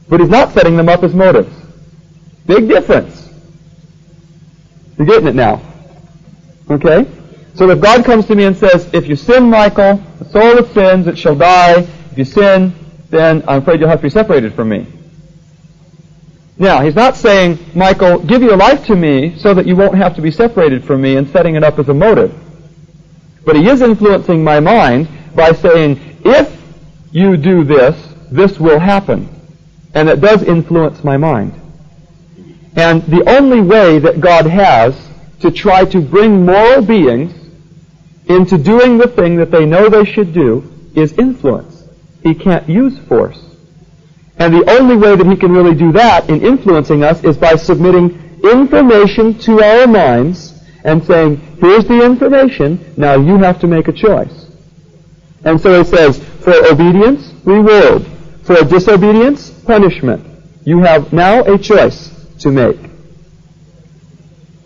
But 0.09 0.21
He's 0.21 0.29
not 0.29 0.53
setting 0.53 0.77
them 0.77 0.91
up 0.91 1.03
as 1.03 1.15
motives. 1.15 1.55
Big 2.47 2.69
difference. 2.69 3.28
You're 4.99 5.07
getting 5.07 5.29
it 5.29 5.35
now. 5.35 5.63
Okay? 6.71 7.07
So 7.55 7.71
if 7.71 7.81
God 7.81 8.05
comes 8.05 8.27
to 8.27 8.35
me 8.35 8.45
and 8.45 8.57
says, 8.57 8.89
if 8.93 9.07
you 9.07 9.17
sin, 9.17 9.49
Michael, 9.49 9.97
the 10.19 10.25
soul 10.27 10.57
that 10.57 10.75
sins, 10.75 11.07
it 11.07 11.17
shall 11.17 11.37
die. 11.37 11.87
If 12.11 12.19
you 12.19 12.25
sin, 12.25 12.75
then 13.11 13.43
I'm 13.49 13.63
afraid 13.63 13.81
you'll 13.81 13.89
have 13.89 14.01
to 14.01 14.05
be 14.05 14.11
separated 14.11 14.55
from 14.55 14.69
me. 14.69 14.87
Now, 16.59 16.83
he's 16.83 16.97
not 16.97 17.17
saying, 17.17 17.59
Michael, 17.75 18.19
give 18.19 18.43
your 18.43 18.57
life 18.57 18.87
to 18.87 18.97
me 18.97 19.39
so 19.39 19.55
that 19.55 19.67
you 19.67 19.77
won't 19.77 19.97
have 19.97 20.17
to 20.17 20.23
be 20.23 20.33
separated 20.33 20.85
from 20.85 21.01
me 21.01 21.17
and 21.17 21.29
setting 21.31 21.55
it 21.55 21.63
up 21.63 21.79
as 21.79 21.89
a 21.89 21.95
motive. 21.95 22.35
But 23.45 23.57
he 23.57 23.69
is 23.69 23.81
influencing 23.81 24.43
my 24.43 24.59
mind 24.59 25.09
by 25.35 25.53
saying, 25.53 26.19
if 26.25 26.61
you 27.13 27.37
do 27.37 27.63
this, 27.63 27.97
this 28.31 28.59
will 28.59 28.81
happen. 28.81 29.29
And 29.95 30.09
it 30.09 30.21
does 30.21 30.43
influence 30.43 31.03
my 31.05 31.17
mind. 31.17 31.55
And 32.79 33.03
the 33.07 33.29
only 33.29 33.61
way 33.61 33.99
that 33.99 34.21
God 34.21 34.47
has 34.47 34.97
to 35.41 35.51
try 35.51 35.85
to 35.87 36.01
bring 36.01 36.47
moral 36.47 36.81
beings 36.81 37.35
into 38.27 38.57
doing 38.57 38.99
the 38.99 39.09
thing 39.09 39.35
that 39.39 39.51
they 39.51 39.67
know 39.67 39.89
they 39.89 40.05
should 40.05 40.33
do 40.33 40.63
is 40.95 41.13
influence. 41.15 41.83
He 42.23 42.37
can't 42.37 42.69
use 42.69 42.97
force. 43.09 43.45
And 44.39 44.55
the 44.55 44.71
only 44.79 44.97
way 44.97 45.17
that 45.17 45.27
he 45.27 45.35
can 45.35 45.51
really 45.51 45.75
do 45.75 45.91
that 45.93 46.31
in 46.31 46.41
influencing 46.41 47.03
us 47.03 47.25
is 47.25 47.37
by 47.37 47.57
submitting 47.57 48.39
information 48.45 49.37
to 49.41 49.61
our 49.61 49.89
minds 49.89 50.55
and 50.85 51.05
saying, 51.05 51.39
here's 51.61 51.85
the 51.87 52.05
information, 52.05 52.95
now 52.97 53.17
you 53.17 53.39
have 53.39 53.59
to 53.59 53.67
make 53.67 53.89
a 53.89 53.93
choice. 53.93 54.47
And 55.45 55.61
so 55.61 55.83
he 55.83 55.85
says, 55.85 56.23
for 56.45 56.55
obedience, 56.71 57.33
reward. 57.43 58.07
For 58.45 58.63
disobedience, 58.63 59.51
punishment. 59.51 60.25
You 60.65 60.79
have 60.83 61.13
now 61.13 61.43
a 61.43 61.59
choice 61.59 62.15
to 62.41 62.51
make. 62.51 62.79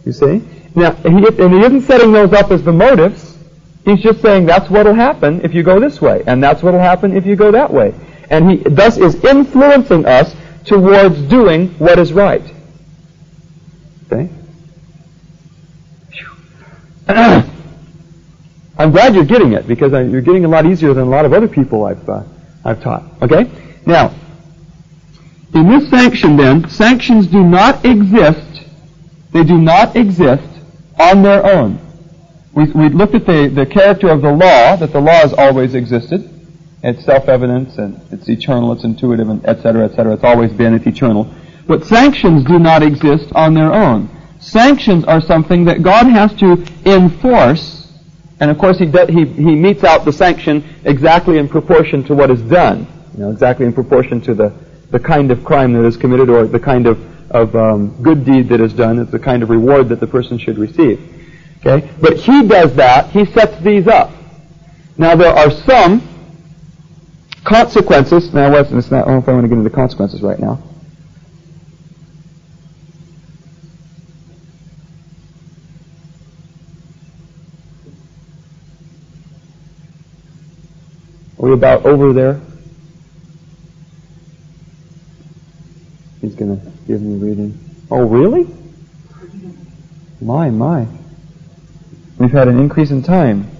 You 0.05 0.13
see? 0.13 0.43
Now, 0.75 0.93
he, 0.95 1.09
and 1.09 1.53
he 1.53 1.61
isn't 1.61 1.83
setting 1.83 2.13
those 2.13 2.33
up 2.33 2.51
as 2.51 2.63
the 2.63 2.73
motives. 2.73 3.37
He's 3.85 4.01
just 4.01 4.23
saying 4.23 4.47
that's 4.47 4.71
what 4.71 4.87
will 4.87 4.95
happen 4.95 5.45
if 5.45 5.55
you 5.55 5.63
go 5.63 5.81
this 5.81 6.01
way, 6.01 6.23
and 6.27 6.43
that's 6.43 6.63
what 6.63 6.73
will 6.73 6.81
happen 6.81 7.17
if 7.17 7.27
you 7.27 7.37
go 7.37 7.51
that 7.53 7.73
way. 7.73 7.95
And 8.31 8.51
he 8.51 8.57
thus 8.59 8.97
is 8.97 9.23
influencing 9.25 10.07
us 10.07 10.35
towards 10.65 11.21
doing 11.23 11.69
what 11.79 11.99
is 11.99 12.13
right. 12.13 12.43
Okay? 14.07 14.31
I'm 18.79 18.91
glad 18.91 19.15
you're 19.15 19.25
getting 19.25 19.53
it 19.53 19.67
because 19.67 19.93
you're 19.93 20.23
getting 20.23 20.45
a 20.45 20.49
lot 20.49 20.65
easier 20.67 20.95
than 20.95 21.05
a 21.05 21.11
lot 21.11 21.25
of 21.25 21.33
other 21.33 21.49
people 21.49 21.85
I've, 21.85 22.09
uh, 22.09 22.23
I've 22.65 22.83
taught. 22.83 23.05
Okay? 23.23 23.51
Now, 23.85 24.15
in 25.55 25.69
this 25.69 25.89
sanction 25.91 26.37
then, 26.37 26.69
sanctions 26.69 27.27
do 27.27 27.43
not 27.43 27.85
exist, 27.85 28.65
they 29.33 29.45
do 29.45 29.59
not 29.59 29.97
exist 29.97 30.49
on 30.99 31.23
their 31.23 31.45
own. 31.45 31.79
We, 32.55 32.65
we 32.73 32.89
looked 32.89 33.15
at 33.15 33.27
the, 33.27 33.49
the 33.49 33.67
character 33.67 34.11
of 34.11 34.23
the 34.23 34.31
law, 34.31 34.77
that 34.77 34.93
the 34.93 35.01
law 35.01 35.13
has 35.13 35.33
always 35.33 35.75
existed. 35.75 36.29
It's 36.83 37.05
self-evident 37.05 37.79
and 37.79 38.01
it's 38.11 38.29
eternal, 38.29 38.73
it's 38.73 38.85
intuitive, 38.85 39.29
and 39.29 39.45
et 39.47 39.63
cetera, 39.63 39.85
et 39.85 39.95
cetera. 39.95 40.15
It's 40.15 40.25
always 40.25 40.53
been, 40.53 40.75
it's 40.75 40.87
eternal. 40.87 41.33
But 41.67 41.85
sanctions 41.85 42.45
do 42.45 42.59
not 42.59 42.83
exist 42.83 43.33
on 43.35 43.55
their 43.55 43.73
own. 43.73 44.11
Sanctions 44.41 45.05
are 45.05 45.21
something 45.21 45.65
that 45.67 45.83
God 45.83 46.07
has 46.07 46.35
to 46.35 46.65
enforce, 46.85 47.93
and 48.41 48.51
of 48.51 48.59
course 48.59 48.79
he, 48.79 48.87
de- 48.87 49.13
he, 49.13 49.25
he 49.25 49.55
metes 49.55 49.85
out 49.85 50.05
the 50.05 50.13
sanction 50.13 50.65
exactly 50.85 51.39
in 51.39 51.49
proportion 51.49 52.03
to 52.05 52.15
what 52.15 52.31
is 52.31 52.43
done. 52.43 52.87
You 53.13 53.21
know, 53.21 53.31
exactly 53.31 53.65
in 53.67 53.73
proportion 53.73 54.21
to 54.23 54.35
the, 54.35 54.53
the 54.93 55.01
kind 55.01 55.31
of 55.31 55.43
crime 55.43 55.73
that 55.73 55.85
is 55.85 55.97
committed 55.97 56.31
or 56.31 56.47
the 56.47 56.61
kind 56.61 56.87
of, 56.87 57.01
of 57.33 57.57
um, 57.57 58.01
good 58.03 58.25
deed 58.25 58.49
that 58.51 58.61
is 58.61 58.73
done. 58.73 58.99
It's 58.99 59.11
the 59.11 59.19
kind 59.19 59.43
of 59.43 59.51
reward 59.51 59.89
that 59.89 59.99
the 59.99 60.07
person 60.07 60.39
should 60.39 60.59
receive. 60.59 61.01
Okay? 61.61 61.91
But 62.01 62.19
he 62.19 62.47
does 62.47 62.75
that. 62.77 63.11
He 63.11 63.25
sets 63.25 63.61
these 63.65 63.89
up. 63.89 64.13
Now 64.99 65.17
there 65.17 65.33
are 65.33 65.51
some 65.51 66.07
consequences. 67.45 68.33
Now, 68.33 68.55
it's 68.55 68.71
not, 68.71 69.07
I 69.07 69.11
don't 69.11 69.15
know 69.15 69.19
if 69.19 69.29
I 69.29 69.33
want 69.33 69.45
to 69.45 69.49
get 69.49 69.59
into 69.59 69.71
consequences 69.71 70.23
right 70.23 70.39
now. 70.39 70.63
Are 81.39 81.49
we 81.49 81.53
about 81.55 81.85
over 81.85 82.13
there? 82.13 82.41
He's 86.21 86.37
going 86.37 86.61
to 86.61 86.71
give 86.93 87.01
me 87.01 87.27
reading. 87.27 87.59
Oh, 87.91 88.07
really? 88.07 88.47
My, 90.21 90.51
my. 90.51 90.87
We've 92.19 92.31
had 92.31 92.49
an 92.49 92.59
increase 92.59 92.91
in 92.91 93.03
time. 93.03 93.51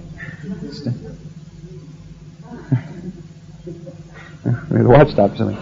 the 4.69 4.69
watch 4.69 5.13
stopped 5.13 5.39
something. 5.39 5.57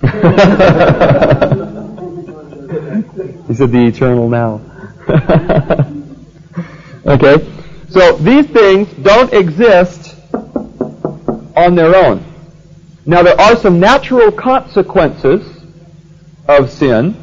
he 3.48 3.54
said 3.54 3.70
the 3.70 3.86
eternal 3.86 4.30
now. 4.30 4.62
okay? 7.06 7.52
So 7.90 8.16
these 8.16 8.46
things 8.46 8.88
don't 9.02 9.30
exist 9.34 10.16
on 11.54 11.74
their 11.74 11.94
own. 11.94 12.27
Now 13.08 13.22
there 13.22 13.40
are 13.40 13.56
some 13.56 13.80
natural 13.80 14.30
consequences 14.30 15.64
of 16.46 16.70
sin 16.70 17.16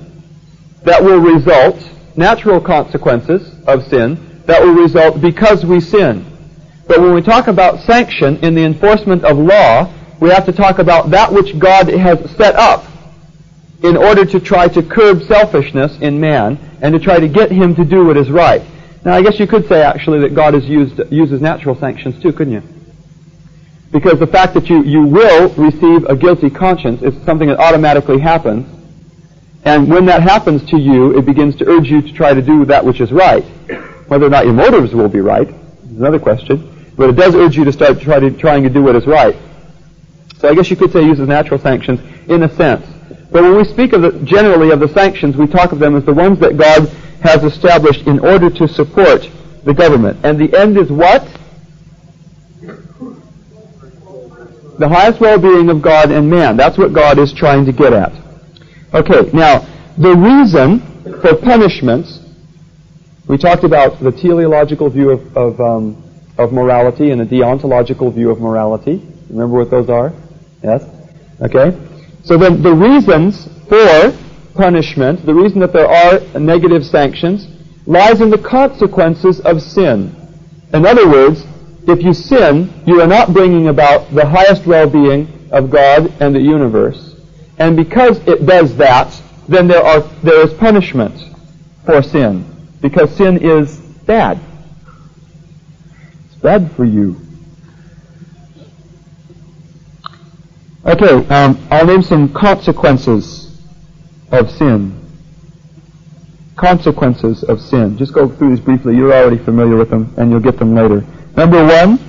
that 0.83 1.03
will 1.03 1.19
result 1.19 1.77
natural 2.15 2.59
consequences 2.59 3.53
of 3.67 3.85
sin 3.87 4.41
that 4.47 4.63
will 4.63 4.73
result 4.73 5.21
because 5.21 5.63
we 5.63 5.79
sin. 5.79 6.25
But 6.87 7.01
when 7.01 7.13
we 7.13 7.21
talk 7.21 7.45
about 7.45 7.81
sanction 7.81 8.37
in 8.37 8.55
the 8.55 8.63
enforcement 8.63 9.23
of 9.25 9.37
law, 9.37 9.93
we 10.19 10.29
have 10.29 10.47
to 10.47 10.51
talk 10.51 10.79
about 10.79 11.11
that 11.11 11.31
which 11.31 11.59
God 11.59 11.87
has 11.89 12.31
set 12.31 12.55
up 12.55 12.85
in 13.83 13.95
order 13.95 14.25
to 14.25 14.39
try 14.39 14.67
to 14.69 14.81
curb 14.81 15.21
selfishness 15.21 15.99
in 15.99 16.19
man 16.19 16.57
and 16.81 16.95
to 16.95 16.99
try 16.99 17.19
to 17.19 17.27
get 17.27 17.51
him 17.51 17.75
to 17.75 17.85
do 17.85 18.05
what 18.05 18.17
is 18.17 18.31
right. 18.31 18.63
Now, 19.03 19.13
I 19.13 19.21
guess 19.21 19.39
you 19.39 19.45
could 19.45 19.67
say 19.67 19.83
actually 19.83 20.21
that 20.21 20.33
God 20.33 20.55
has 20.55 20.65
used, 20.65 20.99
uses 21.11 21.41
natural 21.41 21.75
sanctions 21.75 22.19
too, 22.23 22.33
couldn't 22.33 22.53
you? 22.53 22.74
Because 23.95 24.19
the 24.19 24.27
fact 24.27 24.53
that 24.55 24.69
you, 24.69 24.83
you 24.83 25.03
will 25.03 25.49
receive 25.53 26.03
a 26.05 26.15
guilty 26.15 26.49
conscience 26.49 27.01
is 27.01 27.13
something 27.23 27.47
that 27.47 27.59
automatically 27.59 28.19
happens 28.19 28.67
and 29.65 29.89
when 29.89 30.05
that 30.05 30.21
happens 30.21 30.63
to 30.69 30.77
you, 30.77 31.17
it 31.17 31.25
begins 31.25 31.55
to 31.55 31.67
urge 31.67 31.89
you 31.89 32.01
to 32.03 32.13
try 32.13 32.35
to 32.35 32.41
do 32.41 32.65
that 32.65 32.85
which 32.85 33.01
is 33.01 33.11
right. 33.11 33.43
Whether 34.07 34.27
or 34.27 34.29
not 34.29 34.45
your 34.45 34.53
motives 34.53 34.93
will 34.93 35.09
be 35.09 35.21
right 35.21 35.49
is 35.49 35.97
another 35.97 36.19
question. 36.19 36.93
But 36.95 37.09
it 37.09 37.13
does 37.13 37.35
urge 37.35 37.57
you 37.57 37.65
to 37.65 37.73
start 37.73 37.99
try 37.99 38.19
to, 38.19 38.29
trying 38.29 38.61
to 38.63 38.69
do 38.69 38.83
what 38.83 38.95
is 38.95 39.07
right. 39.07 39.35
So 40.37 40.49
I 40.49 40.53
guess 40.53 40.69
you 40.69 40.75
could 40.75 40.93
say 40.93 41.01
uses 41.03 41.27
natural 41.27 41.59
sanctions 41.59 41.99
in 42.29 42.43
a 42.43 42.55
sense. 42.55 42.85
But 43.31 43.41
when 43.41 43.57
we 43.57 43.63
speak 43.63 43.93
of 43.93 44.03
the, 44.03 44.11
generally 44.23 44.69
of 44.69 44.79
the 44.79 44.87
sanctions, 44.87 45.35
we 45.35 45.47
talk 45.47 45.71
of 45.71 45.79
them 45.79 45.95
as 45.95 46.05
the 46.05 46.13
ones 46.13 46.39
that 46.39 46.57
God 46.57 46.87
has 47.23 47.43
established 47.43 48.05
in 48.05 48.19
order 48.19 48.51
to 48.51 48.67
support 48.67 49.27
the 49.63 49.73
government. 49.73 50.19
And 50.23 50.37
the 50.37 50.55
end 50.55 50.77
is 50.77 50.91
what? 50.91 51.27
The 54.77 54.89
highest 54.89 55.21
well-being 55.21 55.69
of 55.69 55.81
God 55.81 56.11
and 56.11 56.29
man. 56.29 56.57
That's 56.57 56.77
what 56.77 56.93
God 56.93 57.17
is 57.17 57.33
trying 57.33 57.65
to 57.65 57.71
get 57.71 57.93
at. 57.93 58.11
Okay, 58.93 59.29
now, 59.31 59.59
the 59.97 60.13
reason 60.15 60.79
for 61.21 61.35
punishments, 61.35 62.19
we 63.27 63.37
talked 63.37 63.63
about 63.63 64.01
the 64.01 64.11
teleological 64.11 64.89
view 64.89 65.11
of, 65.11 65.37
of, 65.37 65.59
um, 65.61 66.03
of 66.37 66.51
morality 66.51 67.11
and 67.11 67.21
the 67.21 67.25
deontological 67.25 68.13
view 68.13 68.29
of 68.31 68.39
morality. 68.39 69.01
Remember 69.29 69.59
what 69.59 69.71
those 69.71 69.89
are? 69.89 70.13
Yes? 70.61 70.83
Okay? 71.41 71.71
So 72.23 72.37
then 72.37 72.61
the 72.61 72.73
reasons 72.73 73.47
for 73.69 74.11
punishment, 74.55 75.25
the 75.25 75.33
reason 75.33 75.59
that 75.59 75.73
there 75.73 75.87
are 75.87 76.19
negative 76.39 76.83
sanctions, 76.83 77.47
lies 77.85 78.21
in 78.21 78.29
the 78.29 78.37
consequences 78.37 79.39
of 79.41 79.61
sin. 79.61 80.15
In 80.73 80.85
other 80.85 81.07
words, 81.07 81.43
if 81.87 82.03
you 82.03 82.13
sin, 82.13 82.83
you 82.85 83.01
are 83.01 83.07
not 83.07 83.33
bringing 83.33 83.67
about 83.67 84.13
the 84.13 84.25
highest 84.25 84.65
well-being 84.65 85.49
of 85.51 85.69
God 85.69 86.11
and 86.19 86.35
the 86.35 86.41
universe. 86.41 87.15
And 87.57 87.75
because 87.75 88.17
it 88.27 88.45
does 88.45 88.75
that, 88.77 89.21
then 89.47 89.67
there 89.67 89.83
are 89.83 90.01
there 90.23 90.41
is 90.45 90.53
punishment 90.53 91.35
for 91.85 92.01
sin. 92.01 92.51
Because 92.81 93.15
sin 93.15 93.37
is 93.37 93.77
bad. 93.77 94.39
It's 96.25 96.35
bad 96.41 96.71
for 96.75 96.85
you. 96.85 97.21
Okay, 100.85 101.27
um, 101.33 101.67
I'll 101.71 101.85
name 101.85 102.03
some 102.03 102.31
consequences 102.31 103.59
of 104.31 104.51
sin. 104.51 105.01
Consequences 106.55 107.43
of 107.43 107.59
sin. 107.59 107.97
Just 107.97 108.13
go 108.13 108.29
through 108.29 108.55
these 108.55 108.59
briefly. 108.63 108.95
You're 108.95 109.13
already 109.13 109.43
familiar 109.43 109.77
with 109.77 109.89
them, 109.89 110.13
and 110.17 110.29
you'll 110.29 110.39
get 110.39 110.59
them 110.59 110.75
later. 110.75 111.03
Number 111.35 111.65
one, 111.65 111.99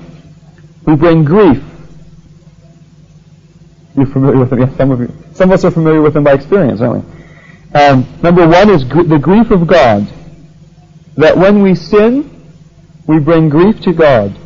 we 0.86 0.94
bring 0.94 1.24
grief 1.24 1.62
you're 3.96 4.06
familiar 4.06 4.38
with 4.38 4.50
them. 4.50 4.60
Yes, 4.60 4.76
some 4.76 4.90
of 4.90 5.00
you. 5.00 5.12
Some 5.34 5.50
of 5.50 5.54
us 5.54 5.64
are 5.64 5.70
familiar 5.70 6.02
with 6.02 6.14
them 6.14 6.24
by 6.24 6.34
experience, 6.34 6.80
aren't 6.80 7.04
we? 7.04 7.12
Um, 7.74 8.06
number 8.22 8.46
one 8.46 8.68
is 8.70 8.84
gr- 8.84 9.02
the 9.02 9.18
grief 9.18 9.50
of 9.50 9.66
God. 9.66 10.06
That 11.16 11.36
when 11.36 11.62
we 11.62 11.74
sin, 11.74 12.52
we 13.06 13.18
bring 13.18 13.48
grief 13.48 13.80
to 13.82 13.94
God. 13.94 14.38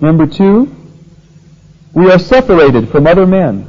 Number 0.00 0.26
two, 0.26 0.74
we 1.94 2.10
are 2.10 2.18
separated 2.18 2.88
from 2.88 3.06
other 3.08 3.26
men. 3.26 3.66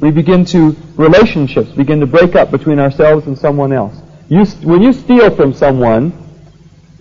We 0.00 0.10
begin 0.10 0.44
to, 0.46 0.76
relationships 0.96 1.70
begin 1.70 2.00
to 2.00 2.06
break 2.06 2.34
up 2.34 2.50
between 2.50 2.80
ourselves 2.80 3.26
and 3.26 3.38
someone 3.38 3.72
else. 3.72 3.96
You, 4.28 4.44
when 4.64 4.82
you 4.82 4.92
steal 4.92 5.34
from 5.34 5.52
someone, 5.52 6.12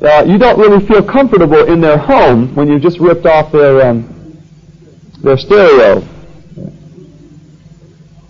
uh, 0.01 0.23
you 0.27 0.37
don't 0.37 0.59
really 0.59 0.85
feel 0.85 1.01
comfortable 1.01 1.65
in 1.65 1.81
their 1.81 1.97
home 1.97 2.53
when 2.53 2.67
you 2.67 2.79
just 2.79 2.99
ripped 2.99 3.25
off 3.25 3.51
their 3.51 3.87
um, 3.87 4.11
their 5.21 5.37
stereo. 5.37 6.03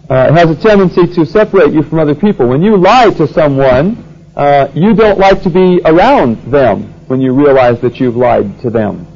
Uh, 0.07 0.29
it 0.29 0.33
has 0.33 0.49
a 0.49 0.55
tendency 0.55 1.07
to 1.07 1.25
separate 1.25 1.73
you 1.73 1.81
from 1.81 1.99
other 1.99 2.13
people. 2.13 2.47
When 2.47 2.61
you 2.61 2.77
lie 2.77 3.09
to 3.11 3.27
someone, 3.27 4.31
uh, 4.35 4.71
you 4.75 4.93
don't 4.93 5.17
like 5.17 5.41
to 5.43 5.49
be 5.49 5.81
around 5.83 6.37
them 6.51 6.93
when 7.07 7.19
you 7.21 7.33
realize 7.33 7.81
that 7.81 7.99
you've 7.99 8.15
lied 8.15 8.59
to 8.61 8.69
them. 8.69 9.07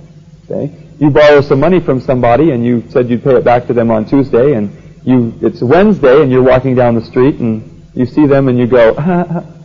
Okay? 0.45 0.75
You 0.99 1.11
borrow 1.11 1.41
some 1.41 1.59
money 1.59 1.79
from 1.79 2.01
somebody 2.01 2.51
and 2.51 2.65
you 2.65 2.83
said 2.89 3.09
you'd 3.09 3.23
pay 3.23 3.35
it 3.35 3.43
back 3.43 3.67
to 3.67 3.73
them 3.73 3.91
on 3.91 4.05
Tuesday 4.05 4.53
and 4.53 4.75
you, 5.05 5.37
it's 5.41 5.61
Wednesday 5.61 6.21
and 6.21 6.31
you're 6.31 6.43
walking 6.43 6.73
down 6.75 6.95
the 6.95 7.05
street 7.05 7.35
and 7.35 7.85
you 7.93 8.05
see 8.05 8.25
them 8.25 8.47
and 8.47 8.57
you 8.57 8.65
go, 8.65 8.95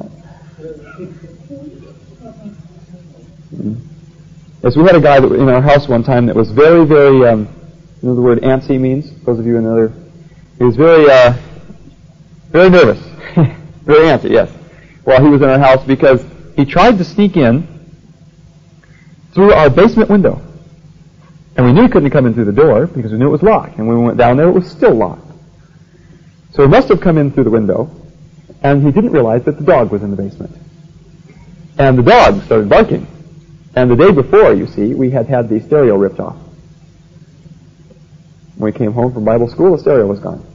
Yes, 4.63 4.77
we 4.77 4.83
had 4.85 4.97
a 4.97 5.01
guy 5.01 5.21
that, 5.21 5.33
in 5.33 5.49
our 5.49 5.61
house 5.61 5.89
one 5.89 6.03
time 6.03 6.27
that 6.27 6.35
was 6.35 6.51
very, 6.51 6.87
very, 6.87 7.27
um, 7.27 7.49
you 8.03 8.09
know 8.09 8.15
the 8.15 8.23
word 8.23 8.41
antsy 8.41 8.81
means? 8.81 9.11
Those 9.25 9.39
of 9.39 9.47
you 9.47 9.57
in 9.59 9.67
other, 9.67 9.93
he 10.59 10.65
was 10.65 10.77
very, 10.77 11.11
uh, 11.11 11.35
very 12.51 12.71
nervous. 12.71 12.99
very 13.85 14.07
antsy, 14.07 14.31
yes. 14.31 14.51
While 15.05 15.23
he 15.23 15.29
was 15.29 15.43
in 15.43 15.51
our 15.51 15.59
house 15.59 15.85
because 15.87 16.25
he 16.57 16.65
tried 16.65 16.99
to 16.99 17.05
sneak 17.05 17.37
in 17.37 17.69
through 19.35 19.53
our 19.53 19.69
basement 19.69 20.09
window. 20.09 20.41
And 21.57 21.67
we 21.67 21.73
knew 21.73 21.83
he 21.83 21.89
couldn't 21.89 22.11
come 22.11 22.27
in 22.27 22.35
through 22.35 22.47
the 22.47 22.53
door 22.53 22.87
because 22.87 23.13
we 23.13 23.19
knew 23.19 23.27
it 23.27 23.33
was 23.33 23.43
locked. 23.43 23.77
And 23.79 23.87
when 23.87 23.99
we 23.99 24.05
went 24.05 24.19
down 24.19 24.37
there, 24.37 24.49
it 24.49 24.53
was 24.53 24.71
still 24.71 24.95
locked. 24.95 25.31
So 26.53 26.63
he 26.63 26.69
must 26.69 26.89
have 26.89 27.01
come 27.01 27.19
in 27.19 27.33
through 27.33 27.45
the 27.45 27.51
window, 27.51 27.91
and 28.63 28.85
he 28.85 28.93
didn't 28.93 29.11
realize 29.11 29.45
that 29.45 29.59
the 29.59 29.65
dog 29.65 29.91
was 29.91 30.03
in 30.03 30.11
the 30.11 30.17
basement. 30.17 30.57
And 31.79 31.99
the 31.99 32.03
dog 32.03 32.43
started 32.45 32.69
barking. 32.69 33.07
And 33.77 33.91
the 33.91 33.97
day 33.97 34.13
before, 34.13 34.55
you 34.55 34.67
see, 34.69 34.95
we 34.95 35.11
had 35.11 35.27
had 35.27 35.49
the 35.49 35.61
stereo 35.61 35.97
ripped 35.97 36.21
off. 36.21 36.37
When 38.57 38.73
we 38.73 38.79
came 38.79 38.93
home 38.93 39.13
from 39.13 39.25
Bible 39.25 39.49
school, 39.49 39.77
the 39.77 39.79
stereo 39.79 40.07
was 40.07 40.21
gone. 40.21 40.47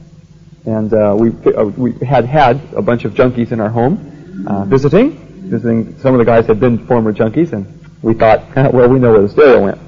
And 0.64 0.92
uh, 0.92 1.16
we, 1.18 1.30
uh, 1.52 1.64
we 1.64 1.92
had 2.04 2.24
had 2.24 2.60
a 2.74 2.82
bunch 2.82 3.04
of 3.04 3.12
junkies 3.12 3.52
in 3.52 3.60
our 3.60 3.68
home 3.68 4.46
uh, 4.46 4.64
visiting. 4.64 5.12
Visiting, 5.50 5.98
some 5.98 6.14
of 6.14 6.18
the 6.18 6.24
guys 6.24 6.46
had 6.46 6.60
been 6.60 6.86
former 6.86 7.12
junkies, 7.12 7.52
and 7.52 7.66
we 8.02 8.14
thought, 8.14 8.42
well, 8.72 8.88
we 8.88 8.98
know 8.98 9.12
where 9.12 9.22
the 9.22 9.28
stereo 9.28 9.64
went. 9.64 9.78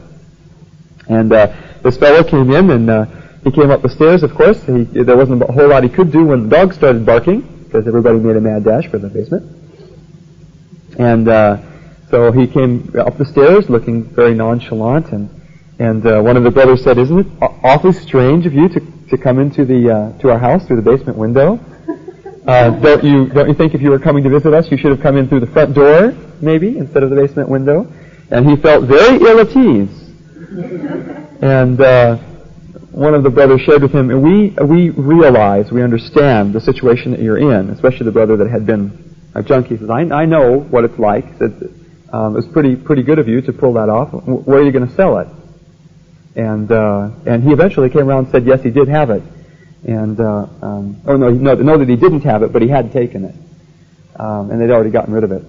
And 1.08 1.32
uh, 1.32 1.54
this 1.82 1.96
fellow 1.96 2.22
came 2.22 2.50
in, 2.50 2.70
and 2.70 2.90
uh, 2.90 3.06
he 3.44 3.50
came 3.50 3.70
up 3.70 3.80
the 3.80 3.88
stairs. 3.88 4.22
Of 4.22 4.34
course, 4.34 4.62
he, 4.64 4.84
there 4.84 5.16
wasn't 5.16 5.42
a 5.42 5.46
whole 5.46 5.68
lot 5.68 5.82
he 5.84 5.88
could 5.88 6.12
do 6.12 6.26
when 6.26 6.48
the 6.48 6.56
dog 6.56 6.74
started 6.74 7.06
barking, 7.06 7.40
because 7.64 7.86
everybody 7.86 8.18
made 8.18 8.36
a 8.36 8.40
mad 8.40 8.64
dash 8.64 8.88
for 8.88 8.98
the 8.98 9.08
basement. 9.08 9.58
And 10.98 11.28
uh, 11.28 11.71
so 12.12 12.30
he 12.30 12.46
came 12.46 12.92
up 12.98 13.16
the 13.16 13.24
stairs, 13.24 13.70
looking 13.70 14.04
very 14.04 14.34
nonchalant, 14.34 15.12
and 15.12 15.30
and 15.78 16.06
uh, 16.06 16.20
one 16.20 16.36
of 16.36 16.44
the 16.44 16.50
brothers 16.50 16.84
said, 16.84 16.98
"Isn't 16.98 17.20
it 17.20 17.26
awfully 17.40 17.94
strange 17.94 18.44
of 18.44 18.52
you 18.52 18.68
to 18.68 18.80
to 19.08 19.16
come 19.16 19.38
into 19.38 19.64
the 19.64 19.90
uh, 19.90 20.18
to 20.18 20.30
our 20.30 20.38
house 20.38 20.66
through 20.66 20.76
the 20.76 20.90
basement 20.90 21.16
window? 21.18 21.58
Uh, 22.42 22.70
don't 22.70 23.04
you 23.04 23.28
don't 23.28 23.46
you 23.46 23.54
think 23.54 23.72
if 23.72 23.80
you 23.80 23.88
were 23.88 24.00
coming 24.00 24.24
to 24.24 24.28
visit 24.28 24.52
us, 24.52 24.68
you 24.68 24.76
should 24.76 24.90
have 24.90 25.00
come 25.00 25.16
in 25.16 25.28
through 25.28 25.38
the 25.38 25.46
front 25.46 25.72
door, 25.76 26.12
maybe 26.40 26.76
instead 26.76 27.04
of 27.04 27.10
the 27.10 27.14
basement 27.14 27.48
window?" 27.48 27.86
And 28.32 28.50
he 28.50 28.56
felt 28.56 28.82
very 28.82 29.16
ill 29.22 29.38
at 29.40 29.56
ease. 29.56 29.88
And 31.40 31.80
uh, 31.80 32.16
one 32.90 33.14
of 33.14 33.22
the 33.22 33.30
brothers 33.30 33.60
shared 33.60 33.82
with 33.82 33.92
him, 33.92 34.10
and 34.10 34.20
we 34.22 34.50
we 34.60 34.90
realize, 34.90 35.70
we 35.70 35.82
understand 35.84 36.52
the 36.52 36.60
situation 36.60 37.12
that 37.12 37.20
you're 37.20 37.38
in, 37.38 37.70
especially 37.70 38.06
the 38.06 38.12
brother 38.12 38.36
that 38.36 38.50
had 38.50 38.66
been 38.66 39.16
a 39.36 39.42
junkie. 39.44 39.76
He 39.76 39.78
says, 39.78 39.90
"I, 39.90 40.00
I 40.00 40.24
know 40.24 40.58
what 40.58 40.84
it's 40.84 40.98
like." 40.98 41.24
He 41.30 41.38
said, 41.38 41.81
um, 42.12 42.34
"It 42.34 42.36
was 42.36 42.48
pretty 42.48 42.76
pretty 42.76 43.02
good 43.02 43.18
of 43.18 43.28
you 43.28 43.40
to 43.42 43.52
pull 43.52 43.72
that 43.74 43.88
off. 43.88 44.12
Where 44.12 44.60
are 44.60 44.64
you 44.64 44.72
going 44.72 44.88
to 44.88 44.94
sell 44.94 45.18
it?" 45.18 45.28
And 46.34 46.70
uh, 46.72 47.10
and 47.26 47.42
he 47.42 47.52
eventually 47.52 47.90
came 47.90 48.08
around 48.08 48.24
and 48.24 48.30
said, 48.30 48.46
yes, 48.46 48.62
he 48.62 48.70
did 48.70 48.88
have 48.88 49.10
it. 49.10 49.22
And 49.84 50.18
uh, 50.18 50.46
um, 50.62 51.02
oh 51.06 51.16
no, 51.16 51.30
no, 51.30 51.54
no, 51.54 51.76
that 51.76 51.88
he 51.88 51.96
didn't 51.96 52.22
have 52.22 52.42
it, 52.42 52.52
but 52.52 52.62
he 52.62 52.68
had 52.68 52.92
taken 52.92 53.24
it, 53.24 53.34
um, 54.18 54.50
and 54.50 54.60
they'd 54.60 54.70
already 54.70 54.90
gotten 54.90 55.12
rid 55.12 55.24
of 55.24 55.32
it. 55.32 55.44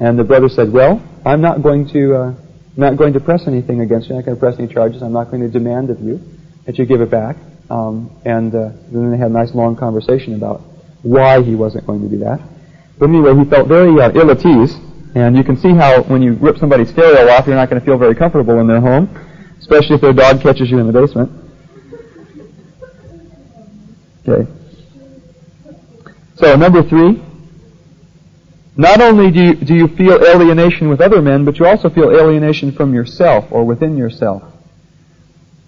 And 0.00 0.18
the 0.18 0.24
brother 0.24 0.48
said, 0.48 0.72
well, 0.72 1.02
I'm 1.24 1.40
not 1.40 1.62
going 1.62 1.86
to 1.90 2.14
uh, 2.14 2.34
not 2.76 2.96
going 2.96 3.12
to 3.12 3.20
press 3.20 3.46
anything 3.46 3.80
against 3.82 4.08
you. 4.08 4.14
I'm 4.14 4.20
not 4.20 4.26
going 4.26 4.36
to 4.36 4.40
press 4.40 4.58
any 4.58 4.72
charges. 4.72 5.02
I'm 5.02 5.12
not 5.12 5.30
going 5.30 5.42
to 5.42 5.48
demand 5.48 5.90
of 5.90 6.00
you 6.00 6.20
that 6.64 6.78
you 6.78 6.86
give 6.86 7.00
it 7.00 7.10
back. 7.10 7.36
Um, 7.70 8.10
and 8.24 8.54
uh, 8.54 8.70
then 8.90 9.10
they 9.10 9.18
had 9.18 9.30
a 9.30 9.34
nice 9.34 9.54
long 9.54 9.76
conversation 9.76 10.34
about 10.34 10.62
why 11.02 11.42
he 11.42 11.54
wasn't 11.54 11.86
going 11.86 12.02
to 12.02 12.08
do 12.08 12.18
that. 12.18 12.40
But 12.98 13.10
anyway, 13.10 13.36
he 13.36 13.44
felt 13.44 13.68
very 13.68 14.00
uh, 14.00 14.10
ill 14.14 14.30
at 14.30 14.44
ease, 14.44 14.76
and 15.14 15.36
you 15.36 15.44
can 15.44 15.56
see 15.56 15.74
how 15.74 16.02
when 16.02 16.22
you 16.22 16.34
rip 16.34 16.56
somebody's 16.58 16.90
stereo 16.90 17.30
off, 17.30 17.46
you're 17.46 17.56
not 17.56 17.68
going 17.68 17.80
to 17.80 17.84
feel 17.84 17.98
very 17.98 18.14
comfortable 18.14 18.60
in 18.60 18.66
their 18.66 18.80
home 18.80 19.08
especially 19.62 19.94
if 19.94 20.00
their 20.00 20.12
dog 20.12 20.42
catches 20.42 20.70
you 20.70 20.78
in 20.78 20.86
the 20.88 20.92
basement. 20.92 21.30
Okay. 24.26 24.50
So 26.34 26.56
number 26.56 26.82
three, 26.82 27.22
not 28.76 29.00
only 29.00 29.30
do 29.30 29.40
you, 29.40 29.54
do 29.54 29.74
you 29.74 29.88
feel 29.88 30.24
alienation 30.24 30.88
with 30.88 31.00
other 31.00 31.22
men, 31.22 31.44
but 31.44 31.58
you 31.58 31.66
also 31.66 31.88
feel 31.88 32.10
alienation 32.10 32.72
from 32.72 32.92
yourself 32.92 33.44
or 33.50 33.64
within 33.64 33.96
yourself. 33.96 34.42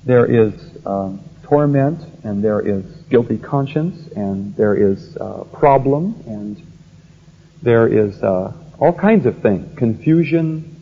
There 0.04 0.26
is 0.26 0.52
um, 0.84 1.20
torment, 1.44 2.00
and 2.24 2.42
there 2.42 2.60
is 2.60 2.84
guilty 3.10 3.38
conscience, 3.38 4.08
and 4.16 4.56
there 4.56 4.74
is 4.74 5.16
uh, 5.18 5.44
problem, 5.52 6.20
and 6.26 6.60
there 7.62 7.86
is 7.86 8.20
uh, 8.22 8.52
all 8.84 8.92
kinds 8.92 9.24
of 9.24 9.40
things, 9.40 9.78
confusion, 9.78 10.78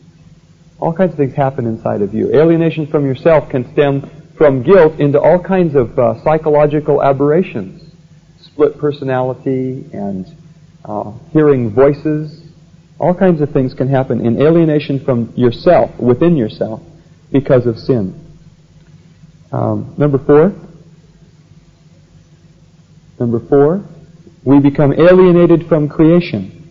all 0.77 0.91
kinds 0.91 1.13
of 1.13 1.17
things 1.17 1.33
happen 1.33 1.65
inside 1.65 2.01
of 2.01 2.13
you. 2.13 2.35
Alienation 2.35 2.85
from 2.85 3.05
yourself 3.05 3.49
can 3.49 3.71
stem 3.71 4.11
from 4.37 4.61
guilt 4.61 4.99
into 4.99 5.21
all 5.21 5.41
kinds 5.41 5.73
of 5.73 5.97
uh, 5.97 6.21
psychological 6.21 7.01
aberrations. 7.01 7.81
Split 8.41 8.77
personality 8.77 9.85
and 9.93 10.25
uh, 10.83 11.13
hearing 11.31 11.73
voices. 11.73 12.43
All 12.99 13.15
kinds 13.15 13.39
of 13.39 13.51
things 13.51 13.73
can 13.73 13.87
happen 13.87 14.19
in 14.25 14.41
alienation 14.41 14.99
from 15.05 15.31
yourself, 15.37 15.97
within 15.97 16.35
yourself, 16.35 16.81
because 17.31 17.65
of 17.65 17.77
sin. 17.77 18.37
Um, 19.53 19.95
number 19.97 20.17
four. 20.17 20.53
Number 23.17 23.39
four, 23.47 23.85
we 24.43 24.59
become 24.59 24.91
alienated 24.91 25.69
from 25.69 25.87
creation. 25.87 26.62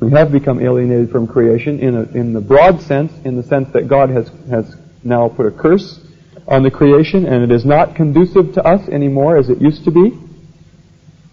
We 0.00 0.10
have 0.12 0.32
become 0.32 0.60
alienated 0.60 1.10
from 1.10 1.26
creation 1.26 1.78
in, 1.78 1.94
a, 1.94 2.02
in 2.18 2.32
the 2.32 2.40
broad 2.40 2.80
sense, 2.80 3.12
in 3.24 3.36
the 3.36 3.42
sense 3.42 3.68
that 3.74 3.86
God 3.86 4.08
has, 4.08 4.30
has 4.48 4.74
now 5.04 5.28
put 5.28 5.46
a 5.46 5.50
curse 5.50 6.00
on 6.48 6.62
the 6.62 6.70
creation 6.70 7.26
and 7.26 7.44
it 7.44 7.54
is 7.54 7.64
not 7.64 7.94
conducive 7.94 8.54
to 8.54 8.64
us 8.64 8.88
anymore 8.88 9.36
as 9.36 9.50
it 9.50 9.60
used 9.60 9.84
to 9.84 9.90
be. 9.90 10.18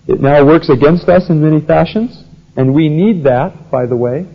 It 0.08 0.22
now 0.22 0.46
works 0.46 0.70
against 0.70 1.10
us 1.10 1.30
in 1.30 1.42
many 1.42 1.66
fashions, 1.66 2.24
and 2.56 2.74
we 2.74 2.88
need 2.88 3.24
that, 3.24 3.70
by 3.70 3.86
the 3.86 3.96
way. 3.96 4.26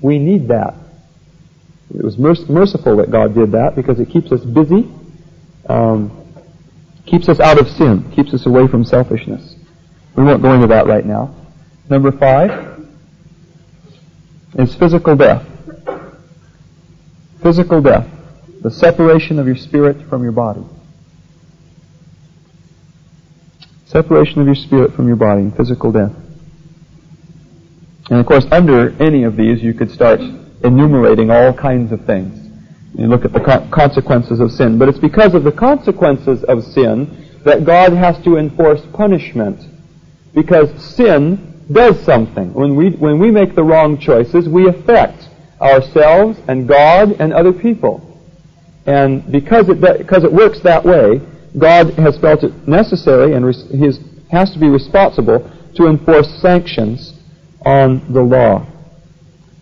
We 0.00 0.18
need 0.18 0.48
that. 0.48 0.74
It 1.94 2.02
was 2.02 2.18
merc- 2.18 2.48
merciful 2.48 2.96
that 2.96 3.10
God 3.10 3.34
did 3.34 3.52
that 3.52 3.76
because 3.76 4.00
it 4.00 4.08
keeps 4.08 4.32
us 4.32 4.44
busy, 4.44 4.90
um, 5.68 6.10
keeps 7.06 7.28
us 7.28 7.38
out 7.38 7.60
of 7.60 7.68
sin, 7.68 8.10
keeps 8.14 8.34
us 8.34 8.46
away 8.46 8.66
from 8.66 8.84
selfishness. 8.84 9.54
We 10.16 10.24
won't 10.24 10.42
go 10.42 10.52
into 10.52 10.66
that 10.68 10.86
right 10.86 11.04
now. 11.04 11.34
Number 11.88 12.10
five, 12.10 12.71
is 14.54 14.74
physical 14.74 15.16
death. 15.16 15.46
Physical 17.42 17.80
death. 17.80 18.08
The 18.62 18.70
separation 18.70 19.38
of 19.38 19.46
your 19.46 19.56
spirit 19.56 20.08
from 20.08 20.22
your 20.22 20.32
body. 20.32 20.62
Separation 23.86 24.40
of 24.40 24.46
your 24.46 24.54
spirit 24.54 24.94
from 24.94 25.06
your 25.06 25.16
body, 25.16 25.42
and 25.42 25.56
physical 25.56 25.92
death. 25.92 26.12
And 28.10 28.20
of 28.20 28.26
course, 28.26 28.46
under 28.50 28.90
any 29.02 29.24
of 29.24 29.36
these, 29.36 29.62
you 29.62 29.74
could 29.74 29.90
start 29.90 30.20
enumerating 30.20 31.30
all 31.30 31.52
kinds 31.52 31.92
of 31.92 32.04
things. 32.04 32.38
You 32.94 33.06
look 33.06 33.24
at 33.24 33.32
the 33.32 33.40
consequences 33.72 34.38
of 34.38 34.52
sin. 34.52 34.78
But 34.78 34.88
it's 34.88 34.98
because 34.98 35.34
of 35.34 35.44
the 35.44 35.52
consequences 35.52 36.44
of 36.44 36.62
sin 36.62 37.40
that 37.44 37.64
God 37.64 37.92
has 37.92 38.22
to 38.24 38.36
enforce 38.36 38.80
punishment. 38.92 39.60
Because 40.34 40.70
sin 40.82 41.51
does 41.72 42.02
something. 42.04 42.52
When 42.54 42.76
we, 42.76 42.90
when 42.90 43.18
we 43.18 43.30
make 43.30 43.54
the 43.54 43.62
wrong 43.62 43.98
choices, 43.98 44.48
we 44.48 44.68
affect 44.68 45.28
ourselves 45.60 46.38
and 46.48 46.68
God 46.68 47.12
and 47.20 47.32
other 47.32 47.52
people. 47.52 48.08
And 48.86 49.30
because 49.30 49.68
it, 49.68 49.80
because 49.80 50.24
it 50.24 50.32
works 50.32 50.60
that 50.62 50.84
way, 50.84 51.20
God 51.58 51.94
has 51.94 52.18
felt 52.18 52.42
it 52.42 52.66
necessary 52.66 53.34
and 53.34 53.54
he 53.54 53.90
has 54.30 54.52
to 54.52 54.58
be 54.58 54.68
responsible 54.68 55.50
to 55.76 55.86
enforce 55.86 56.28
sanctions 56.40 57.12
on 57.64 58.12
the 58.12 58.22
law. 58.22 58.66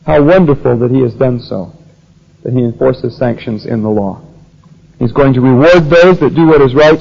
How 0.06 0.22
wonderful 0.22 0.78
that 0.78 0.90
he 0.90 1.02
has 1.02 1.14
done 1.14 1.40
so, 1.40 1.72
that 2.42 2.52
he 2.52 2.60
enforces 2.60 3.16
sanctions 3.16 3.66
in 3.66 3.82
the 3.82 3.90
law. 3.90 4.22
He's 4.98 5.12
going 5.12 5.34
to 5.34 5.40
reward 5.40 5.90
those 5.90 6.18
that 6.20 6.34
do 6.34 6.46
what 6.46 6.62
is 6.62 6.74
right, 6.74 7.00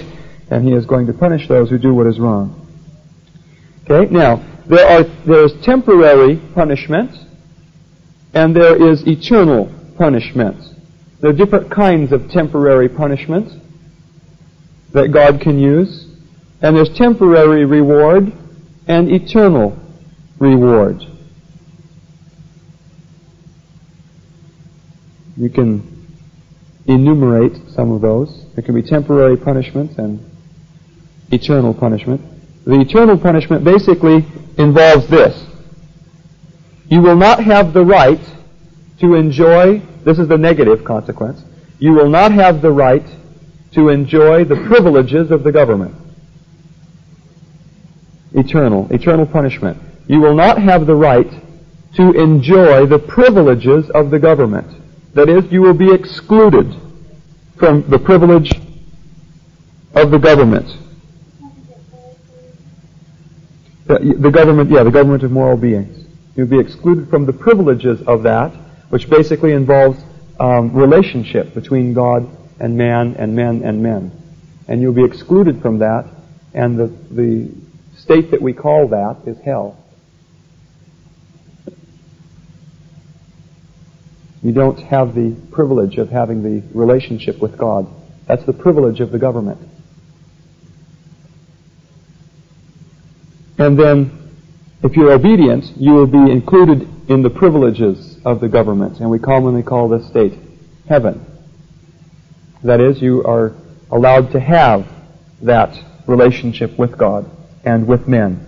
and 0.50 0.68
he 0.68 0.74
is 0.74 0.86
going 0.86 1.08
to 1.08 1.14
punish 1.14 1.48
those 1.48 1.70
who 1.70 1.78
do 1.78 1.94
what 1.94 2.08
is 2.08 2.20
wrong. 2.20 2.68
Okay, 3.90 4.12
now, 4.12 4.46
there 4.70 4.88
are, 4.88 5.04
there 5.26 5.46
is 5.46 5.54
temporary 5.64 6.40
punishment 6.54 7.12
and 8.36 8.56
there 8.56 8.92
is 8.92 9.06
eternal 9.08 9.74
punishment. 9.98 10.64
There 11.20 11.32
are 11.32 11.34
different 11.34 11.72
kinds 11.72 12.12
of 12.12 12.30
temporary 12.30 12.88
punishment 12.88 13.52
that 14.94 15.12
God 15.12 15.42
can 15.42 15.60
use. 15.60 16.06
And 16.62 16.76
there's 16.76 16.96
temporary 16.96 17.66
reward 17.66 18.32
and 18.88 19.12
eternal 19.12 19.78
reward. 20.40 21.02
You 25.36 25.50
can 25.50 26.06
enumerate 26.86 27.54
some 27.74 27.92
of 27.92 28.02
those. 28.02 28.46
There 28.56 28.64
can 28.64 28.76
be 28.76 28.84
temporary 28.84 29.38
punishment 29.38 29.98
and 29.98 30.20
eternal 31.32 31.74
punishment. 31.74 32.39
The 32.66 32.80
eternal 32.80 33.18
punishment 33.18 33.64
basically 33.64 34.26
involves 34.58 35.08
this. 35.08 35.46
You 36.90 37.02
will 37.02 37.16
not 37.16 37.44
have 37.44 37.74
the 37.74 37.86
right 37.86 38.20
to 39.00 39.16
enjoy, 39.16 39.82
this 40.04 40.20
is 40.20 40.28
the 40.28 40.38
negative 40.38 40.84
consequence, 40.84 41.44
you 41.80 41.94
will 41.94 42.10
not 42.10 42.32
have 42.32 42.62
the 42.62 42.72
right 42.72 43.06
to 43.72 43.90
enjoy 43.90 44.44
the 44.44 44.56
privileges 44.68 45.32
of 45.32 45.44
the 45.44 45.52
government. 45.52 45.96
Eternal, 48.34 48.88
eternal 48.92 49.26
punishment. 49.26 49.82
You 50.08 50.20
will 50.20 50.36
not 50.36 50.62
have 50.62 50.86
the 50.86 50.96
right 50.96 51.32
to 51.96 52.12
enjoy 52.12 52.86
the 52.86 53.00
privileges 53.00 53.90
of 53.92 54.12
the 54.12 54.20
government. 54.20 54.68
That 55.14 55.30
is, 55.30 55.52
you 55.52 55.62
will 55.62 55.74
be 55.74 55.92
excluded 55.94 56.76
from 57.58 57.88
the 57.90 58.00
privilege 58.00 58.52
of 59.94 60.12
the 60.12 60.20
government. 60.20 60.68
The, 63.90 64.16
the 64.20 64.30
government, 64.30 64.70
yeah, 64.70 64.84
the 64.84 64.92
government 64.92 65.24
of 65.24 65.32
moral 65.32 65.58
beings. 65.58 66.06
You'll 66.36 66.46
be 66.46 66.60
excluded 66.60 67.10
from 67.10 67.26
the 67.26 67.34
privileges 67.34 68.00
of 68.04 68.22
that, 68.22 68.52
which 68.90 69.10
basically 69.10 69.54
involves 69.54 70.00
um, 70.40 70.72
relationship 70.74 71.56
between 71.56 71.96
God 71.96 72.30
and 72.60 72.78
man 72.78 73.16
and 73.16 73.36
men 73.36 73.64
and 73.64 73.82
men. 73.82 74.12
And 74.68 74.80
you'll 74.80 74.94
be 74.94 75.04
excluded 75.04 75.64
from 75.64 75.80
that, 75.80 76.06
and 76.54 76.78
the, 76.78 76.88
the 77.10 77.52
state 77.98 78.30
that 78.30 78.40
we 78.40 78.54
call 78.54 78.90
that 78.90 79.28
is 79.28 79.40
hell. 79.40 79.84
You 84.44 84.52
don't 84.52 84.80
have 84.84 85.16
the 85.16 85.36
privilege 85.52 85.98
of 85.98 86.10
having 86.10 86.44
the 86.44 86.64
relationship 86.78 87.40
with 87.40 87.58
God. 87.58 87.88
That's 88.28 88.44
the 88.44 88.54
privilege 88.54 89.00
of 89.00 89.12
the 89.12 89.18
government. 89.18 89.68
And 93.60 93.78
then, 93.78 94.34
if 94.82 94.96
you're 94.96 95.12
obedient, 95.12 95.76
you 95.76 95.92
will 95.92 96.08
be 96.08 96.32
included 96.32 96.88
in 97.10 97.22
the 97.22 97.30
privileges 97.30 98.18
of 98.24 98.40
the 98.40 98.48
government. 98.48 99.02
And 99.02 99.10
we 99.10 99.20
commonly 99.20 99.64
call 99.64 99.90
this 99.90 100.08
state 100.08 100.34
heaven. 100.88 101.26
That 102.64 102.80
is, 102.80 103.02
you 103.02 103.22
are 103.26 103.54
allowed 103.92 104.32
to 104.32 104.40
have 104.40 104.88
that 105.42 105.78
relationship 106.08 106.80
with 106.80 106.98
God 106.98 107.30
and 107.66 107.86
with 107.86 108.08
men 108.08 108.46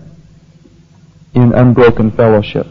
in 1.34 1.52
unbroken 1.52 2.10
fellowship. 2.12 2.66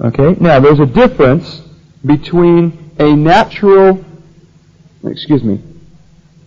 Okay? 0.00 0.36
Now, 0.40 0.60
there's 0.60 0.80
a 0.80 0.86
difference 0.86 1.62
between 2.06 2.92
a 3.00 3.14
natural, 3.16 4.04
excuse 5.04 5.42
me, 5.42 5.60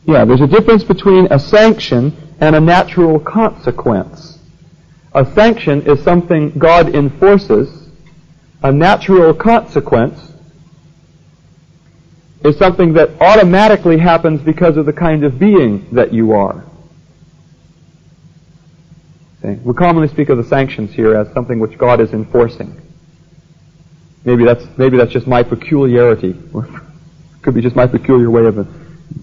yeah, 0.06 0.24
there's 0.24 0.42
a 0.42 0.48
difference 0.48 0.84
between 0.84 1.28
a 1.30 1.40
sanction 1.40 2.23
and 2.44 2.58
a 2.58 2.60
natural 2.60 3.22
consequence. 3.22 4.38
A 5.14 5.24
sanction 5.34 5.82
is 5.84 6.04
something 6.04 6.50
God 6.60 6.94
enforces. 6.94 7.88
A 8.62 8.70
natural 8.70 9.34
consequence 9.34 10.20
is 12.44 12.58
something 12.58 12.92
that 12.94 13.12
automatically 13.22 13.98
happens 13.98 14.42
because 14.42 14.76
of 14.76 14.86
the 14.86 14.92
kind 14.92 15.24
of 15.24 15.40
being 15.40 15.88
that 15.94 16.14
you 16.14 16.34
are. 16.34 16.66
Okay. 19.40 19.58
We 19.64 19.74
commonly 19.74 20.10
speak 20.10 20.28
of 20.28 20.36
the 20.36 20.44
sanctions 20.44 20.92
here 20.92 21.16
as 21.16 21.32
something 21.34 21.60
which 21.60 21.78
God 21.78 22.02
is 22.02 22.12
enforcing. 22.12 22.76
Maybe 24.26 24.44
that's 24.44 24.66
maybe 24.78 24.98
that's 24.98 25.14
just 25.14 25.28
my 25.28 25.44
peculiarity. 25.44 26.36
Could 27.42 27.56
be 27.56 27.62
just 27.62 27.78
my 27.78 27.88
peculiar 27.88 28.30
way 28.30 28.46
of 28.46 28.58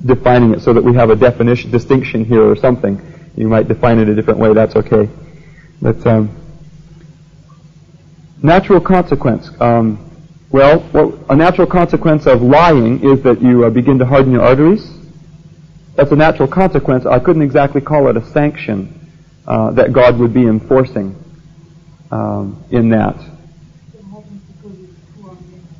defining 0.04 0.54
it 0.54 0.62
so 0.62 0.72
that 0.72 0.82
we 0.82 0.94
have 0.94 1.10
a 1.10 1.16
definition 1.16 1.70
distinction 1.70 2.24
here 2.24 2.42
or 2.42 2.56
something. 2.56 3.00
You 3.36 3.48
might 3.48 3.68
define 3.68 3.98
it 3.98 4.08
a 4.08 4.14
different 4.14 4.38
way, 4.38 4.52
that's 4.54 4.76
okay. 4.76 5.08
But 5.80 6.06
um, 6.06 6.36
natural 8.42 8.80
consequence. 8.80 9.50
Um, 9.60 10.06
well, 10.50 11.24
a 11.28 11.36
natural 11.36 11.66
consequence 11.66 12.26
of 12.26 12.42
lying 12.42 13.08
is 13.08 13.22
that 13.22 13.40
you 13.40 13.64
uh, 13.64 13.70
begin 13.70 13.98
to 13.98 14.06
harden 14.06 14.32
your 14.32 14.42
arteries. 14.42 14.90
That's 15.94 16.10
a 16.10 16.16
natural 16.16 16.48
consequence. 16.48 17.06
I 17.06 17.18
couldn't 17.20 17.42
exactly 17.42 17.80
call 17.80 18.08
it 18.08 18.16
a 18.16 18.26
sanction 18.32 19.08
uh, 19.46 19.70
that 19.72 19.92
God 19.92 20.18
would 20.18 20.34
be 20.34 20.46
enforcing 20.46 21.16
um, 22.10 22.64
in 22.70 22.88
that. 22.90 23.16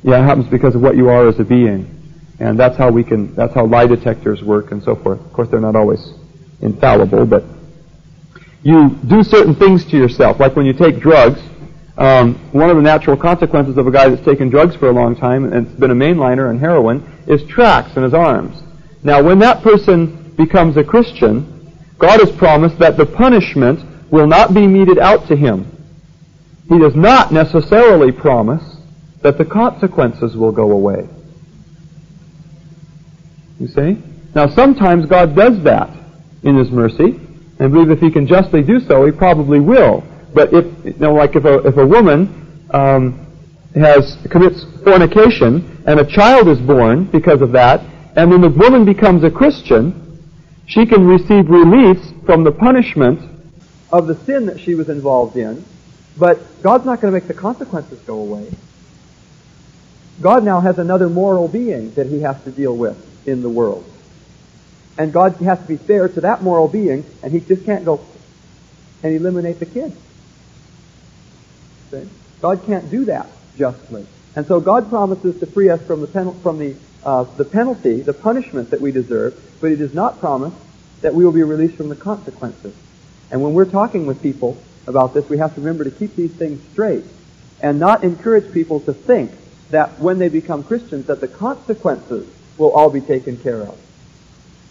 Yeah, 0.03 0.19
it 0.19 0.23
happens 0.23 0.47
because 0.47 0.73
of 0.73 0.81
what 0.81 0.95
you 0.95 1.09
are 1.09 1.27
as 1.27 1.39
a 1.39 1.43
being. 1.43 2.00
And 2.41 2.57
that's 2.57 2.75
how 2.75 2.89
we 2.89 3.03
can, 3.03 3.35
that's 3.35 3.53
how 3.53 3.67
lie 3.67 3.85
detectors 3.85 4.41
work 4.41 4.71
and 4.71 4.81
so 4.81 4.95
forth. 4.95 5.21
Of 5.23 5.31
course, 5.31 5.47
they're 5.49 5.59
not 5.59 5.75
always 5.75 6.13
infallible, 6.59 7.27
but 7.27 7.43
you 8.63 8.97
do 9.07 9.21
certain 9.21 9.53
things 9.53 9.85
to 9.85 9.97
yourself. 9.97 10.39
Like 10.39 10.55
when 10.55 10.65
you 10.65 10.73
take 10.73 10.99
drugs, 10.99 11.39
um, 11.99 12.33
one 12.51 12.71
of 12.71 12.77
the 12.77 12.81
natural 12.81 13.15
consequences 13.15 13.77
of 13.77 13.85
a 13.85 13.91
guy 13.91 14.09
that's 14.09 14.25
taken 14.25 14.49
drugs 14.49 14.75
for 14.75 14.89
a 14.89 14.91
long 14.91 15.15
time 15.15 15.53
and 15.53 15.67
it's 15.67 15.79
been 15.79 15.91
a 15.91 15.95
mainliner 15.95 16.49
and 16.49 16.59
heroin 16.59 17.07
is 17.27 17.43
tracks 17.43 17.95
in 17.95 18.01
his 18.01 18.15
arms. 18.15 18.59
Now, 19.03 19.21
when 19.21 19.37
that 19.39 19.61
person 19.61 20.33
becomes 20.35 20.77
a 20.77 20.83
Christian, 20.83 21.77
God 21.99 22.21
has 22.21 22.31
promised 22.31 22.79
that 22.79 22.97
the 22.97 23.05
punishment 23.05 23.85
will 24.11 24.25
not 24.25 24.55
be 24.55 24.65
meted 24.65 24.97
out 24.97 25.27
to 25.27 25.35
him. 25.35 25.67
He 26.67 26.79
does 26.79 26.95
not 26.95 27.31
necessarily 27.31 28.11
promise 28.11 28.77
that 29.21 29.37
the 29.37 29.45
consequences 29.45 30.35
will 30.35 30.51
go 30.51 30.71
away. 30.71 31.07
You 33.61 33.67
see? 33.67 34.01
Now, 34.33 34.49
sometimes 34.49 35.05
God 35.05 35.35
does 35.35 35.63
that 35.65 35.95
in 36.41 36.57
His 36.57 36.71
mercy, 36.71 37.19
and 37.59 37.61
I 37.61 37.67
believe 37.67 37.91
if 37.91 37.99
He 37.99 38.09
can 38.09 38.25
justly 38.25 38.63
do 38.63 38.79
so, 38.79 39.05
He 39.05 39.11
probably 39.11 39.59
will. 39.59 40.03
But 40.33 40.51
if, 40.51 40.65
you 40.83 40.95
know, 40.97 41.13
like 41.13 41.35
if 41.35 41.45
a, 41.45 41.59
if 41.67 41.77
a 41.77 41.85
woman 41.85 42.65
um, 42.71 43.27
has 43.75 44.17
commits 44.31 44.65
fornication 44.83 45.83
and 45.85 45.99
a 45.99 46.05
child 46.05 46.47
is 46.47 46.57
born 46.57 47.05
because 47.11 47.43
of 47.43 47.51
that, 47.51 47.81
and 48.15 48.31
when 48.31 48.41
the 48.41 48.49
woman 48.49 48.83
becomes 48.83 49.23
a 49.23 49.29
Christian, 49.29 50.19
she 50.65 50.87
can 50.87 51.05
receive 51.05 51.47
release 51.47 52.11
from 52.25 52.43
the 52.43 52.51
punishment 52.51 53.19
of 53.91 54.07
the 54.07 54.15
sin 54.25 54.47
that 54.47 54.59
she 54.59 54.73
was 54.73 54.89
involved 54.89 55.37
in, 55.37 55.63
but 56.17 56.39
God's 56.63 56.85
not 56.85 56.99
going 56.99 57.13
to 57.13 57.19
make 57.19 57.27
the 57.27 57.39
consequences 57.39 57.99
go 58.07 58.21
away. 58.21 58.49
God 60.19 60.43
now 60.43 60.61
has 60.61 60.79
another 60.79 61.09
moral 61.09 61.47
being 61.47 61.93
that 61.93 62.07
he 62.07 62.21
has 62.21 62.43
to 62.45 62.51
deal 62.51 62.75
with 62.75 63.10
in 63.25 63.41
the 63.41 63.49
world. 63.49 63.85
And 64.97 65.13
God 65.13 65.35
has 65.37 65.59
to 65.59 65.67
be 65.67 65.77
fair 65.77 66.07
to 66.07 66.21
that 66.21 66.43
moral 66.43 66.67
being, 66.67 67.05
and 67.23 67.31
he 67.31 67.39
just 67.39 67.65
can't 67.65 67.85
go 67.85 68.05
and 69.03 69.15
eliminate 69.15 69.59
the 69.59 69.65
kid. 69.65 69.95
See? 71.89 72.07
God 72.41 72.63
can't 72.65 72.89
do 72.89 73.05
that 73.05 73.27
justly. 73.57 74.05
And 74.35 74.45
so 74.45 74.59
God 74.59 74.89
promises 74.89 75.39
to 75.39 75.45
free 75.45 75.69
us 75.69 75.81
from 75.81 76.01
the, 76.01 76.07
from 76.41 76.57
the, 76.57 76.75
uh, 77.03 77.23
the 77.23 77.45
penalty, 77.45 78.01
the 78.01 78.13
punishment 78.13 78.71
that 78.71 78.81
we 78.81 78.91
deserve, 78.91 79.39
but 79.59 79.71
he 79.71 79.75
does 79.75 79.93
not 79.93 80.19
promise 80.19 80.53
that 81.01 81.13
we 81.13 81.25
will 81.25 81.31
be 81.31 81.43
released 81.43 81.75
from 81.75 81.89
the 81.89 81.95
consequences. 81.95 82.75
And 83.29 83.41
when 83.41 83.53
we're 83.53 83.65
talking 83.65 84.05
with 84.05 84.21
people 84.21 84.61
about 84.87 85.13
this, 85.13 85.27
we 85.29 85.37
have 85.37 85.55
to 85.55 85.61
remember 85.61 85.83
to 85.83 85.91
keep 85.91 86.15
these 86.15 86.31
things 86.31 86.61
straight 86.71 87.03
and 87.61 87.79
not 87.79 88.03
encourage 88.03 88.51
people 88.53 88.79
to 88.81 88.93
think 88.93 89.31
that 89.69 89.99
when 89.99 90.19
they 90.19 90.29
become 90.29 90.63
Christians 90.63 91.07
that 91.07 91.21
the 91.21 91.27
consequences 91.27 92.27
will 92.61 92.71
all 92.71 92.89
be 92.89 93.01
taken 93.01 93.35
care 93.37 93.61
of. 93.61 93.77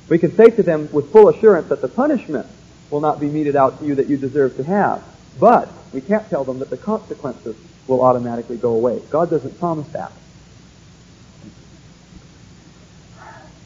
We 0.09 0.19
can 0.19 0.35
say 0.37 0.47
to 0.47 0.63
them 0.63 0.89
with 0.93 1.13
full 1.13 1.29
assurance 1.29 1.69
that 1.69 1.83
the 1.83 1.89
punishment 1.89 2.47
will 2.91 3.01
not 3.01 3.21
be 3.21 3.29
meted 3.29 3.57
out 3.57 3.81
to 3.81 3.85
you 3.85 3.97
that 3.97 4.07
you 4.07 4.17
deserve 4.17 4.57
to 4.57 4.65
have. 4.65 5.05
But 5.39 5.69
we 5.93 6.01
can't 6.01 6.29
tell 6.31 6.45
them 6.45 6.61
that 6.61 6.71
the 6.71 6.77
consequences 6.77 7.57
will 7.87 8.03
automatically 8.03 8.57
go 8.57 8.75
away. 8.75 9.03
God 9.11 9.29
doesn't 9.29 9.59
promise 9.59 9.89
that. 9.89 10.13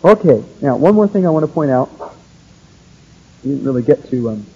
Okay, 0.02 0.44
now 0.60 0.76
one 0.76 0.94
more 0.94 1.09
thing 1.09 1.26
I 1.26 1.30
want 1.30 1.46
to 1.46 1.52
point 1.52 1.70
out. 1.70 1.90
We 3.42 3.51
didn't 3.51 3.64
really 3.64 3.82
get 3.82 4.10
to 4.10 4.30
um, 4.30 4.46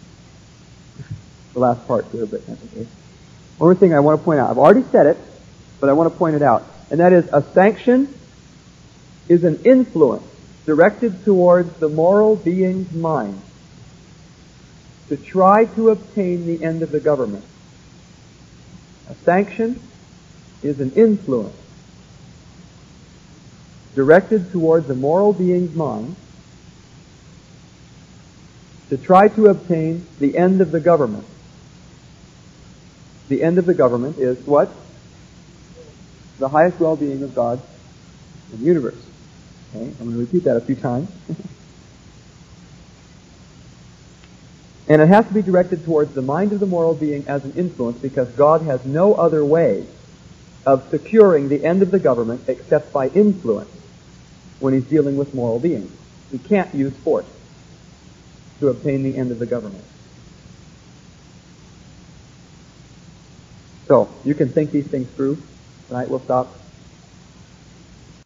the 1.54 1.60
last 1.60 1.86
part 1.86 2.06
here, 2.06 2.26
but 2.26 2.40
okay. 2.40 2.86
One 3.58 3.68
more 3.68 3.74
thing 3.74 3.94
I 3.94 4.00
want 4.00 4.20
to 4.20 4.24
point 4.24 4.40
out. 4.40 4.50
I've 4.50 4.58
already 4.58 4.84
said 4.90 5.06
it, 5.06 5.16
but 5.80 5.88
I 5.88 5.94
want 5.94 6.12
to 6.12 6.18
point 6.18 6.36
it 6.36 6.42
out. 6.42 6.64
And 6.90 7.00
that 7.00 7.12
is 7.12 7.26
a 7.32 7.42
sanction 7.52 8.17
is 9.28 9.44
an 9.44 9.62
influence 9.64 10.24
directed 10.64 11.24
towards 11.24 11.72
the 11.78 11.88
moral 11.88 12.36
being's 12.36 12.92
mind 12.92 13.40
to 15.08 15.16
try 15.16 15.64
to 15.64 15.90
obtain 15.90 16.46
the 16.46 16.62
end 16.62 16.82
of 16.82 16.90
the 16.90 17.00
government. 17.00 17.44
A 19.08 19.14
sanction 19.14 19.80
is 20.62 20.80
an 20.80 20.92
influence 20.92 21.56
directed 23.94 24.52
towards 24.52 24.86
the 24.86 24.94
moral 24.94 25.32
being's 25.32 25.74
mind 25.74 26.14
to 28.90 28.96
try 28.96 29.28
to 29.28 29.46
obtain 29.46 30.06
the 30.18 30.36
end 30.36 30.60
of 30.60 30.70
the 30.70 30.80
government. 30.80 31.24
The 33.28 33.42
end 33.42 33.58
of 33.58 33.66
the 33.66 33.74
government 33.74 34.18
is 34.18 34.38
what? 34.46 34.70
The 36.38 36.48
highest 36.48 36.80
well-being 36.80 37.22
of 37.22 37.34
God 37.34 37.60
in 38.52 38.60
the 38.60 38.64
universe. 38.64 39.07
Okay, 39.74 39.84
I'm 39.84 39.96
going 39.98 40.12
to 40.12 40.18
repeat 40.18 40.44
that 40.44 40.56
a 40.56 40.60
few 40.62 40.76
times. 40.76 41.10
and 44.88 45.02
it 45.02 45.08
has 45.08 45.26
to 45.26 45.34
be 45.34 45.42
directed 45.42 45.84
towards 45.84 46.14
the 46.14 46.22
mind 46.22 46.52
of 46.52 46.60
the 46.60 46.66
moral 46.66 46.94
being 46.94 47.28
as 47.28 47.44
an 47.44 47.52
influence 47.52 47.98
because 47.98 48.28
God 48.30 48.62
has 48.62 48.84
no 48.86 49.14
other 49.14 49.44
way 49.44 49.86
of 50.64 50.88
securing 50.90 51.48
the 51.48 51.64
end 51.64 51.82
of 51.82 51.90
the 51.90 51.98
government 51.98 52.42
except 52.48 52.92
by 52.92 53.08
influence 53.08 53.70
when 54.58 54.74
he's 54.74 54.84
dealing 54.84 55.16
with 55.16 55.34
moral 55.34 55.58
beings. 55.58 55.90
He 56.30 56.38
can't 56.38 56.74
use 56.74 56.96
force 56.98 57.26
to 58.60 58.68
obtain 58.68 59.02
the 59.02 59.16
end 59.16 59.30
of 59.30 59.38
the 59.38 59.46
government. 59.46 59.84
So 63.86 64.08
you 64.24 64.34
can 64.34 64.52
think 64.52 64.70
these 64.70 64.86
things 64.86 65.08
through. 65.16 65.42
Tonight 65.88 66.10
we'll 66.10 66.24
stop 66.24 66.67